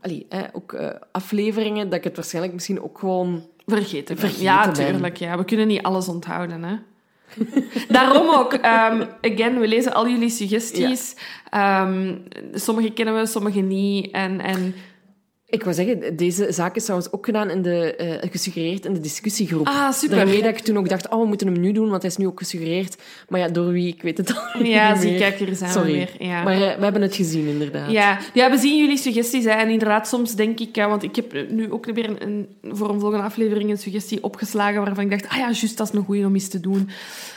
allee, 0.00 0.26
hè, 0.28 0.42
ook, 0.52 0.72
eh, 0.72 0.90
afleveringen 1.12 1.88
dat 1.88 1.98
ik 1.98 2.04
het 2.04 2.16
waarschijnlijk 2.16 2.54
misschien 2.54 2.82
ook 2.82 2.98
gewoon... 2.98 3.46
Vergeten. 3.66 4.16
Vergeten 4.16 4.42
ja, 4.42 4.64
ben. 4.64 4.72
tuurlijk. 4.72 5.16
Ja. 5.16 5.36
We 5.36 5.44
kunnen 5.44 5.66
niet 5.66 5.82
alles 5.82 6.08
onthouden. 6.08 6.62
Hè. 6.62 6.76
Daarom 7.88 8.28
ook, 8.28 8.52
ehm, 8.52 9.04
again, 9.20 9.60
we 9.60 9.68
lezen 9.68 9.94
al 9.94 10.08
jullie 10.08 10.30
suggesties. 10.30 11.16
Ehm, 11.50 12.14
sommige 12.52 12.90
kennen 12.90 13.14
we, 13.14 13.26
sommige 13.26 13.60
niet. 13.60 14.10
En, 14.10 14.40
en 14.40 14.74
Ik 15.56 15.64
wou 15.64 15.74
zeggen, 15.74 16.16
deze 16.16 16.46
zaak 16.52 16.76
is 16.76 16.82
trouwens 16.84 17.12
ook 17.12 17.24
gedaan 17.24 17.50
in 17.50 17.62
de, 17.62 17.94
eh, 17.96 18.30
gesuggereerd 18.30 18.84
in 18.84 18.92
de 18.92 19.00
discussiegroep. 19.00 19.66
Ah, 19.66 19.92
super. 19.92 20.16
Daarmee 20.16 20.42
dat 20.42 20.50
ik 20.50 20.58
toen 20.58 20.78
ook 20.78 20.88
dacht, 20.88 21.08
oh, 21.08 21.20
we 21.20 21.26
moeten 21.26 21.46
hem 21.46 21.60
nu 21.60 21.72
doen, 21.72 21.88
want 21.88 22.02
hij 22.02 22.10
is 22.10 22.16
nu 22.16 22.26
ook 22.26 22.38
gesuggereerd. 22.38 22.96
Maar 23.28 23.40
ja, 23.40 23.48
door 23.48 23.72
wie, 23.72 23.86
ik 23.88 24.02
weet 24.02 24.18
het 24.18 24.34
al 24.54 24.62
Ja, 24.62 24.96
zie, 24.96 25.10
meer. 25.10 25.18
kijk, 25.18 25.38
hier 25.38 25.54
zijn 25.54 25.72
we 25.72 25.76
Sorry. 25.78 25.92
weer, 25.92 26.10
ja. 26.18 26.42
Maar 26.42 26.52
eh, 26.54 26.76
we 26.76 26.82
hebben 26.82 27.02
het 27.02 27.14
gezien, 27.16 27.46
inderdaad. 27.46 27.90
Ja, 27.90 28.18
ja, 28.34 28.50
we 28.50 28.58
zien 28.58 28.78
jullie 28.78 28.98
suggesties. 28.98 29.44
Hè. 29.44 29.50
En 29.50 29.68
inderdaad, 29.68 30.08
soms 30.08 30.34
denk 30.34 30.60
ik... 30.60 30.76
Want 30.76 31.02
ik 31.02 31.16
heb 31.16 31.50
nu 31.50 31.72
ook 31.72 31.86
weer 31.86 32.08
een, 32.08 32.22
een- 32.22 32.48
voor 32.76 32.88
een 32.90 33.00
volgende 33.00 33.24
aflevering 33.24 33.70
een 33.70 33.78
suggestie 33.78 34.22
opgeslagen 34.22 34.82
waarvan 34.84 35.04
ik 35.04 35.10
dacht, 35.10 35.28
ah 35.28 35.36
ja, 35.38 35.44
juist, 35.44 35.76
dat 35.76 35.88
is 35.88 35.94
een 35.98 36.04
goeie 36.04 36.26
om 36.26 36.34
eens 36.34 36.48
te 36.48 36.60
doen. 36.60 36.88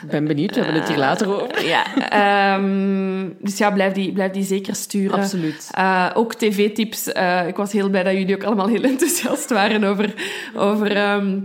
Ik 0.03 0.09
ben 0.09 0.25
benieuwd, 0.25 0.55
we 0.55 0.61
hebben 0.61 0.79
het 0.79 0.89
hier 0.89 0.97
later 0.97 1.27
over. 1.33 1.47
Ja. 1.69 1.83
ehm, 2.09 3.27
dus 3.39 3.57
ja, 3.57 3.71
blijf 3.71 3.93
die, 3.93 4.11
blijf 4.11 4.31
die 4.31 4.43
zeker 4.43 4.75
sturen. 4.75 5.17
Absoluut. 5.19 5.69
Eh, 5.71 6.09
ook 6.13 6.33
tv-tips. 6.35 7.11
Eh, 7.11 7.47
ik 7.47 7.55
was 7.55 7.71
heel 7.71 7.89
blij 7.89 8.03
dat 8.09 8.19
jullie 8.19 8.35
ook 8.35 8.43
allemaal 8.43 8.67
heel 8.67 8.83
enthousiast 8.83 9.49
waren 9.49 9.83
over, 9.83 10.13
over 10.55 10.95
ehm, 10.95 11.39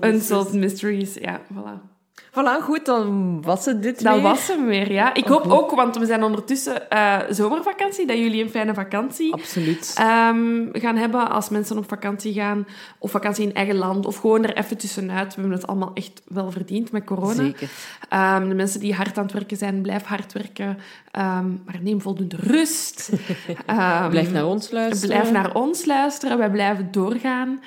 Unsolved 0.00 0.52
Mysteries. 0.52 1.14
Ja, 1.14 1.40
voilà. 1.52 1.99
Voilà, 2.30 2.62
goed, 2.62 2.84
dan 2.86 3.42
was 3.42 3.64
het 3.64 3.82
dit 3.82 4.02
Dat 4.02 4.14
weer. 4.14 4.22
was 4.22 4.46
hem 4.48 4.66
weer, 4.66 4.92
ja. 4.92 5.14
Ik 5.14 5.24
hoop 5.26 5.46
ook, 5.46 5.70
want 5.70 5.96
we 5.96 6.06
zijn 6.06 6.22
ondertussen 6.22 6.90
eh, 6.90 7.18
zomervakantie, 7.30 8.06
dat 8.06 8.18
jullie 8.18 8.42
een 8.42 8.50
fijne 8.50 8.74
vakantie 8.74 9.32
Absoluut. 9.32 9.94
ehm, 9.98 10.66
gaan 10.72 10.96
hebben 10.96 11.30
als 11.30 11.48
mensen 11.48 11.78
op 11.78 11.88
vakantie 11.88 12.32
gaan. 12.32 12.66
Of 12.98 13.10
vakantie 13.10 13.44
in 13.48 13.54
eigen 13.54 13.76
land. 13.76 14.06
Of 14.06 14.16
gewoon 14.16 14.44
er 14.44 14.56
even 14.56 14.76
tussenuit. 14.78 15.34
We 15.34 15.40
hebben 15.40 15.58
het 15.58 15.66
allemaal 15.66 15.90
echt 15.94 16.22
wel 16.24 16.50
verdiend 16.50 16.92
met 16.92 17.04
corona. 17.04 17.32
Zeker. 17.34 17.70
Ehm, 18.08 18.48
de 18.48 18.54
mensen 18.54 18.80
die 18.80 18.94
hard 18.94 19.18
aan 19.18 19.24
het 19.24 19.32
werken 19.32 19.56
zijn, 19.56 19.82
blijf 19.82 20.04
hard 20.04 20.32
werken. 20.32 20.78
Ehm, 21.10 21.48
maar 21.64 21.78
neem 21.80 22.00
voldoende 22.00 22.36
rust. 22.36 23.10
Blijf 24.10 24.32
naar 24.32 24.46
ons 24.46 24.70
luisteren. 24.70 25.16
Blijf 25.16 25.32
naar 25.32 25.54
ons 25.54 25.84
luisteren. 25.84 26.38
Wij 26.38 26.50
blijven 26.50 26.88
doorgaan. 26.92 27.60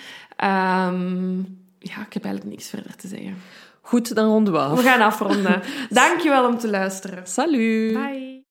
Ja, 1.80 2.02
ik 2.06 2.14
heb 2.14 2.24
eigenlijk 2.24 2.56
niks 2.56 2.70
verder 2.70 2.96
te 2.96 3.08
zeggen. 3.08 3.36
Goed, 3.94 4.16
dan 4.16 4.28
ronden 4.28 4.54
we 4.54 4.60
af. 4.60 4.78
We 4.78 4.84
gaan 4.84 5.02
afronden. 5.02 5.62
Dankjewel 5.90 6.46
om 6.46 6.58
te 6.58 6.70
luisteren. 6.70 7.28
Salut. 7.28 7.94
Bye. 7.94 8.43